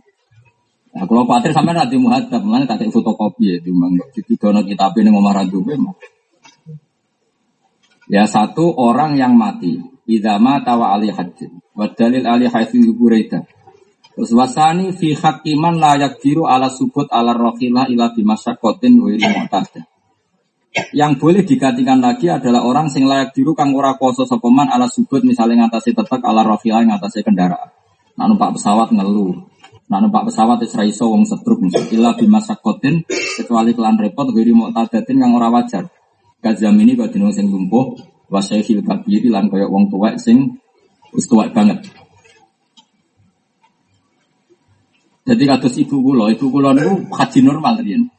Nah, 0.94 1.06
kalau 1.10 1.26
khawatir 1.26 1.54
sampai 1.54 1.74
nanti 1.74 1.98
muhadab, 1.98 2.42
mana 2.42 2.66
tak 2.66 2.86
fotokopi 2.90 3.50
ya, 3.50 3.56
memang 3.66 3.98
di 4.10 4.34
dono 4.34 4.62
kitab 4.62 4.94
ini 4.98 5.10
ngomong 5.10 5.34
radu. 5.34 5.62
Ya 8.10 8.26
satu 8.26 8.74
orang 8.74 9.18
yang 9.18 9.38
mati, 9.38 9.78
idama 10.08 10.60
tawa 10.64 10.96
ali 10.96 11.10
hajjin. 11.10 11.60
Wa 11.72 11.90
dalil 11.92 12.24
ali 12.24 12.46
haitsu 12.48 12.92
Buraida. 12.94 13.44
Terus 14.14 14.30
wasani 14.30 14.94
fi 14.94 15.10
hakiman 15.10 15.74
layak 15.82 16.22
biru 16.22 16.46
ala 16.46 16.70
subut 16.70 17.10
ala 17.10 17.34
rohila 17.34 17.90
ila 17.90 18.14
bimasyakotin 18.14 18.94
wa 19.02 19.10
mu'tadah. 19.10 19.84
Yang 20.94 21.12
boleh 21.18 21.42
digantikan 21.42 21.98
lagi 21.98 22.30
adalah 22.30 22.62
orang 22.62 22.86
sing 22.90 23.10
layak 23.10 23.34
biru 23.34 23.58
kang 23.58 23.74
ora 23.74 23.98
kuasa 23.98 24.22
sopeman 24.22 24.70
ala 24.70 24.86
subut 24.86 25.26
misalnya 25.26 25.66
ngatasi 25.66 25.98
tetek 25.98 26.22
ala 26.22 26.46
rohila 26.46 26.86
ngatasi 26.86 27.26
kendaraan. 27.26 27.74
Nah 28.14 28.30
numpak 28.30 28.54
pesawat 28.54 28.94
ngeluh. 28.94 29.34
Nah 29.90 29.98
numpak 29.98 30.30
pesawat 30.30 30.62
wis 30.62 30.78
ra 30.78 30.86
iso 30.86 31.10
wong 31.10 31.26
setruk 31.26 31.58
ila 31.66 32.14
bimasyakotin 32.14 33.02
kecuali 33.10 33.74
kelan 33.74 33.98
repot 33.98 34.30
wa 34.30 34.42
mu'tadatin 34.70 35.18
yang 35.18 35.34
ora 35.34 35.50
wajar. 35.50 35.90
Kazam 36.38 36.78
ini 36.78 36.94
badino 36.94 37.34
sing 37.34 37.50
lumpuh 37.50 38.13
wasyaikhil 38.34 38.82
kabiri 38.82 39.30
lan 39.30 39.46
kaya 39.46 39.70
wong 39.70 39.86
tuwek 39.86 40.18
sing 40.18 40.58
wis 41.14 41.30
tuwek 41.30 41.54
banget. 41.54 41.86
Jadi 45.24 45.42
kados 45.48 45.74
ibu 45.80 46.04
kula, 46.04 46.28
ibu 46.34 46.52
kula 46.52 46.76
niku 46.76 47.08
haji 47.14 47.40
normal 47.40 47.80
riyen. 47.80 48.10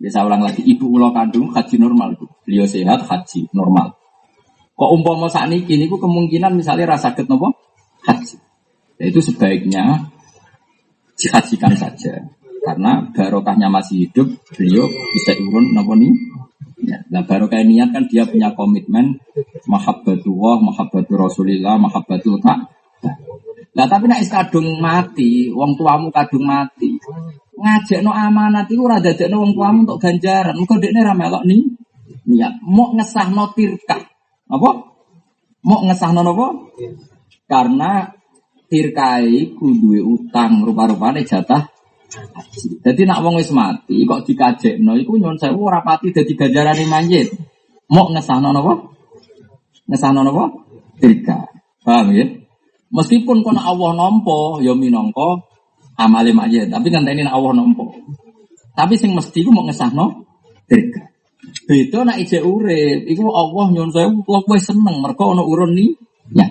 Bisa 0.00 0.24
ulang 0.24 0.40
lagi, 0.40 0.64
ibu 0.64 0.88
kula 0.88 1.12
kandung 1.12 1.52
haji 1.52 1.76
normal. 1.76 2.16
Beliau 2.48 2.64
sehat 2.64 3.04
haji 3.04 3.52
normal. 3.52 3.92
Kok 4.72 4.90
umpama 4.96 5.28
ini 5.52 5.84
niku 5.84 6.00
kemungkinan 6.00 6.56
misalnya 6.56 6.96
rasa 6.96 7.12
sakit 7.12 7.28
nopo 7.28 7.52
haji. 8.08 8.40
Ya 8.96 9.04
itu 9.12 9.20
sebaiknya 9.20 10.08
dihajikan 11.20 11.76
saja. 11.76 12.24
Karena 12.64 13.04
barokahnya 13.12 13.68
masih 13.68 14.08
hidup, 14.08 14.32
beliau 14.56 14.88
bisa 15.12 15.36
urun 15.36 15.76
nopo 15.76 15.92
nih 15.92 16.08
Ya, 16.80 17.04
nah 17.12 17.22
baru 17.28 17.44
kayak 17.44 17.66
niat 17.68 17.88
kan 17.92 18.08
dia 18.08 18.24
punya 18.24 18.56
komitmen 18.56 19.20
mahabbatullah, 19.68 20.64
mahabbatul 20.64 21.20
Rasulillah, 21.20 21.76
mahabbatul 21.76 22.40
tak. 22.40 22.72
Nah 23.76 23.86
tapi 23.86 24.08
nak 24.08 24.24
kadung 24.26 24.80
mati, 24.80 25.52
wong 25.52 25.76
tuamu 25.76 26.08
kadung 26.08 26.48
mati. 26.48 26.96
Ngajak 27.60 28.00
no 28.00 28.16
amanat 28.16 28.66
itu 28.72 28.80
rada 28.88 29.12
no 29.28 29.44
wong 29.44 29.52
tuamu 29.52 29.78
untuk 29.84 30.00
ganjaran. 30.00 30.56
Engkau 30.56 30.80
dekne 30.80 31.04
ramelok 31.04 31.44
nih 31.44 31.60
niat. 32.24 32.64
Mau 32.64 32.96
ngesah 32.96 33.28
no 33.28 33.52
tirka. 33.52 34.00
Apa? 34.48 34.70
Mau 35.60 35.80
ngesah 35.84 36.10
no 36.16 36.24
apa? 36.24 36.46
Karena 37.44 38.08
tirkai 38.72 39.52
kudu 39.52 40.00
utang 40.00 40.64
rupa-rupanya 40.64 41.20
jatah 41.26 41.68
jadi 42.80 43.02
nak 43.06 43.22
wong 43.22 43.38
wis 43.38 43.54
mati 43.54 44.02
kok 44.02 44.26
dikajekno 44.26 44.98
iku 44.98 45.14
nyuwun 45.14 45.38
sewu 45.38 45.70
ora 45.70 45.84
pati 45.86 46.10
dadi 46.10 46.34
ganjarane 46.34 46.84
manjit. 46.90 47.30
Mok 47.90 48.08
ngesahno 48.14 48.50
napa? 48.50 48.74
Ngesahno 49.86 50.20
napa? 50.26 50.44
Tiga. 50.98 51.46
Paham 51.86 52.14
ya? 52.14 52.26
Meskipun 52.90 53.46
kono 53.46 53.62
Allah 53.62 53.90
nampa 53.94 54.58
ya 54.62 54.74
minangka 54.74 55.46
amale 55.94 56.34
manjit, 56.34 56.66
tapi 56.66 56.90
ngenteni 56.90 57.22
nak 57.22 57.34
Allah 57.38 57.62
nampa. 57.62 57.86
Tapi 58.74 58.94
sing 58.98 59.14
mesti 59.14 59.46
ku 59.46 59.50
mok 59.54 59.70
ngesahno 59.70 60.26
tiga. 60.66 61.10
Beda 61.66 62.02
nak 62.02 62.18
ije 62.18 62.42
urip, 62.42 63.06
iku 63.06 63.30
Allah 63.30 63.64
nyuwun 63.70 63.90
sewu 63.94 64.22
kowe 64.26 64.58
seneng 64.58 64.98
mergo 64.98 65.30
ana 65.30 65.42
urun 65.46 65.72
ni 65.78 65.94
ya. 66.34 66.46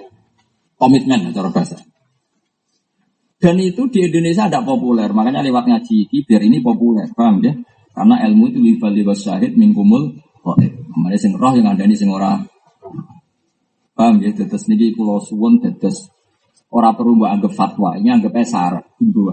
Komitmen 0.79 1.35
cara 1.35 1.51
bahasa. 1.51 1.88
Dan 3.39 3.55
itu 3.55 3.87
di 3.87 4.03
Indonesia 4.03 4.51
tidak 4.51 4.67
populer, 4.67 5.07
makanya 5.15 5.39
lewat 5.39 5.63
ngaji 5.63 6.11
ini 6.11 6.17
biar 6.27 6.43
ini 6.43 6.59
populer, 6.59 7.07
paham 7.15 7.39
ya? 7.39 7.55
Karena 7.95 8.19
ilmu 8.27 8.51
itu 8.51 8.59
libal 8.59 8.91
libas 8.91 9.23
syahid 9.23 9.55
mingkumul 9.55 10.19
khaib. 10.43 10.73
Kemarin 10.91 11.19
sing 11.19 11.31
roh 11.39 11.55
yang 11.55 11.71
ada 11.71 11.87
ini 11.87 11.95
sing 11.95 12.11
ora. 12.11 12.35
Paham 13.95 14.19
ya? 14.19 14.35
Tetes 14.35 14.67
niki 14.67 14.91
pulau 14.91 15.23
suwon 15.23 15.63
tetes 15.63 16.11
ora 16.67 16.91
perlu 16.91 17.15
mbak 17.15 17.31
anggap 17.39 17.53
fatwa, 17.55 17.95
ini 17.95 18.11
anggapnya 18.11 18.43
syarat, 18.43 18.85
ibu. 18.99 19.31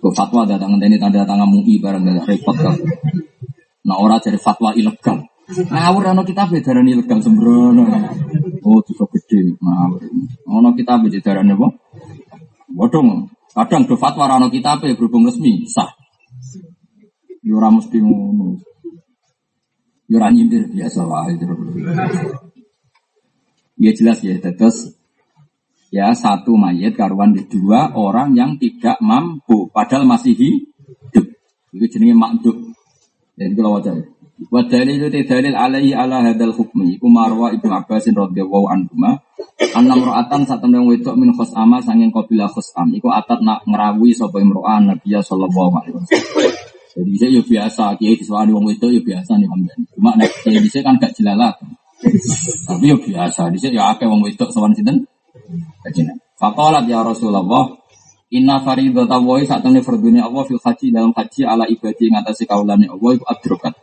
Fatwa 0.00 0.48
datang 0.48 0.80
ini 0.80 0.96
tanda 0.98 1.22
tangan 1.22 1.46
MUI 1.46 1.78
barang 1.78 2.02
gak 2.02 2.26
repot 2.26 2.56
kan. 2.56 2.76
Nah 3.84 3.96
orang 4.00 4.18
jadi 4.18 4.40
fatwa 4.40 4.74
ilegal. 4.74 5.22
Ngawur 5.50 6.02
ana 6.14 6.22
kitab 6.24 6.50
darani 6.50 6.94
ilegal 6.94 7.20
sembrono. 7.20 7.84
Oh, 8.64 8.80
itu 8.80 8.92
gede 8.96 9.54
ngawur. 9.60 10.02
Ana 10.46 10.70
kitab 10.72 11.04
darani 11.04 11.52
apa? 11.52 11.68
Bodong, 12.70 13.26
kadang 13.50 13.82
do 13.90 13.98
fatwa 13.98 14.30
rano 14.30 14.46
kita 14.46 14.78
apa 14.78 14.94
berhubung 14.94 15.26
resmi 15.26 15.66
sah. 15.66 15.90
Yura 17.42 17.66
ya 17.66 17.74
mesti 17.74 17.98
ngono. 17.98 18.62
Yura 20.06 20.30
ya 20.30 20.34
nyindir 20.38 20.70
biasa 20.70 21.02
itu. 21.34 21.44
Ya 23.80 23.90
jelas 23.96 24.22
ya, 24.22 24.38
terus 24.38 24.94
ya 25.90 26.14
satu 26.14 26.54
mayat 26.54 26.94
karuan 26.94 27.34
di 27.34 27.42
dua 27.50 27.96
orang 27.96 28.38
yang 28.38 28.60
tidak 28.60 29.00
mampu 29.02 29.66
padahal 29.72 30.06
masih 30.06 30.36
hidup. 30.36 31.26
Itu 31.74 31.86
jenenge 31.90 32.14
makduk. 32.14 32.76
Jadi 33.34 33.56
kalau 33.56 33.80
wajah 33.80 34.19
Wa 34.48 34.64
dalil 34.64 34.96
itu 34.96 35.20
dalil 35.28 35.52
alaihi 35.52 35.92
ala 35.92 36.24
hadal 36.24 36.56
hukmi 36.56 36.96
iku 36.96 37.12
marwa 37.12 37.52
Ibnu 37.52 37.68
Abbasin 37.68 38.16
radhiyallahu 38.16 38.66
anhu 38.72 38.96
anna 39.76 39.92
mra'atan 39.92 40.48
saat 40.48 40.64
temen 40.64 40.88
wedok 40.88 41.12
min 41.20 41.36
khusama 41.36 41.76
sanging 41.84 42.08
qabila 42.08 42.48
khusam 42.48 42.88
iku 42.96 43.12
atat 43.12 43.44
nak 43.44 43.60
ngrawuhi 43.68 44.16
sapa 44.16 44.40
imro'an 44.40 44.88
Nabi 44.88 45.12
sallallahu 45.12 45.72
alaihi 45.76 45.96
wasallam. 46.00 46.70
Jadi 46.90 47.12
saya 47.22 47.30
ya 47.38 47.42
biasa, 47.46 47.84
kiai 48.02 48.18
diswani 48.18 48.50
wong 48.50 48.66
wedok 48.66 48.90
ya 48.90 48.98
biasa 48.98 49.38
nih 49.38 49.46
Om 49.46 49.62
Cuma 49.94 50.10
nek 50.18 50.26
kiai 50.42 50.58
dhisik 50.58 50.82
kan 50.82 50.98
gak 50.98 51.14
jelalah. 51.14 51.54
Tapi 52.66 52.84
ya 52.90 52.96
biasa, 52.98 53.46
dhisik 53.54 53.70
ya 53.76 53.94
akeh 53.94 54.10
wong 54.10 54.26
wedok 54.26 54.50
sowan 54.50 54.74
sinten? 54.74 55.06
Kajian. 55.86 56.18
Faqalat 56.34 56.90
ya 56.90 57.06
Rasulullah, 57.06 57.78
Inna 58.30 58.62
faridata 58.62 59.18
wa 59.22 59.38
saat 59.42 59.62
temen 59.62 59.82
fardune 59.82 60.22
Allah 60.22 60.42
fil 60.46 60.62
haji 60.62 60.94
dalam 60.94 61.10
haji 61.10 61.42
ala 61.42 61.66
ibadi 61.66 62.10
ngatasi 62.14 62.46
kaulane 62.46 62.86
Allah 62.86 63.10
iku 63.18 63.26
adrokat. 63.26 63.74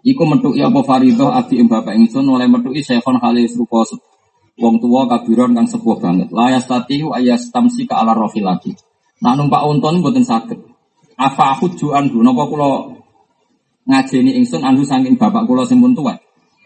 Iku 0.00 0.22
metuki 0.24 0.64
apa 0.64 0.80
faridah 0.80 1.36
abdi 1.36 1.60
ing 1.60 1.68
bapak 1.68 1.92
ingsun 1.94 2.24
oleh 2.24 2.48
metuki 2.48 2.80
syekhon 2.80 3.20
halis 3.20 3.52
rupa 3.60 3.84
wong 4.56 4.80
tua 4.80 5.04
kabiron 5.08 5.52
kang 5.52 5.68
sepuh 5.68 6.00
banget. 6.00 6.32
La 6.32 6.52
yastati 6.52 7.04
wa 7.04 7.20
yastamsi 7.20 7.84
ka 7.84 8.00
ala 8.00 8.16
rohilati. 8.16 8.72
Nah 9.20 9.36
numpak 9.36 9.62
unta 9.68 9.92
mboten 9.92 10.24
saged. 10.26 10.58
Apa 11.16 11.56
aku 11.56 11.70
juan 11.78 12.10
dulu 12.10 12.24
napa 12.24 12.42
kula 12.48 12.68
ngajeni 13.86 14.34
ingsun 14.42 14.64
andu 14.64 14.82
saking 14.82 15.14
bapak 15.20 15.44
kula 15.44 15.62
sing 15.68 15.78
pun 15.78 15.94
tuwa. 15.94 16.16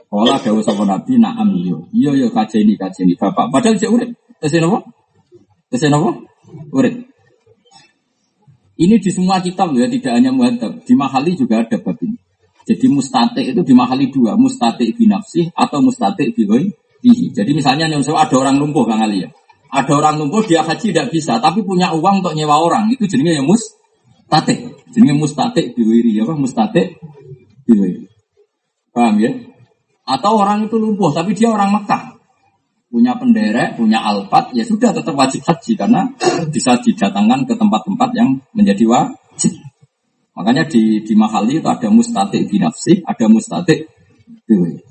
Kala 0.07 0.39
dawuh 0.39 0.62
sapa 0.62 0.86
Nabi 0.86 1.19
na'am 1.19 1.51
yo. 1.66 1.90
Iya 1.90 2.15
yo 2.15 2.28
kajeni 2.31 2.78
kajeni 2.78 3.19
bapak. 3.19 3.51
Padahal 3.51 3.77
cek 3.77 3.90
urip. 3.90 4.11
Tesih 4.39 4.62
napa? 4.62 4.86
Tesih 5.69 5.90
napa? 5.90 6.15
Urip. 6.73 6.94
Ini 8.77 9.01
di 9.01 9.09
semua 9.09 9.40
kitab 9.40 9.73
ya, 9.73 9.89
tidak 9.89 10.20
hanya 10.20 10.31
muhadzab. 10.36 10.85
Di 10.85 10.93
mahali 10.93 11.32
juga 11.32 11.65
ada 11.65 11.81
bab. 11.81 11.97
Jadi 12.67 12.87
mustatik 12.91 13.55
itu 13.55 13.63
di 13.63 13.75
mahali 13.79 14.11
dua, 14.11 14.35
mustatik 14.35 14.99
binafsi 14.99 15.47
atau 15.55 15.79
mustatik 15.79 16.35
bihi. 16.35 17.31
Jadi 17.31 17.51
misalnya 17.55 17.87
yang 17.87 18.03
ada 18.03 18.35
orang 18.35 18.59
lumpuh 18.59 18.83
Kang 18.83 19.07
Ali 19.07 19.23
ya. 19.23 19.31
Ada 19.71 19.93
orang 19.95 20.19
lumpuh 20.19 20.43
dia 20.43 20.67
haji 20.67 20.91
tidak 20.91 21.15
bisa, 21.15 21.39
tapi 21.39 21.63
punya 21.63 21.95
uang 21.95 22.23
untuk 22.27 22.35
nyewa 22.35 22.59
orang. 22.59 22.91
Itu 22.91 23.07
jenisnya 23.07 23.39
yang 23.43 23.47
mustatik. 23.47 24.83
Jenisnya 24.91 25.15
mustatik 25.15 25.79
biwiri 25.79 26.19
ya, 26.19 26.27
apa? 26.27 26.35
Mustatik 26.35 26.99
biwiri. 27.67 28.11
Paham 28.91 29.15
ya? 29.23 29.31
Atau 30.07 30.39
orang 30.39 30.67
itu 30.67 30.79
lumpuh, 30.79 31.11
tapi 31.15 31.35
dia 31.35 31.51
orang 31.51 31.71
Mekah 31.71 32.17
punya 32.87 33.19
penderek, 33.19 33.75
punya 33.75 34.01
alpat, 34.01 34.55
ya 34.55 34.63
sudah 34.63 34.95
tetap 34.95 35.13
wajib 35.19 35.43
haji 35.43 35.73
karena 35.75 36.07
bisa 36.49 36.79
didatangkan 36.79 37.45
ke 37.45 37.55
tempat-tempat 37.59 38.11
yang 38.15 38.39
menjadi 38.55 38.87
wajib. 38.87 39.53
Makanya 40.37 40.69
di 40.69 41.01
di 41.01 41.15
mahali 41.17 41.65
itu 41.65 41.69
ada 41.69 41.89
mustatik 41.89 42.45
binafsi, 42.53 43.01
ada 43.09 43.25
mustatik 43.25 43.89
dewi. 44.45 44.85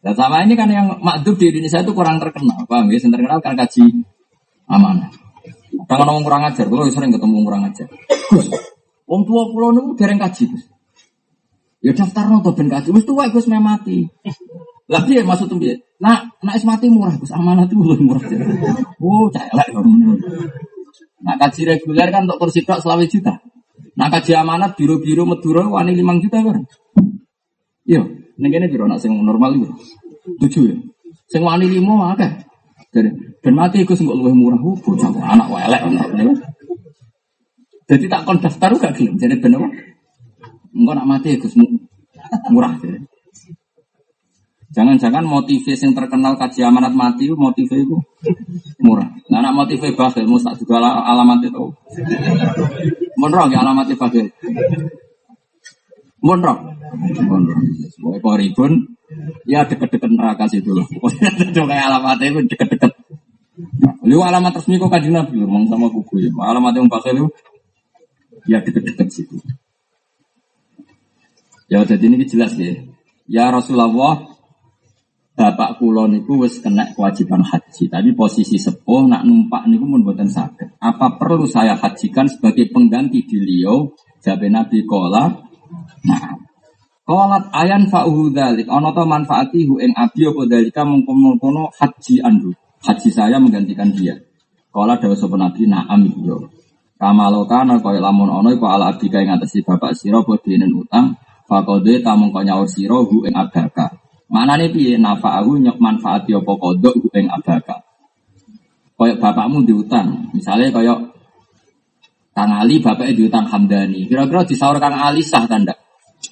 Dan 0.00 0.16
sama 0.16 0.40
ini 0.40 0.56
kan 0.56 0.72
yang 0.72 0.96
makdub 1.04 1.36
di 1.36 1.52
Indonesia 1.52 1.84
itu 1.84 1.92
kurang 1.92 2.16
terkenal, 2.16 2.64
paham 2.64 2.88
ya? 2.88 2.96
Yang 2.96 3.20
terkenal 3.20 3.38
kan 3.44 3.52
kaji 3.52 4.00
amanah. 4.64 5.12
Kadang 5.84 6.08
orang 6.08 6.24
kurang 6.24 6.42
ajar, 6.48 6.64
kalau 6.72 6.88
sering 6.88 7.12
ketemu 7.12 7.36
kurang 7.44 7.68
ajar. 7.68 7.84
Gus, 8.32 8.48
wong 9.04 9.28
tua 9.28 9.52
pulau 9.52 9.76
itu 9.76 9.92
dereng 10.00 10.16
kaji, 10.16 10.42
Gus. 10.56 10.64
Ya 11.84 11.92
daftar 11.92 12.32
nonton 12.32 12.56
ben 12.56 12.72
kaji, 12.72 12.88
Gus 12.96 13.04
tua 13.04 13.28
Gus 13.28 13.44
mati. 13.44 14.08
Lagi 14.88 15.20
ya 15.20 15.22
maksud 15.22 15.52
piye? 15.60 15.84
Nak 16.00 16.40
nak 16.40 16.56
mati 16.64 16.88
murah, 16.88 17.12
Gus. 17.20 17.28
Amanah 17.36 17.68
itu 17.68 17.76
lebih 17.76 18.08
murah. 18.08 18.24
Oh, 19.04 19.28
celek 19.28 19.68
Nak 21.20 21.36
kaji 21.36 21.60
reguler 21.68 22.08
kan 22.08 22.24
untuk 22.24 22.48
kursi 22.48 22.64
tok 22.64 22.80
selawe 22.80 23.04
juta. 23.04 23.36
Nak 24.00 24.08
kaji 24.16 24.32
amanat 24.32 24.80
biru-biru 24.80 25.28
Madura 25.28 25.68
wani 25.68 25.92
5 25.92 26.24
juta 26.24 26.40
kan. 26.40 26.64
Iya, 27.84 28.00
ning 28.40 28.48
kene 28.48 28.72
biro 28.72 28.88
nak 28.88 28.96
sing 28.96 29.12
normal 29.12 29.60
itu. 29.60 29.68
Tujuh 30.40 30.62
ya. 30.72 30.76
Sing 31.28 31.44
wani 31.44 31.68
5 31.68 32.16
akeh. 32.16 32.32
Jadi 32.96 33.10
ben 33.44 33.54
mati 33.54 33.84
Gus 33.84 34.00
kok 34.00 34.16
luwih 34.16 34.32
murah. 34.32 34.56
Oh, 34.56 34.72
bocah 34.72 35.12
anak 35.20 35.52
welek 35.52 35.82
Jadi 37.86 38.04
tak 38.08 38.24
kon 38.24 38.40
daftar 38.40 38.72
gak 38.72 38.96
gelem. 38.96 39.20
Jadi 39.20 39.36
ben 39.36 39.60
apa? 39.60 39.68
Engko 40.72 40.92
nak 40.96 41.04
mati 41.06 41.36
Gus 41.36 41.52
murah. 42.48 42.72
Jangan-jangan 44.70 45.26
motivasi 45.26 45.82
yang 45.82 45.98
terkenal 45.98 46.38
kaji 46.38 46.62
amanat 46.62 46.94
mati 46.94 47.26
motivasi 47.28 47.84
itu 47.84 47.98
murah. 48.80 49.10
Nah, 49.26 49.42
anak 49.42 49.66
motivasi 49.66 49.98
bakhil, 49.98 50.30
tak 50.30 50.62
juga 50.62 50.78
alamat 50.78 51.42
itu. 51.42 51.64
Monroh 53.20 53.46
ya 53.52 53.60
alamat 53.60 53.92
bakhil. 54.00 54.32
Monroh. 56.24 56.56
Monroh. 57.20 57.58
Pokoknya 58.00 58.40
ribun, 58.40 58.72
ya 59.44 59.68
deket-deket 59.68 60.10
neraka 60.12 60.48
situ 60.48 60.72
loh. 60.72 60.88
Pokoknya 60.88 61.28
kayak 61.68 61.84
alamatnya 61.92 62.26
itu 62.32 62.40
deket-deket. 62.48 62.92
Lu 64.08 64.24
alamat 64.24 64.56
resmi 64.56 64.80
kok 64.80 64.88
kaji 64.88 65.12
nabi, 65.12 65.36
ngomong 65.44 65.68
sama 65.68 65.92
kuku 65.92 66.24
ya. 66.24 66.30
Alamat 66.32 66.72
yang 66.80 66.88
bakhil 66.88 67.14
itu, 67.20 67.26
ya 68.48 68.64
deket-deket 68.64 69.08
situ. 69.12 69.36
Ya 71.68 71.84
jadi 71.84 72.08
ini 72.08 72.24
jelas 72.24 72.56
ya. 72.56 72.72
Ya 73.30 73.52
Rasulullah, 73.52 74.26
bapak 75.34 75.80
kulo 75.80 76.04
niku 76.04 76.44
wis 76.44 76.60
kena 76.60 76.92
kewajiban 76.92 77.40
haji. 77.40 77.88
Tapi 77.88 78.12
posisi 78.12 78.60
sepuh 78.60 79.08
nak 79.08 79.24
numpak 79.24 79.64
niku 79.70 79.86
mun 79.86 80.04
boten 80.04 80.28
sakit. 80.28 80.76
Apa 80.82 81.16
perlu 81.16 81.48
saya 81.48 81.78
hajikan 81.78 82.28
sebagai 82.28 82.68
pengganti 82.68 83.24
di 83.24 83.40
beliau? 83.40 83.90
Jabe 84.20 84.52
Nabi 84.52 84.84
kola. 84.84 85.32
Nah, 86.04 86.36
kolat 87.08 87.48
ayan 87.56 87.88
fa'uhu 87.88 88.36
dalik. 88.36 88.68
Ono 88.68 88.92
to 88.92 89.08
manfaatihu 89.08 89.80
ing 89.80 89.96
abi 89.96 90.28
apa 90.28 90.42
dalika 90.44 90.84
mengkono 90.84 91.72
haji 91.72 92.20
andu. 92.20 92.52
Haji 92.84 93.08
saya 93.08 93.40
menggantikan 93.40 93.92
dia. 93.96 94.16
Kola 94.68 95.00
dawa 95.00 95.16
sapa 95.16 95.36
Nabi 95.40 95.64
na'am 95.66 96.04
yo. 96.20 96.52
Kamalokana 97.00 97.80
kaya 97.80 97.96
lamun 97.96 98.28
ono 98.28 98.52
iku 98.52 98.68
ala 98.68 98.92
abdika 98.92 99.24
ing 99.24 99.32
atasi 99.32 99.64
bapak 99.64 99.96
sira 99.96 100.20
bodenen 100.20 100.68
utang. 100.76 101.16
Fakode 101.48 102.04
tamung 102.04 102.28
kaya 102.28 102.60
sira 102.68 103.00
hu 103.00 103.24
ing 103.24 103.32
abdaka. 103.32 103.99
Mana 104.30 104.54
nih 104.54 104.70
piye 104.70 104.94
aku 104.94 105.58
nyok 105.58 105.82
manfaat 105.82 106.22
yo 106.30 106.38
kodok 106.46 106.94
ing 107.18 107.26
abaka. 107.26 107.82
Koyok 108.94 109.18
bapakmu 109.18 109.66
diutang, 109.66 110.30
misalnya 110.30 110.70
koyok 110.70 111.00
Kang 112.30 112.52
Ali 112.54 112.78
bapaknya 112.78 113.18
diutang 113.18 113.50
Hamdani. 113.50 114.06
Kira-kira 114.06 114.46
disaur 114.46 114.78
Kang 114.78 114.94
Ali 114.94 115.18
sah 115.20 115.50
ndak? 115.50 115.74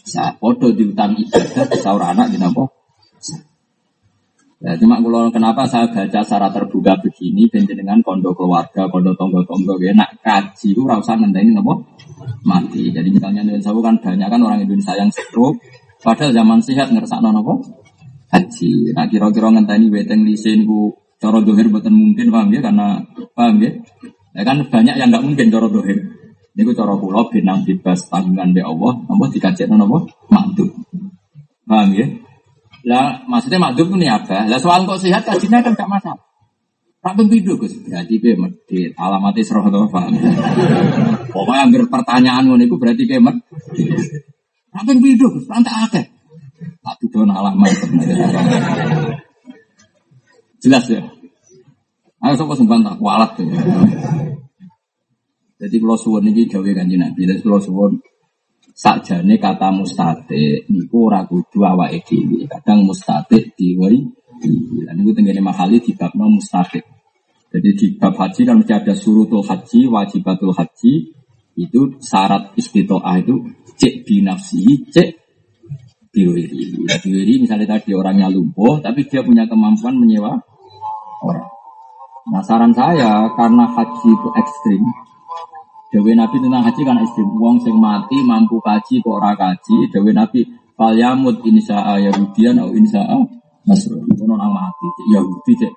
Sah. 0.06 0.38
Podo 0.38 0.70
diutang 0.70 1.18
ibadah 1.18 1.66
disaur 1.66 1.98
anak 1.98 2.30
di 2.30 2.38
nopo? 2.38 2.70
Ya, 4.58 4.74
cuma 4.74 4.98
kalau 4.98 5.30
kenapa 5.30 5.70
saya 5.70 5.86
baca 5.86 6.18
secara 6.18 6.50
terbuka 6.50 6.98
begini, 6.98 7.46
dengan 7.46 8.02
kondo 8.02 8.34
keluarga, 8.34 8.90
kondo 8.90 9.14
tonggo-tonggo, 9.14 9.78
ya 9.78 9.94
nak 9.94 10.18
kaji 10.18 10.74
itu 10.74 10.82
rasa 10.82 11.14
ngenteni 11.14 11.54
nopo 11.54 11.78
mati. 12.42 12.90
Jadi 12.90 13.06
misalnya 13.06 13.46
Indonesia 13.46 13.70
kan 13.70 13.96
banyak 14.02 14.26
kan 14.26 14.40
orang 14.42 14.58
Indonesia 14.66 14.98
yang 14.98 15.14
stroke, 15.14 15.62
padahal 16.02 16.34
zaman 16.34 16.58
sehat 16.58 16.90
ngerasa 16.90 17.22
nopo 17.22 17.62
haji. 18.32 18.92
Nah 18.92 19.04
kira-kira 19.08 19.48
ngenteni 19.52 19.88
weteng 19.92 20.24
lisin 20.24 20.68
ku 20.68 20.96
cara 21.18 21.42
dohir 21.42 21.66
buatan 21.72 21.92
mungkin 21.92 22.30
paham 22.30 22.48
ya 22.54 22.60
karena 22.62 23.02
paham 23.34 23.56
ya. 23.60 23.70
Ya 24.36 24.42
kan 24.46 24.62
banyak 24.68 24.94
yang 24.94 25.08
nggak 25.10 25.24
mungkin 25.24 25.48
cara 25.50 25.66
dohir. 25.66 25.98
Ini 26.54 26.62
ku 26.66 26.72
cara 26.74 26.94
pulau 26.98 27.26
benang 27.30 27.62
bebas 27.62 28.06
tanggungan 28.10 28.50
be 28.50 28.62
Allah, 28.62 28.92
apa 29.06 29.24
dikajet 29.30 29.70
apa 29.70 29.98
makdum. 30.30 30.68
Paham 31.68 31.88
ya? 31.94 32.06
Lah 32.86 33.26
maksudnya 33.26 33.58
makdum 33.58 33.98
ini 33.98 34.06
apa? 34.06 34.46
Lah 34.46 34.58
soal 34.58 34.86
kok 34.86 35.00
sehat 35.02 35.26
kajinya 35.26 35.62
kan 35.62 35.74
gak 35.74 35.90
masalah. 35.90 36.22
Tak 36.98 37.14
pembidu 37.14 37.54
Gus, 37.54 37.78
berarti 37.86 38.18
be 38.18 38.34
medit, 38.34 38.90
alamatnya 38.98 39.46
serah 39.46 39.70
atau 39.70 39.86
paham. 39.86 40.18
Pokoknya 41.30 41.70
ambil 41.70 41.86
pertanyaan 41.86 42.50
itu 42.58 42.74
berarti 42.74 43.06
be 43.06 43.22
medit. 43.22 43.46
Tak 44.74 44.82
pembidu 44.82 45.30
Gus, 45.30 45.46
tak 45.46 45.78
akeh. 45.88 46.17
Tak 46.58 46.94
tuduh 46.98 47.22
alamat. 47.22 47.70
Jelas 50.58 50.84
ya. 50.90 51.02
Ayo 52.18 52.34
sapa 52.34 52.58
sumban 52.58 52.82
tak 52.82 52.98
kualat 52.98 53.38
ya. 53.38 53.62
Jadi 55.58 55.76
kalau 55.78 55.98
suwun 55.98 56.26
ini 56.26 56.50
gawe 56.50 56.70
kanji 56.74 56.98
nabi. 56.98 57.26
Jadi 57.26 57.42
kalau 57.46 57.62
suwun 57.62 58.02
sakjane 58.74 59.38
kata 59.38 59.70
mustate 59.70 60.66
niku 60.66 61.10
ora 61.10 61.22
kudu 61.26 61.62
awake 61.62 62.02
dhewe. 62.02 62.46
Kadang 62.50 62.86
mustate 62.86 63.54
diwari 63.54 64.02
Dan 64.38 65.02
itu 65.02 65.10
tenggene 65.14 65.42
mahali 65.42 65.82
di 65.82 65.94
bab 65.98 66.14
mustate. 66.14 66.82
Jadi 67.50 67.70
di 67.74 67.86
bab 67.98 68.14
haji 68.14 68.40
kan 68.46 68.62
mesti 68.62 68.72
ada 68.74 68.94
surutul 68.94 69.42
haji, 69.42 69.90
wajibatul 69.90 70.54
haji. 70.54 71.10
Itu 71.58 71.98
syarat 71.98 72.54
istitoah 72.54 73.18
itu 73.18 73.50
cek 73.74 74.06
binafsi, 74.06 74.62
cek 74.94 75.27
Ya, 76.88 76.96
diwiri 76.98 77.44
misalnya 77.44 77.78
tadi 77.78 77.94
orangnya 77.94 78.32
lumpuh, 78.32 78.80
tapi 78.82 79.06
dia 79.06 79.22
punya 79.22 79.46
kemampuan 79.46 79.94
menyewa 79.94 80.34
orang. 81.22 81.48
Nah 82.28 82.42
saran 82.44 82.72
saya 82.74 83.28
karena 83.38 83.64
haji 83.72 84.08
itu 84.12 84.28
ekstrim, 84.36 84.82
Dewi 85.88 86.12
Nabi 86.12 86.36
tentang 86.36 86.60
haji 86.60 86.80
kan 86.84 87.00
ekstrim. 87.00 87.28
Wong 87.40 87.56
sing 87.64 87.72
mati 87.80 88.20
mampu 88.20 88.60
kaji 88.60 89.00
kok 89.00 89.14
ora 89.16 89.32
kaji. 89.32 89.88
Dewi 89.88 90.12
Nabi 90.12 90.44
Fal 90.76 90.94
yamut 90.94 91.42
insya'a 91.42 91.98
Yahudian 91.98 92.60
atau 92.60 92.70
insya'a 92.76 93.18
Nasrani. 93.64 94.12
Itu 94.12 94.28
nang 94.28 94.52
mati. 94.52 94.86
Yahudi 95.16 95.52
cek. 95.56 95.72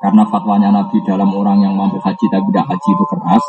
Karena 0.00 0.24
fatwanya 0.32 0.72
Nabi 0.72 0.96
dalam 1.04 1.28
orang 1.36 1.60
yang 1.60 1.76
mampu 1.76 2.00
haji 2.00 2.24
tapi 2.32 2.48
tidak 2.50 2.66
haji 2.72 2.88
itu 2.88 3.04
keras. 3.12 3.44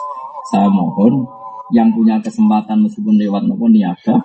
Saya 0.52 0.68
mohon 0.68 1.24
yang 1.72 1.94
punya 1.96 2.20
kesempatan 2.20 2.84
meskipun 2.84 3.16
lewat 3.16 3.46
nopo 3.46 3.70
niaga 3.70 4.18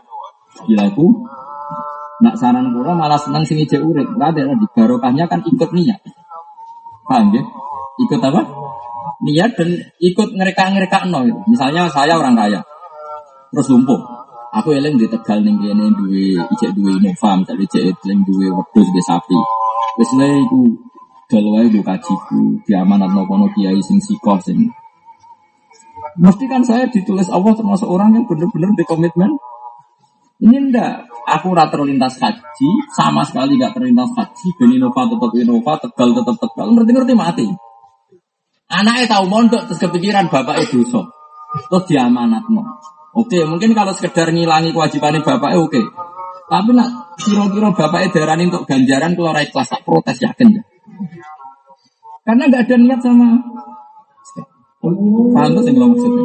dilaku 0.63 1.27
nak 2.23 2.39
saran 2.39 2.71
kula 2.71 2.95
malah 2.95 3.19
senang 3.19 3.43
sing 3.43 3.59
ijek 3.59 3.83
urip. 3.83 4.07
Ada 4.17 4.47
di 4.47 4.67
barokahnya 4.71 5.27
kan 5.27 5.43
ikut 5.43 5.71
niat. 5.75 6.01
Paham 7.05 7.35
ya? 7.35 7.43
Ikut 8.01 8.21
apa? 8.23 8.43
Niat 9.25 9.51
dan 9.59 9.71
ikut 10.01 10.29
ngereka-ngereka 10.39 11.11
no. 11.11 11.27
Misalnya 11.51 11.91
saya 11.91 12.17
orang 12.17 12.39
kaya, 12.39 12.61
terus 13.53 13.69
lumpuh. 13.71 14.01
Aku 14.55 14.71
eling 14.71 14.95
di 14.95 15.11
Tegal 15.11 15.43
ning 15.43 15.59
kene 15.59 15.91
duwe 15.99 16.39
ijek 16.39 16.79
duwe 16.79 16.95
Innova, 17.03 17.43
misalnya 17.43 17.67
ijek 17.67 17.83
eling 18.07 18.23
duwe 18.23 18.47
wedhus 18.55 18.87
duwe 18.87 19.03
sapi. 19.03 19.39
Wis 19.99 20.11
iku 20.15 20.63
dol 21.27 21.47
wae 21.59 21.67
do 21.67 21.83
kajiku, 21.83 22.63
diamanatno 22.63 23.27
kono 23.27 23.51
kiai 23.51 23.83
sing 23.83 23.99
sikoh 23.99 24.39
sing 24.39 24.71
Mesti 26.15 26.47
kan 26.47 26.63
saya 26.63 26.87
ditulis 26.87 27.27
Allah 27.27 27.59
termasuk 27.59 27.91
orang 27.91 28.15
yang 28.15 28.25
benar-benar 28.31 28.71
di 28.79 28.87
komitmen. 28.87 29.35
Ini 30.45 30.57
ndak, 30.69 31.09
aku 31.25 31.57
rata 31.57 31.73
terlintas 31.73 32.21
haji, 32.21 32.71
sama 32.93 33.25
sekali 33.25 33.57
gak 33.57 33.73
terlintas 33.73 34.13
haji, 34.13 34.47
ben 34.61 34.77
Innova 34.77 35.09
tetap 35.09 35.33
Innova, 35.33 35.73
Tegal 35.81 36.09
tetap 36.13 36.37
Tegal, 36.37 36.69
ngerti-ngerti 36.77 37.15
mati. 37.17 37.47
Anaknya 38.69 39.09
tahu 39.09 39.25
mondok 39.29 39.65
terus 39.69 39.81
kepikiran 39.81 40.29
bapak 40.29 40.69
itu 40.69 40.85
terus 40.85 41.85
diamanat 41.89 42.45
no. 42.51 42.65
Oke, 43.15 43.47
mungkin 43.47 43.73
kalau 43.73 43.95
sekedar 43.95 44.35
ngilangi 44.35 44.75
kewajiban 44.75 45.23
bapak 45.23 45.55
oke. 45.55 45.81
Tapi 46.45 46.71
nak 46.77 47.17
kira-kira 47.17 47.71
bapak 47.73 48.11
daerah 48.13 48.37
untuk 48.37 48.67
ganjaran 48.67 49.15
keluar 49.15 49.39
kelas 49.39 49.71
tak 49.71 49.81
protes 49.87 50.19
yakin 50.19 50.61
ya. 50.61 50.63
Karena 52.27 52.43
nggak 52.51 52.63
ada 52.69 52.77
niat 52.81 53.01
sama 53.01 53.39
Paham 54.85 55.57
tuh 55.57 55.65
yang 55.65 55.81
maksudnya? 55.81 56.25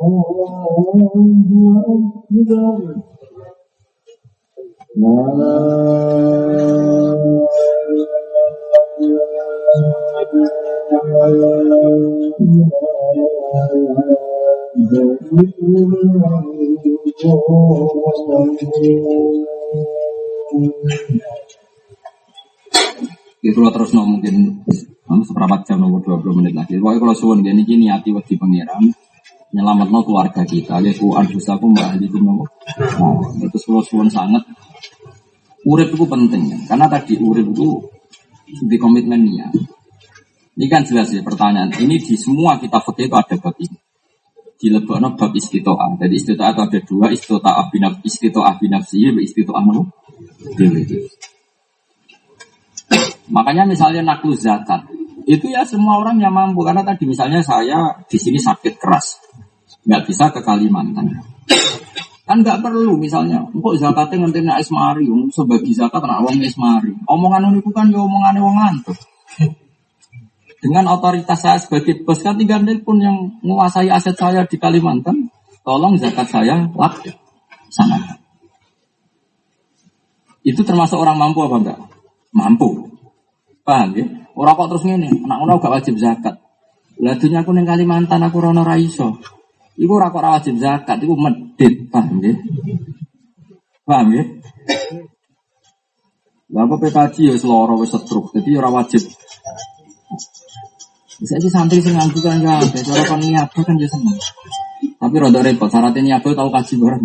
Itu 0.00 0.08
terus 23.68 23.92
no 23.92 24.08
mungkin 24.08 24.64
seperempat 25.04 25.68
jam 25.68 25.84
nomor 25.84 26.00
20 26.00 26.40
menit 26.40 26.56
lagi. 26.56 26.80
Pokoknya 26.80 27.04
kalau 27.04 27.12
suwon 27.12 27.44
gini 27.44 27.92
hati 27.92 28.16
waktu 28.16 28.40
pangeran 28.40 29.09
nyelamat 29.50 29.88
no 29.90 30.00
keluarga 30.06 30.42
kita. 30.46 30.78
Ya 30.82 30.92
ku 30.94 31.14
aku 31.14 31.66
mbak 31.70 31.98
itu 31.98 32.18
no. 32.22 32.46
Nah, 32.78 33.46
itu 33.46 33.58
suwon 33.58 34.08
sangat. 34.10 34.46
Urip 35.66 35.92
itu 35.92 36.04
penting 36.08 36.42
ya. 36.54 36.58
Karena 36.70 36.88
tadi 36.88 37.20
urip 37.20 37.52
itu 37.52 37.68
di 38.64 38.76
komitmen 38.80 39.20
niat. 39.26 39.52
Ini 40.56 40.66
kan 40.68 40.82
jelas 40.84 41.12
ya 41.12 41.22
pertanyaan. 41.22 41.72
Ini 41.72 42.00
di 42.00 42.14
semua 42.16 42.58
kita 42.58 42.80
fakir 42.80 43.08
itu 43.08 43.16
ada 43.16 43.36
bab 43.36 43.56
ini. 43.60 43.76
Di 44.60 44.68
lebokno 44.68 45.16
bab 45.16 45.32
istitoah. 45.32 45.96
Jadi 45.96 46.14
istitoah 46.16 46.48
itu 46.52 46.60
ada 46.64 46.78
dua. 46.84 47.06
Istitoah 47.12 47.64
binaf, 47.72 47.94
istitoah 48.04 48.54
binafsi, 48.60 49.08
istitoah 49.24 49.62
no. 49.64 49.88
Makanya 53.30 53.64
misalnya 53.64 54.02
naklu 54.02 54.34
zakat. 54.34 54.84
Itu 55.24 55.48
ya 55.48 55.62
semua 55.62 56.02
orang 56.02 56.18
yang 56.18 56.34
mampu. 56.34 56.60
Karena 56.66 56.82
tadi 56.82 57.08
misalnya 57.08 57.40
saya 57.40 57.96
di 58.04 58.18
sini 58.18 58.36
sakit 58.36 58.74
keras. 58.76 59.29
Nggak 59.86 60.02
bisa 60.08 60.28
ke 60.32 60.40
Kalimantan. 60.44 61.08
Kan 62.28 62.46
nggak 62.46 62.62
perlu 62.62 62.94
misalnya. 62.94 63.42
Kok 63.50 63.76
zakatnya 63.80 64.28
nanti 64.28 64.40
nak 64.44 64.62
esmari. 64.62 65.08
Sebagai 65.34 65.72
zakat 65.74 66.04
nak 66.04 66.22
uang 66.22 66.38
esmari. 66.44 66.94
Omongan 67.08 67.58
itu 67.58 67.70
kan 67.74 67.90
ya 67.90 68.00
omongan 68.00 68.38
wong 68.38 68.56
ngantuk. 68.56 68.98
Dengan 70.60 70.92
otoritas 70.92 71.40
saya 71.40 71.56
sebagai 71.56 72.04
bos 72.04 72.20
kan 72.20 72.36
tinggal 72.36 72.60
pun 72.84 73.00
yang 73.00 73.16
menguasai 73.40 73.88
aset 73.88 74.12
saya 74.12 74.44
di 74.44 74.60
Kalimantan, 74.60 75.32
tolong 75.64 75.96
zakat 75.96 76.28
saya 76.28 76.68
sana. 77.72 78.20
Itu 80.44 80.60
termasuk 80.60 81.00
orang 81.00 81.16
mampu 81.16 81.48
apa 81.48 81.56
enggak? 81.64 81.78
Mampu. 82.36 82.92
Paham 83.64 83.96
ya? 83.96 84.04
Orang 84.36 84.56
kok 84.56 84.68
terus 84.72 84.84
ini, 84.88 85.08
anak 85.24 85.38
orang 85.44 85.60
gak 85.60 85.74
wajib 85.80 85.94
zakat. 86.00 86.36
Lah 87.00 87.16
aku 87.16 87.50
neng 87.56 87.64
Kalimantan 87.64 88.20
aku 88.20 88.44
rono 88.44 88.60
raiso. 88.60 89.16
Iku 89.80 89.92
ora 89.96 90.12
kok 90.12 90.20
wajib 90.20 90.60
zakat, 90.60 91.00
iku 91.00 91.16
medit, 91.16 91.88
paham 91.88 92.20
ya? 92.20 92.36
Paham 93.88 94.08
ya? 94.12 94.24
Lah 96.52 96.68
apa 96.68 96.74
PKJ 96.76 97.16
ya 97.32 97.34
seloro 97.40 97.80
wis 97.80 97.94
setruk, 97.94 98.34
jadi 98.36 98.60
ora 98.60 98.68
wajib 98.68 99.00
bisa 101.20 101.36
sih 101.36 101.52
santri 101.52 101.84
sing 101.84 101.92
nganggu 101.92 102.16
kan 102.24 102.40
ya, 102.40 102.56
cara 102.64 103.04
kon 103.04 103.20
niaga 103.20 103.60
kan 103.60 103.76
ya 103.76 103.84
seneng. 103.92 104.16
Tapi 104.96 105.14
rada 105.20 105.44
repot, 105.44 105.68
syaratnya 105.68 106.00
niaga 106.00 106.32
tau 106.32 106.48
kaji 106.48 106.74
bareng. 106.80 107.04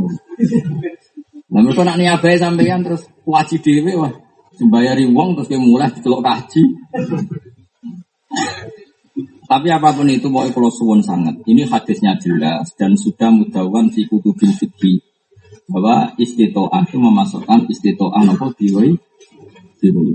Lah 1.51 1.59
mereka 1.59 1.83
nak 1.83 1.99
niaga 1.99 2.31
sampeyan 2.39 2.79
terus 2.79 3.03
wajib 3.27 3.59
dhewe 3.59 3.91
wah. 3.99 4.15
Sembayari 4.55 5.11
wong 5.11 5.35
terus 5.35 5.51
ke 5.51 5.59
mulai 5.59 5.91
dicelok 5.91 6.23
kaji. 6.23 6.63
Tapi 9.45 9.67
apa 9.69 9.93
pun 9.93 10.09
itu 10.09 10.25
mau 10.27 10.45
kalau 10.49 10.73
suwon 10.73 11.05
sangat. 11.05 11.37
Ini 11.45 11.69
hadisnya 11.69 12.17
jelas 12.17 12.73
dan 12.75 12.97
sudah 12.97 13.29
mudawan 13.29 13.93
fi 13.93 14.05
kutubil 14.09 14.51
fikri 14.53 15.01
bahwa 15.69 16.13
istitoah 16.17 16.85
itu 16.85 16.97
memasukkan 16.97 17.69
istitoah 17.69 18.21
nopo 18.25 18.53
diwai 18.57 18.93
diwai. 19.81 20.13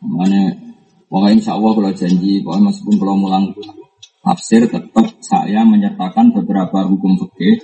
Makanya 0.00 0.70
Pokoknya 1.10 1.42
insya 1.42 1.58
Allah 1.58 1.72
kalau 1.74 1.90
janji, 1.90 2.38
pokoknya 2.38 2.70
meskipun 2.70 2.96
kalau 3.02 3.14
mulang 3.18 3.44
tafsir 4.22 4.62
tetap 4.70 5.06
saya 5.18 5.66
menyertakan 5.66 6.30
beberapa 6.30 6.86
hukum 6.86 7.18
fikih 7.18 7.58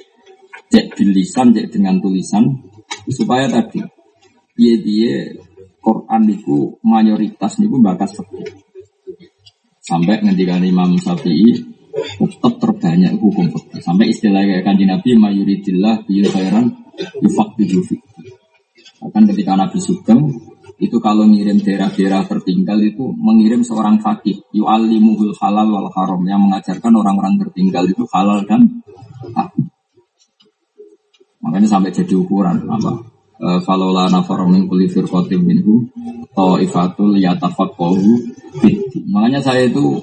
cek 0.66 0.98
tulisan, 0.98 1.54
cek 1.54 1.70
dengan 1.70 2.02
tulisan 2.02 2.42
supaya 3.06 3.46
tadi 3.46 3.86
dia 4.58 4.74
dia 4.82 5.30
Quran 5.78 6.26
itu 6.26 6.74
mayoritas 6.82 7.62
niku 7.62 7.78
bakas 7.78 8.18
fikih 8.18 8.65
sampai 9.86 10.18
ngendikan 10.26 10.60
Imam 10.66 10.98
Syafi'i 10.98 11.54
tetap 12.18 12.60
terbanyak 12.60 13.16
hukum 13.16 13.48
fikih 13.48 13.80
sampai 13.80 14.12
istilah 14.12 14.42
kayak 14.44 14.66
kanji 14.66 14.84
Nabi 14.84 15.16
mayoritillah 15.16 16.04
biyu 16.04 16.28
khairan 16.28 16.74
yufaqihu 17.22 17.80
fikih 17.86 18.34
akan 19.06 19.22
ketika 19.30 19.54
Nabi 19.54 19.78
Sugeng 19.78 20.28
itu 20.76 21.00
kalau 21.00 21.24
ngirim 21.24 21.56
daerah-daerah 21.64 22.28
tertinggal 22.28 22.76
itu 22.84 23.08
mengirim 23.16 23.64
seorang 23.64 23.96
fakih 23.96 24.44
yu'allimuhul 24.52 25.32
halal 25.40 25.72
wal 25.72 25.88
haram 25.88 26.20
yang 26.28 26.44
mengajarkan 26.44 26.92
orang-orang 26.92 27.40
tertinggal 27.40 27.88
itu 27.88 28.04
halal 28.12 28.44
dan 28.44 28.84
haram. 29.32 29.72
Makanya 31.40 31.68
sampai 31.70 31.96
jadi 31.96 32.12
ukuran 32.12 32.68
apa? 32.68 33.15
E, 33.36 33.60
falola 33.60 34.08
nafarum 34.08 34.48
min 34.48 34.64
kulli 34.64 34.88
firqatin 34.88 35.44
minhu 35.44 35.84
ta'ifatul 36.32 37.20
yatafaqahu 37.20 38.32
Makanya 39.12 39.40
saya 39.44 39.68
itu 39.68 40.00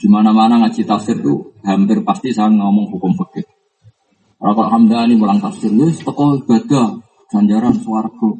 di 0.00 0.08
mana-mana 0.08 0.56
ngaji 0.64 0.88
tafsir 0.88 1.20
itu 1.20 1.52
hampir 1.60 2.00
pasti 2.00 2.32
saya 2.32 2.48
ngomong 2.48 2.88
hukum 2.88 3.12
fikih. 3.12 3.44
Rokok 4.40 4.72
Hamdani 4.72 5.20
pulang 5.20 5.36
tafsir, 5.36 5.68
wis 5.76 6.00
teko 6.00 6.40
ibadah, 6.40 6.96
ganjaran 7.28 7.76
swarga. 7.76 8.30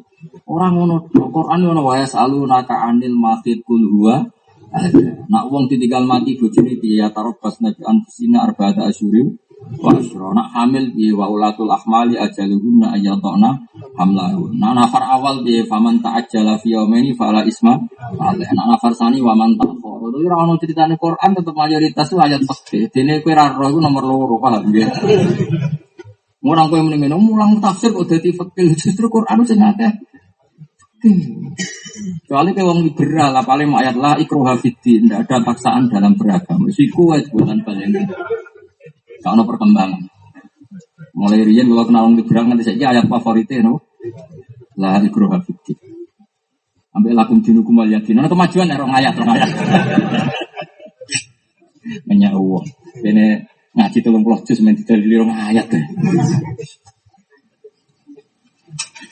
Orang 0.49 0.73
ngono 0.81 1.05
Quran 1.13 1.61
ngono 1.61 1.81
wae 1.85 2.01
salu 2.09 2.49
naka 2.49 2.89
anil 2.89 3.13
mahid 3.13 3.61
kul 3.61 3.85
huwa. 3.85 4.25
Nak 5.29 5.43
wong 5.53 5.69
ditinggal 5.69 6.07
mati 6.09 6.39
bojone 6.39 6.73
piye 6.81 7.05
ya 7.05 7.13
tarobas 7.13 7.61
nabi 7.61 7.83
anfusina 7.85 8.49
arba'ata 8.49 8.87
asyurim 8.87 9.35
wa 9.81 9.91
asyra. 9.95 10.33
Nak 10.33 10.47
hamil 10.53 10.91
piye 10.93 11.13
wa 11.13 11.29
ulatul 11.29 11.69
ahmali 11.69 12.17
ajaluhunna 12.17 12.97
ayatona 12.97 13.55
hamlahun. 13.95 14.57
Nak 14.57 14.71
nafar 14.75 15.03
awal 15.05 15.45
piye 15.45 15.63
faman 15.65 16.01
ta'ajjala 16.01 16.59
fi 16.59 16.73
yaumaini 16.73 17.13
fala 17.15 17.45
isma. 17.45 17.77
Nak 18.19 18.67
nafar 18.67 18.93
sani 18.97 19.21
wa 19.21 19.37
man 19.37 19.55
ta'khara. 19.55 20.05
Itu 20.11 20.17
ora 20.27 20.37
ono 20.43 20.53
critane 20.59 20.95
Quran 20.97 21.29
tetep 21.37 21.55
mayoritas 21.55 22.07
itu 22.09 22.17
ayat 22.19 22.41
fikih. 22.43 22.83
Dene 22.91 23.21
kowe 23.23 23.33
ra 23.37 23.53
roh 23.53 23.69
iku 23.69 23.79
nomor 23.79 24.03
loro 24.03 24.35
paham 24.41 24.69
ya. 24.73 24.89
Orang 26.41 26.67
kowe 26.73 26.81
mendingin 26.81 27.15
mulang 27.15 27.61
tafsir 27.61 27.93
dadi 27.93 28.33
fikih 28.33 28.75
justru 28.75 29.07
Quran 29.07 29.45
sing 29.45 29.61
akeh 29.61 29.93
Kecuali 31.01 32.53
kayak 32.53 32.67
wong 32.69 32.79
liberal, 32.85 33.33
paling 33.41 33.73
ayat 33.73 33.97
lah 33.97 34.21
ikroha 34.21 34.53
fiti, 34.61 35.01
tidak 35.01 35.25
ada 35.25 35.41
paksaan 35.41 35.89
dalam 35.89 36.13
beragama. 36.13 36.69
Siku 36.69 37.09
bukan 37.33 37.57
paling 37.65 37.89
kalau 39.21 39.45
perkembangan. 39.45 40.01
Mulai 41.15 41.45
rian 41.45 41.69
kalau 41.69 41.85
kenal 41.85 42.03
wong 42.09 42.15
liberal 42.17 42.49
nanti 42.49 42.65
saja 42.65 42.91
ayat 42.91 43.05
favoritnya, 43.05 43.61
no? 43.61 43.85
Lah 44.81 44.99
ikroha 45.05 45.37
fiti. 45.45 45.77
Ambil 46.91 47.15
lakum 47.15 47.39
dinukum 47.39 47.79
wal 47.79 47.87
yakin. 47.87 48.19
Nah, 48.19 48.27
kemajuan 48.27 48.67
ya 48.67 48.75
orang 48.75 48.91
ayat, 48.91 49.13
orang 49.15 49.39
ayat. 49.39 49.49
Banyak 52.09 52.31
uang. 52.35 52.65
Ini 53.01 53.25
ngaji 53.71 53.97
tolong 54.03 54.23
puluh 54.27 54.43
juz 54.43 54.59
main 54.59 54.75
tidak 54.75 54.99
orang 54.99 55.39
ayat. 55.53 55.67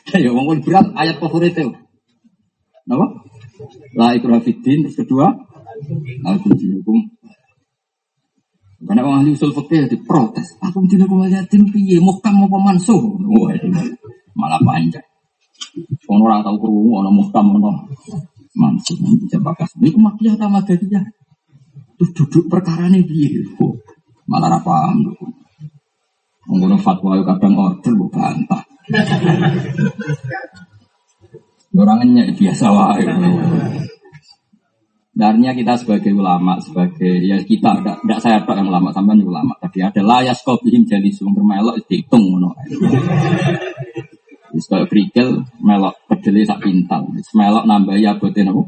Ya 0.10 0.34
wong 0.34 0.66
berat 0.66 0.90
ayat 0.98 1.22
favorit 1.22 1.54
itu. 1.54 1.70
Napa? 2.90 3.30
La 3.94 4.18
ikrah 4.18 4.42
terus 4.42 4.98
kedua 4.98 5.38
Aku 6.26 6.50
hukum. 6.52 6.98
Karena 8.80 9.04
orang 9.04 9.28
ahli 9.28 9.36
usul 9.36 9.52
fikih 9.52 9.92
diprotes. 9.92 10.56
Aku 10.64 10.88
dinukum 10.88 11.28
al 11.28 11.32
yatim 11.32 11.68
piye? 11.68 12.00
Muhkam 12.00 12.48
apa 12.48 12.58
mansuh? 12.58 13.00
Wah, 13.28 13.52
malah 14.40 14.60
panjang. 14.64 15.04
Orang 16.08 16.24
orang 16.24 16.40
tahu 16.48 16.56
kerungu, 16.64 17.04
orang 17.04 17.16
muhkam, 17.16 17.46
orang 17.60 17.76
mansuh. 18.56 18.96
Bisa 19.20 19.38
bakas. 19.44 19.76
Ini 19.84 19.92
kemakiyah 19.92 20.36
sama 20.40 20.64
dia. 20.64 21.04
Terus 22.00 22.12
duduk 22.16 22.48
perkara 22.48 22.88
ini 22.88 23.04
piye? 23.04 23.44
Malah 24.32 24.64
apa 24.64 24.64
paham. 24.64 24.98
Fatwa 26.80 27.20
kadang 27.22 27.54
order, 27.60 27.94
bukan 27.94 28.48
bantah. 28.48 28.64
Orangnya 31.76 32.32
biasa 32.34 32.66
wae. 32.74 33.04
Darnya 35.20 35.52
kita 35.52 35.76
sebagai 35.76 36.16
ulama, 36.16 36.56
sebagai 36.64 37.20
ya 37.20 37.36
kita, 37.44 37.84
tidak 37.84 38.20
saya 38.24 38.40
tak 38.40 38.56
yang 38.56 38.72
ulama, 38.72 38.88
sampai 38.96 39.20
ulama. 39.20 39.52
Tadi 39.60 39.84
ada 39.84 40.00
layas 40.00 40.40
kopihim 40.48 40.88
jadi 40.88 41.12
sumber 41.12 41.44
melok 41.44 41.76
dihitung. 41.92 42.40
Wis 44.56 44.64
koyo 44.72 44.88
krikel 44.88 45.44
melok 45.60 46.00
pedele 46.08 46.48
sak 46.48 46.64
pintal. 46.64 47.12
Melok 47.36 47.68
nambahi 47.68 48.08
abote 48.08 48.48
napa? 48.48 48.64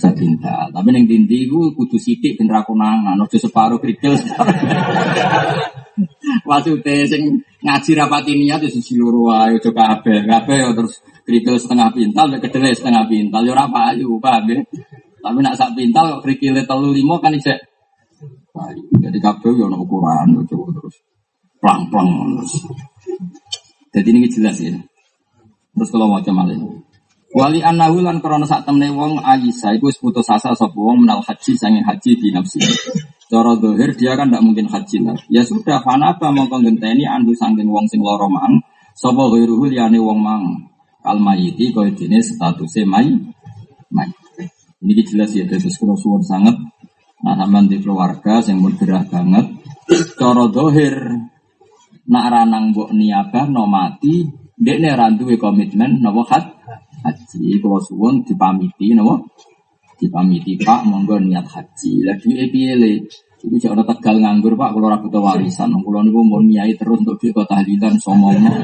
Sak 0.00 0.16
pintal. 0.16 0.72
Tapi 0.72 0.88
ning 0.96 1.04
dindi 1.04 1.44
iku 1.44 1.68
kudu 1.76 2.00
sithik 2.00 2.40
ben 2.40 2.48
ra 2.48 2.64
konangan, 2.64 3.20
aja 3.20 3.36
separo 3.36 3.76
krikel. 3.76 4.16
Maksudnya 6.48 7.04
sing 7.12 7.44
ngaji 7.60 7.90
rapati 7.92 8.32
niat 8.32 8.64
itu 8.64 8.80
sisi 8.80 8.96
loro 8.96 9.28
wae 9.28 9.60
aja 9.60 9.70
kabeh. 9.70 10.24
Kabeh 10.24 10.56
ya 10.56 10.72
terus 10.72 11.04
krikil 11.20 11.60
setengah 11.60 11.92
pintal 11.92 12.32
kedelai 12.40 12.72
setengah 12.72 13.04
pintal 13.04 13.44
ya 13.44 13.52
ora 13.52 13.68
payu, 13.68 14.16
paham 14.16 14.56
ya. 14.56 14.64
Tapi 15.26 15.42
nak 15.42 15.58
sak 15.58 15.74
pintal 15.74 16.22
krikile 16.22 16.62
telu 16.62 16.94
limo 16.94 17.18
kan 17.18 17.34
payu. 18.54 18.82
Jadi 19.02 19.18
kabeh 19.18 19.52
ya 19.58 19.66
ono 19.66 19.82
ukuran 19.82 20.46
terus 20.46 20.94
plang-plang 21.58 22.06
terus. 22.38 22.52
Jadi 23.90 24.08
ini 24.14 24.30
jelas 24.30 24.56
ya. 24.62 24.78
Terus 25.74 25.88
kalau 25.90 26.06
mau 26.08 26.22
malih. 26.22 26.56
Wali 27.36 27.60
anahu 27.60 28.00
lan 28.00 28.22
krana 28.22 28.46
sak 28.48 28.64
temne 28.64 28.88
wong 28.94 29.20
Aisyah 29.20 29.76
iku 29.76 29.92
wis 29.92 29.98
putus 30.00 30.30
asa 30.30 30.56
sapa 30.56 30.72
wong 30.72 31.04
menal 31.04 31.20
haji 31.20 31.52
sange 31.52 31.82
haji 31.84 32.16
di 32.16 32.32
nafsi. 32.32 32.62
Cara 33.26 33.58
dohir 33.58 33.92
dia 33.98 34.14
kan 34.14 34.30
tidak 34.30 34.46
mungkin 34.46 34.70
haji 34.70 35.02
lah. 35.02 35.18
Ya 35.26 35.42
sudah, 35.42 35.82
fanaba 35.82 36.30
mongko 36.30 36.62
ngenteni 36.62 37.02
andu 37.04 37.34
sangking 37.34 37.66
wong 37.66 37.90
sing 37.90 37.98
loro 37.98 38.30
mang. 38.30 38.62
Sapa 38.94 39.26
ghairuhu 39.28 39.66
liyane 39.68 39.98
wong 39.98 40.22
mang. 40.22 40.70
Kal 41.02 41.18
mayiti 41.18 41.74
kaya 41.74 41.90
dene 41.92 42.22
statusé 42.22 42.86
may. 42.86 43.10
May. 43.90 44.08
Ini 44.86 45.02
jelas 45.02 45.34
ya 45.34 45.42
dari 45.42 45.66
sekolah 45.66 45.98
suwon 45.98 46.22
sangat. 46.22 46.54
Nah 47.26 47.34
sampean 47.34 47.66
di 47.66 47.82
keluarga 47.82 48.38
yang 48.46 48.62
bergerah 48.62 49.02
banget. 49.10 49.46
Cara 50.14 50.46
dohir 50.46 50.94
nak 52.06 52.26
ranang 52.30 52.70
mbok 52.70 52.94
niaga 52.94 53.50
no 53.50 53.66
mati 53.66 54.22
ra 54.62 55.10
duwe 55.10 55.34
komitmen 55.34 55.98
napa 55.98 56.22
hat 56.30 56.46
haji 57.02 57.58
kula 57.58 57.82
suwun 57.82 58.22
dipamiti 58.22 58.94
napa 58.94 59.26
dipamiti 59.98 60.54
Pak 60.54 60.86
monggo 60.86 61.18
niat 61.18 61.50
haji. 61.50 62.06
Lah 62.06 62.14
duwe 62.22 62.46
piye 62.46 62.78
le? 62.78 62.90
Iku 63.42 63.58
jek 63.58 63.74
tegal 63.74 64.22
nganggur 64.22 64.54
Pak 64.54 64.70
kula 64.70 64.94
ora 64.94 65.02
butuh 65.02 65.18
warisan. 65.18 65.74
Kula 65.82 66.06
niku 66.06 66.22
mau 66.22 66.38
nyai 66.38 66.78
terus 66.78 67.02
untuk 67.02 67.18
duwe 67.18 67.42
tahlilan 67.42 67.98
somono. 67.98 68.54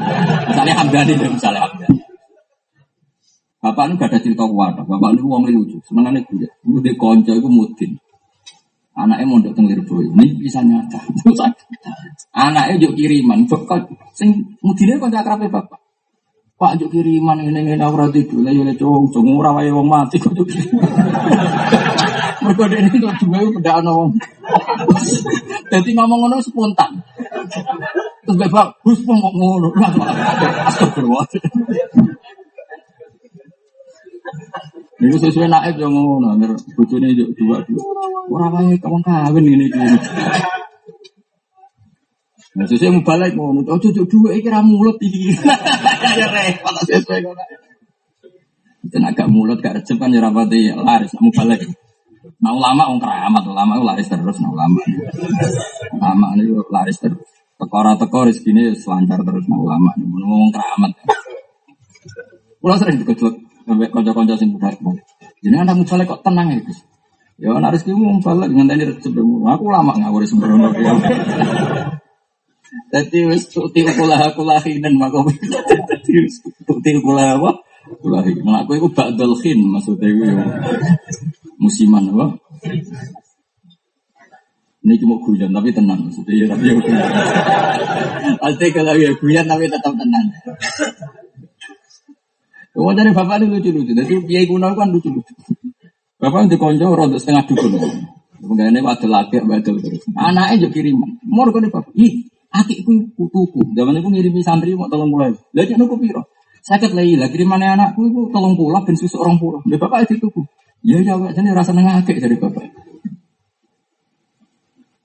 Misalnya 0.46 0.86
hamdani 0.86 1.18
misalnya 1.18 1.66
hamdani. 1.66 2.11
Bapak 3.62 3.82
ini 3.86 3.94
gak 3.94 4.10
ada 4.10 4.18
cerita 4.18 4.42
kuat. 4.42 4.74
Bapak 4.74 5.08
ini 5.14 5.22
uang 5.22 5.46
lucu. 5.46 5.78
Senengannya 5.86 6.26
gue. 6.26 6.50
Gue 6.66 6.82
di 6.82 6.92
konco 6.98 7.30
itu 7.30 7.46
mudin. 7.46 7.94
Anaknya 8.92 9.24
mau 9.24 9.40
datang 9.40 9.64
Lirboyo, 9.64 10.12
ini 10.20 10.36
bisa 10.36 10.60
nyata. 10.60 11.00
Anaknya 12.44 12.76
juk 12.76 12.92
kiriman, 12.92 13.48
kok 13.48 13.88
sing 14.12 14.36
mudine 14.60 15.00
kok 15.00 15.08
akrabe 15.08 15.48
bapak. 15.48 15.80
Pak 16.60 16.76
juk 16.76 16.92
kiriman 16.92 17.40
ini 17.40 17.72
ini 17.72 17.80
ora 17.80 18.12
tidur, 18.12 18.44
lah 18.44 18.52
yo 18.52 18.68
cowok 18.68 19.16
cowok 19.16 19.32
ora 19.40 19.50
wae 19.56 19.72
wong 19.72 19.88
mati 19.88 20.20
kok 20.20 20.36
juk 20.36 20.44
kiriman. 20.44 20.84
Mergo 22.44 22.68
dene 22.68 22.92
itu 22.92 23.08
dua 23.24 23.40
beda 23.48 23.80
wong. 23.80 24.12
Dadi 25.72 25.90
ngomong 25.96 26.18
ngono 26.28 26.36
spontan. 26.44 26.92
Terus 28.28 28.36
bapak, 28.44 28.76
"Gus 28.84 29.00
kok 29.08 29.16
ngono?" 29.16 29.72
Astagfirullah. 30.68 31.24
Ini 35.02 35.18
sesuai 35.18 35.50
naik 35.50 35.82
yang 35.82 35.90
ngono, 35.90 36.38
agar 36.38 36.54
bojone 36.78 37.10
dua 37.34 37.58
dua. 37.66 37.82
Orang 38.30 38.54
wae 38.54 38.78
kawan 38.78 39.02
kawin 39.02 39.50
ini 39.50 39.66
iki. 39.66 39.82
Nah, 42.52 42.68
sesuai 42.68 43.00
mau 43.00 43.02
balik 43.02 43.32
mau 43.32 43.50
oh 43.50 43.78
cucu 43.80 44.04
dua 44.06 44.36
iki 44.38 44.46
ra 44.46 44.62
mulut 44.62 45.00
iki. 45.02 45.34
Ya 46.18 46.28
repot 46.28 46.74
sesuai 46.86 47.18
ngono. 47.24 47.42
Dan 48.92 49.02
agak 49.08 49.26
mulut 49.26 49.58
gak 49.58 49.80
recep 49.80 49.96
kan 49.96 50.12
ya 50.12 50.20
rapati 50.22 50.70
laris 50.70 51.10
mau 51.18 51.34
balik. 51.34 51.66
Nah 52.42 52.52
ulama 52.54 52.90
wong 52.94 53.00
keramat, 53.02 53.42
ulama 53.42 53.82
laris 53.82 54.06
terus 54.06 54.38
nah 54.38 54.50
ulama. 54.54 54.78
Ulama 55.98 56.26
ini 56.38 56.54
laris 56.70 56.98
terus. 57.02 57.18
Tekora 57.58 57.98
teko 57.98 58.26
rezekine 58.26 58.74
selancar 58.78 59.18
terus 59.26 59.46
nah 59.50 59.58
ulama. 59.58 59.90
Ngomong 59.98 60.50
keramat. 60.54 60.92
Pulau 62.62 62.78
sering 62.78 63.02
dikejut 63.02 63.34
sampai 63.66 63.88
konco-konco 63.90 64.34
sing 64.38 64.54
budal. 64.54 64.74
Jadi 65.42 65.54
anda 65.58 65.74
mubalek 65.74 66.06
kok 66.06 66.22
tenang 66.22 66.54
ya 66.54 66.58
Gus. 66.62 66.78
Ya 67.42 67.50
ana 67.56 67.74
rezeki 67.74 67.96
mu 67.96 68.20
mubalek 68.20 68.54
dengan 68.54 68.70
tadi 68.70 68.86
rezeki 68.86 69.18
Aku 69.22 69.64
lama 69.66 69.92
ngawur 69.98 70.22
sembrono 70.28 70.70
ya. 70.76 70.92
Jadi 72.92 73.18
wis 73.28 73.48
tuti 73.48 73.84
kula 73.84 74.32
kulahinan 74.36 74.94
mako. 74.96 75.28
Dadi 75.88 76.12
wis 76.22 76.44
tuti 76.64 76.90
kula 77.00 77.40
apa? 77.40 77.50
Kulahin. 78.00 78.46
Nah 78.46 78.62
aku 78.62 78.78
iku 78.78 78.88
ba'dal 78.92 79.34
khin 79.40 79.58
maksudnya 79.64 80.08
iku 80.12 80.24
musiman 81.60 82.12
apa? 82.12 82.26
Ini 84.82 84.98
cuma 84.98 85.14
guyon 85.22 85.54
tapi 85.54 85.70
tenang 85.70 86.10
maksudnya 86.10 86.34
ya 86.34 86.46
tapi 86.50 86.74
ya. 86.74 86.78
Pasti 88.38 88.66
kalau 88.74 88.94
ya 88.98 89.10
guyon 89.14 89.46
tapi 89.46 89.64
tetap 89.70 89.94
tenang. 89.94 90.26
Wong 92.72 92.96
dari 92.96 93.12
bapak 93.12 93.44
ini 93.44 93.52
lucu-lucu. 93.52 93.92
Jadi 93.92 94.24
kiai 94.24 94.48
kuno 94.48 94.72
kan 94.72 94.88
lucu-lucu. 94.88 95.32
Bapak 96.16 96.48
di 96.48 96.56
konco 96.56 96.96
rontok 96.96 97.20
setengah 97.20 97.44
dukun. 97.44 97.72
Ini 98.42 98.80
ada 98.82 99.06
laki 99.06 99.38
badal 99.44 99.76
terus. 99.78 100.02
Anaknya 100.16 100.66
juga 100.66 100.80
kiriman. 100.80 101.20
Mor 101.28 101.52
kau 101.52 101.60
bapak. 101.60 101.92
Ih, 101.94 102.26
akikku 102.48 103.12
kutuku. 103.14 103.76
Zaman 103.76 104.00
itu 104.00 104.08
ngirimi 104.08 104.40
santri 104.40 104.72
mau 104.72 104.88
tolong 104.88 105.12
mulai. 105.12 105.36
Lagi 105.52 105.76
nuku 105.76 106.00
piro. 106.00 106.24
Sakit 106.62 106.94
lagi 106.94 107.18
lah 107.18 107.28
kirimannya 107.28 107.74
anakku 107.74 108.08
itu 108.08 108.30
tolong 108.30 108.54
pulau 108.54 108.80
ben 108.86 108.96
susu 108.96 109.20
orang 109.20 109.36
pulau. 109.36 109.60
Dia 109.68 109.76
bapak 109.76 110.08
itu 110.08 110.22
tuku. 110.22 110.40
Ya 110.82 110.98
ya 111.02 111.14
jadi 111.30 111.52
rasa 111.52 111.76
nengakek 111.76 112.18
dari 112.18 112.40
bapak. 112.40 112.64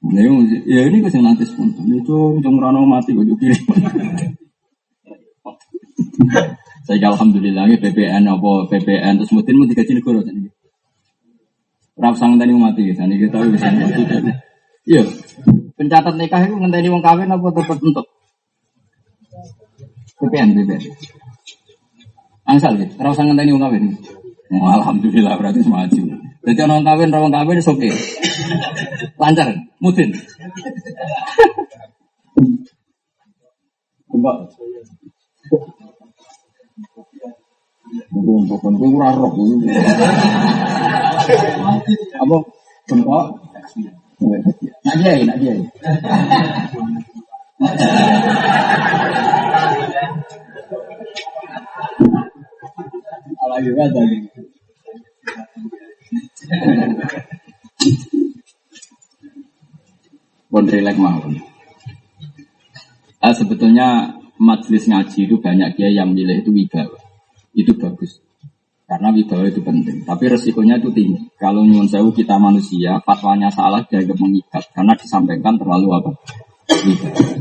Nah, 0.07 0.23
ya 0.63 0.87
ini 0.87 1.03
kasih 1.03 1.19
nanti 1.19 1.43
spontan. 1.43 1.83
Itu 1.91 2.39
cuma 2.39 2.63
rano 2.63 2.87
mati 2.87 3.11
gue 3.11 3.27
kirim. 3.35 3.59
Saya 6.87 7.11
alhamdulillah 7.11 7.67
PPN 7.83 8.23
apa 8.31 8.51
PPN 8.71 9.19
terus 9.19 9.35
mungkin 9.35 9.59
mau 9.59 9.67
dikaji 9.67 9.99
negara 9.99 10.23
tadi. 10.23 10.47
Rap 11.99 12.15
sang 12.15 12.39
tadi 12.39 12.55
mati 12.55 12.95
tadi 12.95 13.19
kita 13.19 13.43
bisa 13.51 13.67
mati. 13.75 14.07
Iya, 14.87 15.03
pencatat 15.75 16.15
nikah 16.15 16.47
itu 16.47 16.55
ngenteni 16.55 16.87
wong 16.87 17.03
kawin 17.03 17.27
apa 17.27 17.43
tetap 17.51 17.75
untuk 17.83 18.07
PPN 20.15 20.55
PPN. 20.55 20.81
Angsal 22.47 22.79
gitu, 22.79 22.95
rap 23.03 23.11
sang 23.11 23.27
ngenteni 23.27 23.51
wong 23.51 23.67
kawin. 23.67 23.91
Oh, 24.55 24.71
alhamdulillah 24.71 25.35
berarti 25.35 25.59
semaju. 25.59 26.03
Jadi 26.47 26.59
orang 26.63 26.87
kawin, 26.87 27.11
orang 27.11 27.35
kawin 27.35 27.59
oke. 27.59 27.89
Lancar, 29.19 29.51
mungkin. 29.83 30.15
Coba. 34.07 34.47
Bukan 38.11 38.73
gue 38.75 38.89
kurang 38.91 39.15
roh. 39.15 39.31
Apa? 42.19 42.37
Bengkok? 42.87 43.25
Nak 44.83 44.95
dia, 44.99 45.13
nak 45.23 45.37
dia. 45.39 45.53
Alagi 53.37 53.71
kata 53.71 54.01
Pun 60.47 60.63
relax 60.63 60.95
mau. 60.97 61.19
Eh, 63.17 63.33
sebetulnya 63.35 64.15
majelis 64.39 64.87
ngaji 64.87 65.19
itu 65.27 65.35
banyak 65.37 65.75
dia 65.75 65.89
yang 65.91 66.15
milih 66.15 66.39
itu 66.39 66.51
wibawa 66.53 67.06
itu 67.57 67.73
bagus. 67.73 68.21
Karena 68.87 69.11
wibawa 69.11 69.51
itu 69.51 69.59
penting. 69.59 70.07
Tapi 70.07 70.23
resikonya 70.31 70.79
itu 70.79 70.93
tinggi. 70.95 71.27
Kalau 71.35 71.67
nyuwun 71.67 71.91
sewu 71.91 72.15
kita 72.15 72.39
manusia, 72.39 73.03
fatwanya 73.03 73.51
salah 73.51 73.83
dianggap 73.83 74.15
mengikat. 74.15 74.63
Karena 74.71 74.95
disampaikan 74.95 75.59
terlalu 75.59 75.91
apa? 75.91 76.11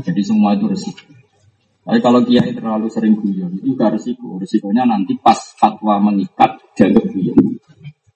Jadi 0.03 0.21
semua 0.25 0.59
itu 0.59 0.67
resiko. 0.67 1.07
Tapi 1.87 2.03
kalau 2.03 2.19
kiai 2.27 2.51
terlalu 2.51 2.91
sering 2.91 3.15
guyon, 3.15 3.55
itu 3.55 3.71
juga 3.71 3.87
resiko. 3.87 4.35
Resikonya 4.35 4.83
nanti 4.83 5.15
pas 5.15 5.39
fatwa 5.55 5.95
mengikat, 6.03 6.59
dianggap 6.75 7.05
guyon. 7.15 7.39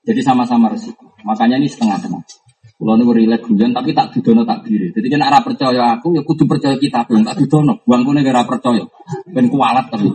Jadi 0.04 0.20
sama-sama 0.20 0.68
resiko. 0.68 1.16
Makanya 1.24 1.56
ini 1.56 1.72
setengah-setengah. 1.72 2.41
Kalau 2.82 2.98
nih 2.98 3.14
rilek 3.14 3.46
guyon 3.46 3.78
tapi 3.78 3.94
tak 3.94 4.10
dudono 4.10 4.42
tak 4.42 4.66
diri. 4.66 4.90
Jadi 4.90 5.06
kan 5.14 5.22
arah 5.22 5.46
percaya 5.46 6.02
aku 6.02 6.18
ya 6.18 6.26
kudu 6.26 6.50
percaya 6.50 6.74
kita 6.82 7.06
dong 7.06 7.22
tak 7.22 7.38
dudono. 7.38 7.78
Buang 7.86 8.02
nih 8.10 8.26
gara 8.26 8.42
percaya. 8.42 8.82
Ben 9.30 9.46
kualat 9.54 9.86
tapi. 9.94 10.10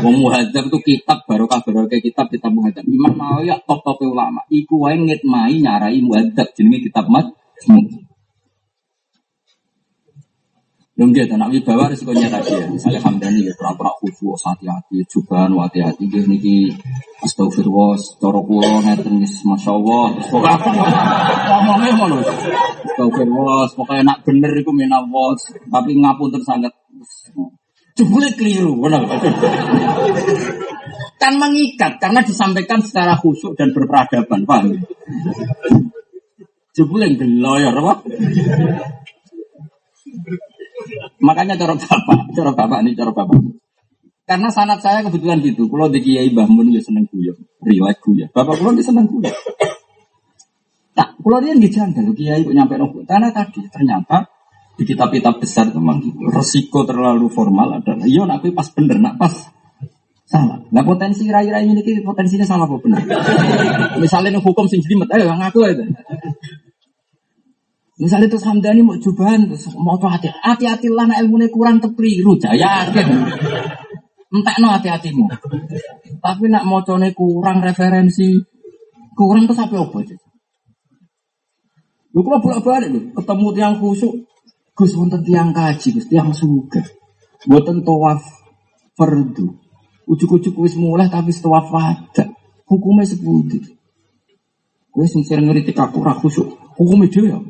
Wong 0.00 0.16
muhadzab 0.24 0.72
itu 0.72 0.78
kitab 0.80 1.28
baru 1.28 1.44
kabar 1.44 1.84
kayak 1.84 2.00
kitab 2.00 2.32
kitab 2.32 2.56
muhadzab. 2.56 2.80
Imam 2.88 3.20
ya 3.44 3.60
top 3.60 3.84
top 3.84 4.00
ulama. 4.08 4.40
Iku 4.48 4.88
wae 4.88 4.96
ngitmai 4.96 5.60
nyarai 5.60 6.00
muhadzab 6.00 6.48
jenenge 6.56 6.88
kitab 6.88 7.12
mat. 7.12 7.28
Yang 10.96 11.10
dia 11.12 11.24
tak 11.28 11.52
wibawa 11.52 11.92
risikonya 11.92 12.32
tadi 12.32 12.56
ya. 12.56 12.64
Misalnya 12.72 13.04
Hamdani 13.04 13.44
ya 13.44 13.52
pura-pura 13.52 13.92
khusyuk, 14.00 14.32
hati-hati, 14.40 15.04
jubahan, 15.04 15.52
hati-hati. 15.52 16.08
Dia 16.08 16.24
niki 16.24 16.72
astagfirullah, 17.20 18.00
coro 18.16 18.40
kulo, 18.40 18.80
ngeten 18.80 19.20
masya 19.20 19.76
Allah. 19.76 20.04
Terus 20.16 20.28
pokoknya 20.32 20.56
ngomongnya 21.52 21.92
ngono. 22.00 22.16
Astagfirullah, 22.88 23.68
pokoknya 23.76 24.02
nak 24.08 24.18
bener 24.24 24.52
itu 24.56 24.72
minawos. 24.72 25.40
Tapi 25.68 26.00
ngapun 26.00 26.32
tersangat. 26.32 26.72
Jebule 27.92 28.32
keliru, 28.32 28.80
benar. 28.80 29.04
kan 31.20 31.32
mengikat 31.36 32.00
karena 32.00 32.24
disampaikan 32.24 32.80
secara 32.80 33.20
khusyuk 33.20 33.52
dan 33.52 33.76
berperadaban, 33.76 34.48
paham? 34.48 34.80
Jebule 36.72 37.12
geloyor, 37.20 37.72
apa? 37.84 37.94
Makanya 41.22 41.54
cara 41.56 41.74
bapak, 41.74 42.18
cara 42.34 42.50
bapak 42.54 42.78
ini 42.84 42.92
cara 42.94 43.12
bapak. 43.12 43.40
Karena 44.26 44.50
sanat 44.50 44.82
saya 44.82 45.06
kebetulan 45.06 45.38
gitu. 45.38 45.70
Kalau 45.70 45.86
di 45.86 46.02
Kiai 46.02 46.34
Bahmun 46.34 46.74
ya 46.74 46.82
seneng 46.82 47.06
guyon, 47.06 47.38
relax 47.62 48.02
guyon. 48.02 48.28
Bapak 48.34 48.58
kalau 48.58 48.74
dia 48.74 48.82
seneng 48.82 49.06
guyon. 49.06 49.30
Tak, 50.96 51.08
kalau 51.22 51.38
dia 51.38 51.54
nggak 51.54 51.70
janggal, 51.70 52.04
Kiai 52.10 52.42
kok 52.42 52.54
nyampe 52.56 52.74
nopo. 52.74 53.06
Karena 53.06 53.30
tadi 53.30 53.62
ternyata 53.70 54.26
di 54.76 54.82
kitab-kitab 54.82 55.38
besar 55.38 55.70
memang 55.70 56.02
gitu. 56.02 56.26
Resiko 56.26 56.82
terlalu 56.82 57.30
formal 57.30 57.78
adalah, 57.78 58.04
iya 58.04 58.26
nak 58.26 58.42
pas 58.50 58.68
bener, 58.74 58.98
nak 58.98 59.14
pas 59.14 59.32
salah. 60.26 60.58
Nah 60.74 60.82
potensi 60.82 61.22
rai-rai 61.30 61.64
ini 61.64 61.80
potensinya 62.02 62.42
salah 62.42 62.66
apa 62.66 62.76
benar? 62.82 63.00
Misalnya 64.02 64.42
hukum 64.42 64.66
sing 64.66 64.82
jelimet, 64.82 65.06
ayo 65.14 65.30
ngaku 65.30 65.58
aja. 65.62 65.86
Misalnya 67.96 68.28
terus 68.28 68.44
Hamdani 68.44 68.84
mau 68.84 69.00
cobaan 69.00 69.48
terus 69.48 69.72
mau 69.72 69.96
tuh 69.96 70.12
hati 70.12 70.28
hati 70.28 70.68
hati 70.68 70.92
lah 70.92 71.08
nak 71.08 71.16
ilmu 71.24 71.48
kurang 71.48 71.80
lu 71.80 72.32
jaya 72.36 72.92
yakin. 72.92 73.08
Entah 74.36 74.56
no 74.60 74.68
hati 74.68 74.92
hatimu. 74.92 75.24
Tapi 76.20 76.44
nak 76.52 76.68
mau 76.68 76.84
kurang 76.84 77.64
referensi 77.64 78.36
kurang 79.16 79.48
tuh 79.48 79.56
sampai 79.56 79.80
apa 79.80 79.96
aja. 80.04 80.16
Lu 82.12 82.20
kalau 82.20 82.40
bolak 82.44 82.60
balik 82.60 82.88
lu 82.92 83.00
ketemu 83.16 83.48
tiang 83.56 83.74
khusuk, 83.80 84.12
Gus 84.76 84.92
wonten 84.92 85.24
tiang 85.24 85.56
kaji, 85.56 85.88
Gus 85.96 86.08
tiang 86.12 86.36
suka. 86.36 86.84
Buatan 87.48 87.80
tawaf 87.80 88.20
fardu. 88.92 89.56
Ujuk-ujuk 90.04 90.52
wis 90.60 90.76
mulai 90.76 91.08
tapi 91.08 91.32
tawaf 91.32 91.72
wajah. 91.72 92.28
Hukumnya 92.68 93.08
sepuluh. 93.08 93.48
Gue 94.92 95.06
sing 95.08 95.24
ngeritik 95.24 95.80
aku 95.80 96.04
ra 96.04 96.12
khusuk. 96.12 96.76
Hukum 96.76 97.04
itu 97.08 97.24
ya. 97.24 97.40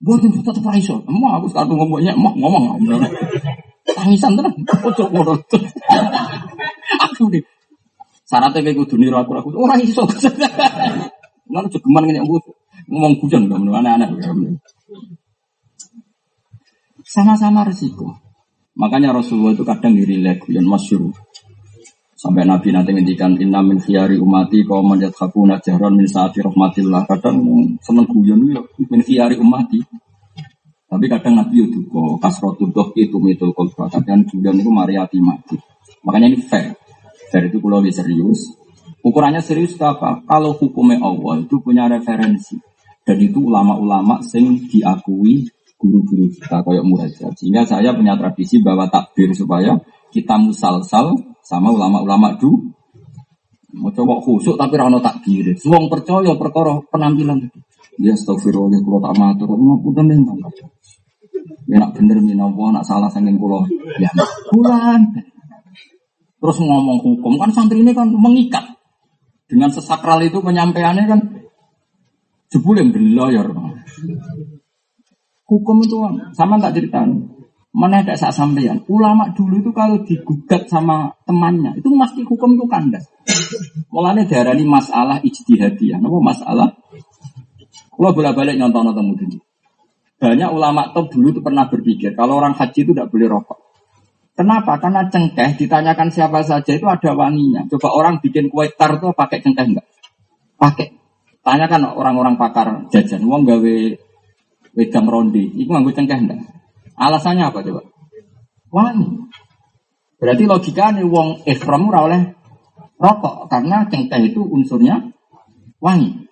Buat 0.00 0.20
itu 0.22 0.38
tetap 0.40 0.64
raiso. 0.64 1.02
Emang 1.08 1.40
aku 1.40 1.50
sekarang 1.52 1.76
ngomongnya, 1.76 2.12
emang 2.14 2.34
ngomong. 2.38 2.78
Tangisan 3.86 4.36
tenan. 4.36 4.54
Ojo 4.86 5.04
ngono. 5.12 5.34
Aku 7.10 7.28
deh. 7.32 7.42
Syaratnya 8.26 8.58
kayak 8.58 8.76
kudu 8.82 8.98
niru 8.98 9.16
aku 9.18 9.38
aku 9.38 9.48
ora 9.54 9.78
iso. 9.78 10.02
Ngono 11.46 11.66
jogeman 11.70 12.10
ngene 12.10 12.20
aku 12.26 12.42
ngomong 12.90 13.14
hujan 13.22 13.46
gak 13.46 13.62
aneh-aneh. 13.62 14.08
Sama-sama 17.06 17.62
resiko. 17.62 18.18
Makanya 18.76 19.14
Rasulullah 19.14 19.56
itu 19.56 19.64
kadang 19.64 19.96
dirilek 19.96 20.44
yang 20.52 20.68
masyur. 20.68 21.14
Sampai 22.16 22.48
Nabi 22.48 22.72
nanti 22.72 22.96
ngendikan 22.96 23.36
inna 23.36 23.60
min 23.60 23.76
khiyari 23.76 24.16
umati 24.16 24.64
kau 24.64 24.80
manjat 24.80 25.12
hakuna 25.20 25.60
jahron 25.60 26.00
min 26.00 26.08
saati 26.08 26.40
rahmatillah. 26.40 27.04
Kadang 27.04 27.44
seneng 27.84 28.08
guyon 28.08 28.40
ya 28.56 28.64
min 28.88 29.04
khiyari 29.04 29.36
umati. 29.36 29.84
Tapi 30.88 31.04
kadang 31.12 31.36
Nabi 31.36 31.68
itu 31.68 31.84
kok 31.84 32.16
kasrotul 32.24 32.72
doh 32.72 32.88
itu 32.96 33.20
mitul 33.20 33.52
kolba. 33.52 33.92
Kadang 33.92 34.24
guyon 34.24 34.56
itu 34.56 34.72
mariati 34.72 35.20
mati. 35.20 35.60
Makanya 36.08 36.32
ini 36.32 36.40
fair. 36.40 36.72
Fair 37.28 37.52
itu 37.52 37.60
kalau 37.60 37.84
serius. 37.84 38.48
Ukurannya 39.04 39.44
serius 39.44 39.76
apa? 39.76 40.24
Kalau 40.24 40.56
hukumnya 40.56 40.96
Allah 41.04 41.44
itu 41.44 41.60
punya 41.60 41.84
referensi. 41.84 42.56
Dan 43.04 43.20
itu 43.20 43.44
ulama-ulama 43.44 44.24
sing 44.24 44.66
diakui 44.72 45.44
guru-guru 45.76 46.32
kita 46.32 46.64
kayak 46.64 46.80
muhajir. 46.80 47.28
Sehingga 47.36 47.68
saya 47.68 47.92
punya 47.92 48.16
tradisi 48.16 48.64
bahwa 48.64 48.88
takbir 48.88 49.36
supaya 49.36 49.76
kita 50.10 50.40
musalsal 50.40 51.35
sama 51.46 51.70
ulama-ulama 51.70 52.34
dulu. 52.34 52.74
Mau 53.76 53.92
coba 53.92 54.18
khusuk 54.24 54.56
tapi 54.58 54.74
rano 54.74 54.98
takbir. 54.98 55.52
Suang 55.60 55.86
percaya 55.86 56.34
perkara 56.34 56.80
penampilan 56.90 57.44
itu. 57.44 57.58
Ya 58.02 58.12
astagfirullah 58.16 58.80
kalau 58.82 59.00
tak 59.00 59.14
matur, 59.16 59.48
pun 59.56 60.04
ning 60.04 60.24
Ya 61.66 61.82
nak 61.82 61.98
bener 61.98 62.18
minawa, 62.22 62.72
nak 62.74 62.84
salah 62.86 63.10
saking 63.12 63.36
kulo. 63.38 63.68
Ya 64.00 64.10
bulan. 64.50 65.12
Terus 66.36 66.56
ngomong 66.62 66.98
hukum 67.04 67.38
kan 67.38 67.50
santri 67.52 67.84
ini 67.84 67.92
kan 67.92 68.10
mengikat. 68.10 68.64
Dengan 69.46 69.70
sesakral 69.70 70.22
itu 70.26 70.42
penyampaiannya 70.42 71.04
kan 71.06 71.20
jebule 72.50 72.82
belayar. 72.90 73.50
Hukum 75.46 75.76
itu 75.86 75.96
sama 76.34 76.58
nggak 76.58 76.74
cerita. 76.74 77.06
Mana 77.76 78.00
ada 78.00 78.16
saat 78.16 78.32
sampean. 78.32 78.80
Ulama 78.88 79.36
dulu 79.36 79.60
itu 79.60 79.68
kalau 79.76 80.00
digugat 80.00 80.64
sama 80.64 81.12
temannya, 81.28 81.76
itu 81.76 81.92
pasti 82.00 82.24
hukum 82.24 82.56
itu 82.56 82.64
kandas. 82.72 83.04
Mulanya 83.92 84.24
darah 84.24 84.56
ini 84.56 84.64
masalah 84.64 85.20
ijtihadiyah. 85.20 86.00
Apa 86.00 86.18
masalah? 86.24 86.72
Kalau 87.92 88.16
bolak-balik 88.16 88.56
nyontoh-nyontoh 88.56 89.04
mungkin. 89.04 89.28
Banyak 90.16 90.48
ulama 90.48 90.96
top 90.96 91.12
dulu 91.12 91.36
itu 91.36 91.44
pernah 91.44 91.68
berpikir 91.68 92.16
kalau 92.16 92.40
orang 92.40 92.56
haji 92.56 92.88
itu 92.88 92.96
tidak 92.96 93.12
boleh 93.12 93.28
rokok. 93.28 93.60
Kenapa? 94.32 94.80
Karena 94.80 95.04
cengkeh 95.12 95.60
ditanyakan 95.60 96.08
siapa 96.08 96.40
saja 96.40 96.72
itu 96.72 96.88
ada 96.88 97.12
wanginya. 97.12 97.68
Coba 97.68 97.92
orang 97.92 98.24
bikin 98.24 98.48
kue 98.48 98.72
tar 98.72 98.96
itu 98.96 99.12
pakai 99.12 99.44
cengkeh 99.44 99.64
enggak? 99.76 99.86
Pakai. 100.56 100.96
Tanyakan 101.44 101.92
orang-orang 101.92 102.40
pakar 102.40 102.88
jajan, 102.88 103.22
uang 103.28 103.44
gawe 103.44 103.76
wedang 104.76 105.06
rondi, 105.08 105.52
itu 105.56 105.68
nganggo 105.68 105.92
cengkeh 105.92 106.16
enggak? 106.16 106.55
Alasannya 106.96 107.44
apa 107.52 107.60
coba? 107.60 107.82
Wangi. 108.72 109.08
Berarti 110.16 110.44
logikanya 110.48 111.04
wong 111.04 111.44
ihram 111.44 111.92
ora 111.92 112.00
oleh 112.08 112.20
rokok 112.96 113.52
karena 113.52 113.84
cengkeh 113.86 114.32
itu 114.32 114.40
unsurnya 114.40 115.12
wangi. 115.78 116.24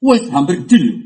Wes 0.00 0.28
hampir 0.32 0.64
deal. 0.64 1.04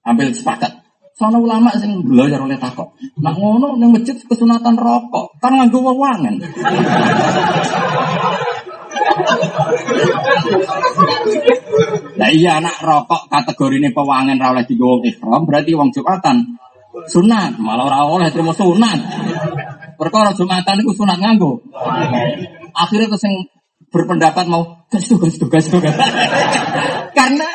Hampir 0.00 0.32
sepakat. 0.32 0.80
Soalnya 1.20 1.36
ulama 1.36 1.68
sing 1.76 2.00
belajar 2.00 2.40
oleh 2.40 2.56
takok. 2.56 2.96
Nak 3.20 3.36
ngono 3.36 3.76
yang 3.76 3.92
masjid 3.92 4.16
kesunatan 4.16 4.72
rokok, 4.80 5.36
kan 5.36 5.52
nganggo 5.52 5.84
wewangen. 5.84 6.40
Nah 12.16 12.28
iya 12.32 12.60
anak 12.60 12.80
rokok 12.80 13.28
kategori 13.28 13.76
ini 13.84 13.88
pewangen 13.92 14.40
ra 14.40 14.56
oleh 14.56 14.64
digawa 14.64 15.04
ihram 15.04 15.44
berarti 15.44 15.72
wong 15.76 15.92
Jumatan 15.92 16.56
sunat 17.10 17.58
malah 17.62 17.86
ora 17.86 17.98
oleh 18.06 18.28
terima 18.30 18.54
sunat. 18.54 18.98
Perkara 19.96 20.32
Jumatan 20.32 20.80
itu 20.80 20.92
sunat 20.96 21.18
nganggo. 21.20 21.60
Akhirnya 22.72 23.10
terus 23.10 23.24
yang 23.26 23.36
berpendapat 23.90 24.46
mau 24.46 24.86
tuh 24.90 25.18
gas 25.50 25.66
tuh 25.66 25.82
karena 27.18 27.48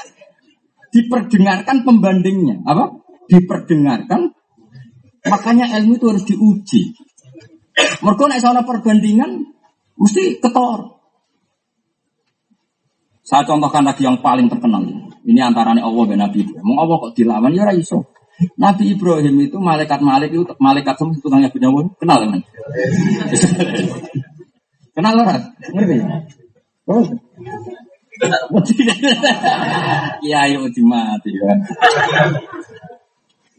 diperdengarkan 0.92 1.84
pembandingnya 1.84 2.64
apa 2.68 3.04
diperdengarkan 3.32 4.36
makanya 5.28 5.72
ilmu 5.80 5.96
itu 5.96 6.06
harus 6.12 6.24
diuji 6.28 6.96
mereka 8.04 8.24
naik 8.28 8.44
soal 8.44 8.60
perbandingan 8.64 9.48
mesti 9.96 10.40
ketor 10.44 10.96
saya 13.26 13.42
contohkan 13.42 13.82
lagi 13.82 14.06
yang 14.06 14.22
paling 14.22 14.46
terkenal. 14.46 14.86
Ini 15.26 15.42
antaranya 15.50 15.82
Allah 15.82 16.06
dan 16.14 16.22
Nabi. 16.22 16.46
Mau 16.62 16.78
Allah 16.78 17.10
kok 17.10 17.18
dilawan 17.18 17.58
ya 17.58 17.74
iso. 17.74 18.06
Nabi 18.60 18.96
Ibrahim 18.96 19.36
itu 19.48 19.58
malaikat 19.60 20.00
malik 20.04 20.36
itu 20.36 20.44
malaikat 20.60 20.96
semua 21.00 21.16
tukangnya 21.20 21.48
penyawa 21.52 21.88
kenal 21.96 22.20
kan? 22.20 22.42
kenal 24.96 25.14
lah, 25.16 25.40
ngerti? 25.72 25.96
Oh. 26.86 27.04
Iya, 30.24 30.38
ayo 30.48 30.64
mati 30.64 30.82
mati 30.84 31.30
kan. 31.36 31.58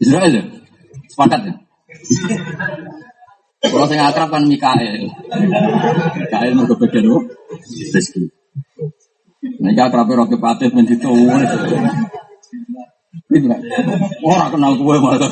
Israel 0.01 0.31
ya? 0.33 0.43
Sepakat 1.09 1.41
ya? 1.45 1.53
Kalau 3.57 3.85
saya 3.89 4.09
akrab 4.09 4.29
kan 4.29 4.45
Mikael. 4.45 5.09
Mikael 6.17 6.51
mau 6.53 6.69
ke 6.69 6.75
bagian 6.77 7.05
Rezeki. 7.93 8.37
Nah, 9.61 9.73
akrabe 9.73 10.13
roh 10.13 10.27
kepatit 10.29 10.73
menjitu. 10.73 11.09
Orang 14.23 14.49
kenal 14.53 14.73
gue 14.77 14.95
malah 14.99 15.29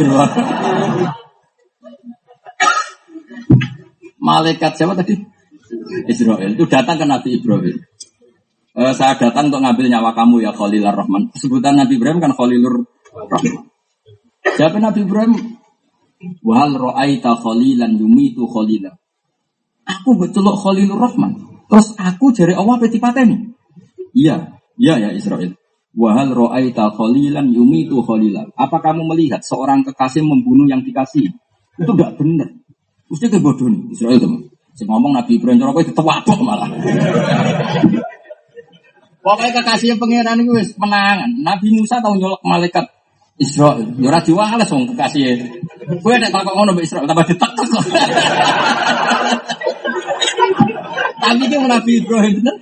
Malaikat 4.25 4.73
siapa 4.73 4.97
tadi? 4.97 5.21
Israel 6.09 6.57
itu 6.57 6.65
datang 6.65 6.97
ke 6.97 7.05
Nabi 7.05 7.37
Ibrahim. 7.37 7.77
Uh, 8.75 8.91
saya 8.91 9.15
datang 9.15 9.53
untuk 9.53 9.63
ngambil 9.63 9.87
nyawa 9.87 10.11
kamu 10.17 10.43
ya 10.43 10.51
Khalilur 10.51 10.97
Rahman. 10.97 11.31
Sebutan 11.37 11.77
Nabi 11.77 11.95
Ibrahim 11.95 12.19
kan 12.19 12.33
Khalilur 12.33 12.89
Rahman. 13.13 13.69
Siapa 14.57 14.77
Nabi 14.81 15.05
Ibrahim? 15.05 15.33
Wahal 16.41 16.73
ro'aita 16.73 17.37
khalilan 17.37 18.01
yumitu 18.01 18.49
khalila. 18.49 18.97
Aku 19.85 20.17
betul 20.17 20.49
Khalilur 20.57 20.97
Rahman. 20.97 21.37
Terus 21.69 21.93
aku 21.97 22.33
jari 22.33 22.57
Allah 22.57 22.81
peti 22.81 22.97
pateni. 22.97 23.53
Iya, 24.15 24.57
iya 24.77 24.95
ya 25.01 25.09
Israel. 25.13 25.53
Wahal 25.95 26.35
ro'aita 26.35 26.91
khalilan 26.91 27.55
yumitu 27.55 28.03
khalilan. 28.03 28.51
Apa 28.59 28.83
kamu 28.83 29.07
melihat 29.15 29.39
seorang 29.39 29.87
kekasih 29.87 30.27
membunuh 30.27 30.67
yang 30.67 30.83
dikasih? 30.83 31.31
Itu 31.79 31.91
tidak 31.95 32.19
benar. 32.19 32.51
Mesti 33.07 33.31
kebodohan 33.31 33.87
Israel 33.95 34.19
teman. 34.19 34.41
Saya 34.75 34.91
ngomong 34.91 35.15
Nabi 35.15 35.39
Ibrahim 35.39 35.55
Joroko 35.55 35.79
itu 35.79 35.95
tewabok 35.95 36.39
malah. 36.43 36.67
Pokoknya 39.23 39.63
kekasih 39.63 39.95
pangeran 39.95 40.43
itu 40.43 40.51
menangan. 40.75 41.31
Nabi 41.39 41.67
Musa 41.79 42.03
tahu 42.03 42.19
nyolok 42.19 42.43
malaikat 42.43 42.91
Israel. 43.39 43.87
Ya 43.95 44.11
ora 44.11 44.19
diwales 44.19 44.67
wong 44.67 44.91
kekasih. 44.91 45.47
Kowe 46.03 46.15
nek 46.19 46.31
takok 46.35 46.53
ngono 46.59 46.75
mbek 46.75 46.91
Israel 46.91 47.07
tambah 47.07 47.23
ditekek. 47.23 47.67
Tapi 51.23 51.43
ki 51.47 51.55
Nabi 51.55 51.91
Ibrahim 52.03 52.33
bener. 52.43 52.55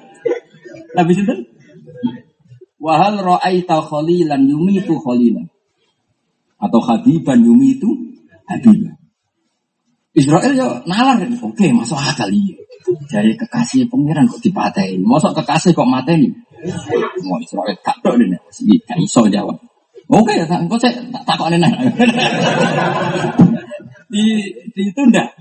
Nabi 0.94 1.12
sinten? 1.18 1.53
Wahal 2.84 3.16
ra'aita 3.24 3.80
khalilan 3.88 4.44
yumitu 4.44 5.00
khalilan. 5.00 5.48
Atau 6.60 6.84
habiban 6.84 7.40
yumitu 7.40 7.88
habiban. 8.44 9.00
Israel 10.14 10.52
ya 10.52 10.68
nalar, 10.84 11.24
oke 11.24 11.66
masuk 11.72 11.96
akal 11.96 12.28
iya. 12.28 12.60
Dari 13.08 13.40
kekasih 13.40 13.88
pengiran 13.88 14.28
kok 14.28 14.44
dipatahin. 14.44 15.00
Masuk 15.08 15.32
kekasih 15.32 15.72
kok 15.72 15.88
mateni. 15.88 16.36
Mau 17.24 17.40
Israel 17.40 17.80
tak 17.80 18.04
tahu 18.04 18.20
deh, 18.20 18.28
gak 18.84 19.00
iso 19.00 19.26
jawab. 19.32 19.56
Oke, 20.12 20.36
ya, 20.36 20.46
kok 20.46 20.80
saya 20.84 21.00
tak 21.10 21.24
takut 21.24 21.48
nenek. 21.48 21.72
di, 24.12 24.52
ditunda. 24.76 25.32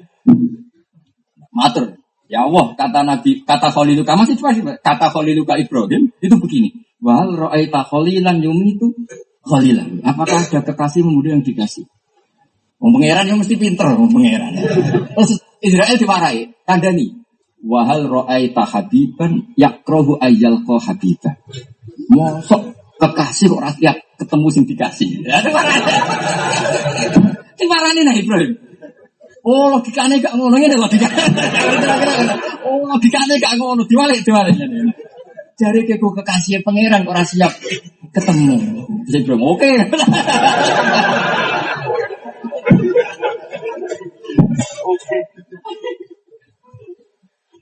Matur. 1.50 1.98
Ya 2.32 2.48
Allah, 2.48 2.72
kata 2.72 3.04
Nabi, 3.04 3.44
kata 3.44 3.68
Khaliluka, 3.68 4.16
masih 4.16 4.40
cuma 4.40 4.56
kata 4.80 5.12
Khaliluka 5.12 5.60
Ibrahim, 5.60 6.08
itu 6.24 6.32
begini. 6.40 6.72
Wal 7.02 7.34
ro'aita 7.34 7.82
khalilan 7.82 8.38
yumi 8.38 8.78
itu 8.78 8.94
khalilan. 9.42 9.98
Apakah 10.06 10.46
ada 10.46 10.62
kekasih 10.62 11.02
muda 11.02 11.34
yang 11.34 11.42
dikasih? 11.42 11.82
Wong 12.78 12.98
pangeran 12.98 13.26
yang 13.26 13.38
mesti 13.42 13.58
pinter, 13.58 13.90
wong 13.98 14.10
pangeran. 14.14 14.54
Terus 15.18 15.42
Israel 15.58 15.98
diwarai, 15.98 16.46
kandani. 16.62 17.18
Wahal 17.62 18.06
ro'aita 18.06 18.62
habiban 18.66 19.54
yakrohu 19.58 20.18
ayyal 20.18 20.62
ko 20.62 20.78
habiban. 20.78 21.38
Mosok 22.10 22.74
kekasih 22.98 23.50
kok 23.50 23.62
rakyat 23.66 23.96
ketemu 24.18 24.46
sing 24.50 24.64
dikasih. 24.66 25.10
Sing 27.58 27.66
marani 27.70 28.00
nah 28.06 28.14
Ibrahim. 28.14 28.54
Oh 29.42 29.74
logikane 29.74 30.22
gak 30.22 30.38
ngono 30.38 30.54
ngene 30.54 30.78
logikane. 30.78 31.18
Oh 32.62 32.86
logikane 32.86 33.34
gak 33.42 33.58
ngono 33.58 33.82
diwalik 33.90 34.22
diwalik. 34.22 34.54
Jari 35.52 35.84
ke 35.84 36.00
kekasih 36.00 36.64
pangeran 36.64 37.04
ora 37.04 37.22
siap 37.22 37.52
ketemu. 38.10 38.56
Jadi 39.08 39.18
Ibrahim 39.20 39.44
oke. 39.44 39.72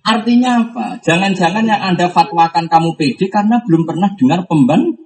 Artinya 0.01 0.51
apa? 0.65 0.87
Jangan-jangan 1.05 1.65
yang 1.67 1.83
Anda 1.83 2.09
fatwakan 2.09 2.67
kamu 2.67 2.97
pede 2.97 3.27
karena 3.29 3.61
belum 3.63 3.85
pernah 3.85 4.11
dengar 4.17 4.49
pemban. 4.49 4.97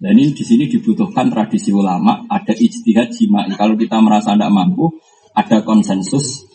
Dan 0.00 0.16
ini 0.16 0.32
di 0.32 0.44
sini 0.46 0.64
dibutuhkan 0.64 1.28
tradisi 1.28 1.76
ulama, 1.76 2.24
ada 2.24 2.56
ijtihad 2.56 3.12
jima'i. 3.12 3.52
Kalau 3.52 3.76
kita 3.76 4.00
merasa 4.00 4.32
tidak 4.32 4.48
mampu, 4.48 4.96
ada 5.36 5.60
konsensus 5.60 6.48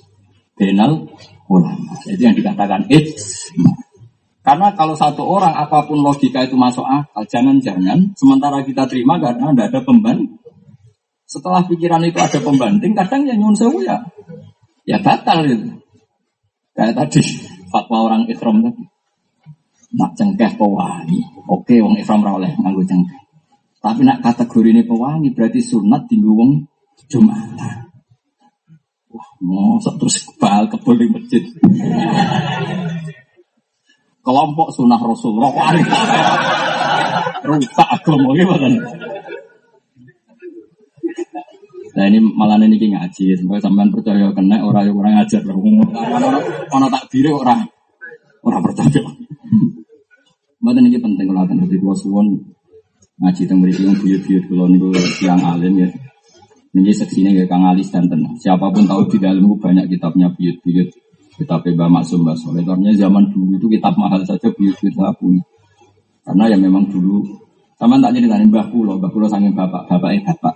benal 0.58 1.06
ulama. 1.50 1.94
Itu 2.06 2.22
yang 2.22 2.36
dikatakan 2.38 2.90
ijma. 2.90 3.72
Karena 4.46 4.70
kalau 4.78 4.94
satu 4.94 5.26
orang 5.26 5.58
apa 5.58 5.90
pun 5.90 6.06
logika 6.06 6.46
itu 6.46 6.54
masuk 6.54 6.86
akal, 6.86 7.26
jangan-jangan 7.26 8.14
sementara 8.14 8.62
kita 8.62 8.86
terima 8.86 9.18
karena 9.18 9.50
tidak 9.50 9.68
ada 9.74 9.80
pemban. 9.82 10.22
Setelah 11.26 11.66
pikiran 11.66 12.06
itu 12.06 12.22
ada 12.22 12.38
pembanding, 12.38 12.94
kadang 12.94 13.26
yang 13.26 13.42
nyun 13.42 13.58
sewu 13.58 13.82
ya, 13.82 13.98
ya 14.86 15.02
batal 15.02 15.42
itu. 15.50 15.74
Kayak 16.78 16.94
tadi 16.94 17.26
fatwa 17.74 18.06
orang 18.06 18.30
ikhram 18.30 18.62
tadi. 18.62 18.86
Nak 19.98 20.14
cengkeh 20.14 20.54
pewangi, 20.54 21.26
oke 21.50 21.76
wong 21.82 21.98
ikhram 21.98 22.22
rawleh 22.22 22.54
nganggo 22.62 22.86
cengkeh. 22.86 23.22
Tapi 23.82 24.06
nak 24.06 24.22
kategori 24.22 24.70
ini 24.70 24.84
pewangi 24.86 25.34
berarti 25.34 25.62
sunat 25.66 26.06
di 26.06 26.22
wong 26.22 26.62
Jumatan. 27.06 27.85
Mosok 29.44 29.96
terus 30.00 30.16
kebal 30.24 30.64
kebal 30.72 30.96
di 30.96 31.08
masjid. 31.12 31.44
Kelompok 34.26 34.74
sunah 34.74 34.98
Rasul, 34.98 35.38
rokok 35.38 35.66
Rusak 37.46 37.88
agama 37.94 38.34
gimana? 38.34 38.68
Nah 41.96 42.06
ini 42.12 42.20
malah 42.20 42.60
ini 42.60 42.76
ngaji, 42.76 43.38
semoga 43.40 43.64
sampean 43.64 43.94
percaya 43.94 44.28
kena 44.36 44.60
orang 44.66 44.90
yang 44.90 44.98
orang 45.00 45.14
ngajar 45.22 45.46
lah. 45.46 45.56
Ono 45.56 46.88
tak 46.90 47.08
orang 47.14 47.62
orang 48.44 48.62
percaya. 48.66 49.02
Mbak 50.60 50.82
ini 50.82 50.98
penting 50.98 51.30
kalau 51.30 51.46
di 51.46 51.78
dua 51.78 51.94
suwon 51.94 52.42
ngaji 53.22 53.42
tentang 53.46 53.62
mriki 53.62 53.86
yang 53.86 53.96
buyut-buyut 53.96 54.44
kula 54.50 54.66
niku 54.68 54.90
siang 55.22 55.40
alim 55.40 55.86
ya. 55.86 55.88
Ini 56.76 56.92
seksinya 56.92 57.32
ya 57.32 57.48
Kang 57.48 57.64
Alis 57.64 57.88
dan 57.88 58.12
tenang. 58.12 58.36
Siapa 58.36 58.68
pun 58.68 58.84
tahu 58.84 59.08
di 59.08 59.18
dalamku 59.24 59.56
banyak 59.56 59.88
kitabnya 59.88 60.28
buyut-buyut. 60.36 60.92
Kitab 61.40 61.64
Mbak 61.64 61.88
Maksum 61.88 62.28
Mbak 62.28 62.36
Soleh. 62.36 62.68
Karena 62.68 62.92
zaman 62.92 63.32
dulu 63.32 63.56
itu 63.56 63.68
kitab 63.72 63.96
mahal 63.96 64.28
saja 64.28 64.52
buyut-buyut 64.52 64.92
saya 64.92 65.16
punya. 65.16 65.40
Karena 66.28 66.52
ya 66.52 66.58
memang 66.60 66.92
dulu 66.92 67.24
sama 67.76 68.00
tak 68.00 68.16
jadi 68.16 68.32
tanya 68.32 68.48
Mbah 68.48 68.68
Kulo, 68.72 68.98
Mbah 69.00 69.12
Kulo 69.12 69.28
sangat 69.28 69.52
bapak, 69.52 69.92
bapak 69.92 70.10
eh 70.16 70.24
bapak. 70.24 70.56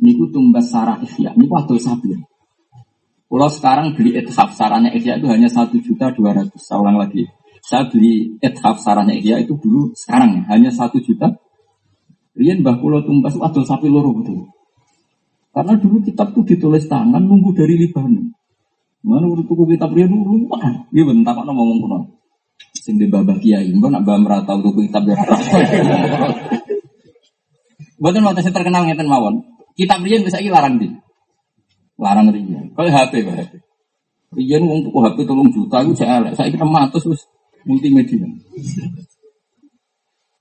Niku 0.00 0.28
tumbas 0.32 0.68
sarah 0.68 1.00
ikhya, 1.00 1.32
niku 1.36 1.56
atau 1.56 1.80
sabir. 1.80 2.16
Kulo 3.24 3.48
sekarang 3.48 3.96
beli 3.96 4.20
ethaf 4.20 4.52
sarahnya 4.52 4.92
ikhya 4.92 5.16
itu 5.16 5.26
hanya 5.32 5.48
satu 5.48 5.80
juta 5.80 6.12
dua 6.12 6.36
ratus. 6.36 6.60
Saya 6.60 6.80
ulang 6.80 7.00
lagi. 7.00 7.24
Saya 7.64 7.88
beli 7.88 8.36
ethaf 8.40 8.80
sarahnya 8.80 9.16
ikhya 9.16 9.40
itu 9.40 9.56
dulu 9.56 9.96
sekarang 9.96 10.40
ya, 10.40 10.42
hanya 10.56 10.70
satu 10.72 11.00
juta 11.00 11.28
Rian 12.36 12.62
Mbah 12.64 12.78
Kulo 12.80 13.04
Tumbas 13.04 13.36
adol 13.40 13.64
sapi 13.64 13.88
loro 13.88 14.12
betul. 14.16 14.48
Karena 15.50 15.74
dulu 15.74 15.98
kitab 16.06 16.30
itu 16.30 16.54
ditulis 16.54 16.86
tangan 16.86 17.18
nunggu 17.18 17.50
dari 17.50 17.74
Libanon. 17.74 18.30
Mana 19.00 19.24
urut 19.26 19.48
tuku 19.48 19.64
kitab 19.74 19.96
Rian 19.96 20.12
dulu 20.12 20.46
mana? 20.46 20.84
Iya 20.92 21.08
bentar 21.08 21.32
kok 21.32 21.48
ngomong 21.48 21.78
kuno. 21.80 21.98
Sing 22.76 23.00
di 23.00 23.08
babah 23.08 23.40
kiai, 23.40 23.72
mbak 23.72 23.90
nak 23.92 24.02
mbak 24.04 24.18
merata 24.20 24.52
untuk 24.60 24.76
kitab 24.76 25.08
ya. 25.08 25.16
Bukan 28.00 28.24
waktu 28.24 28.40
saya 28.44 28.56
terkenal 28.56 28.88
ngeten 28.88 29.08
mawon. 29.08 29.40
Kitab 29.72 30.04
Rian 30.04 30.20
bisa 30.20 30.36
larang 30.40 30.76
di. 30.76 30.92
Larang 31.96 32.28
Rian. 32.28 32.76
Kalau 32.76 32.90
HP 32.92 33.24
pak 33.24 33.34
HP. 33.40 33.52
Rian 34.36 34.68
tuku 34.84 34.98
HP 35.00 35.18
tolong 35.24 35.48
juta 35.48 35.80
itu 35.80 35.96
saya 35.96 36.20
elek. 36.20 36.36
Saya 36.36 36.52
kira 36.52 36.68
matus 36.68 37.08
terus 37.08 37.24
multimedia. 37.64 38.28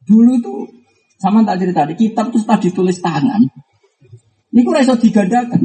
Dulu 0.04 0.34
tuh 0.44 0.68
sama 1.20 1.44
tak 1.48 1.64
cerita 1.64 1.88
di 1.88 1.96
kitab 1.96 2.32
itu 2.32 2.44
setelah 2.44 2.60
ditulis 2.60 3.00
tangan. 3.00 3.42
Ini 4.50 4.66
kok 4.66 4.82
iso 4.82 4.96
digandakan. 4.98 5.62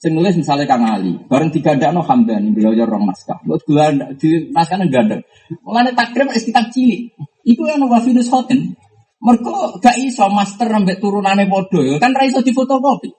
Sing 0.00 0.16
nulis 0.16 0.32
misalnya 0.32 0.64
Kang 0.64 0.80
Ali, 0.80 1.12
bareng 1.28 1.52
no 1.92 2.00
Hamdani 2.00 2.56
beliau 2.56 2.72
ya 2.72 2.88
orang 2.88 3.12
naskah. 3.12 3.36
Buat 3.44 3.60
gula 3.68 3.92
di 4.16 4.48
naskahnya 4.48 4.88
ganda. 4.88 5.20
Mulane 5.60 5.92
takrib 5.92 6.32
wis 6.32 6.48
kitab 6.48 6.72
cilik. 6.72 7.12
Iku 7.44 7.68
yang 7.68 7.84
Wafinus 7.84 8.32
Hoten. 8.32 8.76
Mereka 9.20 9.76
gak 9.84 10.00
iso 10.00 10.24
master 10.32 10.72
ambek 10.72 10.96
turunane 10.96 11.44
bodoh, 11.44 11.84
kan 12.00 12.16
ra 12.16 12.24
iso 12.24 12.40
difotokopi. 12.40 13.12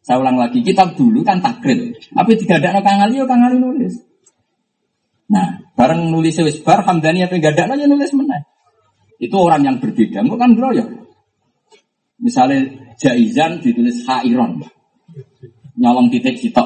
Saya 0.00 0.24
ulang 0.24 0.40
lagi, 0.40 0.64
kitab 0.64 0.96
dulu 0.96 1.20
kan 1.20 1.44
takrib. 1.44 1.92
Tapi 2.00 2.32
no 2.40 2.80
Kang 2.80 3.04
Ali, 3.04 3.20
ya 3.20 3.28
Kang 3.28 3.44
Ali 3.44 3.60
nulis. 3.60 4.00
Nah, 5.28 5.60
bareng 5.76 6.08
nulis 6.08 6.40
wis 6.40 6.56
bar 6.64 6.88
Hamdani 6.88 7.28
apa 7.28 7.36
gadakno 7.36 7.76
ya 7.76 7.84
nulis 7.84 8.16
meneh. 8.16 8.48
Itu 9.20 9.36
orang 9.36 9.60
yang 9.60 9.76
berbeda. 9.76 10.24
Enggak 10.24 10.40
kan 10.40 10.50
ya. 10.72 10.84
Misalnya 12.16 12.64
Jaizan 12.96 13.60
ditulis 13.60 14.04
Hairon. 14.08 14.64
Nyolong 15.76 16.08
titik 16.08 16.40
sitok. 16.40 16.64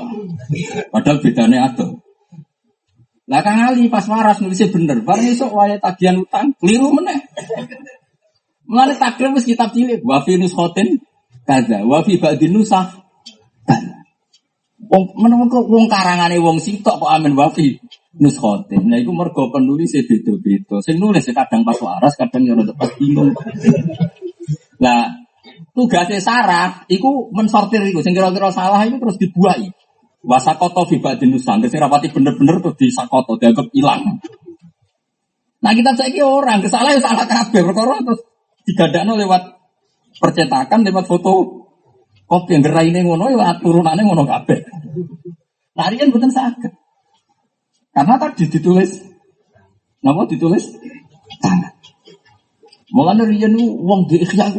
Padahal 0.94 1.18
bedanya 1.18 1.70
ada. 1.70 1.86
Lah 3.30 3.42
Kang 3.46 3.62
Ali 3.62 3.86
pas 3.86 4.06
waras 4.10 4.42
nulisnya 4.42 4.70
bener. 4.70 5.06
Barang 5.06 5.26
esok 5.26 5.54
waya 5.54 5.78
tagihan 5.78 6.18
utang, 6.18 6.50
keliru 6.58 6.90
meneh. 6.90 7.18
Mulane 8.66 8.94
takrim 8.98 9.34
wis 9.34 9.46
kitab 9.46 9.70
cilik. 9.70 10.02
Wa 10.02 10.22
fi 10.22 10.34
nushotin 10.34 10.98
kaza, 11.46 11.82
wa 11.86 12.02
fi 12.02 12.18
ba'din 12.18 12.54
nusah. 12.54 12.90
Wong 14.90 15.14
menawa 15.14 15.46
wong 15.46 15.86
karangane 15.86 16.42
wong 16.42 16.58
sitok 16.58 16.98
kok 16.98 17.10
amin 17.10 17.38
wa 17.38 17.46
fi 17.50 17.78
nuskhotin. 18.18 18.90
Nah 18.90 18.98
itu 18.98 19.14
mergo 19.14 19.46
penulis 19.54 19.94
beda-beda. 19.94 20.82
Sing 20.82 20.98
nulis 20.98 21.22
kadang 21.30 21.62
pas 21.62 21.78
waras, 21.78 22.18
kadang 22.18 22.42
rada 22.50 22.74
pas 22.74 22.90
bingung. 22.98 23.30
Nah, 24.82 25.12
tugasnya 25.74 26.20
sarah, 26.22 26.84
itu 26.90 27.30
mensortir 27.34 27.82
itu. 27.86 28.00
Sing 28.02 28.12
kira-kira 28.12 28.50
salah 28.50 28.82
itu 28.86 28.96
terus 28.98 29.16
dibuai. 29.18 29.70
Wasakoto 30.20 30.84
fibadin 30.88 31.32
nusan. 31.32 31.64
Sing 31.66 31.80
rapati 31.80 32.12
bener-bener 32.12 32.60
terus 32.60 32.76
disakoto, 32.76 33.40
dianggap 33.40 33.70
hilang. 33.72 34.20
Nah 35.60 35.72
kita 35.76 35.92
cek 35.92 36.16
orang, 36.24 36.64
kesalahan 36.64 36.96
ya 36.96 37.02
salah 37.04 37.26
kabeh. 37.28 37.60
Perkara 37.60 38.00
terus 38.00 38.20
digadakno 38.64 39.16
lewat 39.20 39.42
percetakan, 40.16 40.80
lewat 40.84 41.04
foto 41.04 41.32
kopi 42.24 42.56
yang 42.56 42.62
gerai 42.64 42.88
ini 42.88 43.04
ngono, 43.04 43.28
ya 43.34 43.58
turunannya 43.60 44.02
ngono 44.06 44.24
kabeh. 44.24 44.58
Nah, 45.74 45.86
kan 45.88 46.12
bukan 46.12 46.30
sakit. 46.30 46.72
Karena 47.90 48.14
tadi 48.20 48.46
ditulis, 48.46 49.02
nama 50.04 50.22
ditulis 50.28 50.76
tangan. 51.42 51.74
Mulane 52.90 53.22
riyen 53.26 53.54
wong 53.58 54.10
di 54.10 54.22
ikhya. 54.22 54.50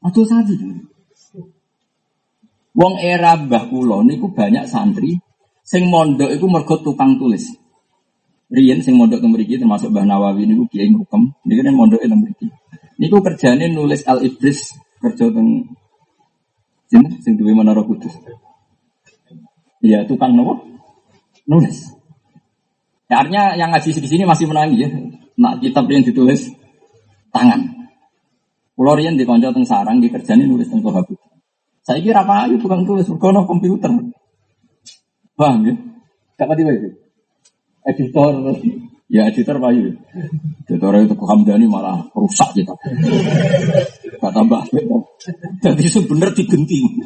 Aduh 0.00 0.24
saja. 0.24 0.54
Wong 2.70 2.94
era 3.02 3.36
Mbah 3.36 3.68
kula 3.68 4.00
niku 4.06 4.30
banyak 4.32 4.64
santri 4.64 5.18
sing 5.66 5.90
mondok 5.92 6.30
iku 6.32 6.46
mergo 6.48 6.80
tukang 6.80 7.20
tulis. 7.20 7.50
Riyen 8.50 8.82
sing 8.82 8.98
mondok 8.98 9.22
teng 9.22 9.30
mriki 9.30 9.60
termasuk 9.60 9.92
Mbah 9.92 10.06
Nawawi 10.08 10.48
niku 10.48 10.66
kiai 10.66 10.90
hukum, 10.90 11.30
niku 11.46 11.60
nek 11.62 11.74
mondoke 11.76 12.06
teng 12.08 12.20
mriki. 12.22 12.46
Niku 12.98 13.16
kerjane 13.22 13.70
nulis 13.70 14.02
Al 14.08 14.24
Ibris 14.24 14.74
kerja 14.98 15.30
teng 15.30 15.76
Sinten 16.90 17.22
sing 17.22 17.38
duwe 17.38 17.54
Menara 17.54 17.86
Kudus. 17.86 18.10
Iya, 19.78 20.02
tukang 20.10 20.34
nopo? 20.34 20.70
nulis. 21.50 21.90
Ya, 23.10 23.26
artinya 23.26 23.58
yang 23.58 23.74
ngaji 23.74 23.90
di 23.90 24.08
sini 24.08 24.22
masih 24.22 24.46
menangi 24.46 24.86
ya. 24.86 24.88
Nak 25.34 25.58
kitab 25.58 25.90
yang 25.90 26.06
ditulis 26.06 26.46
tangan. 27.34 27.79
Pulau 28.80 28.96
Rian 28.96 29.12
di 29.12 29.28
konco 29.28 29.52
teng 29.52 29.68
sarang 29.68 30.00
dikerjani 30.00 30.48
nulis 30.48 30.72
teng. 30.72 30.80
Saya 31.84 32.00
kira 32.00 32.24
apa 32.24 32.48
itu 32.48 32.64
bukan 32.64 32.88
tulis 32.88 33.04
berkono 33.12 33.44
komputer. 33.44 33.92
Bang 35.36 35.68
ya? 35.68 35.76
Kata 36.40 36.56
tiba 36.56 36.72
itu. 36.72 36.88
Editor 37.84 38.40
Ya 39.12 39.28
editor 39.28 39.60
Pak 39.60 39.76
Yu. 39.76 40.00
Editor 40.64 40.96
itu 40.96 41.12
Hamdani 41.12 41.68
malah 41.68 42.08
rusak 42.16 42.56
kita. 42.56 42.72
Kata 44.16 44.48
Mbak 44.48 44.72
Jadi 45.60 45.84
sebenarnya 45.84 46.40
digenting. 46.40 47.04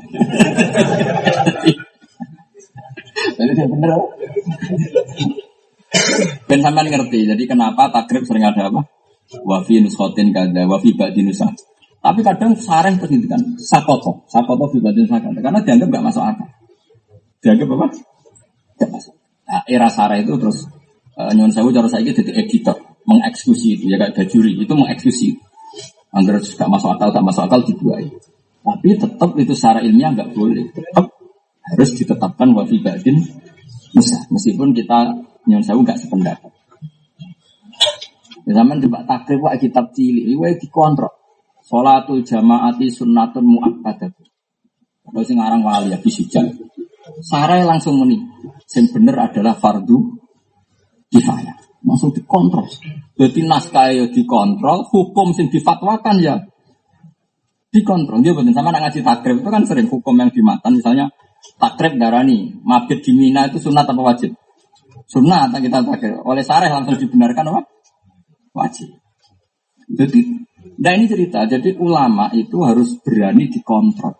Jadi 3.34 3.52
yang 3.58 3.70
bener 3.74 3.90
Ben 6.46 6.62
sampean 6.62 6.86
ngerti. 6.86 7.26
Jadi 7.26 7.42
kenapa 7.50 7.90
takrib 7.90 8.22
sering 8.22 8.46
ada 8.46 8.70
apa? 8.70 8.86
Wafi 9.32 9.80
nuskotin 9.80 10.30
kada, 10.30 10.68
wafi 10.68 10.92
ba'di 10.92 11.24
nusa. 11.24 11.48
Tapi 12.04 12.20
kadang 12.20 12.52
sareh 12.60 12.92
kan 13.00 13.40
sakoto, 13.56 14.28
sakoto 14.28 14.68
fi 14.68 14.78
ba'di 14.84 15.08
nusa 15.08 15.16
Karena 15.24 15.60
dianggap 15.64 15.88
gak 15.88 16.04
masuk 16.04 16.22
akal. 16.22 16.48
Dianggap 17.40 17.68
apa? 17.72 17.86
Gak 18.76 18.90
masuk. 18.92 19.14
Nah, 19.48 19.62
era 19.64 19.88
sareh 19.88 20.24
itu 20.24 20.36
terus 20.36 20.68
uh, 21.16 21.32
nyuwun 21.32 21.52
sewu 21.52 21.72
cara 21.72 21.88
saya 21.88 22.04
jadi 22.12 22.32
editor, 22.44 22.76
mengeksekusi 23.08 23.80
itu 23.80 23.84
ya 23.88 23.96
kayak 23.96 24.12
bajuri 24.12 24.52
itu 24.60 24.72
mengeksekusi. 24.76 25.28
Angger 26.14 26.38
gak 26.44 26.70
masuk 26.70 26.94
akal, 26.94 27.08
gak 27.10 27.24
masuk 27.24 27.42
akal 27.48 27.60
dibuai. 27.64 28.06
Tapi 28.64 28.96
tetap 28.96 29.30
itu 29.36 29.52
secara 29.52 29.84
ilmiah 29.84 30.12
nggak 30.16 30.32
boleh. 30.32 30.64
Tetap 30.72 31.12
harus 31.72 31.90
ditetapkan 31.96 32.48
wafi 32.56 32.80
ba'din 32.80 33.20
nusa. 33.92 34.28
Meskipun 34.28 34.72
kita 34.76 35.16
nyuwun 35.48 35.64
sewu 35.64 35.80
gak 35.84 36.00
sependapat. 36.00 36.52
Zaman 38.44 38.76
coba 38.84 39.08
takrib 39.08 39.40
wa 39.40 39.56
kitab 39.56 39.96
cilik, 39.96 40.28
iwa 40.28 40.52
dikontrol. 40.52 41.12
Salatul 41.64 42.20
jamaati 42.20 42.92
sunnatun 42.92 43.44
muakkadat. 43.48 44.12
Kalau 45.04 45.24
sing 45.24 45.40
aran 45.40 45.64
wali 45.64 45.92
ya 45.92 45.98
bisujan. 46.00 46.52
Sarai 47.24 47.64
langsung 47.64 47.96
muni. 47.96 48.20
Yang 48.68 48.92
bener 48.92 49.16
adalah 49.16 49.56
fardu 49.56 49.96
kifayah. 51.08 51.56
Langsung 51.84 52.12
dikontrol. 52.12 52.68
Jadi 53.16 53.40
naskah 53.48 53.92
ya 53.96 54.04
dikontrol, 54.12 54.84
hukum 54.92 55.32
sing 55.32 55.48
difatwakan 55.48 56.16
ya 56.20 56.44
dikontrol. 57.72 58.20
Dia 58.20 58.36
betul 58.36 58.52
sama 58.52 58.72
ngaji 58.72 59.00
takrib 59.00 59.40
itu 59.40 59.48
kan 59.48 59.62
sering 59.64 59.88
hukum 59.88 60.14
yang 60.20 60.28
dimatan. 60.28 60.78
Misalnya 60.80 61.08
takrib 61.56 61.96
darani, 61.96 62.60
mabit 62.60 63.00
di 63.00 63.12
Mina 63.16 63.48
itu 63.48 63.56
sunat 63.56 63.88
apa 63.88 64.00
wajib? 64.00 64.36
Sunat 65.08 65.52
kita 65.56 65.80
takrib. 65.80 66.20
Oleh 66.28 66.44
sareh 66.44 66.68
langsung 66.68 66.96
dibenarkan 67.00 67.44
apa? 67.52 67.73
Wajib. 68.54 68.88
Jadi, 69.90 70.46
nah 70.80 70.96
ini 70.96 71.04
cerita. 71.10 71.44
Jadi 71.44 71.76
ulama 71.76 72.32
itu 72.32 72.62
harus 72.64 72.96
berani 73.02 73.50
dikontrol. 73.50 74.14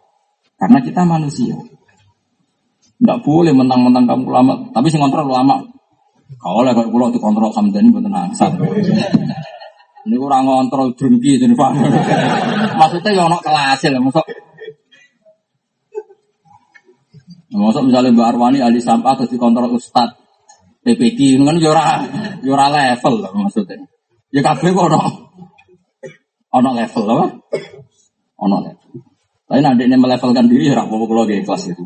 Karena 0.59 0.79
kita 0.83 1.07
manusia. 1.07 1.57
Tidak 2.99 3.19
boleh 3.25 3.55
mentang-mentang 3.55 4.05
kamu 4.05 4.23
ulama. 4.29 4.53
Tapi 4.75 4.87
sih 4.93 5.01
kontrol 5.01 5.31
ulama. 5.31 5.63
Kalau 6.41 6.67
oleh 6.67 6.73
kalau 6.77 6.91
pulau 6.91 7.09
dikontrol 7.15 7.53
ini 7.53 7.91
betul 7.93 8.11
nangsat. 8.11 8.53
Ini 10.05 10.17
kurang 10.23 10.45
kontrol 10.49 10.93
drengki 10.97 11.41
jadi 11.41 11.55
pak. 11.55 11.71
Maksudnya 12.81 13.11
ya 13.15 13.23
ono 13.29 13.39
kelas 13.39 13.81
ya, 13.87 14.01
maksud. 14.01 14.25
Maksud 17.55 17.83
misalnya 17.87 18.11
Mbak 18.11 18.29
Arwani 18.35 18.59
ahli 18.59 18.83
sampah 18.83 19.15
atau 19.15 19.31
dikontrol 19.31 19.71
Ustad 19.79 20.11
PPD, 20.83 21.39
itu 21.39 21.45
kan 21.47 21.57
yura 21.57 21.85
ya 21.87 21.97
yura 22.43 22.67
ya 22.67 22.99
level 22.99 23.15
lah 23.23 23.33
maksudnya. 23.33 23.94
Ya 24.35 24.43
kabeh 24.43 24.75
kok 24.75 24.91
ono 24.91 24.99
ono 26.51 26.71
level 26.75 27.05
apa? 27.07 27.27
Ono 28.43 28.57
level. 28.67 28.91
Tapi 29.47 29.61
nanti 29.63 29.87
ini 29.87 29.95
melevelkan 29.95 30.51
diri 30.51 30.75
ya 30.75 30.83
kalau 30.83 31.07
kelas 31.07 31.71
itu. 31.71 31.83